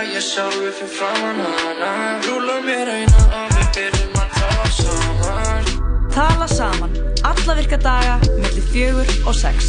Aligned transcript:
að 0.00 0.14
ég 0.14 0.24
sjálfi 0.24 0.70
fyrir 0.78 0.92
framann 0.96 1.40
hana 1.44 1.90
Rúla 2.24 2.56
mér 2.64 2.88
eina 2.88 3.24
og 3.36 3.50
við 3.56 3.66
byrjum 3.76 4.14
að 4.20 4.30
tala 4.38 4.68
saman 4.76 5.66
Tala 6.14 6.46
saman, 6.50 6.94
alla 7.24 7.54
virka 7.58 7.76
daga, 7.80 8.16
mellir 8.42 8.64
fjögur 8.72 9.10
og 9.30 9.36
sex. 9.38 9.68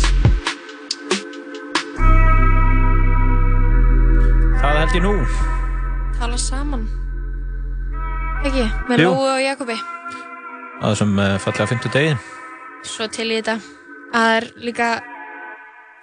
Það 4.57 4.79
held 4.79 4.95
ég 4.97 5.05
nú. 5.05 5.11
Tala 6.17 6.39
saman. 6.41 6.87
Ekki, 8.41 8.65
með 8.89 9.03
Jú. 9.05 9.11
Lóu 9.13 9.27
og 9.35 9.43
Jakobi. 9.45 9.77
Á 9.77 10.85
þessum 10.89 11.13
uh, 11.21 11.35
fallega 11.45 11.69
fymtu 11.69 11.93
degi. 11.93 12.17
Svo 12.89 13.05
til 13.13 13.29
í 13.29 13.37
þetta. 13.37 13.59
Það 14.15 14.39
er 14.39 14.49
líka 14.65 14.89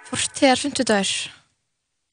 fortíðar 0.07 0.63
50 0.63 0.89
dagur. 0.93 1.38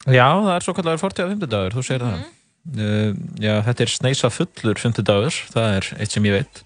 Já, 0.06 0.26
það 0.38 0.52
er 0.54 0.64
svo 0.66 0.74
kallar 0.76 1.00
fortíða 1.02 1.32
fymtudagur, 1.32 1.74
þú 1.74 1.82
segir 1.86 2.04
það. 2.06 2.24
Uh, 2.66 3.12
já, 3.42 3.52
þetta 3.66 3.84
er 3.86 3.90
sneisa 3.92 4.30
fullur 4.34 4.78
fymtudagur, 4.82 5.34
það 5.54 5.68
er 5.78 5.88
eitt 6.02 6.14
sem 6.14 6.26
ég 6.26 6.36
veit. 6.40 6.62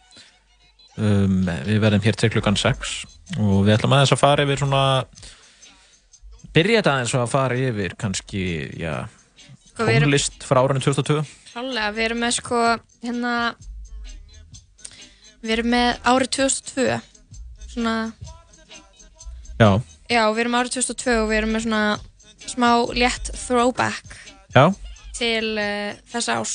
Um, 1.00 1.42
við 1.68 1.78
verðum 1.80 2.02
hér 2.04 2.16
til 2.20 2.30
klukkan 2.34 2.58
6 2.60 2.94
og 3.40 3.60
við 3.64 3.76
ætlum 3.76 3.94
aðeins 3.96 4.12
að 4.12 4.20
fara 4.20 4.44
yfir 4.44 4.58
svona 4.60 4.80
byrja 6.52 6.80
þetta 6.80 6.94
aðeins 6.96 7.14
að 7.16 7.28
fara 7.30 7.56
yfir 7.70 7.94
kannski, 8.00 8.42
já, 8.80 8.94
Sko, 9.70 9.86
við 9.86 9.94
erum- 10.00 10.08
tónlist 10.10 10.44
frá 10.44 10.60
árunni 10.64 10.82
2002. 10.84 11.22
Klálega, 11.52 11.92
við 11.96 12.04
erum 12.08 12.20
með 12.24 12.34
sko, 12.40 12.60
hérna, 13.06 13.34
við 15.40 15.54
erum 15.56 15.70
með 15.72 15.88
árið 16.12 16.32
2002. 16.36 17.00
Svona, 17.70 17.94
Já, 19.60 19.70
já, 20.10 20.22
við 20.32 20.42
erum 20.42 20.56
árið 20.58 20.76
2002 20.80 21.16
og 21.22 21.28
við 21.30 21.38
erum 21.42 21.52
með 21.54 21.64
svona 21.68 21.82
smá 22.48 22.70
létt 22.96 23.32
throwback 23.34 24.16
já, 24.54 24.70
til 25.16 25.56
uh, 25.58 25.92
þessa 26.12 26.40
ás. 26.40 26.54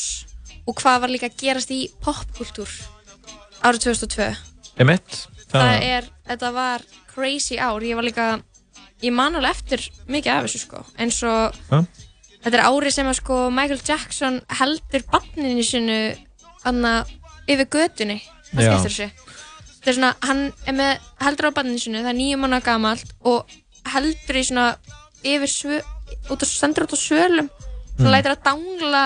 Og 0.65 0.73
hvað 0.79 1.03
var 1.03 1.13
líka 1.13 1.29
að 1.29 1.37
gerast 1.43 1.71
í 1.73 1.85
popkultúr 2.01 2.71
árið 3.65 3.87
2002. 3.91 4.31
emitt. 4.81 5.21
það 5.51 5.75
er, 5.85 6.09
þetta 6.27 6.51
var 6.55 6.83
crazy 7.13 7.57
ár, 7.61 7.83
ég 7.85 7.95
var 7.95 8.05
líka 8.05 8.27
ég 9.03 9.13
man 9.13 9.35
alveg 9.37 9.55
eftir 9.55 9.83
mikið 10.11 10.33
af 10.33 10.47
þessu 10.47 10.61
sko 10.63 10.81
eins 11.01 11.19
og 11.27 11.55
Já. 11.69 11.83
þetta 12.43 12.57
er 12.57 12.65
árið 12.65 12.95
sem 12.95 13.09
að 13.09 13.19
sko 13.19 13.39
Michael 13.53 13.81
Jackson 13.85 14.39
heldur 14.59 15.05
barninu 15.11 15.65
sinu 15.65 15.99
anna 16.67 16.97
yfir 17.45 17.69
götunni 17.77 18.19
það 18.51 19.91
er 19.91 19.97
svona, 19.99 20.13
hann 20.25 20.47
er 20.65 20.77
með 20.77 21.09
heldur 21.21 21.51
á 21.51 21.57
barninu 21.59 21.81
sinu, 21.81 22.01
það 22.01 22.13
er 22.13 22.19
nýjum 22.19 22.45
mánu 22.45 22.61
gamalt 22.65 23.11
og 23.27 23.57
heldur 23.93 24.39
í 24.39 24.45
svona 24.47 24.69
yfir 25.25 25.49
svö, 25.51 25.81
út 26.29 26.43
á, 26.43 26.45
sendur 26.45 26.85
út 26.87 26.93
á 26.93 26.99
svölum 26.99 27.49
og 27.49 28.05
Mm. 28.05 28.11
lætur 28.11 28.33
að 28.35 28.43
dangla 28.43 29.03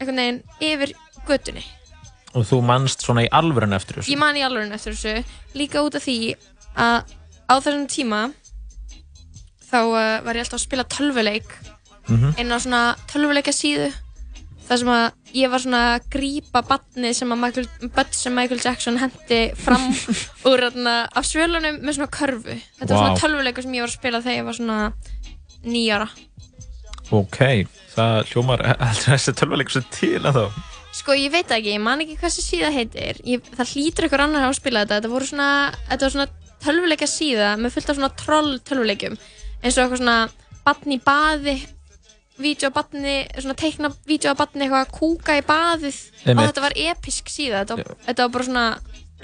einhvern 0.00 0.16
veginn 0.16 0.42
yfir 0.60 0.94
götunni 1.28 1.64
Og 2.34 2.42
þú 2.48 2.62
manst 2.66 3.04
svona 3.04 3.22
í 3.22 3.28
alvörun 3.30 3.74
eftir 3.76 3.94
þessu. 4.00 4.10
Ég 4.10 4.18
man 4.18 4.34
í 4.34 4.42
alveg 4.42 4.72
eftir 4.74 4.92
þessu 4.96 5.24
líka 5.54 5.82
út 5.86 5.94
af 5.94 6.02
því 6.02 6.34
að 6.74 7.04
á 7.46 7.54
þessum 7.60 7.84
tíma 7.86 8.22
þá 9.70 9.78
uh, 9.84 10.24
var 10.24 10.34
ég 10.34 10.42
alltaf 10.44 10.58
að 10.58 10.64
spila 10.66 10.84
tölvuleik 10.84 11.48
Mhm. 12.08 12.34
inn 12.38 12.52
á 12.52 12.58
svona 12.60 12.80
tölvuleika 13.08 13.52
síðu 13.54 13.92
þar 14.68 14.80
sem 14.80 14.90
að 14.94 15.04
ég 15.36 15.50
var 15.52 15.62
svona 15.64 15.80
að 15.94 16.06
grípa 16.14 16.62
badnið 16.68 17.16
sem 17.18 17.34
að 17.34 17.40
Michael, 17.42 17.66
börn 17.96 18.12
sem 18.16 18.36
Michael 18.38 18.60
Jackson 18.64 19.00
hendi 19.02 19.40
fram 19.60 19.88
úr 20.50 20.64
þarna 20.68 20.94
af 21.12 21.26
svölunum 21.28 21.80
með 21.82 21.98
svona 21.98 22.12
körfu. 22.18 22.56
Þetta 22.78 22.90
var 22.90 22.94
Vá. 22.94 23.02
svona 23.02 23.22
tölvuleikur 23.24 23.66
sem 23.66 23.74
ég 23.76 23.84
var 23.84 23.92
að 23.92 23.98
spila 23.98 24.22
þegar 24.24 24.38
ég 24.40 24.48
var 24.48 24.58
svona 24.60 24.78
nýjara 25.64 26.08
Ok, 27.14 27.38
það 27.94 28.14
hljómar 28.32 28.62
heldur 28.68 29.10
þessi 29.12 29.34
tölvuleikur 29.36 29.76
sem 29.76 29.84
til 29.92 30.22
að 30.24 30.38
þá. 30.38 30.62
Sko 30.94 31.16
ég 31.18 31.32
veit 31.34 31.50
ekki, 31.52 31.74
ég 31.74 31.82
man 31.82 32.00
ekki 32.00 32.14
hvað 32.16 32.30
þessi 32.30 32.44
síða 32.46 32.70
heitir. 32.72 33.18
Ég, 33.26 33.42
Það 33.58 33.72
hlýtur 33.74 34.06
ykkur 34.08 34.22
annar 34.24 34.40
að 34.40 34.46
hafa 34.48 34.56
spilað 34.60 34.84
þetta. 34.86 34.98
Þetta 35.00 35.12
voru 35.12 35.28
svona, 35.28 35.48
þetta 35.90 36.06
var 36.06 36.14
svona 36.14 36.26
tölvuleika 36.64 37.08
síða 37.10 37.48
með 37.60 37.74
fullt 37.74 37.90
af 37.92 37.98
svona 37.98 38.12
troll 38.16 38.52
tölvuleikum 38.64 39.16
eins 39.64 39.76
og 39.76 39.82
eitthvað 39.84 40.00
svona 40.00 40.16
batni 40.64 40.96
í 40.96 41.02
baði 41.04 41.54
vídeo 42.40 42.70
á 42.70 42.72
batni, 42.74 43.14
svona 43.38 43.54
teikna 43.58 43.92
vídeo 44.08 44.32
á 44.34 44.36
batni 44.38 44.66
eitthvað 44.66 44.82
að 44.86 44.94
kúka 44.98 45.36
í 45.38 45.44
baðið 45.46 45.94
og 45.94 46.28
Einmitt. 46.28 46.48
þetta 46.50 46.64
var 46.64 46.74
episk 46.90 47.30
síða 47.30 47.62
þetta 47.64 47.94
þetta 48.08 48.26
var 48.26 48.34
bara 48.38 48.44
svona, 48.50 48.66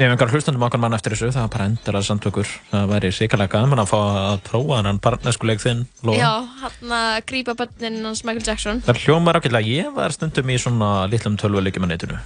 Ef 0.00 0.06
einhver 0.09 0.31
hlustandum 0.32 0.62
okkar 0.65 0.81
mann 0.81 0.94
eftir 0.97 1.12
þessu, 1.12 1.28
það 1.34 1.43
var 1.43 1.48
bara 1.53 1.65
endur 1.69 1.97
að 1.98 2.04
samtökur. 2.06 2.50
Það 2.71 2.84
væri 2.88 3.09
sikarlega 3.12 3.50
gaman 3.53 3.82
að 3.82 3.88
fá 3.91 3.97
að 4.00 4.38
prófa 4.47 4.78
hann 4.78 5.00
barneskuleik 5.03 5.60
þinn, 5.60 5.82
Lóa. 6.06 6.15
já, 6.16 6.31
hann 6.62 6.94
að 6.97 7.16
grípa 7.28 7.54
börnin 7.59 7.98
hans 8.06 8.22
Michael 8.25 8.47
Jackson 8.47 8.81
Það 8.87 9.00
hljómar 9.03 9.37
ákveðlega, 9.37 9.69
ég 9.69 9.91
var 9.98 10.15
stundum 10.15 10.48
í 10.48 10.56
svona 10.62 10.88
litlum 11.10 11.37
tölvuleikjum 11.37 11.84
á 11.84 11.88
netinu. 11.91 12.16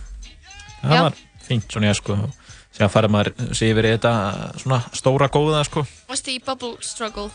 Það 0.85 0.95
Já. 0.95 1.03
var 1.03 1.15
fínt 1.49 1.67
svona 1.73 1.91
ég 1.91 1.99
sko. 1.99 2.19
Sér 2.77 2.87
að 2.87 2.95
fara 2.95 3.09
maður 3.09 3.33
sé 3.57 3.73
yfir 3.73 3.89
í 3.89 3.93
þetta 3.97 4.13
svona 4.61 4.79
stóra 4.95 5.29
góða 5.33 5.65
sko. 5.67 5.83
Varstu 6.07 6.31
í 6.31 6.39
Bubble 6.45 6.77
Struggle? 6.85 7.31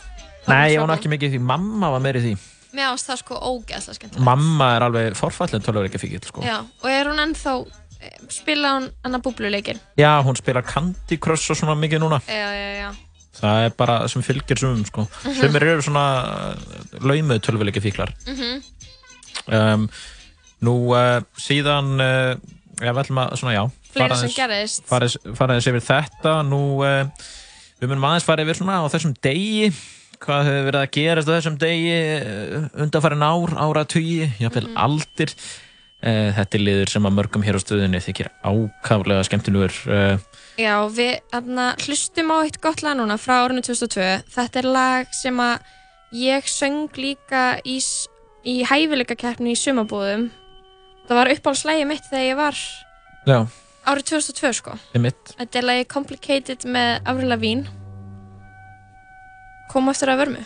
Nei, 0.48 0.72
ég 0.72 0.80
var 0.80 0.88
nú 0.88 0.96
ekki 0.96 1.10
mikið 1.12 1.28
í 1.28 1.36
því, 1.36 1.42
mamma 1.52 1.90
var 1.90 2.00
meiri 2.00 2.22
í 2.22 2.30
því. 2.30 2.34
Mér 2.76 2.92
ást 2.92 3.08
það 3.10 3.20
sko 3.24 3.34
ógeðslega 3.50 3.96
skemmt 3.98 4.18
Mamma 4.22 4.68
er 4.76 4.84
alveg 4.86 5.16
forfallin 5.18 5.62
tölvuleikafíkil 5.64 6.22
sko. 6.28 6.42
Já, 6.46 6.60
og 6.62 6.88
er 6.90 7.08
hún 7.10 7.18
ennþá 7.24 7.54
eh, 8.00 8.16
spila 8.30 8.74
hún 8.78 8.90
hann 9.04 9.18
að 9.18 9.24
búbluleikin 9.26 9.80
Já, 9.98 10.12
hún 10.22 10.38
spilar 10.38 10.62
Candy 10.68 11.18
Crush 11.18 11.50
og 11.50 11.58
svona 11.58 11.74
mikið 11.80 12.04
núna. 12.04 12.20
Já, 12.28 12.50
já, 12.54 12.70
já 12.84 12.90
Það 13.40 13.64
er 13.64 13.74
bara 13.78 13.94
sem 14.10 14.22
fylgir 14.26 14.58
sumum 14.58 14.82
sko. 14.84 15.04
Mhm. 15.24 15.34
Sumir 15.38 15.62
eru 15.64 15.82
svona 15.86 16.04
laumuð 17.00 17.38
tölvuleikafíklar. 17.46 18.10
Mhm. 18.26 18.62
um, 19.54 19.84
Nú 20.60 20.74
uh, 20.92 21.22
síðan 21.40 21.94
uh, 22.04 22.34
við 22.80 22.98
ætlum 23.00 23.20
að 23.22 23.36
svona 23.40 23.54
já 23.54 23.62
Fleira 23.94 24.16
sem 24.18 24.28
aðeins- 24.28 24.36
gerðist. 24.36 24.82
fara 24.86 25.06
aðeins- 25.08 25.36
fara 25.38 25.54
aðeins 25.56 25.68
yfir 25.70 25.86
þetta 25.86 26.34
Nú 26.46 26.60
uh, 26.84 27.06
við 27.80 27.88
munum 27.88 28.04
aðeins 28.10 28.26
fara 28.28 28.44
yfir 28.44 28.58
svona 28.60 28.76
á 28.82 28.84
þessum 28.92 29.14
degi 29.24 29.70
Hvað 30.20 30.44
hefur 30.50 30.66
verið 30.68 30.80
að 30.82 30.90
gerast 30.98 31.30
á 31.30 31.34
þessum 31.38 31.54
degi 31.60 31.92
uh, 31.96 32.68
undanfærin 32.84 33.24
ár, 33.24 33.54
áratugi 33.56 34.26
jafnvel 34.42 34.66
Mhm. 34.68 34.76
aldir 34.84 35.32
uh, 35.32 36.28
Þetta 36.36 36.58
er 36.58 36.64
liður 36.66 36.92
sem 36.92 37.08
að 37.08 37.14
mörgum 37.16 37.44
hér 37.46 37.56
á 37.56 37.60
stöðunni 37.64 38.00
þykir 38.04 38.28
ákaflega 38.44 39.24
skemmtilegur 39.28 39.78
uh, 39.88 40.18
Já, 40.60 40.74
við 40.92 41.14
aðna, 41.32 41.70
hlustum 41.86 42.34
á 42.36 42.44
eitt 42.44 42.60
gott 42.60 42.82
lag 42.84 42.98
núna 43.00 43.16
frá 43.16 43.38
árinu 43.46 43.62
2002. 43.64 44.10
Þetta 44.34 44.60
er 44.60 44.68
lag 44.68 45.14
sem 45.16 45.40
að 45.40 45.64
ég 46.12 46.44
söng 46.52 46.90
líka 47.00 47.44
í, 47.64 47.78
í 48.44 48.58
hæfileikakeppni 48.68 49.54
í 49.54 49.56
sumabúðum. 49.56 50.28
Það 51.08 51.16
var 51.22 51.32
uppáhaldslægi 51.32 51.86
mitt 51.88 52.04
þegar 52.10 52.26
ég 52.28 52.36
var 52.36 52.60
Já, 53.24 53.38
árið 53.88 54.10
2002 54.12 54.52
sko. 54.60 54.76
Þetta 54.92 55.62
er 55.62 55.68
lagi 55.70 55.88
Complicated 55.88 56.68
með 56.68 57.00
Avril 57.08 57.32
Lavigne. 57.32 57.79
Kom 59.70 59.86
eftir 59.92 60.10
að 60.10 60.24
vörmu. 60.24 60.40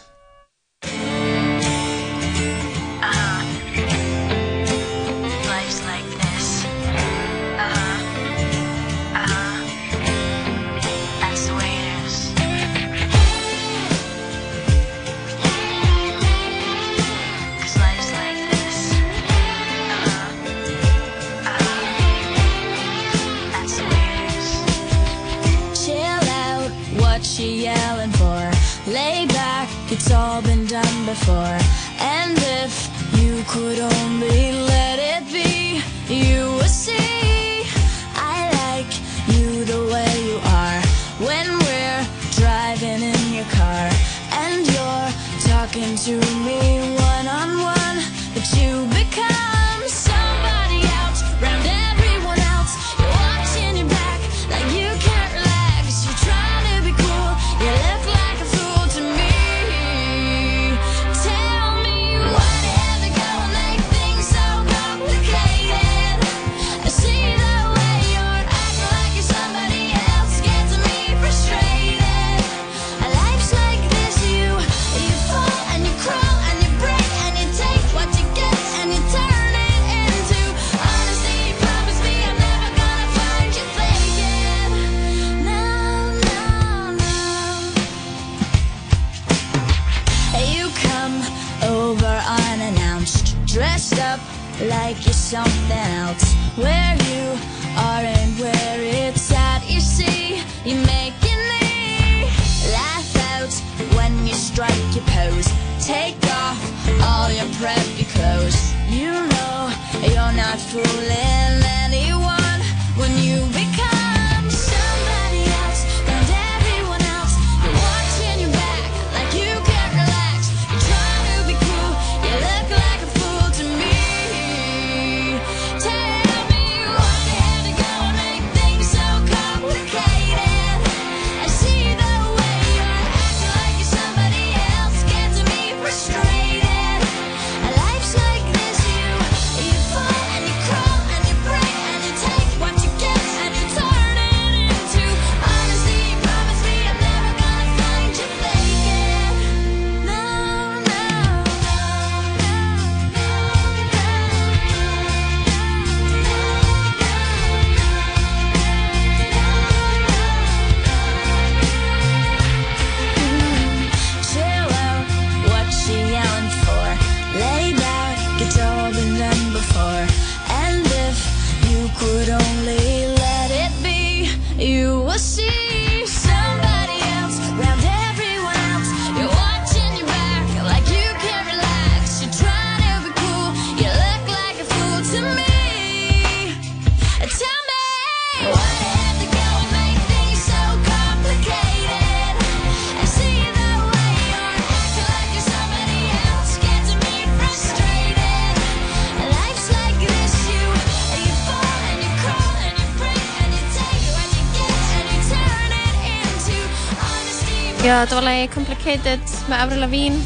Þetta 208.04 208.18
var 208.18 208.26
lagi 208.26 208.48
Complicated 208.52 209.30
með 209.48 209.60
Avril 209.64 209.80
Lavigne. 209.80 210.18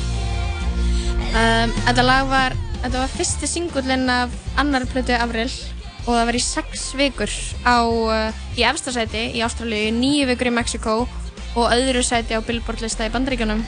Um, 1.28 1.74
þetta 1.86 2.02
lag 2.02 2.26
var, 2.26 2.56
þetta 2.82 3.02
var 3.04 3.12
fyrsti 3.12 3.46
singullinn 3.46 4.10
af 4.10 4.32
annar 4.58 4.86
plötu 4.90 5.14
Avril 5.14 5.46
og 6.08 6.08
það 6.16 6.24
var 6.26 6.38
í 6.38 6.42
sex 6.42 6.86
vikur 6.98 7.30
á, 7.62 7.78
uh, 7.86 8.40
í 8.58 8.64
efsta 8.66 8.90
sæti 8.96 9.28
í 9.38 9.44
Ástralíu, 9.46 9.92
nýju 9.94 10.26
vikur 10.32 10.50
í 10.50 10.54
Mexiko 10.56 10.96
og 11.04 11.68
öðru 11.70 12.02
sæti 12.02 12.34
á 12.34 12.42
Billboard 12.42 12.82
lista 12.82 13.06
í 13.06 13.12
Bandaríkjunum. 13.14 13.62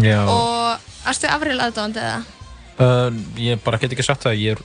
Já, 0.00 0.22
Og 0.24 0.88
erstu 1.10 1.28
Avril 1.28 1.58
aðdáðandi 1.60 2.00
eða? 2.00 2.22
uh, 2.80 3.10
ég 3.36 3.60
bara 3.66 3.82
get 3.82 3.92
ekki 3.92 4.06
sagt 4.06 4.24
það, 4.24 4.40
ég 4.40 4.56
er, 4.56 4.64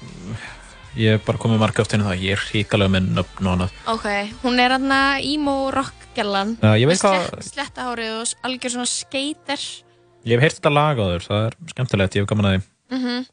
ég 0.99 1.15
er 1.15 1.21
bara 1.25 1.39
komið 1.41 1.61
marga 1.61 1.83
oft 1.83 1.93
inn 1.95 2.03
á 2.03 2.09
það, 2.11 2.23
ég 2.25 2.35
er 2.35 2.43
hríkalega 2.49 2.93
með 2.95 3.09
nöfn 3.17 3.47
og 3.47 3.53
annað. 3.55 3.75
Ok, 3.93 4.07
hún 4.43 4.59
er 4.63 4.75
aðna 4.75 4.99
emo 5.23 5.55
rock 5.73 6.07
gellan. 6.17 6.55
Já, 6.59 6.73
ég 6.81 6.89
veit 6.89 6.97
með 6.99 7.05
hvað- 7.05 7.27
slett, 7.29 7.49
slettahárið 7.53 8.13
og 8.19 8.33
algjör 8.49 8.73
svona 8.75 8.89
skater. 8.91 9.65
Ég 10.27 10.35
hef 10.35 10.43
heyrt 10.43 10.59
þetta 10.59 10.73
lag 10.75 10.99
á 10.99 11.05
þér, 11.07 11.25
það 11.29 11.45
er 11.47 11.57
skemmtilegt, 11.73 12.15
ég 12.15 12.25
hef 12.25 12.29
gaman 12.33 12.49
að 12.49 12.55
því. 12.57 12.63
Mm 12.91 13.25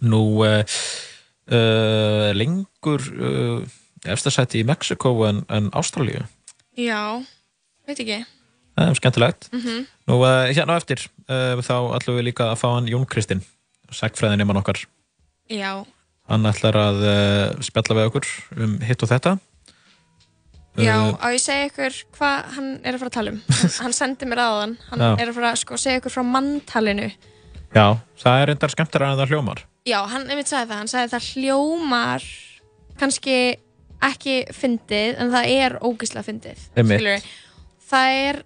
Nú, 0.00 0.20
uh, 0.40 0.64
uh, 1.52 2.30
lengur 2.32 3.02
uh, 3.20 3.60
eftirsætti 4.08 4.62
í 4.62 4.64
Mexiko 4.64 5.12
en, 5.28 5.42
en 5.52 5.68
Ástralíu. 5.76 6.22
Já, 6.80 7.20
veit 7.86 8.00
ekki. 8.00 8.22
Það 8.78 8.88
er 8.88 8.96
skemmtilegt. 8.96 9.50
Mhm. 9.52 9.82
Nú, 10.08 10.16
uh, 10.24 10.48
hérna 10.48 10.78
eftir, 10.80 11.04
þá 11.28 11.74
ætlum 11.98 12.16
við 12.16 12.30
líka 12.30 12.48
að 12.48 12.60
fá 12.62 12.68
hann 12.72 12.88
Jón 12.88 13.04
Kristinn, 13.04 13.42
segfræðin 13.92 14.46
mann 14.48 14.56
okkar. 14.62 14.80
Já, 15.50 15.84
Hann 16.30 16.46
ætlar 16.46 16.76
að 16.78 17.00
uh, 17.02 17.62
spjalla 17.66 17.96
við 17.98 18.10
okkur 18.10 18.28
um 18.62 18.76
hitt 18.86 19.02
og 19.06 19.10
þetta. 19.10 19.36
Já, 20.78 20.94
Uh, 21.10 21.16
á 21.18 21.26
ég 21.34 21.42
segja 21.42 21.66
ykkur 21.66 21.96
hvað 22.14 22.52
hann 22.54 22.68
er 22.86 22.94
að 22.94 23.00
fara 23.02 23.10
að 23.10 23.16
tala 23.16 23.32
um. 23.34 23.40
Hann, 23.50 23.72
hann 23.82 23.94
sendi 23.96 24.28
mér 24.30 24.40
aðan, 24.44 24.76
hann 24.92 25.02
Já. 25.02 25.08
er 25.18 25.32
að 25.32 25.34
fara 25.40 25.50
að 25.50 25.58
sko, 25.64 25.78
segja 25.82 25.98
ykkur 26.00 26.14
frá 26.14 26.22
manntalinu. 26.24 27.08
Já, 27.74 27.86
það 28.22 28.38
er 28.38 28.48
reyndar 28.52 28.72
skemmtilega 28.72 29.16
en 29.16 29.18
það 29.20 29.34
hljómar. 29.34 29.64
Já, 29.90 29.98
hann 30.12 30.28
einmitt 30.30 30.50
sagði 30.50 30.70
það, 30.70 30.78
hann 30.78 30.92
sagði 30.92 31.12
það 31.16 31.26
hljómar 31.34 32.28
kannski 33.02 33.36
ekki 34.10 34.36
fyndið, 34.56 35.18
en 35.20 35.34
það 35.34 35.52
er 35.58 35.76
ógislega 35.84 36.26
fyndið. 36.30 36.62
Skilurðu. 36.78 37.18
Það 37.90 38.16
er, 38.22 38.40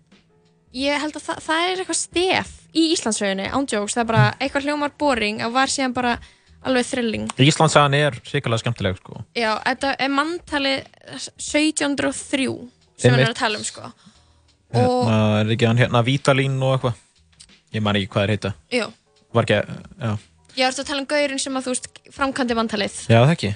ég 0.81 1.04
held 1.04 1.19
að 1.20 1.26
það, 1.28 1.42
það 1.44 1.69
er 1.69 1.82
eitthvað 1.84 2.00
stef 2.00 2.54
í 2.75 2.86
Íslandsögunni, 2.96 3.50
ándjóks, 3.54 3.94
það 3.94 4.02
er 4.06 4.10
bara 4.10 4.25
eitthvað 4.40 4.69
hljómar 4.70 4.96
boring 4.98 5.44
og 5.44 5.54
var 5.54 5.70
síðan 5.70 5.94
bara 5.94 6.16
alveg 6.64 6.87
thrilling. 6.88 7.28
Íslandsagan 7.44 7.94
er 7.98 8.19
sérkjala 8.27 8.58
skemmtileg, 8.60 8.98
sko. 9.03 9.22
Já, 9.36 9.53
þetta 9.67 9.94
er 10.00 10.12
manntalið 10.15 10.84
1703 11.38 12.48
sem 12.96 13.10
hann 13.10 13.20
er 13.20 13.27
Einmitt. 13.27 13.34
að 13.34 13.41
tala 13.41 13.58
um, 13.60 13.65
sko. 13.69 13.88
Og, 14.74 15.00
Hérna, 15.06 15.19
er 15.44 15.53
ekki 15.55 15.67
hann 15.69 15.79
hérna 15.82 16.03
Vítalín 16.06 16.56
og 16.62 16.77
eitthvað? 16.79 17.00
Ég 17.74 17.82
man 17.82 17.98
ekki 17.98 18.10
hvað 18.15 18.24
er 18.29 18.32
heita. 18.34 18.55
jú, 18.74 18.86
Var 19.34 19.46
ekki, 19.48 19.60
já. 19.98 20.12
Ég 20.55 20.67
ert 20.69 20.79
að 20.79 20.86
tala 20.86 21.03
um 21.03 21.06
gaurinn 21.10 21.41
sem 21.43 21.56
að 21.58 21.65
þú 21.67 21.72
veist 21.74 21.88
framkvæmdi 22.15 22.55
vantalið. 22.55 22.98
Já, 23.10 23.19
það 23.24 23.32
ekki. 23.34 23.53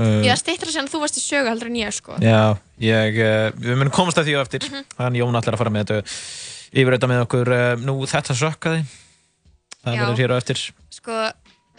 Uh, 0.00 0.20
Ég 0.24 0.36
stýttra 0.40 0.72
sem 0.72 0.86
þú 0.88 1.00
varst 1.02 1.16
í 1.16 1.22
sögu 1.24 1.50
en 1.52 1.76
ég 1.76 1.92
sko. 1.92 2.16
Já, 2.20 2.56
ég, 2.80 3.16
uh, 3.20 3.50
við 3.56 3.76
munum 3.80 3.92
komast 3.92 4.16
að 4.20 4.28
því 4.28 4.36
á 4.36 4.40
eftir. 4.44 4.64
Mhm. 4.68 4.84
Hann 5.00 5.16
Jón 5.16 5.36
ætlar 5.40 5.56
að 5.56 5.60
fara 5.60 5.70
með 5.72 5.84
þetta 5.90 6.04
yfir 6.72 6.96
þetta 6.96 7.08
með 7.10 7.22
okkur. 7.26 7.48
Uh, 7.56 7.76
nú, 7.84 7.96
þetta 8.08 8.36
sökkaði. 8.36 8.84
Það 9.80 9.94
Já. 9.96 10.00
verður 10.04 10.20
hér 10.20 10.32
á 10.32 10.36
eftir. 10.36 10.62
Sko, 10.92 11.16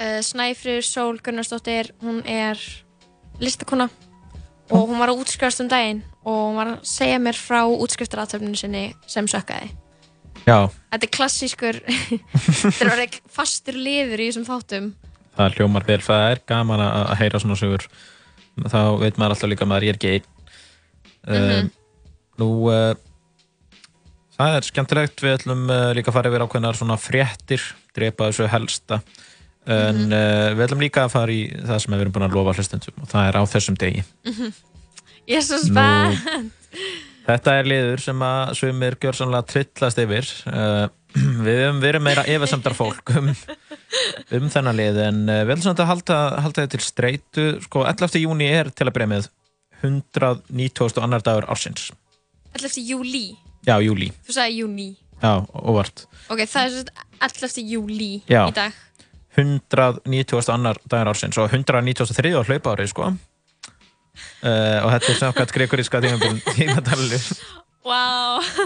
uh, 0.01 0.19
Snæfriður 0.25 0.85
Sól 0.87 1.19
Gunnarsdóttir, 1.23 1.91
hún 2.01 2.21
er 2.25 2.59
listakona 3.41 3.87
og 4.71 4.87
hún 4.89 4.99
var 5.01 5.11
að 5.11 5.21
útskrifast 5.23 5.61
um 5.63 5.69
daginn 5.71 6.01
og 6.23 6.35
hún 6.49 6.57
var 6.59 6.69
að 6.75 6.83
segja 6.87 7.19
mér 7.21 7.37
frá 7.37 7.61
útskriftaráttöfninu 7.67 8.55
sinni 8.59 8.83
sem 9.09 9.27
sökkaði. 9.29 9.71
Já, 10.47 10.69
Þetta 10.91 11.05
er 11.05 11.11
klassískur, 11.13 11.77
þetta 11.85 12.85
er 12.85 12.91
orðið 12.95 13.17
fastur 13.29 13.77
liður 13.77 14.23
í 14.23 14.29
þessum 14.31 14.45
þáttum. 14.47 14.87
það 15.37 15.57
hljómar 15.59 15.85
vel. 15.87 15.99
Það 16.05 16.23
er 16.31 16.41
gaman 16.49 16.81
að 16.85 17.11
heyra 17.21 17.41
svona 17.43 17.57
sögur. 17.59 17.85
Þá 18.61 18.79
veit 19.01 19.19
maður 19.21 19.35
alltaf 19.35 19.49
líka 19.51 19.65
að 19.65 19.69
maður 19.71 19.85
er 19.91 19.99
ekki 19.99 20.13
einn. 20.15 20.27
Uh, 21.21 21.37
Mhm. 21.61 21.69
Nú, 22.41 22.47
uh, 22.73 22.95
það 24.37 24.55
er 24.57 24.65
skemmtilegt. 24.65 25.21
Við 25.21 25.35
ætlum 25.37 25.67
uh, 25.69 25.91
líka 25.93 26.09
að 26.09 26.15
fara 26.17 26.31
yfir 26.31 26.45
ákveðnar 26.47 26.77
svona 26.79 26.97
fréttir, 26.97 27.61
drepa 27.97 28.29
þessu 28.31 28.47
helsta. 28.49 29.01
En 29.71 29.99
Mhm. 30.01 30.13
uh, 30.13 30.47
við 30.57 30.65
ætlum 30.67 30.81
líka 30.83 31.05
að 31.05 31.13
fara 31.15 31.31
í 31.35 31.41
það 31.51 31.79
sem 31.83 31.93
við 31.95 32.01
erum 32.05 32.13
búin 32.15 32.27
að 32.29 32.35
lofa 32.37 32.55
hlustendum 32.57 33.01
og 33.03 33.07
það 33.11 33.27
er 33.29 33.37
á 33.39 33.43
þessum 33.53 33.77
degi. 33.81 34.03
Ég 35.29 35.37
er 35.37 35.45
svo 35.45 35.59
spennt. 35.61 36.57
Þetta 37.21 37.53
er 37.59 37.67
liður 37.69 38.01
sem 38.01 38.23
að 38.25 38.55
sumir 38.57 38.95
gjör 38.99 39.15
sannlega 39.15 39.45
trillast 39.51 39.99
yfir. 40.01 40.29
Uh, 40.49 40.87
við 41.45 41.59
höfum 41.61 41.81
verið 41.83 42.01
meira 42.07 42.23
efasemdar 42.25 42.73
fólk 42.73 43.11
um, 43.19 43.29
um 44.37 44.47
þennan 44.49 44.77
lið 44.79 44.97
en 45.05 45.19
uh, 45.29 45.41
við 45.45 45.53
ætlum 45.57 45.67
samt 45.69 45.83
að 45.83 45.89
halda, 45.91 46.17
halda 46.41 46.63
þetta 46.63 46.71
til 46.77 46.85
streitu. 46.87 47.45
Sko, 47.67 47.83
11. 47.85 48.17
júni 48.23 48.47
er 48.49 48.71
til 48.73 48.87
að 48.89 48.95
byrja 48.97 49.11
með 49.13 49.29
190. 49.83 51.01
annar 51.03 51.21
dagur 51.25 51.47
ársins. 51.51 51.91
11. 52.57 52.81
júli. 52.89 53.25
Já, 53.67 53.77
júli. 53.85 54.09
Þú 54.27 54.35
sagði 54.35 54.57
júni. 54.63 54.89
Já, 55.21 55.35
óvart. 55.53 56.05
Ok, 56.33 56.41
það 56.49 56.79
er 56.81 56.91
11. 57.21 57.61
júli 57.69 58.11
í 58.25 58.53
dag. 58.57 58.73
190. 59.37 60.49
annar 60.53 60.79
dagur 60.91 61.11
ársins 61.13 61.37
og 61.39 61.49
193. 61.53 62.33
á 62.35 62.41
hlaupa 62.43 62.75
árið, 62.75 62.91
sko. 62.91 63.11
Uh, 64.43 64.77
og 64.83 64.89
þetta 64.91 65.11
er 65.13 65.19
samkvæmt 65.21 65.53
gregoríska 65.55 66.01
tímatalinu. 66.57 67.19
Vá. 67.87 68.01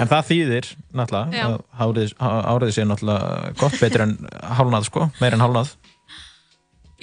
En 0.01 0.09
það 0.11 0.25
þýðir, 0.31 0.69
náttúrulega, 0.97 1.51
hárið, 1.79 2.15
árið 2.19 2.73
sé 2.75 2.83
náttúrulega 2.89 3.53
gott 3.61 3.77
betur 3.79 4.03
en 4.07 4.15
hálnað, 4.57 4.89
sko, 4.89 5.05
meir 5.21 5.37
en 5.37 5.43
hálnað. 5.45 5.75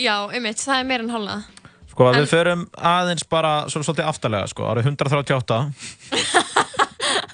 Já, 0.00 0.16
einmitt, 0.33 0.61
það 0.61 0.81
er 0.83 0.88
meira 0.90 1.07
en 1.07 1.12
hálnað. 1.14 1.47
Sko, 1.92 2.09
En- 2.11 2.19
við 2.21 2.28
förum 2.33 2.66
aðeins 2.76 3.25
bara 3.28 3.54
svo, 3.73 3.81
svolítið 3.85 4.09
aftarlega, 4.11 4.50
sko, 4.52 4.69
árið 4.73 4.90
138. 4.92 5.62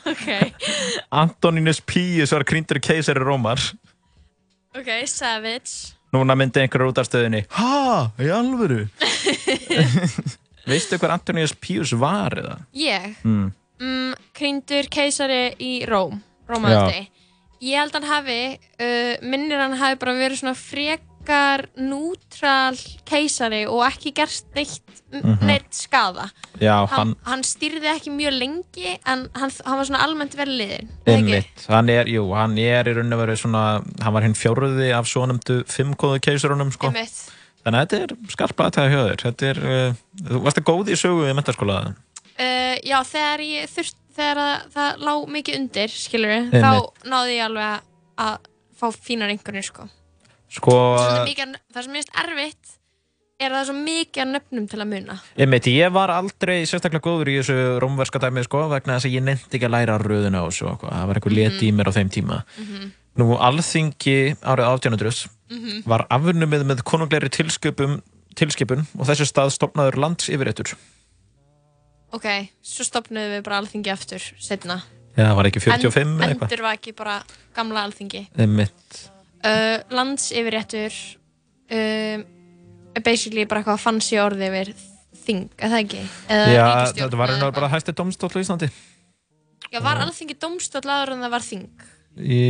Ok. 0.09 0.25
Antoninus 1.13 1.83
Pius 1.85 2.31
var 2.33 2.45
krýndur 2.49 2.79
keisari 2.81 3.21
Rómar. 3.21 3.61
Ok, 4.73 4.89
savage. 5.11 5.98
Núna 6.15 6.35
myndi 6.39 6.63
einhverjur 6.63 6.89
út 6.93 6.99
af 7.03 7.09
stöðinni. 7.09 7.43
Ha, 7.59 8.11
í 8.23 8.31
alvöru? 8.33 8.87
Veistu 10.69 10.99
hver 11.01 11.13
Antoninus 11.15 11.55
Pius 11.57 11.93
var 11.97 12.35
eða? 12.41 12.57
Ég, 12.77 13.15
Mm. 13.25 13.51
mm, 13.81 14.15
krýndur 14.37 14.89
keisari 14.93 15.55
í 15.61 15.73
Róm, 15.89 16.21
Rómaöldi. 16.49 17.09
Ég 17.61 17.77
held 17.81 17.93
hann 17.97 18.07
hafi, 18.09 18.41
uh, 18.79 19.15
minnir 19.27 19.59
hann 19.61 19.77
hafi 19.81 19.99
bara 19.99 20.15
verið 20.15 20.41
svona 20.43 20.55
frekar 20.57 21.67
nútral 21.77 22.79
keisari 23.09 23.65
og 23.67 23.83
ekki 23.89 24.13
gerst 24.15 24.47
neitt. 24.55 24.98
Neitt 25.49 25.73
skada. 25.73 26.27
Já, 26.61 26.75
Hann, 26.93 27.15
hann, 27.25 27.43
stýrði 27.47 27.89
ekki 27.95 28.11
mjög 28.13 28.35
lengi 28.39 28.95
en 29.09 29.27
hann, 29.35 29.53
hann 29.65 29.79
var 29.81 29.87
svona 29.89 30.03
almennt 30.05 30.35
vel 30.37 30.49
liðin. 30.59 30.89
einmitt, 31.09 31.65
hann 31.69 31.89
er, 31.93 32.11
jú, 32.13 32.27
hann 32.37 32.59
er 32.61 32.91
í 32.91 32.95
raun 32.99 33.13
og 33.17 33.23
veru 33.23 33.37
svona, 33.41 33.63
hann 34.05 34.15
var 34.17 34.27
hinn 34.27 34.37
fjóruði 34.37 34.91
af 34.97 35.09
svonumdu 35.09 35.63
fimmkóðu 35.71 36.21
keisarunum, 36.29 36.73
sko. 36.75 36.91
Þannig 36.93 37.81
að 37.81 37.87
þetta 37.87 38.03
er 38.05 38.33
skarpa 38.33 38.69
aðtæða 38.69 38.91
hjá 38.93 39.01
þér. 39.09 39.23
Þetta 39.27 39.49
er, 39.49 39.59
uh, 39.65 40.03
þú 40.29 40.43
varst 40.45 40.61
að 40.61 40.67
góð 40.71 40.93
í 40.93 40.99
sögu 41.01 41.25
í 41.29 41.35
mentaskóla. 41.37 41.79
Uh, 42.39 42.77
já, 42.87 42.99
þegar 43.09 43.43
ég 43.49 43.73
þurft, 43.73 43.97
þegar 44.19 44.41
að, 44.45 44.67
það 44.77 45.03
lá 45.09 45.13
mikið 45.35 45.59
undir, 45.59 45.91
skilur 45.93 46.35
Einmitt. 46.37 46.63
þá 46.63 47.09
náði 47.11 47.35
ég 47.41 47.45
alveg 47.49 47.67
að, 47.73 47.89
að 48.25 48.37
fá 48.79 48.87
fínar 48.95 49.33
einhvernir, 49.35 49.67
sko. 49.67 49.89
Sko, 50.49 50.75
Það 50.97 51.33
sem, 51.35 51.55
það 51.75 51.85
sem 51.89 51.93
minnst 51.99 52.15
erfitt 52.23 52.78
er 53.39 53.53
að 53.53 53.61
það 53.61 53.67
svo 53.69 53.77
mikið 53.79 54.23
af 54.23 54.31
nöfnum 54.33 54.67
til 54.69 54.81
að 54.83 54.89
muna. 54.91 55.17
einmitt, 55.39 55.69
ég 55.71 55.93
var 55.95 56.11
aldrei 56.11 56.57
sérstaklega 56.67 57.05
góður 57.05 57.31
í 57.31 57.37
þessu 57.39 57.57
rómverska 57.83 58.21
dæmi, 58.23 58.43
sko, 58.47 58.65
vegna 58.73 58.97
þess 58.99 59.09
að 59.09 59.15
ég 59.15 59.27
nefndi 59.27 59.59
ekki 59.59 59.69
að 59.69 59.75
læra 59.77 59.99
röðuna 60.03 60.43
og 60.47 60.55
eitthvað. 60.55 60.95
Það 60.95 61.11
var 61.11 61.21
einhver 61.21 61.37
leti 61.39 61.69
í 61.69 61.75
mér 61.75 61.91
á 61.91 61.93
þeim 61.95 62.11
tíma. 62.15 62.39
Nú, 63.19 63.27
alþingi 63.35 64.19
árið 64.43 64.67
1800 64.67 65.85
var 65.89 66.07
afnumið 66.11 66.65
með 66.67 66.85
konungleiri 66.87 67.31
tilskipun 67.31 68.87
og 68.99 69.09
þessu 69.09 69.27
stað 69.27 69.55
stopnaður 69.55 69.99
landsyfirréttur. 70.03 70.75
Ok, 72.15 72.27
svo 72.65 72.87
stopnuðum 72.87 73.37
við 73.37 73.45
bara 73.47 73.61
alþingi 73.63 73.93
aftur 73.93 74.23
setna. 74.41 74.81
Já, 75.19 75.29
það 75.29 75.37
var 75.39 75.49
ekki 75.51 75.63
45 75.65 76.11
eða 76.15 76.29
eitthvað. 76.29 76.49
Endur 76.49 76.65
var 76.65 76.79
ekki 76.79 76.95
bara 76.97 77.17
gamla 77.57 77.85
alþingi. 77.89 78.25
Uh, 79.39 79.79
landsyfirréttur 79.95 80.95
um, 81.71 82.23
er 82.23 82.38
basically 83.05 83.45
bara 83.49 83.61
eitthvað 83.63 83.81
fancy 83.83 84.17
orði 84.23 84.47
yfir 84.51 84.69
þing, 85.25 85.43
er 85.59 85.69
það 85.73 85.81
ekki? 85.85 86.03
Eða 86.33 86.47
Já, 86.53 86.67
þetta 86.93 87.21
var 87.21 87.29
eða 87.29 87.35
einhver 87.35 87.37
eitthvað. 87.37 87.57
bara 87.61 87.73
hæsti 87.75 87.93
domstóll 87.99 88.35
í 88.35 88.37
Íslandi. 88.45 88.69
Já, 89.73 89.79
var 89.85 89.97
alþingi 90.05 90.37
domstóll 90.41 90.89
áður 90.89 91.11
en 91.17 91.25
það 91.27 91.33
var 91.35 91.45
þing? 91.45 91.67
Í, 92.19 92.43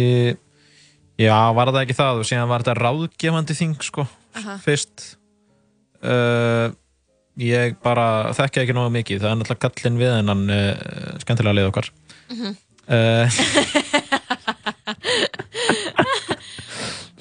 já, 1.20 1.36
var 1.58 1.66
það 1.74 1.82
ekki 1.84 1.96
það 1.98 2.14
og 2.22 2.26
síðan 2.30 2.50
var 2.52 2.60
þetta 2.64 2.78
ráðgefandi 2.78 3.54
þing 3.58 3.74
sko, 3.84 4.02
Aha. 4.38 4.54
fyrst 4.64 4.96
uh, 6.06 6.66
ég 7.42 7.68
bara 7.84 8.06
þekki 8.38 8.58
ekki 8.62 8.74
nógu 8.78 8.90
mikið, 8.94 9.18
það 9.24 9.32
er 9.34 9.38
náttúrulega 9.42 9.64
kallinn 9.74 10.00
við 10.00 10.10
hennan 10.16 10.42
uh, 10.54 10.74
skemmtilega 11.24 11.56
leið 11.58 11.70
okkar 11.72 11.88
Mhm. 12.28 12.50
uh, 12.92 13.24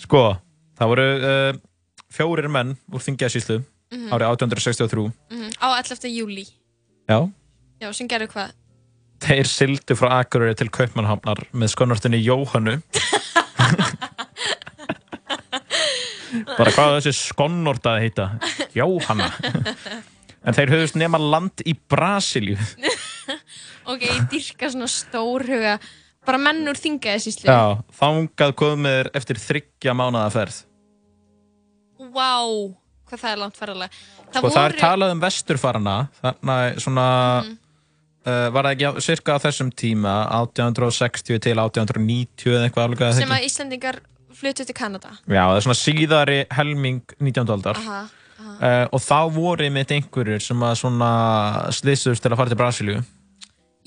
Sko 0.04 0.22
það 0.78 0.90
voru 0.92 1.06
uh, 1.18 1.52
fjórir 2.18 2.50
menn 2.52 2.76
úr 2.92 3.04
þingjasíslu 3.06 3.62
Mhm. 3.94 4.10
árið 4.12 4.28
1863 4.34 5.12
Mm 5.32 5.50
Á 5.64 5.68
11. 5.80 6.10
júli. 6.12 6.46
Já, 7.08 7.30
Já, 7.82 7.92
sem 7.94 8.08
gerðu 8.08 8.28
hvað? 8.34 8.52
þeir 9.22 9.48
sildu 9.50 9.96
frá 9.98 10.20
Akureyri 10.22 10.56
til 10.60 10.70
Kaupmannhafnar 10.70 11.40
með 11.54 11.72
skonartinni 11.74 12.20
Jóhannu 12.26 12.82
bara 16.58 16.72
hvað 16.74 16.98
þessi 17.00 17.14
skonnort 17.32 17.86
að 17.88 18.02
heita 18.04 18.26
Jóhanna 18.76 19.30
en 20.44 20.54
þeir 20.58 20.74
höfðust 20.76 20.98
nema 21.00 21.20
land 21.22 21.64
í 21.66 21.74
Brasilíu 21.90 22.58
Ok, 23.88 24.04
ég 24.04 24.26
dyrka 24.32 24.68
svona 24.74 24.90
stórhuga 24.92 25.78
bara 26.28 26.38
menn 26.44 26.66
úr 26.68 26.76
þingaði 26.76 27.22
síslu. 27.24 27.48
já, 27.48 27.80
þangað 27.96 28.52
komið 28.60 29.10
eftir 29.16 29.40
þryggja 29.40 29.94
mánaða 29.96 30.34
ferð 30.36 30.58
Vá, 32.00 32.34
hvað 33.08 33.22
það 33.24 33.32
er 33.32 33.40
langt 33.42 33.58
ferðalega. 33.58 33.90
Það 34.34 34.42
sko 34.44 34.50
það 34.56 34.66
er 34.70 34.76
talað 34.82 35.12
um 35.16 35.22
vesturfarana 35.24 35.96
þannig 36.24 36.82
svona 36.84 37.08
Mhm. 37.44 37.58
uh, 38.28 38.50
var 38.52 38.64
það 38.68 38.76
ekki 38.76 38.88
á, 38.88 38.92
cirka 39.02 39.36
á 39.36 39.40
þessum 39.40 39.70
tíma 39.72 40.16
1860 40.42 41.40
til 41.40 41.56
1890 41.56 42.52
eða 42.54 42.68
eitthvað 42.70 42.88
alveg 42.90 43.14
sem 43.16 43.30
að 43.30 43.46
Íslendingar 43.48 44.00
flutu 44.38 44.66
til 44.66 44.76
Kanada. 44.76 45.10
Já, 45.28 45.44
það 45.48 45.58
er 45.58 45.66
svona 45.66 45.82
síðari 45.82 46.40
helming 46.52 47.02
19. 47.20 47.50
aldar 47.56 47.78
Aha, 47.80 48.02
aha. 48.40 48.58
uh, 48.62 48.88
og 48.94 49.00
þá 49.02 49.32
voru 49.34 49.70
mitt 49.72 49.90
einhverjur 49.96 50.42
sem 50.44 50.60
að 50.60 50.76
svona 50.84 51.72
slissust 51.74 52.22
til 52.22 52.32
að 52.32 52.38
fara 52.38 52.50
til 52.50 52.58
Brasilíu 52.60 53.04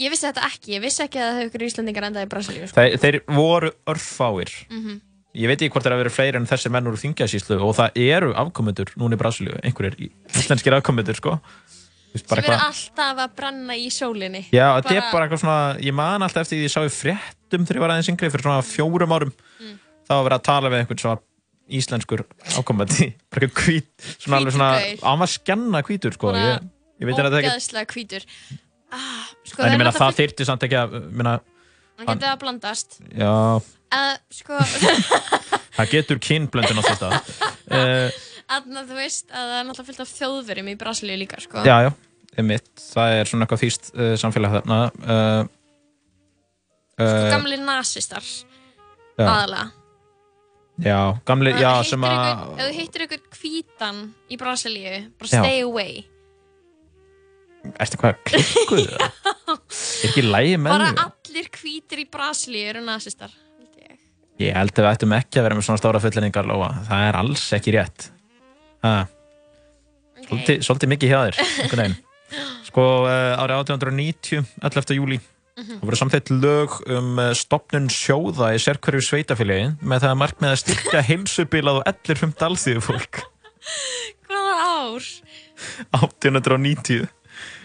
Ég 0.01 0.09
vissi 0.09 0.25
þetta 0.25 0.47
ekki, 0.49 0.73
ég 0.79 0.81
vissi 0.81 1.03
ekki 1.05 1.19
að 1.21 1.27
það 1.29 1.37
hefur 1.37 1.49
ykkur 1.51 1.67
Íslendingar 1.67 2.05
endaði 2.09 2.25
í 2.25 2.29
Brasilíu. 2.33 2.67
Sko. 2.71 2.81
þeir, 2.81 2.97
þeir 3.03 3.21
voru 3.37 3.71
örfáir 3.87 4.51
Mhm. 4.71 5.01
Ég 5.35 5.47
veit 5.51 5.61
ekki 5.63 5.71
hvort 5.73 5.85
þeir 5.87 5.95
hafa 5.95 6.03
verið 6.05 6.15
fleiri 6.17 6.37
en 6.41 6.47
þessi 6.51 6.71
menn 6.75 6.87
úr 6.91 6.97
þingjasíslu 6.99 7.59
og 7.63 7.75
það 7.79 8.01
eru 8.03 8.33
afkomendur 8.35 8.91
núna 8.99 9.15
í 9.15 9.21
Brasilíu, 9.21 9.59
einhverjir 9.63 10.11
íslenskir 10.35 10.75
afkomendur 10.79 11.15
sko 11.19 11.37
Sem 12.11 12.25
er 12.35 12.41
eitthvað- 12.43 12.65
alltaf 12.67 13.19
að 13.23 13.35
brenna 13.39 13.75
í 13.79 13.87
sólinni. 13.95 14.41
Já, 14.51 14.75
þetta 14.83 14.97
er 14.97 15.05
bara 15.13 15.29
eitthvað 15.29 15.41
svona, 15.45 15.79
ég 15.79 15.95
man 15.95 16.21
alltaf 16.27 16.43
eftir 16.43 16.59
því 16.59 16.65
ég 16.67 16.73
sá 16.75 16.81
í 16.83 16.91
fréttum 16.91 17.63
þegar 17.67 17.77
ég 17.79 17.81
var 17.85 17.91
aðeins 17.95 18.09
yngri 18.11 18.31
fyrir 18.35 18.43
svona 18.43 18.63
fjórum 18.67 19.13
árum 19.15 19.33
Mm. 19.61 19.77
þá 20.09 20.11
var 20.19 20.25
verið 20.27 20.39
að 20.41 20.43
tala 20.43 20.71
við 20.71 20.81
einhvern 20.81 20.99
svona 20.99 21.21
íslenskur 21.71 22.25
ákomandi, 22.59 23.15
bara 23.31 23.47
eitthvað 23.47 23.63
hvít 23.63 23.87
svona 24.19 24.37
alveg 24.41 24.53
svona, 24.57 24.71
hann 25.07 25.19
var 25.21 25.31
skjanna 25.31 25.83
hvítur 25.87 26.13
sko, 26.19 26.33
ég, 26.35 26.67
ég 26.99 27.07
veit 27.07 27.15
að 27.15 27.31
þetta 27.31 27.39
ekki. 27.87 28.57
Ah, 28.91 29.29
sko, 29.47 29.63
en 29.63 29.71
ég 29.71 29.79
meina 29.79 29.93
það 29.93 30.11
náttúrulega 30.11 30.19
þyrfti 30.19 30.47
samt 30.51 30.63
ekki 30.67 30.79
að 30.83 31.13
minna, 31.15 31.37
Hann 31.97 32.07
getið 32.19 32.27
að 32.33 32.39
blandast. 32.41 32.99
já, 33.15 33.63
Uh, 33.91 34.15
sko, 34.31 34.55
það 35.77 35.89
getur 35.91 36.19
kynblöndin 36.23 36.79
á 36.79 36.83
þetta 36.87 37.09
uh, 37.11 38.19
Þannig 38.51 38.79
að 38.83 38.91
þú 38.93 38.99
veist 39.01 39.27
að 39.31 39.49
það 39.51 39.57
er 39.57 39.65
náttúrulega 39.67 39.89
fullt 39.89 40.03
af 40.05 40.13
þjóðverjum 40.19 40.69
í 40.71 40.75
Brasilíu 40.79 41.17
líka, 41.21 41.41
sko. 41.43 41.63
já, 41.67 41.77
já, 41.87 41.91
einmitt 42.39 42.71
það 42.85 43.15
er 43.19 43.31
svona 43.31 43.47
eitthvað 43.49 43.63
þýst 43.65 43.91
uh, 43.95 44.13
samfélag 44.23 44.55
þarna 44.59 44.79
uh, 45.03 45.43
Gamli 47.01 47.57
nasistar, 47.65 48.23
já, 49.17 49.25
aðalega. 49.25 49.67
já, 50.85 50.99
gamli, 51.31 51.55
já, 51.63 51.71
sem 51.89 52.05
að 52.05 52.25
Ef 52.61 52.63
þú 52.63 52.71
hittir 52.79 53.05
ykkur 53.07 53.23
hvítan 53.41 54.01
í 54.31 54.39
Brasilíu, 54.41 54.97
bara 55.19 55.31
Já. 55.33 55.41
stay 55.45 55.63
away. 55.67 56.03
ertu 57.81 57.99
hvað, 58.01 58.19
klikkuð 58.29 58.85
er 58.97 60.11
ekki 60.11 60.23
lægi 60.27 60.59
með 60.61 60.75
Bara 60.77 60.91
því? 60.93 61.07
allir 61.07 61.51
hvítir 61.59 62.03
í 62.05 62.11
Brasilíu 62.13 62.69
eru 62.75 62.85
nasistar. 62.87 63.33
Ég. 64.47 64.55
Held 64.57 64.73
að 64.77 64.85
við 64.87 64.91
ættum 64.95 65.15
ekki 65.17 65.41
að 65.41 65.47
vera 65.49 65.57
með 65.59 65.67
svona 65.69 65.81
stóra 65.83 66.01
fullinningar 66.03 66.47
Lóa. 66.49 66.71
Það 66.89 67.07
er 67.09 67.19
alls 67.23 67.47
ekki 67.59 67.75
rétt. 67.77 68.11
Ha, 68.85 68.95
Ok. 70.21 70.27
svolítið, 70.29 70.63
svolítið 70.67 70.91
mikið 70.95 71.11
hjá 71.11 71.21
þér. 71.27 71.95
Sko 72.71 72.83
uh, 73.03 73.41
árið 73.43 73.57
1890, 73.65 74.45
11. 74.63 74.97
júli, 75.01 75.21
Mhm. 75.61 75.81
það 75.81 75.87
voru 75.89 75.97
samþett 75.99 76.31
lög 76.31 76.75
um 76.95 77.19
uh, 77.19 77.33
stopnun 77.37 77.89
sjóða 77.93 78.53
í 78.55 78.61
sérkverju 78.63 79.03
sveitafélagi 79.05 79.73
með 79.83 80.05
það 80.05 80.13
að 80.15 80.21
markmið 80.23 80.53
að 80.55 80.61
styrkja 80.63 81.03
heilsubilað 81.11 81.81
og 81.81 81.89
ellir 81.91 82.21
fimm 82.21 82.33
dalþýðu 82.39 82.85
fólk. 82.87 83.21
Hvaða 84.31 84.55
ár? 84.63 85.09
1890. 85.99 87.09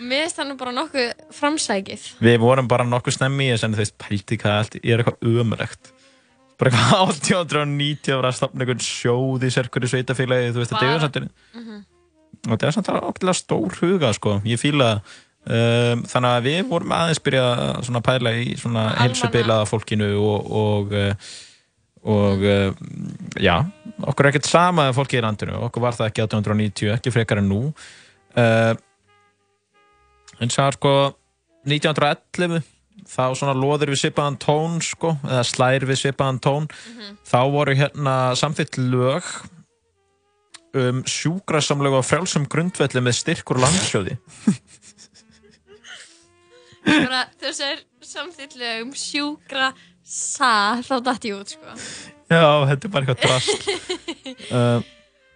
Mér 0.02 0.26
finnst 0.26 0.40
það 0.40 0.50
nú 0.50 0.58
bara 0.60 0.74
nokkuð 0.76 1.12
framsækið. 1.38 2.04
Við 2.26 2.38
vorum 2.44 2.68
bara 2.72 2.84
nokkuð 2.88 3.16
snemmi 3.20 3.48
en 3.56 3.76
þú 3.76 3.80
veist, 3.84 3.96
pælti 4.02 4.38
hvað 4.42 4.58
allt, 4.60 4.76
er 4.82 5.04
eitthvað 5.04 5.40
ömulegt. 5.44 5.92
Bara 6.60 6.72
eitthvað 6.72 7.02
1890 7.10 8.14
að 8.14 8.20
vera 8.22 8.30
að 8.32 8.38
stopna 8.40 8.64
einhvern 8.64 8.84
sjóð 8.86 9.44
í 9.44 9.52
sérkverju 9.56 9.90
sveitafélagi, 9.92 10.52
þú 10.56 10.62
veist, 10.62 10.72
þetta 10.72 10.86
er 10.86 10.94
Bara- 10.94 11.06
samt 11.06 11.18
Mhm. 11.56 11.86
og 12.46 12.52
þetta 12.54 12.68
er 12.68 12.76
samt 12.78 12.88
okkurlega 12.96 13.40
stór 13.40 13.80
huga 13.82 14.14
sko. 14.14 14.42
ég 14.46 14.60
fíla 14.62 15.02
um, 15.48 16.04
þannig 16.04 16.32
að 16.36 16.46
við 16.48 16.70
vorum 16.70 16.92
aðeins 16.96 17.20
byrja 17.26 17.44
að 17.56 17.84
svona 17.90 18.02
pæla 18.02 18.32
í 18.40 18.56
svona 18.58 18.86
heilsubilaða 19.02 19.66
fólkinu 19.70 20.10
og 20.22 20.52
og, 20.62 20.94
uh, 20.94 21.14
og 22.06 22.40
uh, 22.46 22.72
já, 23.42 23.66
okkur 24.02 24.26
er 24.26 24.32
ekkert 24.32 24.46
sama 24.50 24.88
að 24.90 24.96
fólki 25.00 25.18
í 25.20 25.22
landinu, 25.26 25.60
okkur 25.68 25.82
var 25.82 25.94
það 25.94 26.08
ekki 26.12 26.22
1890 26.28 26.94
ekki 26.96 27.12
frekar 27.12 27.38
en 27.42 27.50
nú. 27.50 27.74
Uh, 28.38 28.76
en 30.40 30.50
er 30.50 30.72
sko 30.78 31.16
1911 31.66 32.62
þá 33.10 33.36
svona 33.38 33.56
loður 33.58 33.94
við 33.94 34.02
svipaðan 34.04 34.40
tón 34.42 34.80
sko, 34.84 35.16
eða 35.28 35.44
slær 35.48 35.86
við 35.88 36.02
svipaðan 36.02 36.42
tón 36.44 36.70
þá 37.28 37.40
voru 37.54 37.76
hérna 37.78 38.16
samþitt 38.38 38.80
lög 38.82 39.28
um 40.76 41.04
sjúkrasamlega 41.08 42.02
og 42.02 42.08
frjálsum 42.08 42.48
grundvelli 42.52 43.04
með 43.04 43.20
styrkur 43.22 43.62
landsjóði 43.64 44.18
bara 46.86 47.26
þessar 47.42 47.86
samþýtlega 48.06 48.82
um 48.84 48.92
sjúkra 48.98 49.72
sa, 50.06 50.78
þá 50.86 51.00
dætti 51.02 51.32
ég 51.32 51.40
út 51.42 51.54
sko. 51.56 51.78
Já, 52.30 52.46
þetta 52.70 52.88
er 52.88 52.92
bara 52.94 53.08
eitthvað 53.08 53.24
drast 53.24 53.70
uh, 54.58 54.92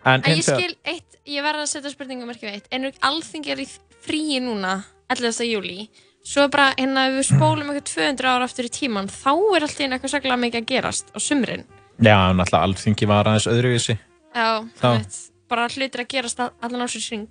En, 0.08 0.22
En 0.24 0.38
ég 0.38 0.46
skil 0.46 0.76
eitt, 0.88 1.18
ég 1.28 1.44
verða 1.44 1.66
að 1.66 1.72
setja 1.74 1.92
spurningum 1.92 2.30
ekki 2.32 2.48
veit, 2.48 2.70
en 2.72 2.88
alþingi 3.04 3.52
er 3.52 3.60
í 3.60 3.66
fríi 4.06 4.40
núna 4.40 4.78
11. 5.12 5.44
júli 5.50 5.90
svo 6.30 6.46
bara, 6.54 6.70
hérna 6.78 7.08
ef 7.10 7.18
við 7.18 7.28
spólum 7.32 7.72
eitthvað 7.72 7.90
200 7.96 8.30
ára 8.30 8.46
aftur 8.50 8.68
í 8.70 8.72
tíman, 8.76 9.10
þá 9.10 9.32
er 9.58 9.66
alltaf 9.66 9.82
eitthvað 9.88 10.14
saklega 10.14 10.40
mikið 10.46 10.62
að 10.62 10.70
gerast 10.76 11.10
á 11.16 11.18
sumrin. 11.24 11.66
Já, 12.00 12.18
náttúrulega 12.38 12.64
alþingi 12.70 13.10
var 13.10 13.28
aðeins 13.32 13.50
öðruvísi. 13.50 13.98
Já, 14.38 14.48
Já. 14.62 14.90
veit, 14.94 15.20
bara 15.50 15.68
hlutir 15.74 16.04
að 16.06 16.10
gerast 16.14 16.40
all- 16.46 16.54
allan 16.62 16.86
ásins 16.86 17.10
ring 17.12 17.28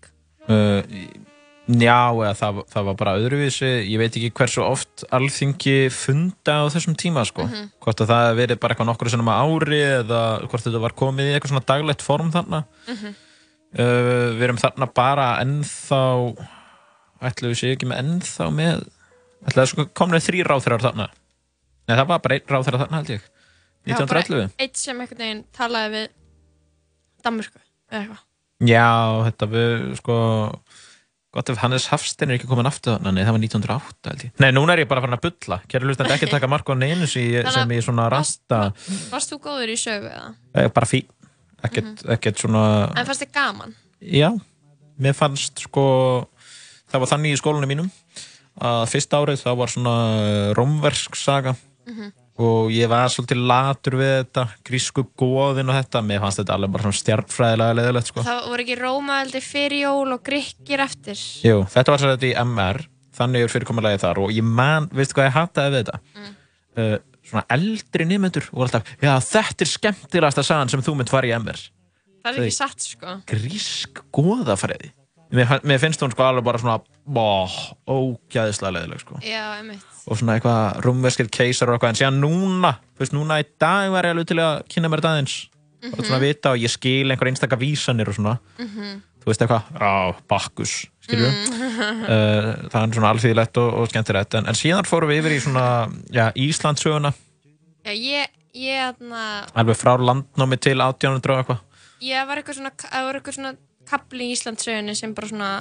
uh, 0.50 0.82
Já, 1.68 2.08
eða 2.16 2.32
það, 2.32 2.58
það 2.72 2.84
var 2.88 2.94
bara 2.96 3.12
öðruvísi. 3.20 3.68
Ég 3.92 3.98
veit 4.00 4.14
ekki 4.16 4.30
hversu 4.40 4.62
oft 4.64 5.02
alþingi 5.12 5.90
funda 5.92 6.54
á 6.64 6.72
þessum 6.72 6.94
tíma 6.96 7.26
sko. 7.28 7.44
hvort 7.84 8.00
að 8.00 8.08
það 8.08 8.28
verið 8.38 8.60
bara 8.62 8.72
eitthvað 8.74 8.88
nokkru 8.88 9.12
sinnum 9.12 9.28
á 9.28 9.36
ári 9.44 9.80
eða 9.84 10.20
hvort 10.48 10.64
þetta 10.64 10.80
var 10.80 10.94
komið 10.96 11.28
í 11.28 11.34
eitthvað 11.36 11.52
svona 11.52 11.68
daglegt 11.68 12.04
form 12.06 12.30
þarna. 12.32 12.62
Uh, 12.88 14.32
við 14.32 14.46
erum 14.46 14.56
þarna 14.62 14.88
bara 14.96 15.26
ennþá 15.44 16.00
ætlu 17.22 17.50
við 17.52 17.58
séu 17.62 17.74
ekki 17.74 17.88
með 17.90 18.00
ennþá 18.04 18.48
með 18.54 18.84
ætlu 19.48 19.58
það 19.62 19.68
sko 19.72 19.86
komnið 19.98 20.26
þrý 20.28 20.44
ráþærar 20.46 20.84
þarna? 20.86 21.08
Nei, 21.88 21.94
það 21.96 22.06
var 22.12 22.22
bara 22.24 22.38
einn 22.38 22.52
ráþærar 22.52 22.82
þarna 22.84 23.00
held 23.02 23.12
ég. 23.16 23.22
Já, 23.88 23.94
bara 24.04 24.20
1911 24.22 24.50
Eitt 24.60 24.76
sem 24.76 24.98
einhvern 25.00 25.22
veginn 25.22 25.44
talaði 25.56 25.92
við 25.94 26.08
Danmörku, 27.24 27.60
eða 27.90 28.00
eitthvað. 28.02 28.24
Já, 28.68 28.88
þetta 29.28 29.48
við 29.52 29.72
sko 30.00 30.16
gott 31.34 31.50
ef 31.52 31.58
Hannes 31.62 31.86
Hafstein 31.92 32.30
er 32.32 32.38
ekki 32.38 32.48
komin 32.50 32.66
aftur 32.68 32.96
þarna, 32.96 33.12
nei 33.14 33.22
það 33.26 33.34
var 33.36 33.42
1908 33.44 34.10
held 34.12 34.24
ég. 34.26 34.32
Nei, 34.42 34.48
núna 34.56 34.74
er 34.74 34.82
ég 34.84 34.88
bara 34.90 35.02
farin 35.04 35.16
að 35.18 35.24
bulla, 35.28 35.58
kæri 35.70 35.86
hlustandi 35.88 36.14
ekki 36.16 36.28
taka 36.30 36.48
mark 36.50 36.68
á 36.70 36.74
neinu 36.78 37.06
sem 37.10 37.26
ég, 37.28 37.46
Þannig 37.46 37.78
að- 37.82 37.86
svona 37.88 38.08
rasta, 38.12 38.60
Varst 39.12 39.32
þú 39.34 39.38
góður 39.44 39.72
í 39.74 39.76
sögu 39.78 40.08
eða? 40.10 40.72
bara 40.74 40.86
fín. 40.88 41.06
Ekkert, 41.64 42.04
ekkert 42.14 42.38
svona 42.38 42.92
En 42.96 43.06
fannst 43.06 43.22
þið 43.24 43.32
gaman? 43.34 43.74
já, 44.00 44.30
mér 45.00 45.14
fannst 45.18 45.58
sko 45.66 46.28
það 46.88 47.02
var 47.04 47.12
þannig 47.12 47.34
í 47.34 47.40
skólanum 47.40 47.70
mínum 47.70 47.90
að 48.58 48.84
fyrsta 48.90 49.20
árið 49.22 49.42
það 49.44 49.58
var 49.60 49.72
svona 49.74 49.98
romversk 50.58 51.18
saga. 51.18 51.54
Og 52.38 52.68
ég 52.70 52.86
var 52.86 53.10
svolítið 53.10 53.40
latur 53.50 53.96
við 53.98 54.12
þetta 54.12 54.44
grísku 54.66 55.02
góðin 55.18 55.72
og 55.72 55.78
þetta. 55.78 56.02
Mér 56.06 56.20
fannst 56.22 56.38
þetta 56.38 56.54
alveg 56.54 56.74
bara 56.74 56.84
svona 56.86 56.98
stjarnfræðilega 57.00 57.78
leðilegt 57.80 58.10
sko. 58.12 58.22
Það 58.26 58.44
voru 58.52 58.64
ekki 58.64 58.76
Rómaveldi 58.78 59.42
fyrir 59.42 59.82
jól 59.82 60.14
og 60.14 60.22
Grikkir 60.26 60.84
eftir? 60.84 61.24
Jú, 61.42 61.64
þetta 61.72 61.94
var 61.94 62.04
þetta 62.04 62.28
í 62.28 62.34
MR 62.44 62.80
þannig 63.18 63.46
er 63.46 63.54
fyrirkomulagið 63.54 64.04
þar. 64.04 64.20
Og 64.22 64.34
ég 64.36 64.46
man, 64.46 64.86
veistu 64.94 65.18
hvað 65.18 65.26
ég 65.26 65.34
hataði 65.34 65.74
við 65.74 65.82
þetta? 65.82 66.28
Uh, 66.78 66.94
svona 67.26 67.44
eldri 67.56 68.06
nýmyndur 68.06 68.46
og 68.52 68.68
alltaf, 68.68 68.94
já 69.02 69.10
þetta 69.24 69.64
er 69.64 69.72
skemmtilegasta 69.72 70.46
sagan 70.46 70.70
sem 70.70 70.84
þú 70.84 70.94
mynd 71.00 71.10
fara 71.10 71.26
í 71.26 71.34
MR 71.34 71.58
Það 72.22 72.30
er 72.30 72.44
ekki 72.44 72.56
satt 72.56 72.84
sko. 72.84 73.16
Grísk 73.28 74.00
goðafræði 74.14 74.92
mér, 75.34 75.52
mér 75.66 75.82
finnst 75.82 76.02
hún 76.02 76.12
sko 76.14 76.24
alveg 76.26 76.46
bara 76.46 76.60
svona 76.62 76.78
bó, 77.04 77.48
ógæðislega 77.88 78.74
leðileg 78.76 79.02
sko. 79.02 79.20
Já, 79.24 79.44
einmitt. 79.58 79.84
Og 80.08 80.18
svona 80.20 80.38
eitthvað 80.38 80.80
rúmverskir 80.86 81.28
keisar 81.32 81.70
og 81.70 81.76
eitthvað. 81.76 81.94
En 81.94 82.00
síðan 82.00 82.20
núna, 82.22 82.74
þú 82.96 83.04
veist, 83.04 83.16
núna 83.16 83.40
í 83.42 83.46
dag 83.60 83.92
var 83.92 84.08
ég 84.08 84.16
alveg 84.16 84.30
til 84.30 84.40
að 84.44 84.64
kynna 84.72 84.90
mér 84.92 85.02
þetta 85.02 85.14
aðeins. 85.16 85.36
Og 85.92 86.00
svona 86.02 86.22
vita 86.24 86.54
og 86.56 86.58
ég 86.58 86.72
skil 86.72 87.12
einhver 87.12 87.30
einstaka 87.30 87.58
vísanir 87.60 88.08
og 88.10 88.16
svona, 88.16 88.34
þú 88.58 89.30
veist 89.30 89.44
eitthvað 89.44 89.68
á, 89.78 90.10
Bakkus, 90.26 90.72
skilur 91.06 91.30
uh, 91.30 92.48
það 92.66 92.80
er 92.80 92.96
svona 92.96 93.12
alþýðilegt 93.12 93.60
og, 93.62 93.68
og 93.78 93.92
skemmtilegt. 93.92 94.34
En, 94.40 94.48
en 94.50 94.58
síðan 94.58 94.88
fórum 94.88 95.12
við 95.12 95.22
yfir 95.22 95.36
í 95.36 95.40
svona 95.44 95.66
já, 96.10 96.24
Íslandsöguna, 96.34 97.12
Já, 97.88 97.94
ég, 97.94 98.32
ég, 98.58 98.96
þarna 98.98 99.22
alveg 99.56 99.78
frá 99.78 99.94
landnámi 99.96 100.58
til 100.60 100.76
1800 100.82 101.32
og 101.32 101.38
eitthvað. 101.40 101.60
Ég 102.04 102.26
var 102.28 102.40
eitthvað 102.40 102.58
svona, 102.58 102.72
það 102.82 103.06
var 103.06 103.18
eitthvað 103.18 103.36
svona 103.38 103.52
kapli 103.88 104.28
í 104.28 104.36
Íslandsögunni 104.36 104.96
sem 104.98 105.14
bara 105.16 105.32
svona 105.32 105.52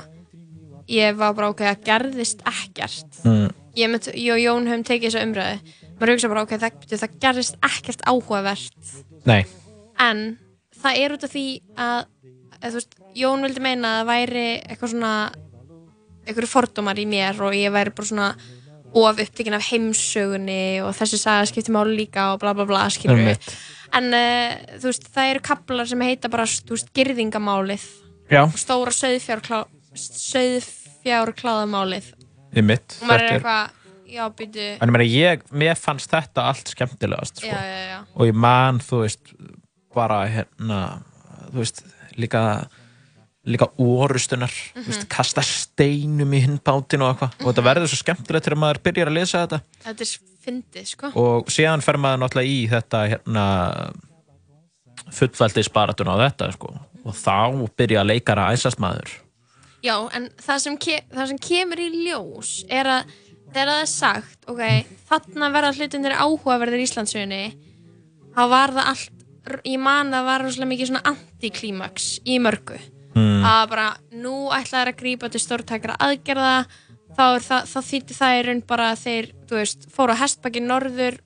Ég 0.87 1.17
var 1.19 1.33
bara, 1.35 1.49
ok, 1.51 1.65
það 1.67 1.81
gerðist 1.83 2.43
ekkert. 2.47 3.17
Mm. 3.27 3.49
Ég, 3.75 3.89
mynd, 3.91 4.05
ég 4.15 4.31
og 4.31 4.39
Jón 4.39 4.69
höfum 4.71 4.85
tekið 4.87 5.09
þessa 5.09 5.23
umræðu. 5.27 5.73
Maður 5.97 6.11
hugsa 6.13 6.29
bara, 6.31 6.43
ok, 6.45 6.53
það, 6.61 6.77
það 6.93 7.17
gerðist 7.25 7.57
ekkert 7.67 8.05
áhugavert. 8.07 8.93
Nei, 9.27 9.41
en 9.99 10.21
það 10.77 11.01
er 11.01 11.15
út 11.15 11.25
af 11.27 11.33
því 11.33 11.45
að, 11.83 12.07
þú 12.61 12.73
veist, 12.77 12.97
Jón 13.17 13.43
vildi 13.45 13.65
meina 13.65 13.91
að 13.91 13.99
það 13.99 14.11
væri 14.13 14.45
eitthvað 14.61 14.93
svona 14.93 15.13
einhverju 16.27 16.51
fordómar 16.51 16.99
í 16.99 17.07
mér 17.09 17.39
og 17.43 17.55
ég 17.55 17.73
væri 17.73 17.93
bara 17.95 18.09
svona 18.09 18.29
of 18.97 19.19
upptekinn 19.21 19.55
af 19.57 19.67
heimsögunni 19.67 20.79
og 20.85 20.93
þessi 20.95 21.19
saga 21.19 21.47
skipti 21.49 21.73
máli 21.75 21.97
líka 21.97 22.31
og 22.33 22.41
bla 22.41 22.53
bla 22.55 22.65
bla 22.67 22.85
skilur 22.93 23.19
Einmitt. 23.19 23.47
en 23.95 24.09
uh, 24.15 24.55
þú 24.79 24.89
veist, 24.89 25.07
það 25.13 25.31
eru 25.33 25.43
kaplar 25.45 25.89
sem 25.89 26.03
heita 26.07 26.31
bara, 26.31 26.47
þú 26.47 26.75
veist, 26.75 26.91
girðingamálið 26.95 27.85
já, 28.31 28.41
stóra 28.59 28.93
mitt 32.63 32.97
og 33.01 33.07
maður 33.09 33.25
er 33.27 33.35
eitthvað, 33.37 33.69
já, 34.07 34.23
ég, 35.11 35.45
mér 35.51 35.77
fannst 35.79 36.11
þetta 36.11 36.47
allt 36.51 36.73
skemmtilegast 36.73 37.41
sko. 37.43 37.47
já, 37.51 38.01
og 38.15 38.27
ég 38.29 38.33
man, 38.47 38.79
þú 38.83 39.03
veist 39.05 39.33
bara 39.95 40.23
hérna 40.31 40.81
þú 41.51 41.61
veist, 41.63 41.83
líka 42.17 42.43
líka 43.47 43.69
orustunar 43.79 44.51
Mhm. 44.75 44.83
veist, 44.91 45.07
kasta 45.09 45.41
steinum 45.41 46.33
í 46.35 46.41
hinn 46.43 46.59
bátinn 46.59 47.01
og 47.01 47.13
eitthvað. 47.15 47.45
Og 47.45 47.53
þetta 47.55 47.63
verður 47.63 47.87
svo 47.87 47.99
skemmtilegt 48.03 48.45
þegar 48.45 48.59
maður 48.59 48.81
byrjar 48.83 49.07
að 49.07 49.13
lesa 49.13 49.47
þetta. 49.47 49.59
Þetta 49.85 50.01
er 50.01 50.11
fyndið, 50.45 50.85
sko. 50.91 51.11
Og 51.15 51.45
síðan 51.47 51.81
fer 51.83 51.97
maður 51.97 52.19
náttúrulega 52.25 52.51
í 52.51 52.69
þetta 52.69 53.03
hérna 53.13 53.45
fullveldisbaratuna 55.15 56.15
á 56.15 56.17
þetta 56.27 56.51
sko. 56.57 56.73
Og 57.07 57.15
þá 57.15 57.69
byrja 57.79 58.03
að 58.03 58.11
leikara 58.13 58.51
æsast 58.53 58.81
maður 58.83 59.15
Já, 59.85 59.93
en 60.17 60.27
það 60.41 60.59
sem, 60.63 60.77
það 61.13 61.29
sem 61.31 61.39
kemur 61.47 61.79
í 61.79 61.87
ljós 62.07 62.59
er 62.73 62.89
að 62.89 63.11
þegar 63.53 63.69
það 63.71 63.81
er 63.81 63.91
sagt, 63.91 64.39
ok, 64.49 64.63
þarna 65.07 65.49
verða 65.53 65.75
hlutinir 65.77 66.15
áhugaverðir 66.17 66.81
í 66.81 66.87
Íslandsögunni 66.87 67.43
þá 68.35 68.41
var 68.51 68.73
það 68.75 68.91
allt, 68.91 69.23
ég 69.63 69.79
man 69.81 70.11
að 70.11 70.17
það 70.17 70.27
var 70.27 70.45
rosalega 70.45 70.71
mikið 70.73 70.89
svona 70.91 71.13
antiklímaks 71.13 72.09
í 72.27 72.37
mörgu. 72.43 72.79
mm. 73.15 73.45
Að 73.47 73.63
bara, 73.71 73.87
nú 74.11 74.35
ætla 74.53 74.81
þær 74.81 74.91
að 74.91 74.99
grípa 74.99 75.31
til 75.31 75.41
stórtækra 75.41 75.95
aðgerða, 76.03 76.57
þá, 77.15 77.25
þá 77.71 77.79
þýtti 77.89 78.17
það 78.17 78.37
í 78.37 78.43
raun 78.47 78.63
bara 78.67 78.91
að 78.91 79.03
þeir, 79.05 79.31
þú 79.47 79.61
veist, 79.61 79.87
fóru 79.93 80.17
á 80.17 80.21
hestbakki 80.21 80.63
norður, 80.65 81.21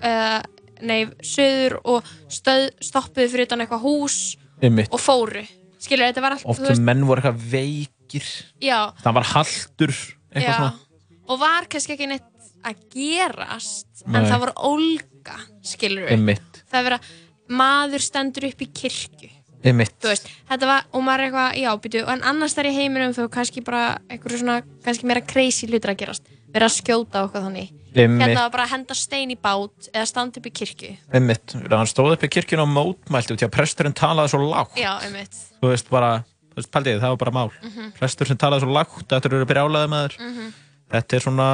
uh, 0.00 0.40
nei, 0.80 1.06
söður 1.24 1.78
og 1.84 2.10
stöð, 2.32 2.70
stoppuðu 2.80 3.28
fyrir 3.32 3.50
utan 3.50 3.64
eitthvað 3.64 3.84
hús 3.84 4.18
Einmitt. 4.62 4.90
og 4.92 5.02
fóru. 5.02 5.44
Skilur, 5.82 6.08
þetta 6.08 6.24
var 6.24 6.36
allt, 6.38 6.46
oft 6.48 6.62
þú 6.62 6.70
veist, 6.70 6.82
menn 6.82 7.04
voru 7.06 7.20
eitthvað 7.20 7.46
veikir. 7.52 8.26
Já, 8.64 8.78
það 9.02 9.18
var 9.18 9.30
haldur 9.34 9.94
eitthvað 10.32 10.82
og 11.26 11.40
var 11.40 11.66
kannski 11.70 11.96
ekki 11.96 12.08
neitt 12.10 12.50
að 12.66 12.82
gerast 12.94 14.04
Nei. 14.06 14.20
en 14.20 14.28
það 14.30 14.42
var 14.44 14.52
ólga 14.66 15.38
skilur 15.66 16.10
Einmitt, 16.12 16.62
það 16.70 16.78
er 16.80 16.86
verið 16.88 17.00
að 17.00 17.56
maður 17.56 18.02
stendur 18.02 18.48
upp 18.48 18.62
í 18.62 18.70
kirkju. 18.74 19.32
Veist, 19.66 20.28
þetta 20.46 20.66
var, 20.68 20.84
og 20.94 21.02
maður 21.02 21.24
er 21.24 21.26
eitthvað 21.26 21.56
já, 21.58 21.70
býtu, 21.82 22.02
en 22.12 22.20
annars 22.28 22.54
þar 22.54 22.68
í 22.70 22.74
heiminum 22.76 23.14
þú 23.16 23.24
kannski 23.34 23.62
bara 23.66 23.96
einhverju 24.12 24.42
svona, 24.44 24.60
kannski 24.84 25.08
meira 25.10 25.22
crazy 25.26 25.66
hlutur 25.66 25.90
að 25.90 25.98
gerast, 26.04 26.28
vera 26.56 26.68
að 26.70 26.76
skjóta 26.76 27.24
okkur 27.26 27.46
þannig. 27.46 27.72
Hérna 27.96 28.28
var 28.34 28.52
bara 28.52 28.66
að 28.66 28.72
henda 28.74 28.96
stein 28.98 29.32
í 29.32 29.38
bát 29.40 29.88
eða 29.92 30.06
standa 30.10 30.40
upp 30.40 30.48
í 30.50 30.52
kirkju. 30.60 30.92
Einmitt, 31.16 31.54
hann 31.72 31.88
stóð 31.88 32.16
upp 32.16 32.26
í 32.26 32.32
kirkjun 32.34 32.64
og 32.66 32.68
mótmælti 32.72 33.36
út 33.36 33.44
í 33.44 33.46
að 33.46 33.54
presturinn 33.54 33.96
talaði 33.96 34.34
svo 34.34 34.42
lágt. 34.44 34.76
Já, 34.76 34.92
einmitt, 35.06 35.38
þú 35.62 35.72
veist 35.72 35.88
bara, 35.88 36.10
þú 36.52 36.60
veist, 36.60 36.72
paldið, 36.74 37.00
það 37.00 37.14
var 37.14 37.22
bara 37.24 37.34
mál. 37.38 37.48
Prestur 37.96 38.28
sem 38.28 38.40
talaði 38.40 38.66
svo 38.66 38.76
lágt, 38.76 39.00
þetta 39.08 39.32
eru 39.32 39.48
brjálaði 39.48 39.92
með 39.94 40.06
þér 40.18 40.54
þetta 40.92 41.16
er 41.16 41.24
svona 41.24 41.48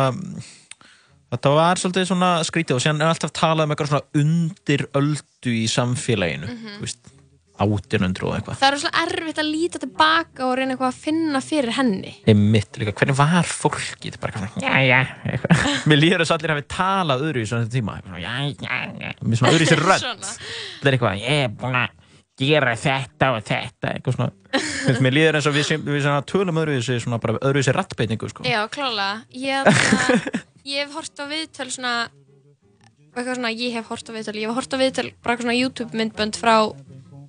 þetta 1.33 1.55
var 1.57 1.81
svolítið 1.81 2.09
svona 2.11 2.31
skrítið 2.47 2.77
og 2.77 2.85
síðan 2.85 3.05
er 3.05 3.12
alltaf 3.12 3.33
talað 3.37 3.67
um 3.67 3.75
eitthvað 3.75 3.93
svona 3.93 4.23
undir 4.23 4.85
öldu 4.99 5.55
í 5.57 5.65
samfélaginu. 5.71 6.51
Þú 6.77 6.85
veist, 6.85 7.02
1800 7.61 8.27
og 8.27 8.35
eitthvað. 8.37 8.59
Það 8.59 8.69
er 8.75 8.81
svona 8.83 9.03
erfitt 9.05 9.41
að 9.43 9.49
líta 9.53 9.81
tilbaka 9.83 10.47
og 10.49 10.55
reyna 10.59 10.75
eitthvað 10.75 10.88
að 10.88 11.01
finna 11.05 11.41
fyrir 11.45 11.75
henni. 11.77 12.12
Einmitt 12.33 12.79
líka, 12.81 12.95
hvernig 12.97 13.19
var 13.19 13.49
fólkið? 13.49 14.19
Bara 14.23 14.33
eitthvað 14.33 14.55
svona, 14.55 14.62
já, 14.65 14.87
já 14.88 15.33
eitthvað. 15.33 15.67
mér 15.93 16.01
líður 16.01 16.25
þess 16.25 16.33
að 16.33 16.38
allir 16.38 16.55
hafi 16.55 16.65
talað 16.77 17.27
öðru 17.29 17.43
í 17.43 17.51
svona 17.51 17.69
tíma. 17.73 17.99
Svona, 18.03 18.23
já, 18.23 18.33
já, 18.57 18.79
já, 19.05 19.11
með 19.21 19.43
svona 19.43 19.53
öðru 19.53 19.67
í 19.67 19.73
sér 19.73 19.85
Svona. 20.03 20.33
það 20.81 20.88
er 20.91 20.97
eitthvað, 20.97 21.21
ég 21.23 21.43
er 21.45 21.53
búin 21.61 21.79
að 21.83 21.99
gera 22.43 22.73
þetta 22.81 23.29
og 23.37 23.45
þetta 23.47 23.91
eitthvað 23.93 24.17
svona, 24.17 24.31
mér 25.05 25.15
líður 25.15 25.38
eins 25.38 25.49
og 25.51 25.55
við, 25.55 25.71
við 25.85 26.01
svona 26.07 26.25
tölum 26.33 26.61
öðru 26.62 26.79
í 26.79 26.87
sér 26.87 27.03
svona 27.05 27.21
bara 27.23 27.37
öðru 27.45 27.61
í 27.62 27.67
sér 27.69 27.77
rattbeitingu 27.79 28.31
sko. 28.33 28.47
já, 28.49 28.59
klálega. 28.73 29.21
Ég, 29.37 29.69
ég 30.73 30.87
hef 30.87 30.97
hort 30.97 31.23
á 31.23 31.25
viðtöl 31.29 31.69
svona 31.71 31.93
eitthvað 33.12 33.37
svona, 33.37 33.53
ég 33.53 33.77
hef 33.77 33.93
hort 33.93 34.09
á 34.09 34.12
viðtöl 34.17 34.38
ég 34.41 34.49
hef 34.49 34.57
hort 34.57 34.73
á 34.75 34.79
viðtöl, 34.81 35.09
bara 35.21 35.37
eitthvað 35.37 35.47
svona 35.47 35.59
YouTube 35.61 36.01
myndbönd 36.01 36.41
frá 36.41 36.57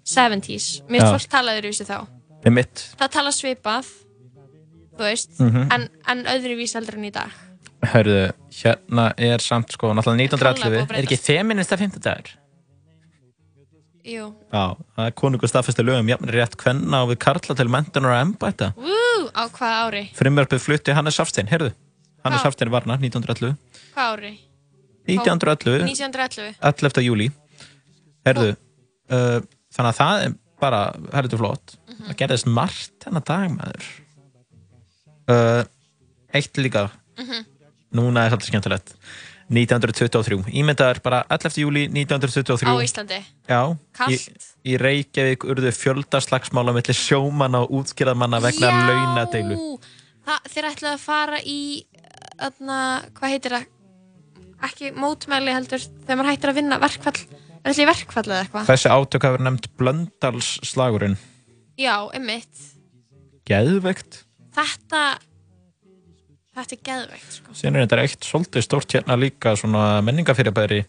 70s, 0.05 0.81
mér 0.89 1.01
finnst 1.01 1.15
fólk 1.15 1.31
talaður 1.31 1.65
í 1.69 1.71
þessu 1.73 1.87
þá 1.87 1.97
Með 2.43 2.51
mitt, 2.57 2.81
það 2.99 3.11
tala 3.15 3.31
svipað 3.31 3.87
þú 4.93 5.03
veist, 5.07 5.39
Mhm. 5.39 5.67
en, 5.73 5.89
en 6.07 6.23
öðruvís 6.25 6.73
heldur 6.75 6.97
en 6.99 7.05
í 7.09 7.11
dag 7.11 7.31
hörðu, 7.83 8.31
hérna 8.51 9.13
er 9.17 9.39
samt 9.43 9.71
sko, 9.75 9.91
náttúrulega 9.93 10.29
Klálega 10.37 10.53
búið 10.53 10.79
1911, 10.79 10.87
að 10.87 10.97
er 10.97 11.03
ekki 11.07 11.17
feminista 11.19 11.77
50 11.77 11.99
dagur? 12.03 12.29
Jú, 14.03 14.25
Já, 14.51 14.75
það 14.97 15.05
er 15.07 15.13
konungur 15.15 15.47
staðfesti 15.47 15.83
lögum 15.87 16.09
jafnir 16.11 16.35
rétt 16.35 16.55
kvenna 16.59 17.03
og 17.05 17.13
við 17.13 17.19
karla 17.23 17.55
til 17.55 17.69
mentunar 17.71 18.11
og 18.11 18.19
embæta. 18.25 18.73
Wú, 18.75 19.29
á 19.31 19.47
hvað 19.47 19.75
ári? 19.87 20.01
Frumverfið 20.17 20.59
flutti 20.59 20.91
Hannes 20.95 21.15
Hafstein, 21.21 21.47
heyrðu. 21.47 21.71
Hannes. 22.25 22.43
Hafstein 22.43 22.71
varna 22.71 22.97
1911. 22.99 23.55
Hvað 23.95 24.17
ári? 24.17 24.33
1911, 25.07 25.87
1911 25.87 26.55
11. 26.59 27.01
júli. 27.07 27.29
Heyrðu, 28.27 28.49
uh, 29.11 29.39
þannig 29.73 29.91
að 29.93 29.99
það 30.01 30.23
er 30.27 30.33
bara, 30.63 30.81
herrðu 31.13 31.37
flott. 31.41 31.75
Mhm. 31.89 32.05
Það 32.07 32.17
gerðist 32.21 32.47
margt 32.47 33.05
hennar 33.07 33.23
dag, 33.27 33.49
maður. 33.57 33.91
Uh, 35.27 35.63
eitt 36.33 36.57
líka, 36.57 36.89
Mhm. 37.17 37.45
núna 37.93 38.25
er 38.25 38.31
svolítið 38.31 38.51
skemmtilegt. 38.51 38.93
1923, 39.53 40.43
ímyndaður 40.55 41.01
bara 41.03 41.23
11. 41.29 41.61
júli 41.61 41.87
1923. 41.91 42.65
á 42.71 42.79
Íslandi 42.81 43.19
Já, 43.47 43.77
Kalt. 43.93 44.09
í, 44.09 44.73
í 44.73 44.77
Reykjavík 44.79 45.43
urðu 45.43 45.69
fjöldaslagsmála 45.75 46.73
millir 46.73 46.95
sjómanna 46.95 47.61
og 47.61 47.69
útskýraðmanna 47.83 48.39
vegna 48.41 48.69
launadeilu. 48.87 49.79
það, 50.25 50.39
þeir 50.49 50.69
ætlaði 50.71 50.93
að 50.95 50.99
fara 50.99 51.39
í 51.43 51.85
öðna, 52.39 52.79
hvað 53.13 53.29
heitir 53.35 53.51
það 53.51 53.65
ekki 54.63 54.93
mótmæli 54.95 55.53
heldur 55.53 55.79
þegar 56.05 56.17
maður 56.17 56.31
hættir 56.31 56.49
að 56.49 56.55
vinna 56.55 56.79
verkfall 56.79 57.19
er 57.63 57.71
þetta 57.73 57.83
í 57.83 57.89
verkfall 57.89 58.25
eða 58.27 58.41
eitthvað 58.45 58.69
Þessi 58.71 58.91
átök 58.93 59.23
hafa 59.27 59.37
verið 59.37 59.47
nefnt 59.49 59.69
Blöndalsslagurinn. 59.79 61.17
já, 61.79 61.95
einmitt 62.13 62.69
Geðveikt. 63.47 64.23
þetta 64.55 65.01
þetta 66.53 66.75
er 66.77 66.81
geðveikt 66.85 67.31
sko. 67.39 67.55
Er 67.65 67.79
þetta 67.81 68.01
eitt 68.03 68.23
svolítið 68.27 68.63
stórt 68.67 68.93
hérna 68.93 69.15
líka 69.17 69.55
svona 69.57 70.01
menningafyrirbæri. 70.05 70.83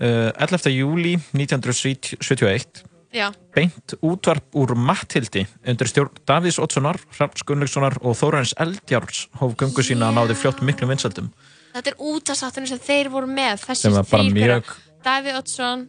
Uh, 0.00 0.32
11. 0.42 0.72
júli 0.74 1.12
1971 1.36 2.80
já, 3.14 3.28
beint 3.54 3.94
útvarp 4.02 4.56
úr 4.58 4.72
Matthildi 4.74 5.44
undir 5.70 5.86
stjórn 5.86 6.16
Davís 6.26 6.56
Oddssonar, 6.58 6.98
Hrafns 7.14 7.44
Gunnlaugssonar 7.46 7.94
og 8.02 8.16
Þórarins 8.18 8.56
Eldjárs 8.58 9.28
hóf 9.38 9.54
göngu 9.60 9.84
sína 9.86 10.08
að 10.10 10.16
náði 10.18 10.34
fljótt 10.40 10.64
miklum 10.66 10.90
vinsaldum. 10.90 11.28
þetta 11.76 11.92
er 11.92 12.00
útastáttunum 12.10 12.66
sem 12.72 12.78
þeir 12.82 13.12
voru 13.14 13.30
með 13.30 13.62
þessi 13.68 13.92
mjög- 13.94 14.34
gaurar. 14.34 14.74
Davíð 15.04 15.38
Oddsson, 15.38 15.86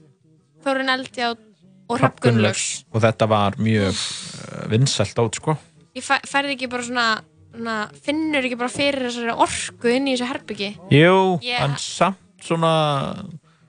Þórun 0.66 0.92
Eldjátt 0.96 1.44
og 1.90 2.00
Hrafn 2.02 2.22
Gunnlaugs 2.26 2.66
Og 2.92 3.02
þetta 3.06 3.28
var 3.30 3.58
mjög 3.62 3.94
uh, 3.94 4.66
vinsalt 4.74 5.20
át, 5.22 5.40
sko. 5.40 5.56
ég 5.96 6.04
fæ, 6.04 6.18
færði 6.28 6.56
ekki 6.58 6.68
bara 6.72 6.84
svona, 6.88 7.08
svona 7.54 7.76
finnur 8.06 8.44
ekki 8.50 8.58
bara 8.60 8.74
fyrir 8.74 9.06
þessari 9.08 9.36
orku 9.46 9.92
inn 9.94 10.10
í 10.10 10.16
þessu 10.18 10.30
herbyggi 10.34 10.72
Jú, 10.92 11.40
Yeah. 11.46 11.64
en 11.70 11.78
samt 11.80 12.22
svona 12.46 12.72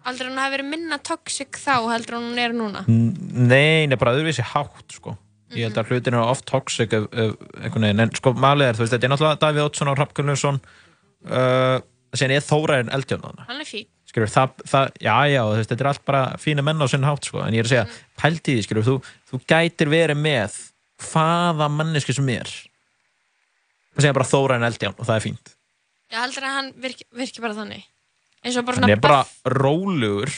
aldrei 0.07 0.29
hún 0.31 0.39
hafi 0.41 0.57
verið 0.57 0.69
minna 0.71 0.99
toxic 1.03 1.57
þá 1.59 1.77
heldur 1.93 2.19
hún 2.21 2.39
er 2.39 2.53
núna 2.57 2.83
Nei, 2.89 3.87
nei, 3.91 3.97
bara 3.99 4.13
öðruvísi 4.15 4.45
hátt 4.55 4.93
sko. 4.95 5.17
Ég 5.55 5.69
held 5.69 5.77
Mhm. 5.77 5.83
að 5.85 5.91
hlutin 5.93 6.15
eru 6.15 6.25
oft 6.27 6.45
toxic 6.47 6.93
ef, 6.93 7.05
ef, 7.13 7.35
veginn, 7.73 8.01
en 8.03 8.11
sko 8.15 8.33
málið 8.35 8.69
er, 8.71 8.75
þú 8.75 8.83
veist, 8.85 8.93
þetta 8.97 9.05
er 9.07 9.13
náttúrulega 9.13 9.41
Davíð 9.45 9.65
Oddsson 9.69 9.89
og 9.93 9.97
Hrafn 9.99 10.15
Gunnlaugsson 10.19 10.61
uh, 11.31 11.79
síðan 12.17 12.35
er 12.37 12.45
Þórarinn 12.47 12.91
Eldjón 12.97 13.23
þarna 13.23 13.47
hann 13.49 13.61
er 13.63 13.69
fín 13.69 13.87
skilur, 14.17 14.31
það, 14.33 14.55
það, 14.73 14.89
já, 15.05 15.15
já, 15.29 15.41
þú 15.45 15.57
veist, 15.61 15.71
þetta 15.75 15.85
er 15.85 15.91
allt 15.93 16.05
bara 16.09 16.23
fína 16.41 16.65
menn 16.65 16.81
á 16.81 16.87
sinn 16.89 17.05
hátt, 17.05 17.29
sko, 17.29 17.43
en 17.45 17.53
ég 17.55 17.61
er 17.63 17.69
að 17.69 17.75
segja 17.75 17.87
pælti 18.17 18.55
því, 18.57 18.65
skilur, 18.65 18.87
þú, 18.89 18.95
þú 19.31 19.41
gætir 19.53 19.93
verið 19.93 20.21
með 20.25 20.57
hvaða 21.11 21.69
manneski 21.77 22.17
sem 22.17 22.31
er 22.33 22.49
og 23.97 24.01
segja 24.03 24.17
bara 24.17 24.29
Þórarinn 24.29 24.67
Eldjón 24.71 24.97
og 24.97 25.05
það 25.09 25.19
er 25.21 25.25
fínt 25.27 25.53
ég 26.13 26.19
heldur 26.23 26.47
að 26.49 26.57
hann 26.57 26.73
virki, 26.85 27.07
virki 27.21 27.45
bara 27.45 27.57
þannig 27.61 27.85
eins 28.47 28.57
og 28.61 28.67
bara 28.69 28.81
hann 28.83 28.93
er 28.97 29.01
bara 29.05 29.23
rólugur 29.53 30.33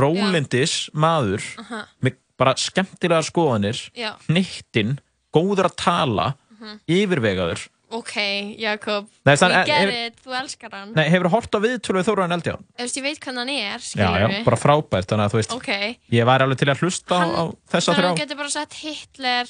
rólindis 0.00 0.74
maður 0.94 1.44
Aha. 1.64 1.84
með 2.02 2.18
bara 2.40 2.54
skemmtilega 2.56 3.22
skoðanir 3.26 3.80
Já. 3.98 4.14
hnittinn, 4.28 4.98
góður 5.34 5.70
að 5.70 5.76
tala 5.82 6.28
Mhm. 6.60 6.78
yfirvegaður 6.92 7.60
ok, 7.90 8.14
Jakob, 8.60 9.08
Nei, 9.26 9.32
we 9.34 9.38
þannig- 9.40 9.66
get 9.66 9.80
er- 9.82 9.92
it, 10.06 10.16
þú 10.24 10.34
elskar 10.40 10.70
hann. 10.76 10.92
Nei, 10.94 11.08
hefur 11.10 11.28
hort 11.32 11.50
á 11.54 11.58
viðtölu 11.60 11.98
við 12.00 12.06
Þóraðan 12.10 12.34
Eldján? 12.38 12.62
Þú 12.78 12.84
veist, 12.86 12.96
ég 13.00 13.02
veit 13.08 13.20
hvernig 13.20 13.40
hann 13.42 13.48
er, 13.50 13.78
Já, 13.78 13.86
skilur 13.90 14.20
já, 14.20 14.44
bara 14.46 14.56
frábært, 14.62 15.08
þannig 15.10 15.24
að 15.26 15.32
þú 15.34 15.40
veist 15.40 15.52
ok, 15.56 15.70
ég 16.18 16.24
væri 16.30 16.42
alveg 16.46 16.58
til 16.62 16.68
að 16.70 16.80
hlusta 16.84 17.14
á, 17.18 17.26
á 17.26 17.42
þessa 17.74 17.94
þrjá. 17.98 18.06
hann 18.06 18.20
getur 18.22 18.36
bara 18.40 18.52
sett 18.54 18.72
Hitler 18.84 19.46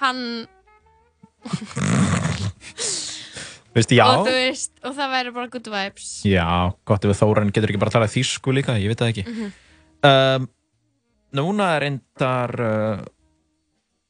hann 0.00 0.22
Veist, 3.70 3.92
já, 3.94 4.02
og 4.02 4.26
þú 4.26 4.32
veist, 4.34 4.72
og 4.82 4.94
það 4.96 5.12
væri 5.14 5.32
bara 5.36 5.46
good 5.52 5.68
vibes. 5.70 6.06
Já, 6.26 6.46
gott 6.90 7.04
ef 7.06 7.20
Þóraðan 7.20 7.52
getur 7.54 7.70
ekki 7.70 7.78
bara 7.80 7.92
að 7.92 7.98
tala 8.00 8.08
þýsku 8.10 8.54
líka, 8.56 8.74
ég 8.82 8.90
veit 8.90 8.98
það 8.98 9.12
ekki. 9.14 9.24
Mhm. 9.30 9.52
um, 10.10 10.48
Núna 11.30 11.68
er 11.76 11.84
reyndar 11.84 12.50
uh, 12.58 13.02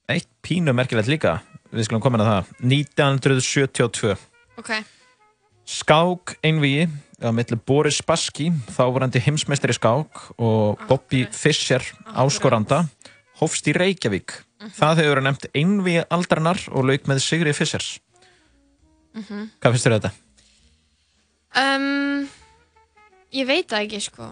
eitt 0.09 0.31
pínu 0.41 0.73
merkilegt 0.73 1.11
líka 1.13 1.35
við 1.71 1.87
skulum 1.87 2.03
koma 2.03 2.19
inn 2.19 2.25
að 2.25 2.31
það 2.33 2.51
1972 2.75 4.17
ok, 4.61 4.73
Skák 5.71 6.35
einvíi 6.43 6.89
á 7.23 7.31
milli 7.31 7.57
Boris 7.69 8.01
Spassky, 8.01 8.49
þávarandi 8.75 9.21
heimsmeistari 9.23 9.77
skák 9.77 10.23
og 10.43 10.81
Bobby 10.89 11.27
Fischer 11.31 11.85
áskoranda 12.11 12.81
hófst 13.39 13.69
í 13.71 13.75
Reykjavík. 13.77 14.35
Það 14.77 14.99
hefur 15.01 15.13
verið 15.15 15.27
nefnt 15.29 15.47
einvíi 15.57 16.03
aldrarnar 16.13 16.59
og 16.75 16.89
lauk 16.89 17.07
með 17.09 17.23
Sigri 17.25 17.53
Fischers. 17.57 18.01
Mhm. 19.15 19.47
Hvað 19.61 19.77
finnst 19.77 19.87
þér 19.87 19.95
þetta? 19.99 20.11
um, 21.61 22.29
ég 23.35 23.47
veit 23.49 23.67
það 23.71 23.87
ekki 23.87 24.01
sko 24.05 24.29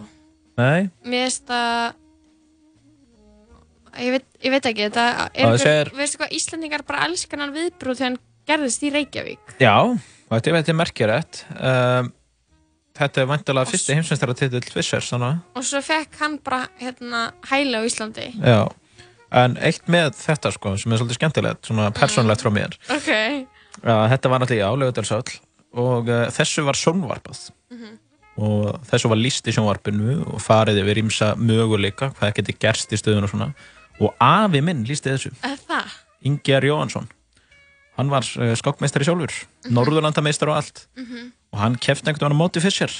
Nei, 0.59 0.89
mér 1.03 1.25
finnst 1.27 1.47
það 1.47 1.95
ég 3.97 4.11
veit, 4.17 4.25
ég 4.43 4.51
veit 4.53 4.65
ekki 4.69 4.85
veistu 5.97 6.19
hvað, 6.21 6.31
Íslandingar 6.37 6.83
bara 6.87 7.05
elskan 7.09 7.39
hann 7.45 7.53
viðbrúð 7.55 7.99
þegar 7.99 8.09
hann 8.11 8.19
gerðist 8.49 8.83
í 8.85 8.91
Reykjavík. 8.93 9.55
Já, 9.61 9.75
þetta 10.29 10.47
er- 10.51 10.57
þetta 10.59 10.73
er 10.73 10.79
merkjurætt. 10.79 11.41
Um, 11.59 12.11
þetta 12.99 13.21
er 13.23 13.29
vantilega 13.29 13.69
fyrsti 13.69 13.95
heimsmeistara 13.95 14.33
titill 14.35 14.61
Fischers, 14.73 15.09
þannig 15.13 15.39
og 15.55 15.63
svo 15.63 15.81
fekk 15.85 16.17
hann 16.19 16.37
bara 16.43 16.67
hérna 16.81 17.31
hæla 17.49 17.79
á 17.79 17.83
Íslandi. 17.87 18.27
Já. 18.41 18.67
En 19.31 19.55
eitt 19.61 19.85
með 19.87 20.15
þetta, 20.17 20.51
sko, 20.55 20.73
sem 20.81 20.91
er 20.91 20.97
svolítið 20.97 21.19
skemmtilegt, 21.19 21.61
svona 21.69 21.91
persónlegt 21.93 22.41
frá 22.41 22.49
mér. 22.51 22.73
ok, 22.89 23.09
Já, 23.85 23.95
þetta 24.09 24.29
var 24.29 24.39
náttúrulega 24.41 24.65
í 24.65 24.69
álögudarsöll 24.73 25.39
og 25.79 26.09
uh, 26.09 26.25
þessu 26.33 26.63
var 26.65 26.73
sjónvarpað. 26.75 27.51
Og 28.39 28.79
þessu 28.87 29.09
var 29.11 29.19
líst 29.19 29.47
í 29.47 29.53
sjónvarpinu 29.53 30.13
og 30.33 30.39
farið 30.41 30.79
yfir 30.81 31.01
ímsa 31.03 31.33
möguleika 31.37 32.07
hvað 32.17 32.33
geti 32.39 32.55
gerst 32.59 32.91
í 32.95 32.99
stöðun 32.99 33.27
og 33.27 33.31
svona 33.33 33.49
og 33.99 34.13
afi 34.23 34.61
minn 34.63 34.85
lísti 34.87 35.11
þessu, 35.13 35.31
það 35.67 35.95
Ingejar 36.29 36.63
Jóhansson 36.67 37.07
hann 37.99 38.09
var 38.11 38.23
uh, 38.39 38.53
skákmeistari 38.55 39.05
sjálfur 39.07 39.33
Norðurlandameistar 39.75 40.51
og 40.53 40.59
allt 40.61 40.85
Mhm. 40.97 41.31
og 41.53 41.59
hann 41.59 41.75
keft 41.75 42.07
einhvern 42.07 42.29
veginn 42.31 42.39
á 42.39 42.41
móti 42.43 42.61
Fischer 42.63 42.91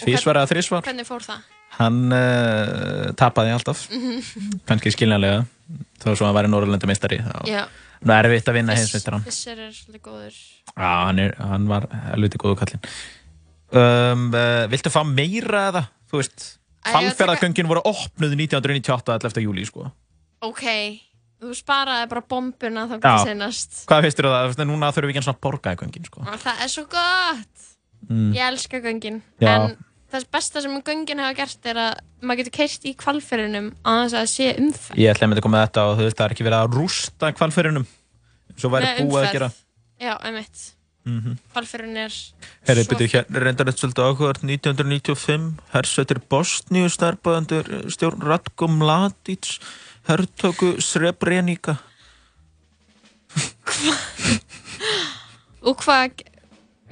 tvísvar 0.00 0.40
eða 0.40 0.50
þrísvar 0.52 0.82
hvernig 0.86 1.06
fór 1.08 1.22
það? 1.26 1.42
hann 1.78 2.12
uh, 2.12 3.12
tapaði 3.18 3.52
alltaf 3.56 3.88
Mhm. 3.90 4.60
kannski 4.66 4.92
skiljanlega 4.94 5.44
þó 6.00 6.14
svo 6.16 6.26
hann 6.28 6.36
væri 6.36 6.48
Norðurlandameistari 6.52 7.20
þá 7.24 7.44
Já. 7.48 7.64
nú 8.04 8.12
er 8.12 8.24
erfitt 8.28 8.48
að 8.48 8.54
vinna 8.60 8.74
heimsmeistaran 8.76 9.24
Fisser 9.24 9.58
er 9.58 9.72
svolítið 9.72 10.00
góður 10.08 10.34
Já, 10.74 10.90
hann, 11.06 11.18
er, 11.18 11.34
hann 11.38 11.68
var 11.68 11.84
helviti 12.10 12.38
góðu 12.40 12.56
kallinn. 12.58 12.80
Um, 13.74 14.28
uh, 14.34 14.64
viltu 14.70 14.90
fá 14.90 15.02
meira 15.06 15.68
eða? 15.70 15.82
Þú 16.10 16.18
veist, 16.18 16.44
fallferðagöngin 16.88 17.68
voru 17.70 17.82
opnuð 17.86 18.34
1998 18.38 19.12
11. 19.14 19.42
júli, 19.44 19.64
sko. 19.68 19.84
Ok, 20.48 20.64
þú 21.44 21.54
sparaði 21.58 22.08
bara 22.12 22.22
bombuna 22.28 22.86
þá 22.90 22.94
getur 22.98 23.24
senast 23.28 23.80
Hvað 23.90 24.02
finnst 24.06 24.18
þér 24.20 24.28
það? 24.30 24.44
Þú 24.44 24.52
veist, 24.52 24.64
Núna 24.70 24.92
þurfum 24.92 25.08
við 25.08 25.14
ekki 25.14 25.22
eins 25.22 25.32
og 25.32 25.40
borgaði 25.44 25.80
göngin, 25.82 26.06
sko. 26.10 26.20
og 26.24 26.38
það 26.44 26.62
er 26.66 26.68
svo 26.76 26.84
gott 26.90 27.70
Mm. 28.04 28.34
ég 28.36 28.42
elska 28.52 28.80
göngin 28.84 29.22
Já. 29.40 29.48
en 29.64 29.76
það 30.12 30.24
besta 30.30 30.60
sem 30.60 30.74
göngin 30.84 31.18
hafa 31.24 31.34
gert 31.38 31.66
er 31.66 31.78
að 31.80 31.94
maður 32.20 32.36
getur 32.44 32.52
keirt 32.58 32.82
í 32.84 32.92
kvalferinum 33.00 33.70
á 33.80 34.04
þess 34.04 34.14
að 34.20 34.26
sé 34.28 34.48
umferð 34.60 34.98
Ég 35.00 35.08
ætla 35.14 35.24
að 35.24 35.30
mynda 35.30 35.40
að 35.40 35.46
koma 35.46 35.56
með 35.56 35.64
þetta 35.70 35.84
og 35.88 35.96
þú 35.96 36.04
veist, 36.04 36.16
það 36.18 36.26
er 36.28 36.34
ekki 36.34 36.44
verið 36.44 36.60
að 36.60 36.76
rústa 36.76 37.32
kvalferinum. 37.32 37.86
Svo 38.60 38.68
væri 38.74 38.84
búið 38.84 39.00
að 39.00 39.08
umferð. 39.08 39.32
gera. 39.32 39.50
já, 40.04 40.14
einmitt 40.20 40.74
Mm 41.06 41.20
-hmm. 41.20 41.36
kvalferin 41.52 41.96
er 41.96 42.12
Herri, 42.66 42.84
byrju, 42.84 43.08
hérna 43.12 43.40
reyndar 43.40 43.66
eitt 43.68 43.76
svolítið 43.78 44.04
áhugavert 44.04 44.42
1995, 44.44 45.58
hersveitir 45.72 46.18
Bosníu 46.30 46.88
starpaðandur 46.88 47.90
stjórn 47.92 48.20
Ratko 48.24 48.68
Mladic, 48.68 49.58
herrtöku 50.08 50.74
Srebrenica 50.84 51.78
Hva? 53.34 53.94
og 55.64 55.80
hvað 55.80 56.22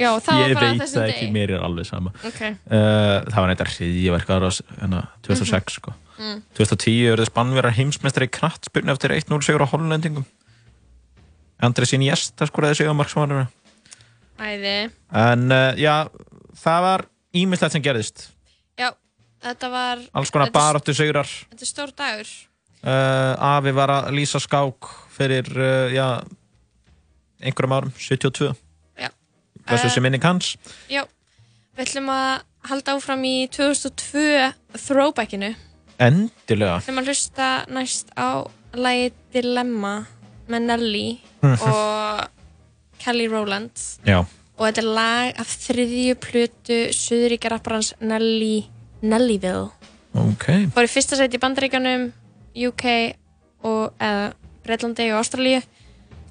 já, 0.00 0.08
það 0.24 0.40
ég 0.40 0.54
var 0.54 0.54
bara 0.56 0.68
veit 0.68 0.82
þessum 0.82 0.98
það 0.98 1.08
degi 1.08 1.16
ekki, 1.18 1.32
mér 1.34 1.54
er 1.56 1.64
alveg 1.66 1.88
sama 1.88 2.12
okay. 2.24 2.54
uh, 2.66 3.18
það 3.28 3.38
var 3.38 3.52
eitthvað 3.52 3.72
hriðiverkar 3.76 4.46
2006 5.28 5.78
sko. 5.78 5.94
Mm. 6.18 6.38
2010 6.58 7.12
eru 7.12 7.26
spannverðar 7.28 7.76
heimsmeistri 7.76 8.28
í 8.28 8.32
krattspilni 8.32 8.94
eftir 8.94 9.14
1-0 9.16 9.40
sigur 9.44 9.66
á 9.66 9.72
hollendingum 9.72 10.26
Andrið 11.62 11.92
sín 11.92 12.04
jæsta 12.06 12.48
skoraði 12.48 12.80
sig 12.80 12.90
á 12.90 12.94
marksvannuna 12.96 13.46
æði 14.42 14.76
en 15.22 15.46
uh, 15.52 15.72
já, 15.78 16.08
það 16.62 16.86
var 16.88 17.06
ímislegt 17.36 17.76
sem 17.76 17.84
gerðist 17.84 18.30
já, 18.80 18.90
þetta 19.44 19.72
var 19.72 20.06
alls 20.10 20.32
konar 20.32 20.50
þetta- 20.50 20.58
baráttu 20.58 20.96
sigurar 20.96 21.28
Þetta 21.52 21.68
er 21.68 21.72
stór 21.74 21.94
dagur 21.96 22.32
Eh, 22.82 23.32
afi 23.38 23.70
var 23.76 23.92
að 23.94 24.12
lýsa 24.16 24.40
skák 24.42 24.88
fyrir 25.14 25.46
eh, 25.54 25.94
já, 25.94 26.06
einhverjum 27.38 27.76
árum, 27.78 27.92
72. 27.94 28.50
Þessu 29.68 29.92
sem 29.94 30.02
minni 30.02 30.18
kanns. 30.22 30.56
Já, 30.90 31.04
við 31.76 31.84
ætlum 31.86 32.08
að 32.10 32.42
halda 32.66 32.96
áfram 32.96 33.22
í 33.26 33.36
2002 33.54 34.48
throwbackinu. 34.88 35.52
Endilega. 36.02 36.80
Við 36.80 36.88
ætlum 36.88 37.02
að 37.02 37.10
hlusta 37.12 37.50
næst 37.70 38.10
á 38.18 38.42
lægi 38.74 39.12
Dilemma 39.34 39.94
með 40.50 40.66
Nelly 40.70 41.08
mhm. 41.44 41.68
og 41.68 43.02
Kelly 43.02 43.28
Rowland. 43.30 43.84
Já. 44.08 44.22
Og 44.58 44.66
þetta 44.66 44.82
er 44.82 44.90
lag 44.98 45.38
af 45.42 45.54
þriðju 45.62 46.16
plötu 46.22 46.80
Suðuríkjarrapparans 46.96 47.94
Nelly 48.02 48.66
Nellyville. 49.02 49.70
Ok. 50.18 50.48
Bár 50.74 50.86
í 50.86 50.90
fyrsta 50.90 51.16
sæti 51.18 51.38
í 51.38 51.42
bandaríkanum 51.42 52.10
UK 52.56 52.86
og 53.66 53.94
eða 54.02 54.32
Breitlandi 54.62 55.08
og 55.12 55.22
Ástralíu 55.22 55.62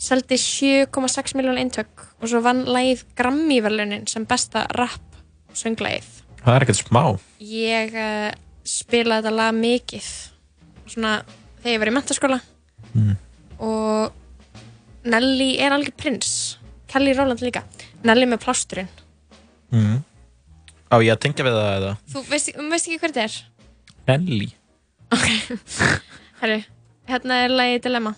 seldi 0.02 0.38
7,6 0.40 1.36
miljón 1.38 1.60
eintök 1.62 2.06
og 2.22 2.30
svo 2.30 2.42
vann 2.46 2.64
lægið 2.66 3.04
Grammy-verlunin 3.20 4.08
sem 4.10 4.26
besta 4.26 4.64
rap 4.78 5.04
sönglægið. 5.54 6.08
Það 6.42 6.56
er 6.56 6.66
ekkert 6.66 6.80
smá. 6.80 7.04
Ég 7.44 7.98
uh, 7.98 8.30
spilaði 8.66 9.28
þetta 9.28 9.36
lag 9.36 9.58
mikið 9.58 10.08
svona 10.90 11.18
þegar 11.62 11.76
ég 11.76 11.84
var 11.84 11.92
í 11.92 11.96
mentaskóla 11.98 12.40
mm. 12.94 13.12
og 13.68 15.12
Nelly 15.12 15.52
er 15.62 15.76
alveg 15.76 15.96
prins 15.98 16.32
Kelly 16.92 17.14
Rowland 17.16 17.44
líka. 17.46 17.64
Nelly 18.04 18.26
með 18.28 18.42
plásturinn. 18.46 18.90
Mm. 19.72 20.02
Á 20.92 20.96
ég 21.00 21.14
að 21.14 21.22
tengja 21.24 21.46
við 21.48 21.56
það 21.56 21.76
eða? 21.78 21.92
Þú 22.12 22.24
veist, 22.28 22.50
veist 22.74 22.90
ekki 22.90 23.00
hvernig 23.00 23.20
þetta 23.20 23.28
er? 23.28 23.38
Nelly? 24.10 24.50
Ok. 25.12 25.30
Herru, 26.42 26.64
hérna 27.06 27.36
er 27.44 27.52
lægi 27.54 27.78
Dilemma. 27.84 28.14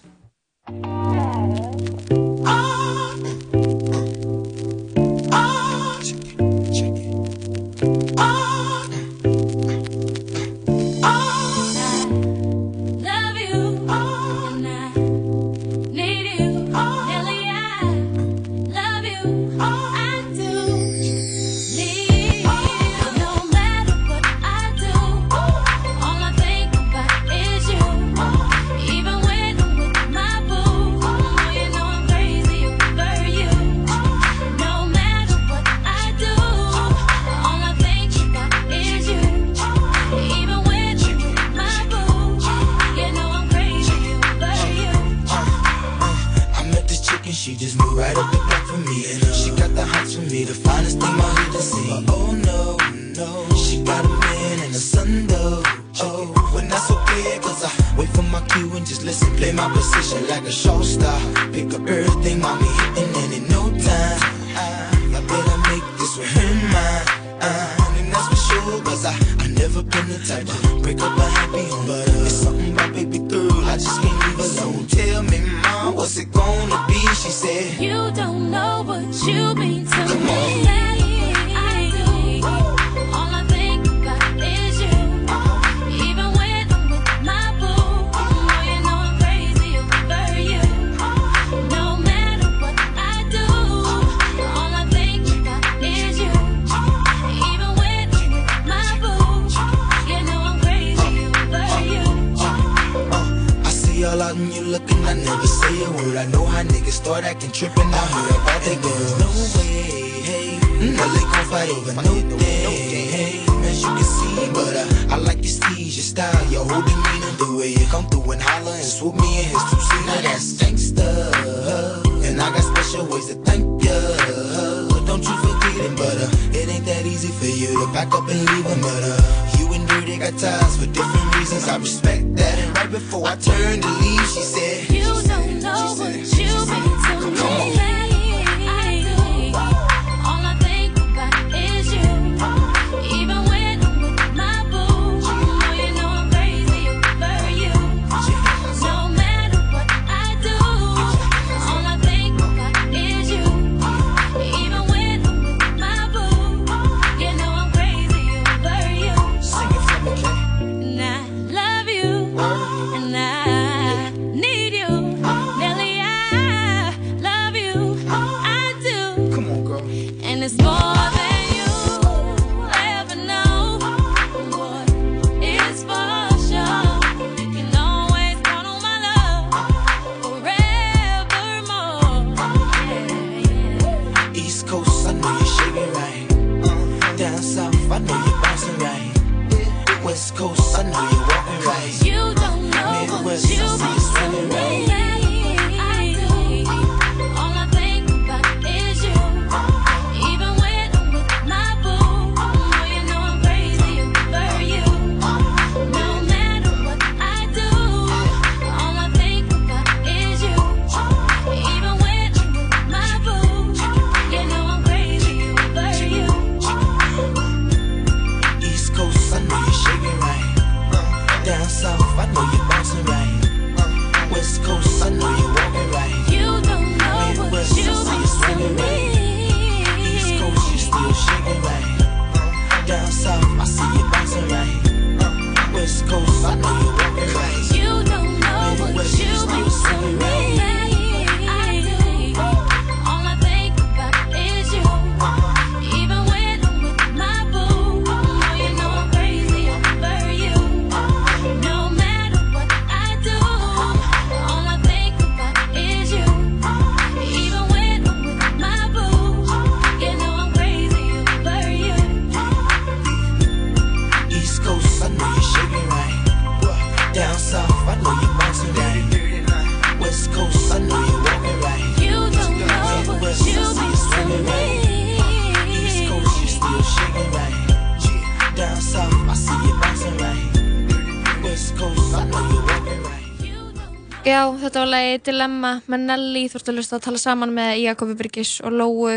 Lagi 285.03 285.21
Dilemma 285.27 285.77
með 285.91 286.05
Nelly, 286.07 286.47
þú 286.51 286.59
ert 286.59 286.69
að 286.71 286.79
hlusta 286.79 286.97
að 286.97 287.05
tala 287.07 287.21
saman 287.21 287.53
með 287.55 287.77
Jakobi 287.83 288.15
Bryggis 288.19 288.57
og 288.63 288.75
Lóu. 288.79 289.15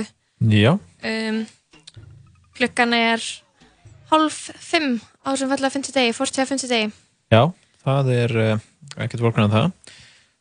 Já, 0.50 0.72
um, 0.76 1.42
klukkan 2.58 2.94
er 2.96 3.22
hálf 4.10 4.40
fimm 4.62 4.98
á 5.24 5.32
þessum 5.32 5.52
fallega 5.52 5.74
finnstu 5.74 5.94
degi, 5.94 6.14
fórstu 6.16 6.42
að 6.42 6.50
finnstu 6.52 6.68
degi 6.70 6.90
já, 7.32 7.42
það 7.82 8.10
er 8.14 8.34
uh, 8.42 8.64
ekkert 9.02 9.24
volknar 9.24 9.46
en 9.48 9.54
það. 9.54 9.94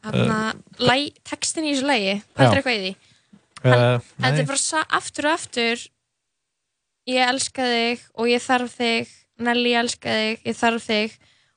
Þannig 0.06 0.34
að 0.36 1.06
textin 1.26 1.66
í 1.66 1.74
þessu 1.74 1.90
lagi, 1.90 2.16
hvað 2.36 2.48
er 2.52 2.60
eitthvað 2.60 2.76
í 2.76 2.82
því? 2.84 2.96
Uh, 3.66 4.10
Þetta 4.22 4.42
er 4.44 4.50
bara 4.52 4.82
aftur 5.00 5.28
og 5.30 5.38
aftur 5.40 5.86
ég 7.10 7.30
elska 7.32 7.70
þig 7.72 8.04
og 8.14 8.30
ég 8.30 8.44
þarf 8.44 8.76
þig 8.76 9.14
Nelly 9.46 9.74
ég 9.74 9.82
elska 9.82 10.18
þig, 10.20 10.44
ég 10.46 10.56
þarf 10.60 10.86
þig. 10.86 11.16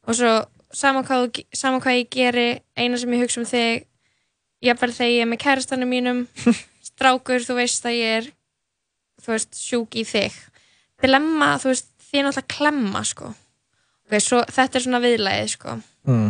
Og 0.09 0.17
svo 0.19 0.33
saman 0.75 1.07
hvað, 1.07 1.43
sama 1.57 1.81
hvað 1.81 2.01
ég 2.03 2.11
geri 2.13 2.49
eina 2.77 2.99
sem 3.01 3.13
ég 3.15 3.25
hugsa 3.25 3.41
um 3.41 3.49
þig 3.49 3.87
jafnvel 4.65 4.93
þegar 4.93 5.13
ég 5.15 5.23
er 5.23 5.31
með 5.31 5.43
kærastanum 5.45 5.93
mínum 5.93 6.25
strákur, 6.89 7.45
þú 7.45 7.61
veist 7.61 7.87
að 7.87 7.99
ég 7.99 8.17
er 8.19 8.33
þú 9.23 9.35
veist, 9.35 9.59
sjúk 9.59 9.99
í 9.99 10.05
þig. 10.09 10.35
Dilemma, 11.03 11.53
þú 11.63 11.73
veist, 11.73 11.91
þið 12.09 12.21
er 12.21 12.27
náttúrulega 12.27 12.55
klemma 12.55 13.05
sko. 13.07 13.31
Okay, 14.09 14.25
svo, 14.25 14.41
þetta 14.49 14.79
er 14.79 14.85
svona 14.87 15.03
viðlæðið 15.05 15.55
sko. 15.55 15.79
Mm. 16.09 16.29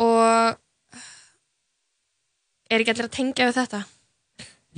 og 0.00 0.54
er 2.70 2.80
ekki 2.80 2.92
allir 2.94 3.08
að 3.10 3.16
tengja 3.18 3.48
við 3.50 3.58
þetta? 3.58 3.80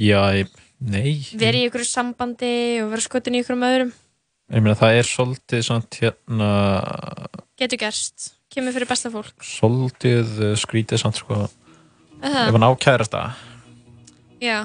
Já, 0.03 0.19
ég, 0.35 0.57
nei. 0.83 1.21
vera 1.39 1.61
í 1.61 1.69
ykkur 1.69 1.85
sambandi 1.87 2.55
og 2.83 2.91
vera 2.91 3.05
skotin 3.05 3.37
í 3.39 3.43
ykkur 3.45 3.55
um 3.55 3.67
öðrum? 3.69 3.93
Ég 4.51 4.65
meina 4.65 4.75
það 4.81 4.99
er 4.99 5.07
svolítið 5.07 5.63
svona 5.69 6.01
hérna, 6.01 6.49
getur 7.61 7.81
gerst, 7.85 8.33
kemur 8.53 8.75
fyrir 8.77 8.89
besta 8.91 9.11
fólk. 9.13 9.35
Svolítið 9.45 10.33
uh, 10.43 10.53
skrítið 10.61 11.01
samt 11.03 11.19
sko. 11.21 11.45
Ef 12.23 12.31
uh 12.31 12.53
hann 12.55 12.67
ákærast 12.69 13.13
það 13.15 13.41
já, 14.43 14.59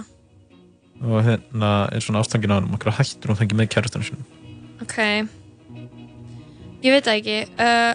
og 1.01 1.21
hérna 1.25 1.69
er 1.93 2.01
svona 2.01 2.21
ástangin 2.23 2.49
á 2.53 2.57
hann 2.57 2.73
okkur 2.77 2.93
hættur 2.97 3.31
hún 3.33 3.37
fengið 3.39 3.57
með 3.59 3.69
kærastanum 3.73 4.05
sinum. 4.05 4.25
ok. 4.81 4.97
Ég 6.85 6.93
veit 6.93 7.05
það 7.07 7.17
ekki. 7.17 7.37
Uh, 7.57 7.93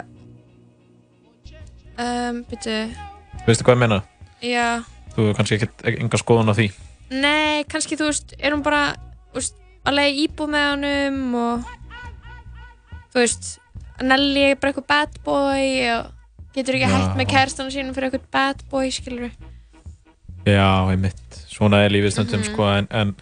um, 1.99 2.41
byrju 2.49 2.77
Veistu 3.47 3.65
hvað 3.67 3.75
ég 3.77 3.81
meina? 3.83 3.99
já, 4.43 4.67
Þú 5.13 5.27
hefur 5.27 5.35
kannski 5.37 5.57
ekkert 5.59 5.83
enga 5.93 6.19
skoðun 6.19 6.51
á 6.51 6.55
því. 6.57 6.67
nei, 7.13 7.63
kannski 7.69 7.95
þú 7.99 8.07
veist 8.09 8.33
er 8.39 8.55
hún 8.55 8.63
bara, 8.65 8.95
þú 9.31 9.39
veist, 9.39 9.55
að 9.85 9.97
leiða 9.99 10.21
íbúð 10.23 10.49
með 10.55 10.65
honum 10.71 11.35
og 11.39 11.67
þú 13.13 13.19
veist, 13.21 13.49
Nelly 14.03 14.43
er 14.51 14.55
bara 14.61 14.73
eitthvað 14.73 14.87
bad 14.91 15.17
boy 15.25 15.63
og 15.93 16.11
getur 16.55 16.77
ekki 16.77 16.89
hægt 16.91 17.15
með 17.19 17.29
kærastanum 17.33 17.71
sínum 17.73 17.95
fyrir 17.95 18.09
eitthvað 18.11 18.29
bad 18.35 18.63
boy, 18.71 18.91
skilur 18.93 19.31
Já, 20.45 20.89
einmitt. 20.91 21.39
Svona 21.53 21.83
er 21.85 21.93
lífið 21.93 22.11
stundum 22.17 22.41
Mhm. 22.43 22.49
sko 22.51 22.65
en, 22.77 22.87
en 22.91 23.13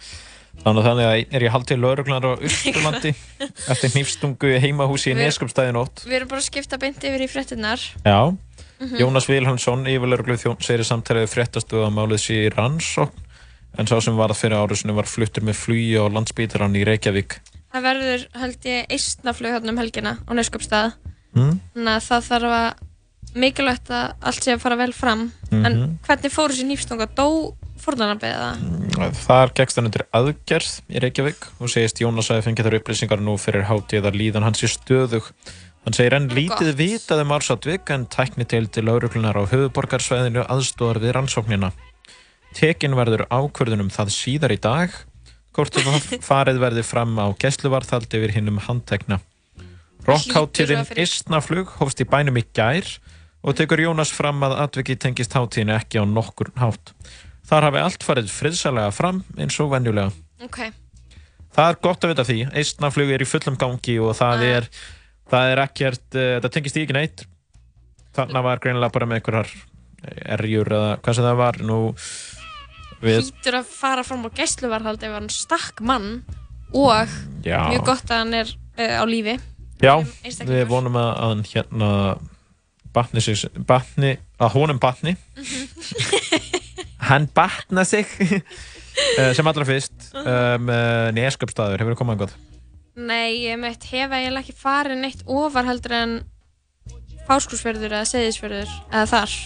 þannig 0.64 0.82
að 0.82 0.86
þannig 0.88 1.06
að 1.06 1.34
er 1.36 1.44
ég 1.46 1.52
haldið 1.54 1.78
lauruglan 1.82 2.26
á 2.26 2.30
Östurlandi 2.42 3.12
eftir 3.72 3.92
hnífstungu 3.94 4.50
í 4.56 4.60
heimahúsi 4.62 5.12
í 5.12 5.14
Við- 5.14 5.26
Neskjöpstæði 5.28 5.72
nótt. 5.76 6.02
við 6.06 6.16
erum 6.18 6.28
bara 6.32 6.40
að 6.42 6.48
skipta 6.50 6.78
beint 6.82 6.98
yfir 7.04 7.22
í 7.22 7.30
fréttinnar 7.30 7.80
Já. 8.04 8.18
Mhm. 8.82 8.96
Jónas 8.98 9.28
Vilhelmsson, 9.30 9.84
yfirlauruglu 9.86 10.34
þjón, 10.42 10.58
segir 10.58 10.82
fréttastu 11.30 11.78
að 11.86 11.94
málið 11.94 12.18
sé 12.18 12.34
í 12.48 12.50
rannsókn 12.50 13.20
en 13.78 13.86
sá 13.86 14.00
sem 14.02 14.16
varð 14.18 14.36
fyrir 14.36 14.58
árusinu 14.58 14.92
var 14.94 15.06
fluttur 15.06 15.42
með 15.46 15.54
flugi 15.54 15.94
á 15.96 16.04
landsbítaran 16.10 16.74
í 16.76 16.82
Reykjavík. 16.84 17.38
Það 17.72 17.82
verður, 17.88 18.26
held 18.42 18.64
ég, 18.68 18.86
eistnaflug 18.92 19.52
hérna 19.56 19.72
um 19.74 19.80
helgina 19.82 20.18
á 20.28 20.30
Neskjöpstað 20.36 20.92
Mm? 21.32 21.60
þannig 21.72 21.94
að 21.96 22.02
það 22.10 22.24
þarf 22.28 22.52
að 22.52 23.36
mikilvægt 23.40 23.88
að 23.96 24.10
allt 24.20 24.44
sé 24.44 24.52
að 24.52 24.60
fara 24.60 24.76
vel 24.76 24.92
fram 24.92 25.32
en 25.50 25.62
Mhm. 25.72 25.98
hvernig 26.04 26.32
fór 26.34 26.52
þessi 26.52 26.66
nýfstunga 26.68 27.06
dó 27.16 27.54
fórnarnabið 27.80 28.34
það? 28.36 29.14
Þar 29.16 29.52
gegst 29.54 29.76
hann 29.76 29.86
undir 29.88 30.04
aðgerð 30.12 30.74
í 30.92 31.00
Reykjavík 31.00 31.46
og 31.58 31.68
segist 31.72 31.98
Jónas 32.04 32.28
að 32.30 32.42
fengið 32.44 32.64
þar 32.68 32.76
upplýsingar 32.80 33.20
nú 33.24 33.38
fyrir 33.40 33.64
hátíð 33.64 34.04
að 34.04 34.18
líðan 34.20 34.42
hans 34.44 34.60
í 34.62 34.68
stöðug. 34.68 35.32
Hann 35.84 35.94
segir 35.96 36.12
enn 36.14 36.28
lítið 36.28 36.76
gott. 36.76 36.76
vitað 36.76 37.20
um 37.24 37.32
Ársatvík 37.32 37.90
en 37.90 38.06
tækni 38.06 38.46
til 38.46 38.66
til 38.68 38.84
lauruglunar 38.84 39.34
á 39.34 39.42
höfuborgarsvæðinu 39.48 40.44
aðstóðar 40.46 41.00
við 41.00 41.12
rannsóknina. 41.16 41.72
Tekin 42.52 42.92
verður 42.94 43.24
ákvörðunum 43.32 43.88
það 43.90 44.12
síðar 44.12 44.52
í 44.52 44.60
dag 44.60 44.90
hvort 45.56 45.76
farið 46.30 46.60
verði 46.62 46.84
fram 46.86 47.16
á 47.20 47.26
gæsluvarðhald 47.42 48.08
yfir 48.18 48.32
hinnum 48.36 48.58
handtekna. 48.66 49.20
Rockháttíðin 50.06 50.86
Istnaflug 50.98 51.76
hófst 51.78 52.00
í 52.02 52.06
bænum 52.10 52.38
í 52.40 52.44
gær 52.56 52.86
og 53.42 53.54
tekur 53.58 53.82
Jónas 53.84 54.10
fram 54.14 54.42
að 54.46 54.56
atviki 54.64 54.96
tengist 54.98 55.34
hátíðinu 55.36 55.76
ekki 55.76 56.02
á 56.02 56.04
nokkur 56.06 56.50
hátt. 56.58 56.92
Þar 57.46 57.66
hafi 57.68 57.82
allt 57.82 58.06
farið 58.06 58.30
friðsælega 58.32 58.92
fram 58.94 59.22
eins 59.38 59.58
og 59.62 59.70
venjulega. 59.74 60.12
ok, 60.42 60.60
Það 61.52 61.68
er 61.68 61.76
gott 61.84 62.04
að 62.06 62.10
vita 62.14 62.24
því. 62.24 62.36
Eistnaflug 62.56 63.10
er 63.12 63.22
í 63.22 63.28
fullum 63.28 63.56
gangi 63.60 63.98
og 64.00 64.14
það 64.16 64.38
Ah. 64.40 64.44
er, 64.56 64.68
það 65.28 65.50
er 65.52 65.60
ekkert, 65.66 66.06
uh, 66.16 66.40
það 66.40 66.52
tengist 66.54 66.76
í 66.78 66.82
ekki 66.86 66.94
neitt. 66.96 67.24
Þarna 68.16 68.42
var 68.42 68.58
greinilega 68.62 68.92
bara 68.92 69.06
með 69.06 69.20
einhverjar 69.20 69.50
erjur 70.38 70.66
eða 70.72 70.94
hvað 71.02 71.14
sem 71.14 71.24
það 71.28 71.36
var. 71.36 71.58
Nú, 71.60 71.76
hlýtur 73.02 73.58
að 73.60 73.70
fara 73.70 74.04
fram 74.06 74.26
á 74.26 74.30
gæsluvarhald 74.36 75.02
ef 75.02 75.16
hann 75.16 75.30
stakk 75.32 75.82
mann 75.84 76.10
og 76.72 77.10
já, 77.44 77.58
mjög 77.68 77.88
gott 77.90 78.10
að 78.10 78.22
hann 78.22 78.36
er 78.40 78.52
uh, 78.52 79.00
á 79.02 79.04
lífi. 79.08 79.38
Já, 79.82 79.96
við 80.46 80.68
vonum 80.70 80.96
að, 81.00 81.10
hann 81.20 81.42
hérna 81.50 81.88
batni 82.94 83.24
sig, 83.24 83.42
batni, 83.66 84.14
að 84.38 84.54
honum 84.54 84.78
batni. 84.82 85.16
hann 87.10 87.26
batna 87.34 87.84
sig 87.88 88.06
Eh, 88.92 89.32
sem 89.36 89.48
allra 89.48 89.64
fyrst 89.64 90.10
um, 90.20 90.68
uh, 90.68 91.08
Neskjöpstaður, 91.16 91.80
hefur 91.80 91.96
komað 91.96 92.16
einhvað? 92.16 92.34
nei, 92.92 93.46
ég 93.46 93.56
meitt 93.56 93.86
hef 93.88 94.12
eiginlega 94.12 94.42
ekki 94.42 94.54
farið 94.56 94.98
neitt 95.00 95.22
ofar 95.24 95.64
heldur 95.64 95.94
en 95.96 96.12
fáskursferður 97.24 97.94
eða 97.94 98.08
seðisferður 98.10 98.68
eða 98.90 99.06
þar. 99.08 99.36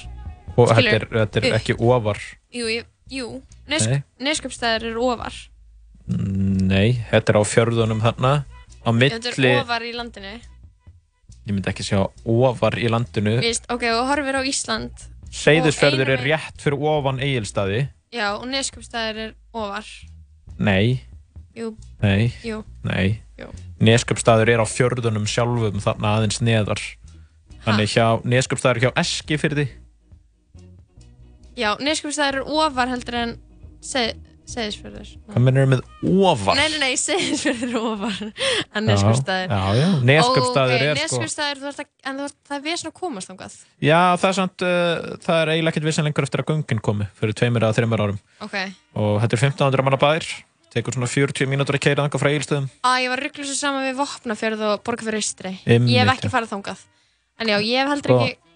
Og 0.56 0.72
þetta 0.72 0.94
er, 0.96 1.06
þetta 1.12 1.42
er 1.42 1.56
ekki 1.60 1.76
ofar. 1.78 2.18
Jú, 2.56 2.66
ég, 2.72 2.88
jú, 3.12 3.42
Nesk, 3.66 3.90
Nei. 3.90 4.02
neskjöpstæður 4.22 4.90
eru 4.92 5.06
ofar. 5.10 5.34
Nei, 6.06 7.00
þetta 7.10 7.32
er 7.32 7.38
á 7.38 7.44
fjörðunum 7.46 8.02
þarna. 8.04 8.32
Á 8.86 8.90
þetta 8.94 9.32
milli, 9.34 9.50
er 9.50 9.64
ofar 9.64 9.82
í 9.82 9.90
landinu. 9.96 10.34
Ég 11.46 11.54
myndi 11.54 11.70
ekki 11.70 11.86
sjá 11.86 12.04
ofar 12.06 12.78
í 12.78 12.90
landinu. 12.90 13.40
Vist, 13.42 13.66
ok, 13.70 13.88
og 13.94 14.06
horfir 14.10 14.38
á 14.38 14.42
Ísland 14.46 15.06
Seyðisfjörður 15.36 16.12
er 16.14 16.22
rétt 16.22 16.62
fyrir 16.62 16.78
ofan 16.86 17.18
eigilstaði 17.20 17.88
já, 18.14 18.28
og 18.38 18.46
neskjöpstæður 18.48 19.18
er 19.24 19.32
ofar. 19.52 19.88
Nei, 20.56 21.02
jú, 21.56 21.74
nei, 22.00 22.30
jú, 22.46 22.62
nei. 22.86 23.18
Jú. 23.36 23.50
Neskjöpstaður 23.84 24.54
er 24.54 24.62
á 24.62 24.66
fjörðunum 24.70 25.26
sjálfum 25.28 25.82
þarna 25.82 26.14
aðeins 26.16 26.38
neðar. 26.40 26.80
Þannig 27.66 27.90
hjá, 27.92 28.06
Neskjöpstaður 28.24 28.78
er 28.78 28.86
hjá 28.86 28.92
Eskifyrði 29.02 29.66
Já, 31.56 31.70
neskjöpstæður 31.80 32.40
er 32.42 32.48
ofar 32.60 32.90
heldur 32.92 33.16
en 33.16 33.34
seð, 33.84 34.16
seðisfjörður. 34.46 35.12
Hvað 35.32 35.44
mennur 35.46 35.68
með 35.72 35.84
ofar? 36.30 36.58
Nei, 36.58 36.66
nei, 36.74 36.80
nei, 36.82 36.98
seðisfjörður 37.00 37.70
er 37.70 37.78
ofar 37.80 38.18
en 38.26 38.88
neskjöpstæður. 38.90 39.54
Já, 39.54 39.62
já, 39.80 39.86
Neskjöpstaður 40.10 40.84
er 40.86 41.00
sko 41.00 41.22
þú 41.22 41.70
ert 41.70 41.80
að, 41.80 41.88
en 42.10 42.20
ert, 42.26 42.36
það 42.46 42.58
er 42.58 42.66
vesen 42.66 42.90
að 42.90 42.96
komast 43.00 43.32
þangað. 43.32 43.56
Já, 43.82 44.00
það 44.20 44.28
er 44.30 44.36
samt, 44.40 44.66
uh, 44.66 45.14
það 45.24 45.40
er 45.40 45.54
eiginlega 45.54 45.74
ekkert 45.74 45.88
vissan 45.88 46.08
lengur 46.08 46.28
eftir 46.28 46.44
að 46.44 46.52
göngin 46.52 46.84
komi 46.90 47.08
fyrir 47.16 47.38
tveimur 47.40 47.66
eða 47.66 47.78
þreimur 47.80 48.04
árum 48.06 48.20
Ok. 48.44 48.58
og 49.00 49.16
þetta 49.24 49.40
er 49.40 49.44
1500 49.48 49.88
manna 49.88 50.00
bær 50.04 50.28
tekur 50.76 50.96
svona 50.96 51.08
40 51.08 51.48
mínútur 51.48 51.78
að 51.78 51.84
keira 51.86 52.04
þangað 52.04 52.20
frá 52.22 52.30
eigilstöðum 52.34 52.66
Á, 52.84 52.90
ég 53.00 53.08
var 53.12 53.22
ruggluð 53.24 53.48
svo 53.48 53.56
saman 53.56 53.86
við 53.86 53.96
Vopnafjörð 54.02 54.64
og. 54.68 54.90
Einmitt, 55.64 55.94
Ég 55.94 56.02
hef 56.04 56.12
ekki 56.18 56.32
farið 56.32 56.52
þangað. 56.52 56.82
En 57.40 57.50
já, 57.52 57.56
ég 57.64 57.80
hef 57.80 57.92
heldur 57.94 58.12
Sko, 58.12 58.18
ekki, 58.26 58.55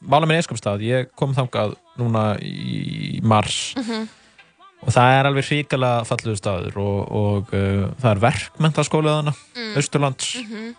Mála 0.00 0.24
með 0.26 0.38
Neskjöpstað, 0.40 0.80
ég 0.86 1.10
kom 1.18 1.34
þangað 1.36 1.74
núna 2.00 2.38
í 2.40 3.20
mars 3.22 3.74
Mhm. 3.76 4.08
og 4.82 4.88
það 4.94 5.18
er 5.18 5.26
alveg 5.28 5.44
hrikalega 5.44 6.06
falluðu 6.08 6.38
staður 6.40 6.76
og, 6.80 7.12
og 7.12 7.52
uh, 7.52 7.90
það 8.00 8.10
er 8.14 8.22
verkmentaskólið 8.24 9.16
hana, 9.18 9.34
Mm. 9.56 9.76
Austurlands 9.76 10.30
Mhm. 10.40 10.74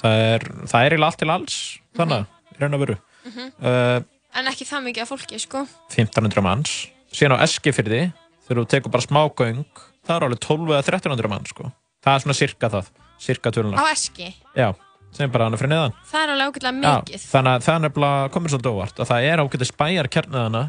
það 0.00 0.14
er, 0.34 0.40
það 0.64 0.80
er 0.86 0.90
eiginlega 0.96 1.10
allt 1.10 1.18
til 1.18 1.30
alls 1.30 1.78
þannig, 1.96 2.26
í 2.54 2.60
raun 2.60 2.74
og 2.74 2.80
veru 2.80 2.96
Mhm. 3.24 3.52
uh, 3.62 4.00
en 4.34 4.46
ekki 4.46 4.64
það 4.66 4.84
mikið 4.88 5.02
af 5.02 5.08
fólki, 5.12 5.38
sko. 5.40 5.66
1500 5.90 6.42
manns 6.42 6.88
síðan 7.12 7.36
á 7.36 7.44
Eskifyrði, 7.44 8.12
þegar 8.48 8.64
þú 8.64 8.68
tekur 8.68 8.90
bara 8.90 9.02
smá 9.06 9.28
göng, 9.36 9.64
það 10.08 10.16
er 10.16 10.24
alveg 10.28 10.40
12 10.40 10.68
eða 10.72 10.82
1300 10.82 11.28
manns 11.28 11.48
sko, 11.52 11.70
það 12.02 12.14
er 12.16 12.20
svona 12.24 12.34
cirka 12.40 12.68
það 12.70 12.86
cirka 13.20 13.50
Á 13.50 13.52
tölunar, 13.52 13.92
Eski. 13.92 14.34
já 14.56 14.74
sem 15.14 15.30
bara 15.30 15.46
hann 15.48 15.54
er 15.56 15.60
fyrir 15.62 15.72
neðan 15.74 15.94
Það 16.10 16.24
er 16.24 16.32
alveg 16.34 16.50
ágætlega 16.50 16.74
Já, 16.74 16.96
mikið. 17.04 17.24
þannig 17.30 17.54
að 17.58 17.64
það 17.68 17.80
nefnilega 17.84 18.32
komið 18.34 18.54
svolítið 18.54 18.74
óvart 18.74 19.00
að 19.04 19.10
það 19.12 19.28
er 19.30 19.42
ágætið 19.44 19.70
spæjar 19.70 20.10
kjarniðana 20.16 20.62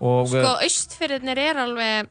og 0.00 0.28
Sko, 0.32 0.40
uh, 0.40 0.64
austfyrirnir 0.64 1.38
er 1.44 1.60
alveg, 1.64 2.10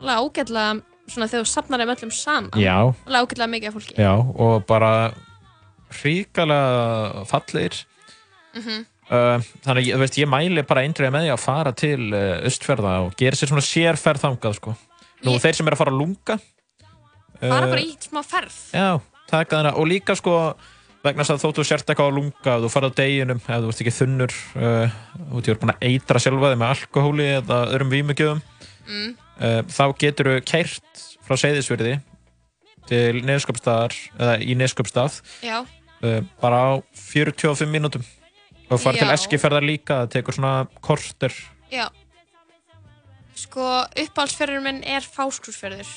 alveg 0.00 0.20
ágætlega, 0.20 0.82
svona 1.10 1.28
þegar 1.32 1.44
þú 1.46 1.50
safnar 1.54 1.80
þeim 1.84 1.94
öllum 1.96 2.12
saman. 2.12 2.50
já, 2.60 2.76
Alveg 3.06 3.20
ágætlega 3.24 3.52
mikið 3.56 3.68
af 3.72 3.74
fólki. 3.78 3.96
já 3.96 4.12
og 4.46 4.66
bara 4.68 4.92
hrikalega 6.00 7.24
fallir 7.30 7.84
Mhm. 8.54 8.86
Uh, 9.10 9.42
þannig 9.66 9.88
að 9.90 10.06
ég- 10.06 10.18
ég 10.22 10.28
mæli 10.30 10.62
bara 10.66 10.82
eindriða 10.86 11.10
með 11.10 11.24
því 11.26 11.30
að 11.34 11.38
fara 11.42 11.72
til 11.72 12.14
uh, 12.14 12.46
Östferða 12.46 12.92
og 13.06 13.16
gera 13.18 13.34
sér 13.34 13.48
svona 13.50 13.62
sérferð 13.66 14.20
þangað 14.22 14.54
sko. 14.54 14.74
Nú 15.24 15.32
Ég- 15.34 15.40
þeir 15.42 15.54
sem 15.56 15.66
er 15.66 15.72
að 15.74 15.78
fara 15.78 15.90
að 15.90 15.98
lunga 15.98 16.36
Bara 17.40 17.66
uh, 17.66 17.70
bara 17.72 17.80
í 17.80 17.96
smá 17.98 18.22
ferð. 18.22 18.54
Já, 18.70 19.00
og 19.74 19.86
líka 19.88 20.14
sko 20.14 20.54
vegna 21.04 21.24
þess 21.24 21.32
að 21.36 21.42
þóttu 21.44 21.64
sért 21.64 21.88
eitthvað 21.90 22.10
á 22.12 22.16
lunga 22.18 22.54
þú 22.60 22.70
farið 22.74 22.92
á 22.92 22.98
deginum, 23.00 23.40
ef 23.40 23.62
þú 23.64 23.70
ert 23.72 23.80
ekki 23.84 23.94
þunnur 23.96 24.34
uh, 24.60 24.94
í 25.40 25.52
að 25.54 25.60
búin 25.62 25.72
að 25.74 25.84
eitra 25.88 26.20
sjálfa 26.22 26.50
þig 26.52 26.60
með 26.60 26.72
alkohóli 26.74 27.28
eða 27.40 27.60
öðrum 27.74 27.94
vímugjöfum 27.96 28.42
Mm. 28.90 29.10
uh, 29.38 29.60
þá 29.70 29.84
getur 30.00 30.26
þú 30.26 30.38
kært 30.50 31.02
frá 31.22 31.36
Seyðisfyrði 31.38 31.92
til 32.88 33.20
neðskapstaðar 33.22 33.92
eða 34.18 34.32
í 34.42 34.56
neðskapstað 34.58 35.20
Já. 35.46 35.60
uh, 36.02 36.20
bara 36.42 36.58
á 36.58 36.70
45 36.98 37.70
mínútum 37.70 38.02
og 38.70 38.80
farið 38.82 39.04
til 39.04 39.10
Já. 39.12 39.14
Eskifærðar 39.14 39.62
líka 39.68 40.00
það 40.00 40.10
tekur 40.16 40.34
svona 40.40 40.54
korter 40.82 41.36
Já. 41.70 41.86
Sko, 43.38 43.62
uppáhaldsferður 43.94 44.64
minn 44.64 44.82
er 44.84 45.06
fáskrúsferður. 45.06 45.88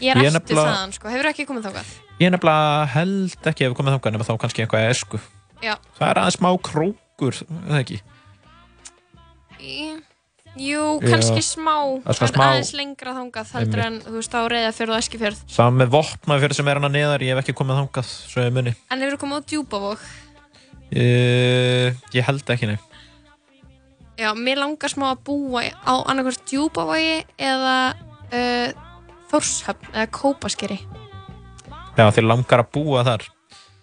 Ég 0.00 0.14
er 0.14 0.20
eftir 0.22 0.38
nefnilega- 0.38 0.70
þaðan, 0.70 0.92
sko. 0.96 1.10
Hefur 1.12 1.28
ekki 1.32 1.46
komið 1.50 1.66
þákað? 1.66 1.90
Ég 2.22 2.30
nefnilega 2.30 2.86
held 2.94 3.50
ekki 3.50 3.66
ef 3.66 3.72
við 3.72 3.76
komum 3.78 3.94
þangað 3.96 4.16
nema 4.16 4.26
þá 4.28 4.34
kannski 4.44 4.64
eitthvað 4.64 4.88
esku 4.90 5.20
Já. 5.64 5.74
það 5.98 6.08
er 6.10 6.20
aðeins 6.22 6.38
smá 6.40 6.50
krókur 6.70 7.40
eða 7.66 7.80
ekki 7.84 8.00
Í... 9.64 9.94
Jú, 10.54 11.00
Já. 11.02 11.08
kannski 11.10 11.42
smá. 11.42 11.72
Það 12.04 12.20
er 12.22 12.30
smá- 12.30 12.44
aðeins 12.46 12.72
lengra 12.78 13.14
þangað 13.16 13.52
heldur 13.56 13.80
en, 13.82 13.96
þú 14.04 14.12
veist, 14.20 14.34
á 14.38 14.40
reyðafjörð 14.52 14.92
og 14.92 15.00
eskifjörð. 15.00 15.40
Saman 15.50 15.80
með 15.80 15.88
vopnafjörð 15.96 16.58
sem 16.60 16.68
er 16.70 16.78
hana 16.78 16.90
neðar, 16.94 17.24
ég 17.26 17.34
hef 17.34 17.40
ekki 17.42 17.56
komið 17.58 17.80
þangað, 17.80 18.12
svo 18.30 18.44
ég 18.44 18.54
muni. 18.54 18.74
En 18.86 19.02
hefur 19.02 19.18
komið 19.24 19.40
á 19.40 19.46
djúbavók? 19.50 20.04
Uh, 20.94 21.90
ég 22.14 22.28
held 22.28 22.54
ekki, 22.54 22.68
nei. 22.70 22.78
Já, 24.20 24.30
mér 24.38 24.60
langar 24.62 24.92
smá 24.94 25.08
að 25.10 25.24
búa 25.26 25.64
á 25.82 25.94
annarkvæmst 26.06 26.46
djúbavogi 26.46 27.16
eða 27.34 27.76
uh, 28.30 28.68
Þórshöfn 29.32 29.90
eða 29.90 30.06
Kópaskeri. 30.14 30.78
Já, 31.94 32.08
þér 32.10 32.26
langar 32.26 32.62
að 32.64 32.70
búa 32.74 33.04
þar. 33.06 33.24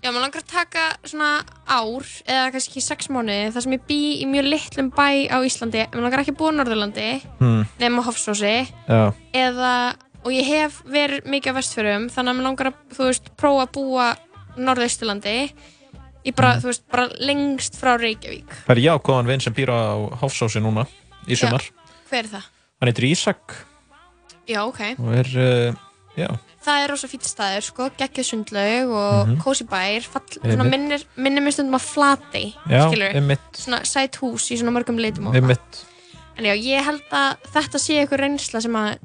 Já, 0.02 0.10
mér 0.10 0.24
langar 0.24 0.42
að 0.42 0.50
taka 0.50 0.84
svona 1.06 1.30
ár 1.70 2.08
eða 2.26 2.48
kannski 2.56 2.82
sex 2.82 3.08
mánuði 3.14 3.52
þar 3.54 3.64
sem 3.68 3.76
ég 3.76 3.84
bý 3.88 4.00
í 4.24 4.26
mjög 4.30 4.48
litlum 4.50 4.90
bæ 4.98 5.30
á 5.30 5.38
Íslandi. 5.46 5.84
Mér 5.94 6.02
langar 6.08 6.24
ekki 6.24 6.34
að 6.34 6.40
búa 6.42 6.50
á 6.52 6.58
Norðurlandi 6.58 7.10
Hmm. 7.40 7.62
nema 7.80 8.02
Hofsósi 8.04 8.66
Já. 8.90 9.14
eða, 9.34 9.96
og 10.26 10.32
ég 10.34 10.46
hef 10.50 10.82
verið 10.90 11.24
mikið 11.30 11.54
á 11.54 11.58
vestfjörum 11.60 12.10
þannig 12.10 12.32
að 12.34 12.38
mér 12.40 12.48
langar 12.50 12.72
að, 12.72 12.80
þú 12.98 13.04
veist, 13.12 13.30
prófa 13.38 13.68
að 13.68 13.72
búa 13.78 14.08
Norðausturlandi 14.58 15.36
í 16.26 16.34
bara, 16.36 16.56
þú 16.60 16.72
veist, 16.72 16.84
bara 16.92 17.08
lengst 17.22 17.78
frá 17.80 17.94
Reykjavík. 18.02 18.50
Það 18.68 18.76
er 18.76 18.84
jákvæðan 18.90 19.30
vinn 19.30 19.40
sem 19.46 19.54
býr 19.54 19.70
á 19.70 19.82
Hofsási 20.22 20.60
núna, 20.62 20.88
í 21.30 21.38
sumar. 21.38 21.64
Hver 22.10 22.26
er 22.26 22.30
það? 22.34 22.50
Hann 22.82 22.90
heitir 22.92 23.08
Ísak 23.14 23.56
Já, 24.50 24.66
ok. 24.66 24.82
og 25.00 25.14
er, 25.14 25.30
uh, 25.38 25.74
já, 26.18 26.28
Það 26.62 26.84
er 26.84 26.92
rosa 26.92 27.08
fýtt 27.10 27.26
staður, 27.26 27.64
sko, 27.66 27.90
geggjuð 27.98 28.26
sundlaug 28.28 28.92
og 28.94 29.28
Mhm. 29.28 29.38
kósi 29.42 29.66
bær, 29.66 30.02
fall, 30.06 30.28
minnir, 30.70 31.04
minnir 31.18 31.42
mér 31.42 31.52
stundum 31.56 31.74
að 31.80 31.88
flati, 31.90 32.54
svona 33.58 33.80
sæt 33.84 34.20
hús 34.22 34.52
í 34.52 34.58
svona 34.60 34.72
mörgum 34.72 34.98
og 35.28 35.34
einmitt. 35.36 35.86
En 36.38 36.46
já, 36.46 36.54
ég 36.56 36.84
held 36.86 37.02
að 37.12 37.38
þetta 37.54 37.80
sé 37.80 37.98
eitthvað 38.06 38.20
reynsla 38.20 38.62
sem 38.62 38.72
að 38.74 39.00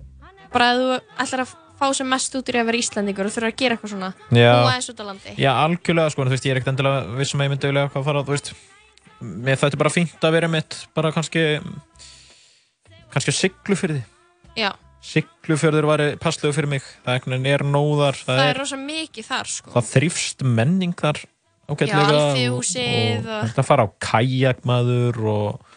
bara 0.52 0.72
að 0.72 0.78
þú 0.78 1.00
ætlar 1.18 1.40
að 1.46 1.54
fá 1.80 1.94
sem 1.94 2.08
mest 2.08 2.32
út 2.34 2.48
í 2.48 2.52
að 2.56 2.64
vera 2.66 2.78
Íslandingur 2.78 3.26
og 3.26 3.32
þurfa 3.32 3.50
að 3.52 3.56
gera 3.56 3.76
eitthvað 3.76 3.90
svona, 3.92 4.14
Já. 4.32 4.52
búa 4.62 4.72
eins 4.76 4.88
út 4.88 5.00
á 5.00 5.04
landi. 5.04 5.34
Já, 5.36 5.52
algjörlega, 5.64 6.10
sko, 6.10 6.22
en 6.22 6.28
þú 6.28 6.30
veist, 6.36 6.44
ég 6.46 6.50
er 6.52 6.60
ekkert 6.60 6.72
endilega 6.76 7.16
vissum 7.18 7.40
að 7.40 7.44
ég 7.44 7.50
myndi 7.50 7.68
vilja 7.68 7.88
eitthvað 7.88 8.04
fara, 8.04 8.22
þú 8.22 8.32
veist, 8.36 8.52
mér 9.22 9.56
þetta 9.56 9.72
er 9.72 9.76
bara 9.82 9.90
fínt 9.90 10.20
að 10.24 10.32
vera 10.32 10.48
mitt, 10.48 10.86
bara 10.94 11.12
kannski, 11.12 11.60
kannski 13.12 13.32
siglu 13.32 13.76
fyrir 13.76 13.96
því. 14.00 14.04
Já, 14.56 14.72
Siglufjörður 15.06 15.86
væri 15.86 16.06
passlegu 16.22 16.54
fyrir 16.56 16.70
mig, 16.70 16.84
það 17.06 17.28
er 17.46 17.62
nóðar, 17.66 18.16
það, 18.18 18.40
það 18.40 18.50
er 18.50 18.60
rosa 18.60 18.78
mikið 18.80 19.28
þar, 19.28 19.50
sko. 19.52 19.72
það 19.76 19.90
þrýfst 19.92 20.44
menning 20.58 20.96
þar 20.98 21.20
ágætlega 21.66 23.42
þetta 23.46 23.64
fara 23.66 23.86
á 23.86 23.88
kajakmaður 24.02 25.20
og, 25.30 25.76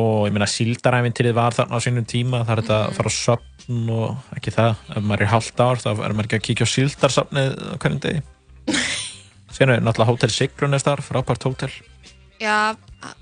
og 0.00 0.18
ég 0.28 0.34
meina 0.36 0.48
síldarævintýrið 0.48 1.36
var 1.36 1.56
þarna 1.56 1.80
á 1.80 1.84
sínum 1.84 2.06
tíma, 2.08 2.42
það 2.44 2.52
er 2.54 2.62
þetta 2.62 2.78
Mhm. 2.80 2.90
að 2.90 2.98
fara 3.00 3.10
á 3.12 3.18
söfn 3.20 3.90
og 3.96 4.36
ekki 4.36 4.54
það, 4.56 4.74
ef 4.96 5.02
maður 5.04 5.24
er 5.26 5.32
hálft 5.34 5.60
ár 5.60 5.80
þá 5.82 5.88
er 5.92 6.14
maður 6.16 6.28
ekki 6.28 6.38
að 6.40 6.46
kíkja 6.48 6.68
á 6.68 6.74
síldarsafnið 6.74 7.50
á 7.60 7.74
hverjum 7.80 8.00
degi. 8.04 8.22
Síðan 9.54 9.74
er 9.74 9.80
náttúrulega 9.82 10.12
Hótel 10.12 10.30
Sigrun 10.30 10.78
þar, 10.78 11.02
frábært 11.02 11.42
hótel. 11.44 11.72
Já, 12.40 12.72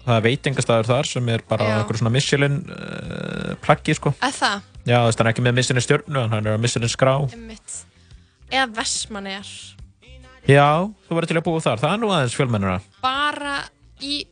það 0.05 0.14
er 0.14 0.22
veitingastæður 0.28 0.86
þar 0.93 1.09
sem 1.11 1.28
er 1.32 1.43
bara 1.49 1.80
okkur 1.82 1.99
svona 1.99 2.12
Michelin 2.14 2.59
uh, 2.70 3.55
plaggi 3.64 3.97
sko. 3.99 4.12
Að 4.22 4.36
það, 4.36 4.68
Já, 4.89 5.03
þess 5.05 5.18
að 5.18 5.20
hann 5.20 5.28
er 5.28 5.32
ekki 5.34 5.45
með 5.45 5.84
stjörnu 5.84 6.20
en 6.24 6.30
hann 6.32 6.47
er 6.49 6.57
á 6.57 6.61
Michelin 6.62 6.89
skrá 6.93 7.14
einmitt. 7.28 7.74
Eða 8.49 8.68
Vestmannegar. 8.78 9.49
Já, 10.49 10.89
þú 11.05 11.16
verður 11.18 11.28
til 11.28 11.36
að 11.36 11.45
búa 11.45 11.61
þar, 11.61 11.80
það 11.82 11.93
er 11.93 12.01
nú 12.01 12.09
aðeins 12.14 12.36
fjölmennara 12.39 12.78
Bara 13.05 13.57
í 14.01 14.22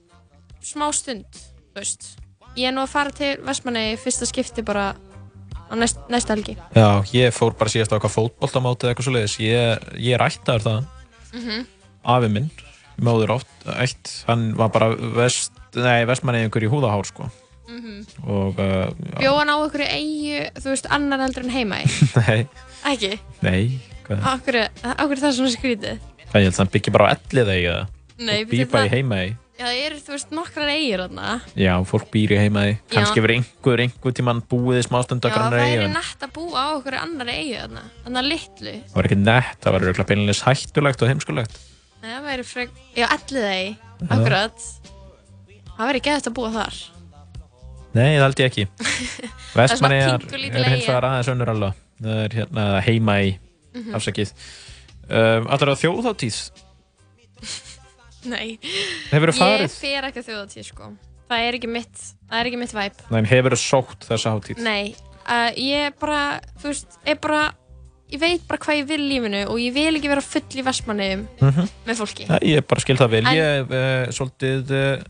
smá 0.64 0.86
stund, 0.96 1.26
þú 1.74 1.82
veist. 1.82 2.06
Ég 2.56 2.70
er 2.70 2.72
nú 2.72 2.80
að 2.86 2.94
fara 2.94 3.12
til 3.12 3.34
Vestmannegi 3.44 3.98
fyrsta 4.00 4.28
skipti 4.30 4.64
bara 4.64 4.94
á 5.68 5.74
næst, 5.76 6.00
næsta 6.08 6.32
helgi. 6.32 6.54
Já, 6.72 6.88
ég 7.12 7.34
fór 7.36 7.52
bara 7.58 7.68
síðast 7.68 7.92
á 7.92 7.98
eitthvað 7.98 8.16
fótboltamóti 8.16 8.86
eða 8.86 8.94
eitthvað 8.94 9.08
svo 9.10 9.16
leiðis 9.18 9.36
ég, 9.44 9.88
ég 10.00 10.24
ættaður 10.24 10.64
það 10.70 10.84
Mhm. 11.36 11.66
afi 12.06 12.28
minn, 12.32 12.50
móður 13.02 13.34
oft 13.36 13.48
ætt, 13.66 14.24
hann 14.26 14.54
var 14.56 14.70
bara 14.72 14.88
vest, 14.96 15.52
nei, 15.74 16.06
vestmanni 16.08 16.46
einhver 16.46 16.64
í 16.64 16.70
húðahár 16.70 17.04
sko 17.04 17.28
Mhm. 17.66 17.96
og 18.30 18.60
uh, 18.62 18.90
Bjó 19.18 19.32
hann 19.40 19.50
á 19.50 19.56
einhverju 19.58 19.88
eigu, 19.90 20.42
þú 20.60 20.70
veist, 20.70 20.86
annar 20.94 21.24
heldur 21.24 21.46
en 21.46 21.54
heima 21.54 21.80
nei, 22.20 22.46
Ekki? 22.86 23.16
nei 23.42 23.62
hvað, 24.06 24.22
Akkur, 24.34 24.60
akkur 24.92 25.22
það 25.24 25.34
svona 25.40 25.54
skrítið? 25.56 25.98
hvað 26.30 26.44
ég 26.44 26.46
held 26.46 26.54
að 26.54 26.62
hann 26.62 26.72
byggja 26.76 26.94
bara 26.94 27.10
á 27.10 27.14
ellið 27.16 27.52
Nei, 28.16 28.38
og 28.46 28.70
bara 28.72 28.86
í 28.88 28.94
heima 28.94 29.18
Já, 29.56 29.64
það 29.70 29.78
eru, 29.86 29.98
þú 30.04 30.12
veist, 30.12 30.32
nokkrar 30.36 30.68
þarna. 31.00 31.26
já, 31.56 31.72
fólk 31.88 32.10
býr 32.12 32.34
í 32.36 32.40
heima 32.42 32.64
kannski 32.92 33.20
Já. 33.20 33.24
verið 33.24 33.38
einhver, 33.38 33.82
einhver 33.86 34.14
tímann 34.18 34.42
búið 34.50 34.80
í 34.82 34.84
smástund 34.84 35.24
Já, 35.24 35.32
það 35.32 35.56
er 35.64 35.88
nætt 35.94 36.26
að 36.26 36.34
búa 36.36 36.60
á 36.60 36.66
okkur 36.76 36.96
annar 37.00 37.30
eigu. 37.32 37.62
Þannig 38.04 38.20
að 38.20 38.28
litlu. 38.28 38.74
það 38.84 38.98
var 38.98 39.08
ekki 39.08 39.18
nett, 39.22 39.56
það 39.64 39.76
var 39.76 39.86
örugglega 39.86 40.10
beinlega 40.10 40.50
hættulegt 40.50 41.04
og 41.06 41.08
heimskulegt 41.08 41.56
frek... 42.52 42.76
Já, 42.96 43.08
ellið 43.16 43.48
eigi. 43.48 43.72
Akkurat. 44.12 44.68
Það 45.76 45.88
væri 45.88 46.04
geðast 46.04 46.28
að 46.28 46.36
búa 46.36 46.52
þar. 46.52 46.76
Nei, 47.96 48.12
það 48.18 48.24
held 48.26 48.42
ég 48.42 48.50
ekki 48.50 48.66
Vestmanniðar 49.56 50.26
er 50.36 50.70
hins 50.70 50.86
vegar 50.88 51.06
aðeins 51.08 51.30
önnur 51.32 51.52
alveg 51.54 51.82
Það 52.02 52.22
er 52.26 52.38
hérna 52.40 52.64
heima 52.86 53.18
í 53.24 53.34
Mhm. 53.76 53.92
afsakið 53.98 54.30
um, 55.10 55.46
Allar 55.52 55.72
á 55.72 55.76
þjóðháttíð 55.82 56.38
Nei. 58.32 58.56
Hefurðu 59.12 59.34
Ég 59.34 59.38
farið? 59.38 59.74
fer 59.78 60.06
ekki 60.08 60.22
að 60.22 60.28
þjóðatíð, 60.30 60.64
sko. 60.72 60.88
Það 61.30 61.44
er 61.46 61.56
ekki 61.58 61.68
mitt, 61.70 62.00
það 62.30 62.40
er 62.40 62.48
ekki 62.50 62.58
mitt 62.58 62.72
væp. 62.74 63.02
Nei, 63.14 63.20
hefur 63.30 63.54
þú 63.54 63.58
sótt 63.62 64.06
þessa 64.08 64.32
hátíð? 64.34 64.62
Nei, 64.66 64.94
uh, 65.26 65.50
ég 65.58 65.84
er 65.90 65.94
bara, 66.00 66.22
þú 66.58 66.72
veist, 66.72 66.96
er 67.06 67.20
bara, 67.22 67.42
ég 68.10 68.22
veit 68.22 68.42
bara 68.48 68.58
hvað 68.64 68.80
ég 68.80 68.88
vil 68.90 68.98
í 69.04 69.08
lífinu 69.12 69.44
og 69.50 69.60
ég 69.62 69.76
vil 69.76 69.92
ekki 70.00 70.10
vera 70.10 70.24
full 70.26 70.42
í 70.58 70.64
vestmanniðum 70.66 71.22
Mhm. 71.42 71.68
með 71.86 72.00
fólki. 72.02 72.26
Nei, 72.32 72.40
ég 72.56 72.66
bara 72.66 72.80
skil 72.82 72.96
það 72.98 73.10
vel 73.14 73.22
En- 73.26 73.36
Ég 73.36 73.46
hef 73.60 73.70
uh, 73.70 74.06
svolítið 74.18 74.74
uh, 74.74 75.04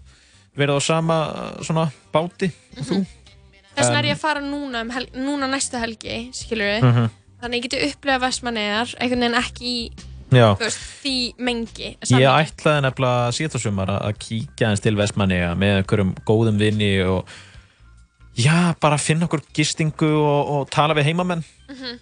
verið 0.57 0.77
á 0.77 0.81
sama 0.83 1.17
svona 1.63 1.87
báti 2.13 2.51
og 2.79 2.85
þú 2.91 2.99
Þess 3.77 3.91
vegna 3.91 3.99
er 4.01 4.07
ég 4.09 4.17
að 4.17 4.21
fara 4.23 4.41
núna, 4.41 4.81
um 4.81 4.91
hel 4.95 5.05
núna 5.13 5.47
næstu 5.53 5.77
helgi, 5.77 6.31
skilur 6.33 6.65
við. 6.65 6.83
Mhm. 6.89 7.09
Þannig 7.43 7.59
ég 7.59 7.65
geti 7.67 7.81
upplegað 7.91 8.23
vestmanniðar, 8.25 8.95
einhvern 9.05 9.21
veginn 9.27 9.37
ekki 9.43 9.67
í, 9.69 9.91
veist, 10.63 10.79
því 11.03 11.13
mengi. 11.39 11.91
Ég 12.01 12.09
samhengi. 12.09 12.47
ætlaði 12.57 12.85
nefnilega 12.87 13.35
síðan 13.37 13.61
sumar 13.61 13.93
að 13.93 14.07
að 14.09 14.17
kíkja 14.25 14.71
eins 14.71 14.81
til 14.81 14.95
Vestmanniða 14.97 15.51
með 15.61 15.75
einhverjum 15.83 16.15
góðum 16.25 16.57
vinni 16.59 16.89
og 17.05 17.29
já, 18.41 18.73
bara 18.81 18.97
finna 18.97 19.29
okkur 19.29 19.45
gistingu 19.53 20.09
og, 20.09 20.49
og 20.57 20.71
tala 20.71 20.95
við 20.97 21.11
heimamenn 21.13 21.45
Mhm. 21.69 21.99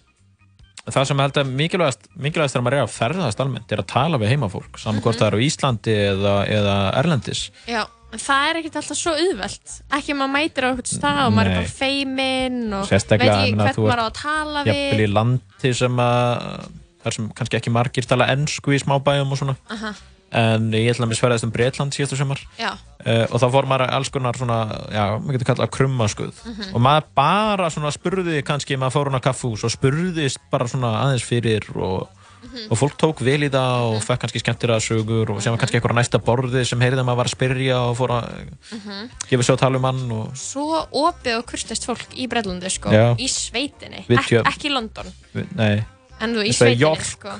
Það 0.84 1.06
sem 1.08 1.16
ég 1.16 1.22
held 1.24 1.38
að 1.40 1.52
mikilvægast, 1.58 2.02
mikilvægast 2.20 2.54
þegar 2.54 2.64
maður 2.66 2.74
er 2.76 2.82
að 2.84 2.94
ferðast 2.94 3.38
almennt 3.40 3.72
er 3.72 3.80
að 3.80 3.86
tala 3.88 4.18
við 4.20 4.28
heimafólk, 4.34 4.78
saman 4.78 5.00
hvort 5.00 5.16
Mhm. 5.16 5.20
það 5.22 5.26
er 5.26 5.34
á 5.34 5.44
Íslandi 5.48 5.94
eða, 6.12 6.34
eða 6.46 6.74
Erlendis. 7.00 7.50
Já, 7.66 7.86
það 8.20 8.46
er 8.50 8.58
ekkert 8.60 8.76
alltaf 8.80 8.98
svo 9.00 9.12
auðvelt. 9.16 9.74
Ekki 9.98 10.14
maður 10.18 10.32
mætir 10.36 10.64
á 10.64 10.68
eitthvað 10.70 10.92
stað 10.94 11.20
og 11.26 11.34
maður 11.36 11.50
er 11.50 11.58
bara 11.60 11.74
feiminn 11.80 12.72
og 12.78 12.88
veit 12.88 13.12
ekki 13.16 13.28
hvern 13.28 13.60
maður 13.60 14.02
á 14.02 14.06
að 14.06 14.16
tala 14.20 14.64
Jafnvel 14.64 14.98
í 14.98 15.04
við. 15.04 15.12
landi 15.14 15.74
sem 15.74 15.96
að, 16.04 16.66
þar 17.04 17.12
sem 17.18 17.28
kannski 17.38 17.60
ekki 17.60 17.72
margir 17.74 18.06
tala 18.10 18.26
ennsku 18.34 18.74
í 18.74 18.80
smábæjum 18.82 19.32
og 19.34 19.38
svona. 19.42 19.56
Aha, 19.70 19.94
En 20.34 20.64
ég 20.74 20.88
ætla 20.90 21.06
að 21.06 21.10
mér 21.12 21.18
sverðast 21.20 21.44
um 21.46 21.50
Breitland 21.54 21.94
síðastu 21.94 22.16
sumar. 22.18 22.40
já, 22.58 22.72
Uh, 23.04 23.26
og 23.30 23.36
þá 23.36 23.50
fór 23.52 23.66
maður 23.68 23.90
alls 23.92 24.08
konar 24.08 24.32
svona, 24.32 24.54
já, 24.88 25.02
maður 25.20 25.34
getur 25.36 25.48
kallað 25.50 25.70
krummaskuð 25.76 26.32
Mhm. 26.46 26.70
og 26.74 26.80
maður 26.80 27.04
bara 27.14 27.66
svona 27.68 27.90
spurði 27.92 28.42
kannski, 28.42 28.78
maður 28.80 28.94
fór 28.96 29.10
hún 29.10 29.18
á 29.20 29.26
kaffús 29.26 29.62
og 29.62 29.70
spurðist 29.70 30.38
bara 30.50 30.64
svona 30.64 31.04
aðeins 31.04 31.22
fyrir 31.22 31.68
og, 31.76 32.08
og 32.70 32.78
fólk 32.80 32.96
tók 33.00 33.20
vel 33.24 33.42
í 33.46 33.50
það 33.52 33.84
og 33.94 34.02
fekk 34.04 34.20
kannski 34.24 34.42
skemmtilega 34.42 34.80
sögur 34.84 35.30
og 35.34 35.40
sem 35.42 35.52
var 35.54 35.60
kannski 35.62 35.78
eitthvað 35.80 35.96
næsta 35.98 36.20
borði 36.24 36.64
sem 36.68 36.80
heyrði 36.84 37.00
að 37.02 37.08
maður 37.08 37.20
var 37.22 37.30
að 37.30 37.34
spyrja 37.36 37.78
og 37.90 37.96
fór 37.98 38.14
að 38.16 38.28
gefa 39.30 39.42
sig 39.48 39.54
á 39.54 39.62
tala 39.64 39.80
um 39.80 39.88
hann 39.88 40.04
og 40.18 40.36
Svo 40.38 40.82
opið 41.04 41.38
og 41.40 41.46
kurtist 41.50 41.86
fólk 41.88 42.14
í 42.16 42.28
Breitlandi 42.30 42.70
sko, 42.70 42.92
Já. 42.94 43.06
í 43.18 43.28
sveitinni, 43.30 44.04
Við 44.08 44.18
Ek, 44.22 44.32
ekki 44.52 44.68
í 44.70 44.74
London, 44.74 45.10
nei, 45.56 45.84
en 46.20 46.34
þú 46.36 46.44
í 46.44 46.52
og 46.52 46.58
sveitinni 46.60 46.80
York. 46.84 47.04
sko. 47.04 47.38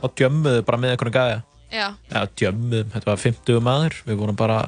Og 0.00 0.14
djömmuðu 0.14 0.62
bara 0.64 0.78
með 0.78 0.92
einhvern 0.94 1.12
gæja. 1.16 1.42
Já, 1.74 1.86
Já, 2.12 2.20
djömmuðum, 2.38 2.90
þetta 2.94 3.08
var 3.10 3.16
50 3.18 3.60
maður. 3.66 3.96
Við 4.06 4.18
vorum 4.20 4.36
bara 4.38 4.58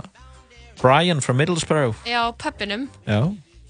Brian 0.81 1.21
from 1.23 1.39
Middlesbrough. 1.39 1.95
Já, 2.05 2.33
pöppinum. 2.35 2.89
Já, 3.07 3.21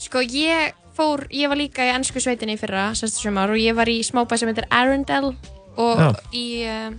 Sko 0.00 0.20
ég 0.24 0.72
fór, 0.96 1.26
ég 1.32 1.48
var 1.48 1.56
líka 1.60 1.84
í 1.84 1.92
ennsku 1.92 2.20
sveitinni 2.20 2.56
í 2.56 2.60
fyrra, 2.60 2.90
semstu 2.96 3.26
sumar 3.28 3.52
og 3.52 3.60
ég 3.60 3.76
var 3.76 3.88
í 3.88 3.98
smábæ 4.04 4.36
sem 4.40 4.48
heitir 4.48 4.64
Arundel 4.72 5.34
og 5.76 5.98
Já. 6.00 6.08
í 6.32 6.44
uh, 6.66 6.90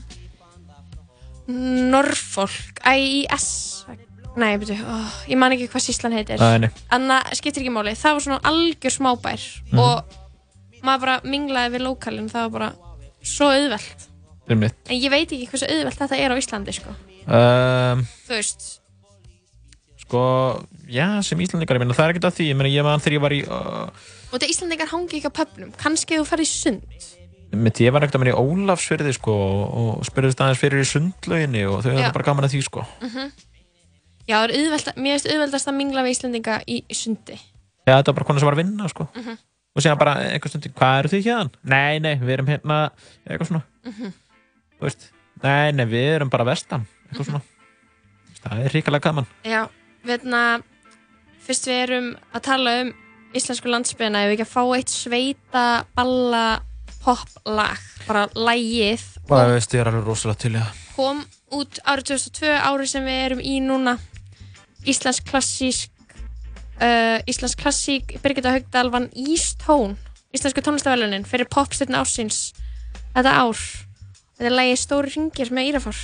Norfolk, 1.47 2.81
æ, 2.83 2.93
í 2.99 3.19
S, 3.31 3.85
nei, 4.37 4.51
betur, 4.59 4.79
oh, 4.83 5.13
ég 5.31 5.39
man 5.39 5.53
ekki 5.55 5.69
hvað 5.71 5.85
síslan 5.87 6.13
heitir. 6.17 6.41
Nei, 6.41 6.65
nei. 6.65 6.71
Anna, 6.93 7.21
skiptir 7.37 7.63
ekki 7.63 7.71
máli, 7.73 7.93
það 7.97 8.17
var 8.17 8.25
svona 8.25 8.39
algjör 8.51 8.93
smábær 8.97 9.45
Mhm. 9.71 9.79
og 9.79 10.83
maður 10.83 10.99
bara 11.05 11.15
minglaði 11.23 11.73
við 11.77 11.85
lókalinn, 11.87 12.29
það 12.29 12.49
var 12.49 12.51
bara 12.59 12.73
svo 13.23 13.47
auðvelt. 13.53 14.03
um 14.49 14.59
mitt 14.59 14.75
En 14.89 14.95
ég 14.95 15.09
veit 15.11 15.27
ekki 15.31 15.47
hversu 15.49 15.67
auðvelt 15.67 15.97
þetta 15.99 16.17
er 16.19 16.31
á 16.31 16.35
Íslandi, 16.39 16.73
sko. 16.73 16.89
um, 17.27 18.07
Þú 18.27 18.35
veist, 18.35 18.79
Sko, 20.07 20.65
já, 20.87 21.21
sem 21.21 21.37
Íslandingar, 21.39 21.75
ég 21.75 21.79
meina 21.83 21.93
það 21.93 22.05
er 22.07 22.13
ekkert 22.13 22.27
að 22.31 22.35
því, 22.37 22.45
ég 22.47 22.55
meina 22.55 22.69
ég 22.71 22.83
man 22.83 22.99
þegar 22.99 23.15
ég 23.17 23.21
var 23.21 23.31
í 23.35 23.41
uh, 23.43 23.89
og 24.31 24.39
þetta 24.39 24.47
Íslandingar 24.53 24.87
hangi 24.87 25.17
ekki 25.19 25.27
á 25.27 25.37
pöpnum, 25.39 25.71
kannski 25.75 26.15
þú 26.19 26.23
ferð 26.27 26.43
í 26.43 26.47
sund. 26.47 26.83
Mitt, 27.53 27.79
ég 27.79 27.91
var 27.95 28.03
ekkert 28.03 28.15
að 28.19 28.23
meina 28.25 28.35
í 28.35 28.41
Ólafsfyrði 28.43 29.13
sko, 29.15 29.33
og 29.81 30.05
spurðist 30.07 30.41
aðeins 30.43 30.59
fyrir 30.59 30.81
í 30.83 30.87
sundlauginni 30.89 31.63
og 31.69 31.83
þau 31.85 31.91
Já. 31.93 31.97
hefði 32.01 32.13
bara 32.17 32.27
gaman 32.27 32.47
að 32.47 32.55
því 32.55 32.63
sko. 32.67 32.83
Já, 34.27 34.35
það 34.35 34.43
er 34.49 34.53
auðvelt, 34.57 34.89
mér 34.97 35.13
finnst 35.15 35.29
auðveldast 35.31 35.69
að 35.71 35.77
mingla 35.77 36.03
við 36.03 36.15
Íslandinga 36.17 36.57
í 36.67 36.77
sundi. 36.91 37.37
Já, 37.87 37.93
þetta 37.95 38.11
var 38.11 38.17
bara 38.19 38.27
konar 38.27 38.41
sem 38.43 38.49
var 38.49 38.57
að 38.57 38.63
vinna 38.63 38.89
sko. 38.91 39.07
Mhm. 39.15 39.37
og 39.77 39.83
síðan 39.83 39.99
bara 40.01 40.13
einhver 40.33 40.49
stundi, 40.49 40.69
hvað 40.73 40.99
eru 40.99 41.09
þið 41.11 41.25
hérna? 41.27 41.51
Nei, 41.63 41.99
nei, 41.99 42.15
við 42.17 42.29
erum 42.33 42.47
hérna 42.49 42.77
eitthvað 43.29 43.47
svona 43.47 43.63
Mhm. 43.85 44.13
Þú 44.79 44.81
veist, 44.81 45.11
nei, 45.43 45.71
nei, 45.71 45.85
við 45.85 46.15
erum 46.15 46.29
bara 46.33 46.43
vestan 46.45 46.87
eitthvað 47.11 47.25
svona 47.29 47.41
það 48.41 48.63
er 48.65 48.69
ríkalega 48.73 49.01
gaman 49.05 49.27
Já, 49.45 49.69
við 50.03 50.17
hérna, 50.17 50.63
fyrst 51.45 51.67
við 51.69 51.83
erum 51.83 52.17
að 52.33 52.41
tala 52.41 52.81
um 52.81 52.93
íslensku 53.35 53.69
landsbyðina, 53.69 54.23
ef 54.25 54.31
við 54.31 54.39
ekki 54.39 54.47
að 54.47 54.55
fá 54.55 54.63
eitt 54.79 54.89
sveita, 54.89 55.85
balla, 55.95 56.61
pop 57.07 57.47
lag, 57.47 57.79
bara 58.07 58.25
lagið, 58.35 59.03
bara 59.29 59.53
veist, 59.53 59.71
ég 59.75 59.83
er 59.83 59.91
alveg 59.91 60.09
rosalega 60.09 60.41
til 60.43 60.57
já. 60.57 60.65
kom 60.97 61.23
út 61.55 61.79
árið 61.87 62.09
2002, 62.11 62.51
árið 62.67 62.91
sem 62.91 63.07
við 63.07 63.21
erum 63.29 63.43
í 63.43 63.55
núna, 63.63 63.95
íslensk 64.83 65.29
klassísk, 65.29 65.93
uh, 66.81 67.19
íslensk 67.29 67.63
klassík, 67.63 68.17
Birgitta 68.23 68.51
Haugdal 68.57 68.91
vann 68.91 69.07
Ístón, 69.15 69.95
íslensku 70.35 70.63
tónlistavelunin, 70.65 71.27
fyrir 71.27 71.47
popstyrna 71.51 72.03
ársins 72.03 72.49
þetta 73.15 73.37
ár. 73.39 73.61
Þetta 74.37 74.51
er 74.51 74.57
lagið 74.59 74.81
Stóri 74.83 75.15
ringir 75.15 75.53
með 75.55 75.71
Írafár. 75.71 76.03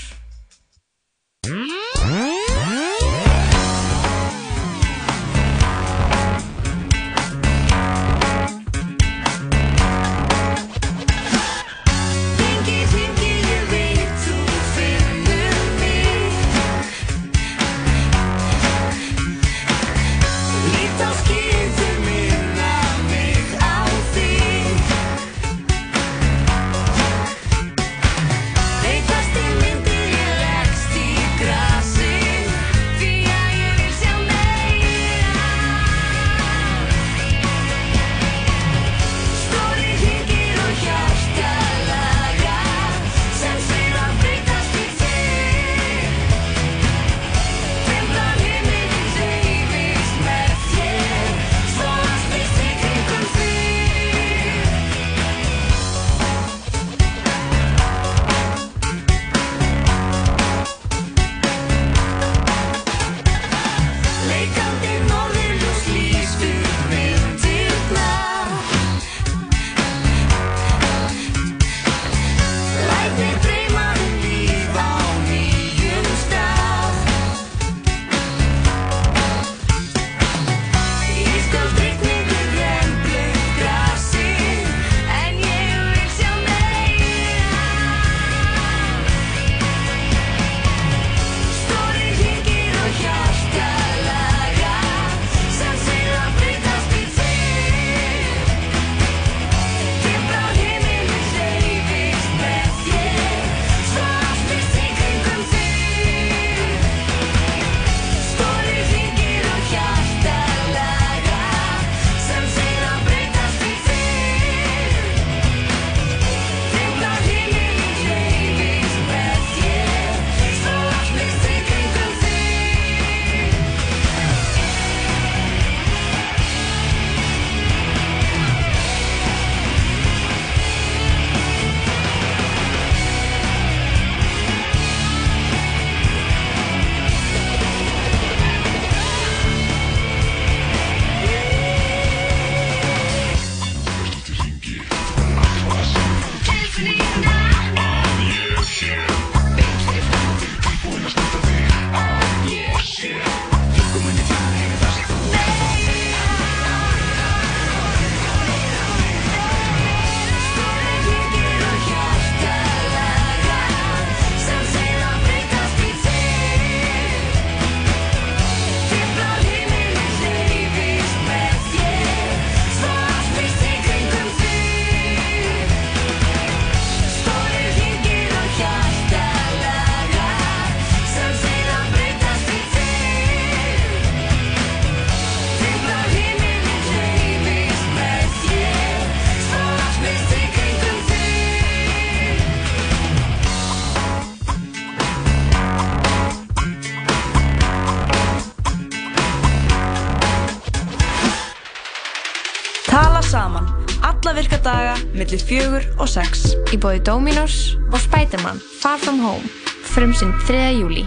Fjögur 205.53 205.85
og 206.01 206.09
sex 206.09 206.53
Í 206.73 206.79
bóði 206.81 207.03
Dominos 207.05 207.75
og 207.91 207.99
Spiderman 208.01 208.61
Far 208.81 208.97
From 209.01 209.21
Home 209.21 209.45
Frumsinn 209.93 210.33
3. 210.47 210.79
júli 210.79 211.05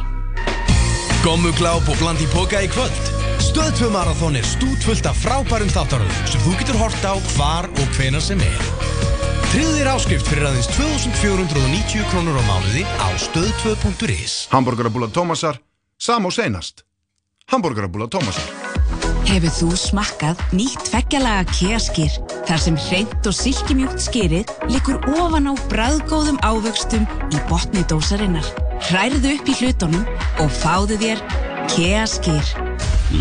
Gommu 1.24 1.50
gláp 1.58 1.88
og 1.90 1.98
bland 1.98 2.22
í 2.22 2.28
póka 2.30 2.62
í 2.62 2.70
kvöld 2.70 3.14
Stöð 3.42 3.72
2 3.80 3.90
marathón 3.94 4.38
er 4.38 4.46
stútfullt 4.46 5.06
af 5.08 5.18
frábærum 5.18 5.70
þáttaröðum 5.72 6.28
sem 6.30 6.42
þú 6.44 6.54
getur 6.60 6.78
hort 6.80 7.06
á 7.08 7.14
hvar 7.34 7.68
og 7.68 7.96
hvenar 7.96 8.24
sem 8.24 8.40
er. 8.42 8.66
Þér 9.52 9.90
áskrift 9.94 10.28
fyrir 10.28 10.48
aðeins 10.48 10.68
2490 10.74 12.04
krónur 12.12 12.36
á 12.36 12.44
mánuði 12.48 12.84
á 13.00 13.08
stöð2.is 13.16 14.36
Hamburgerabúla 14.52 15.08
Tómasar, 15.12 15.60
sam 15.96 16.28
og 16.28 16.36
seinast. 16.36 16.84
Hamburgerabúla 17.48 18.10
Tómasar. 18.12 18.65
Hefur 19.26 19.50
þú 19.52 19.68
smakkað 19.80 20.40
nýtt 20.56 20.84
tveggjalaga 20.88 21.46
keaskýr 21.50 22.14
þar 22.46 22.60
sem 22.62 22.76
hreint 22.86 23.26
og 23.28 23.34
silkimjúkt 23.36 24.02
skýrið 24.04 24.52
likur 24.70 25.00
ofan 25.18 25.50
á 25.50 25.54
bræðgóðum 25.72 26.38
ávöxtum 26.46 27.04
í 27.34 27.40
botni 27.50 27.82
dósarinnar. 27.90 28.46
Hrærðu 28.86 29.34
upp 29.36 29.50
í 29.50 29.56
hlutunum 29.60 30.06
og 30.42 30.52
fáðu 30.62 30.98
þér 31.02 31.24
keaskýr. 31.74 32.54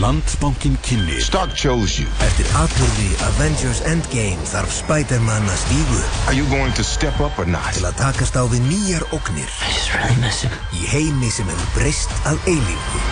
Landsbankin 0.02 0.78
kynni 0.86 1.20
Stark 1.22 1.54
chose 1.58 2.00
you. 2.02 2.08
Eftir 2.26 2.48
atbyrði 2.58 3.10
Avengers 3.28 3.84
Endgame 3.86 4.42
þarf 4.50 4.72
Spider-Man 4.74 5.46
að 5.46 5.60
stígu 5.62 6.00
Are 6.26 6.34
you 6.34 6.46
going 6.50 6.74
to 6.74 6.84
step 6.84 7.20
up 7.22 7.38
or 7.38 7.46
not? 7.46 7.70
til 7.78 7.86
að 7.86 8.00
takast 8.02 8.34
á 8.34 8.42
við 8.50 8.66
nýjar 8.66 9.06
ógnir 9.14 9.46
I 9.46 9.70
just 9.76 9.94
really 9.94 10.18
miss 10.26 10.42
him. 10.42 10.54
í 10.74 10.86
heimi 10.90 11.30
sem 11.30 11.46
hefur 11.54 11.70
breyst 11.78 12.14
að 12.26 12.42
eilífu. 12.50 13.04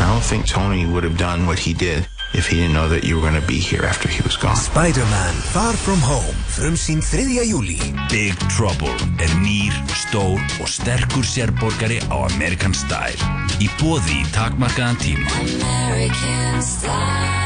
I 0.00 0.06
don't 0.06 0.22
think 0.24 0.46
Tony 0.46 0.86
would 0.86 1.02
have 1.04 1.18
done 1.18 1.46
what 1.50 1.58
he 1.58 1.74
did 1.74 2.06
if 2.32 2.46
he 2.46 2.56
didn't 2.60 2.74
know 2.74 2.88
that 2.88 3.04
you 3.04 3.16
were 3.16 3.22
going 3.22 3.40
to 3.40 3.46
be 3.46 3.58
here 3.58 3.84
after 3.84 4.08
he 4.08 4.22
was 4.22 4.36
gone. 4.36 4.56
Spider-Man 4.56 5.34
Far 5.54 5.72
From 5.74 5.98
Home 6.00 6.36
frumsýn 6.46 7.02
3. 7.02 7.42
júli 7.50 7.78
Big 8.10 8.34
Trouble 8.48 8.94
er 9.18 9.32
nýr, 9.42 9.74
stór 9.94 10.38
og 10.60 10.68
sterkur 10.68 11.24
sérborgari 11.24 11.98
á 12.10 12.16
American 12.34 12.74
Style. 12.74 13.18
Í 13.60 13.68
bóði 13.80 14.22
í 14.22 14.26
takmarkaðan 14.34 14.98
tíma. 15.02 15.28
American 15.40 16.62
style. 16.62 17.40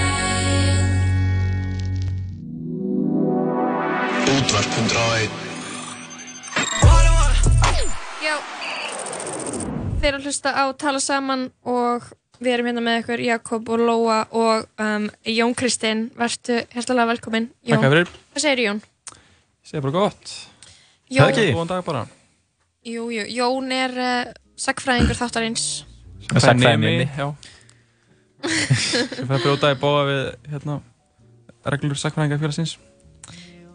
Útvarp 4.34 4.68
101. 4.78 5.44
Já 8.24 8.36
Þeir 10.00 10.18
að 10.18 10.26
hlusta 10.26 10.52
á 10.52 10.64
Tala 10.76 11.00
Saman 11.00 11.48
og 11.64 12.12
við 12.40 12.50
erum 12.54 12.68
hérna 12.70 12.82
með 12.84 13.00
ykkur 13.02 13.22
Jakob 13.24 13.70
og 13.74 13.82
Lóa 13.84 14.18
og 14.34 14.66
um, 14.82 15.06
Jón 15.30 15.54
Kristinn 15.58 16.06
Vertu 16.18 16.58
hérstalega 16.74 17.12
velkomin 17.12 17.48
Jón, 17.62 17.80
Takk 17.80 17.92
fyrir. 17.92 18.12
Hvað 18.34 18.44
segir 18.46 18.64
Jón? 18.66 18.82
Ég 19.14 19.70
segi 19.70 19.82
bara 19.84 19.94
gott. 19.96 20.34
Jón, 21.14 21.28
ekki? 21.30 21.46
Góðan 21.54 21.70
dag 21.72 21.84
bara. 21.86 22.04
jú, 22.84 23.08
jú, 23.14 23.26
Jón 23.38 23.72
er 23.72 23.94
uh, 23.98 24.32
sagfræðingur 24.60 25.18
þáttarins 25.18 25.66
Sagnfræðiminni. 26.32 27.04
Já. 27.18 27.28
Sem 28.44 29.28
fyrir 29.28 29.34
að 29.36 29.42
brjóta 29.44 29.70
í 29.72 29.76
bóða 29.80 30.04
við 30.08 30.22
hérna, 30.52 30.78
reglur 31.68 32.00
sakfræðingarfélagsins. 32.00 32.76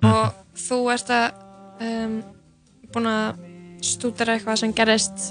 og 0.06 0.34
þú 0.58 0.80
ert 0.94 1.12
að 1.14 1.28
um, 1.86 2.16
búin 2.94 3.10
að 3.10 3.40
stúdera 3.86 4.36
eitthvað 4.36 4.60
sem 4.64 4.74
gerist 4.76 5.30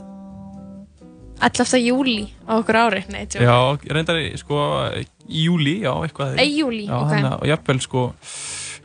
11. 1.39 1.79
júli 1.83 2.19
á 2.49 2.53
okkur 2.59 2.79
ári 2.81 3.05
Nei. 3.13 3.27
Já, 3.31 3.57
reyndar 3.95 4.19
í, 4.21 4.33
sko, 4.41 4.59
í 5.29 5.45
júli, 5.47 5.77
já, 5.85 5.93
eitthvað. 6.03 6.41
Í 6.43 6.49
júlí, 6.59 6.87
já, 6.89 6.97
ok. 6.99 7.13
Hana, 7.15 7.37
og 7.39 7.47
jafnvel, 7.47 7.79
sko, 7.85 8.05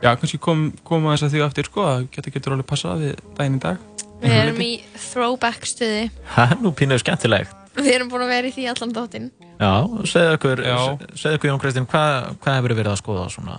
já, 0.02 0.12
kannski 0.14 0.38
kom, 0.42 0.68
koma 0.86 1.14
þess 1.14 1.28
að 1.28 1.34
því 1.34 1.44
aftur, 1.48 1.70
sko, 1.70 1.88
að 1.90 2.06
getur, 2.14 2.36
getur 2.36 2.56
alveg 2.56 2.70
passað 2.70 3.04
við 3.04 3.26
daginn 3.38 3.58
í 3.58 3.62
dag. 3.64 3.90
Við 4.24 4.38
erum 4.38 4.62
í 4.64 4.70
throwback 5.10 5.66
stuði 5.68 6.06
Það 6.32 6.52
er 6.54 6.60
nú 6.62 6.70
pínuð 6.72 7.02
skemmtilegt. 7.02 7.60
Við 7.74 7.90
erum 7.90 8.10
búin 8.12 8.22
að 8.24 8.30
vera 8.30 8.48
í 8.48 8.52
því 8.54 8.66
allan 8.70 8.92
þáttinn 8.94 9.30
Já, 9.58 9.72
segðu 10.06 10.36
okkur, 10.38 10.62
Já. 10.62 10.78
segðu 11.18 11.38
okkur 11.38 11.50
Jón 11.50 11.62
Kristinn, 11.62 11.88
hvað, 11.90 12.28
hvað 12.42 12.58
hefur 12.58 12.74
verið 12.78 12.92
að 12.92 13.00
skoða 13.02 13.24
svona? 13.34 13.56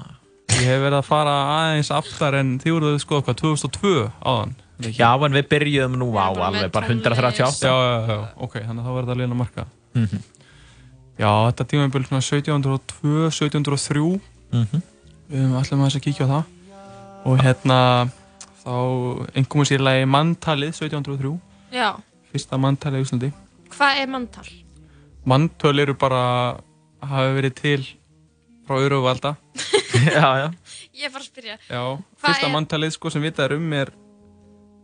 Ég 0.55 0.69
hef 0.69 0.83
verið 0.85 0.97
að 1.01 1.07
fara 1.09 1.33
aðeins 1.55 1.91
aftar 1.91 2.37
en 2.39 2.53
þið 2.63 2.75
voruð, 2.77 2.97
sko, 3.03 3.19
hvað, 3.25 3.37
2002 3.41 3.93
áðan. 4.23 4.55
Já, 4.79 5.09
en 5.25 5.31
við 5.37 5.47
byrjuðum 5.51 5.95
nú 6.01 6.07
á 6.19 6.27
með 6.35 6.41
alveg 6.49 6.71
bara 6.71 6.87
tónlist. 6.87 7.05
138. 7.07 7.67
Já, 7.67 7.75
já, 7.85 8.07
já, 8.11 8.17
ok, 8.43 8.53
þannig 8.59 8.81
að 8.81 8.87
þá 8.87 8.95
verður 8.97 9.09
það 9.11 9.19
liðan 9.21 9.35
að 9.35 9.41
marka. 9.43 9.65
Mhm. 9.95 10.23
Já, 11.15 11.29
þetta 11.47 11.65
tímabil 11.71 12.03
svona 12.09 12.21
1702, 12.21 13.29
1703, 13.31 14.19
Mhm. 14.51 14.81
við 15.31 15.39
höfum 15.39 15.55
allir 15.59 15.79
maður 15.79 15.95
að 15.95 16.05
kíkja 16.07 16.25
á 16.27 16.29
það. 16.33 16.43
Og 17.25 17.39
hérna, 17.39 17.77
þá 18.65 18.73
einhverjum 19.33 19.65
sér 19.71 19.79
lagi 19.81 20.05
manntalið 20.05 20.73
1703, 20.75 21.39
Já, 21.71 21.95
fyrsta 22.33 22.57
manntalið 22.59 22.99
í 22.99 23.05
Íslandi. 23.07 23.31
hvað 23.71 24.01
er 24.03 24.07
manntal? 24.07 24.45
Manntöl 25.25 25.79
eru 25.79 25.93
bara, 25.95 26.57
hafa 27.01 27.33
verið 27.33 27.55
til 27.55 27.85
frá 28.67 28.77
öru 28.77 28.99
og 28.99 29.05
valda. 29.07 29.37
já, 29.95 30.29
já. 30.37 30.51
Ég 30.95 31.05
er 31.05 31.09
bara 31.11 31.23
að 31.23 31.29
spyrja 31.31 31.57
Já, 31.69 31.81
Hvað 31.97 32.21
fyrsta 32.21 32.45
er- 32.47 32.53
manntalið 32.53 32.91
sko 32.91 33.09
sem 33.09 33.21
vitað 33.23 33.45
er 33.49 33.55
um 33.55 33.73
er, 33.73 33.89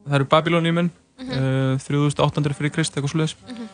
það 0.07 0.15
eru 0.19 0.25
Babylóníumenn, 0.25 0.89
Mhm. 1.21 1.31
uh, 1.31 1.77
3800 1.77 2.55
fyrir 2.57 2.71
Krist, 2.73 2.95
eitthvað 2.95 3.11
svoleiðis. 3.13 3.35
Mhm. 3.47 3.67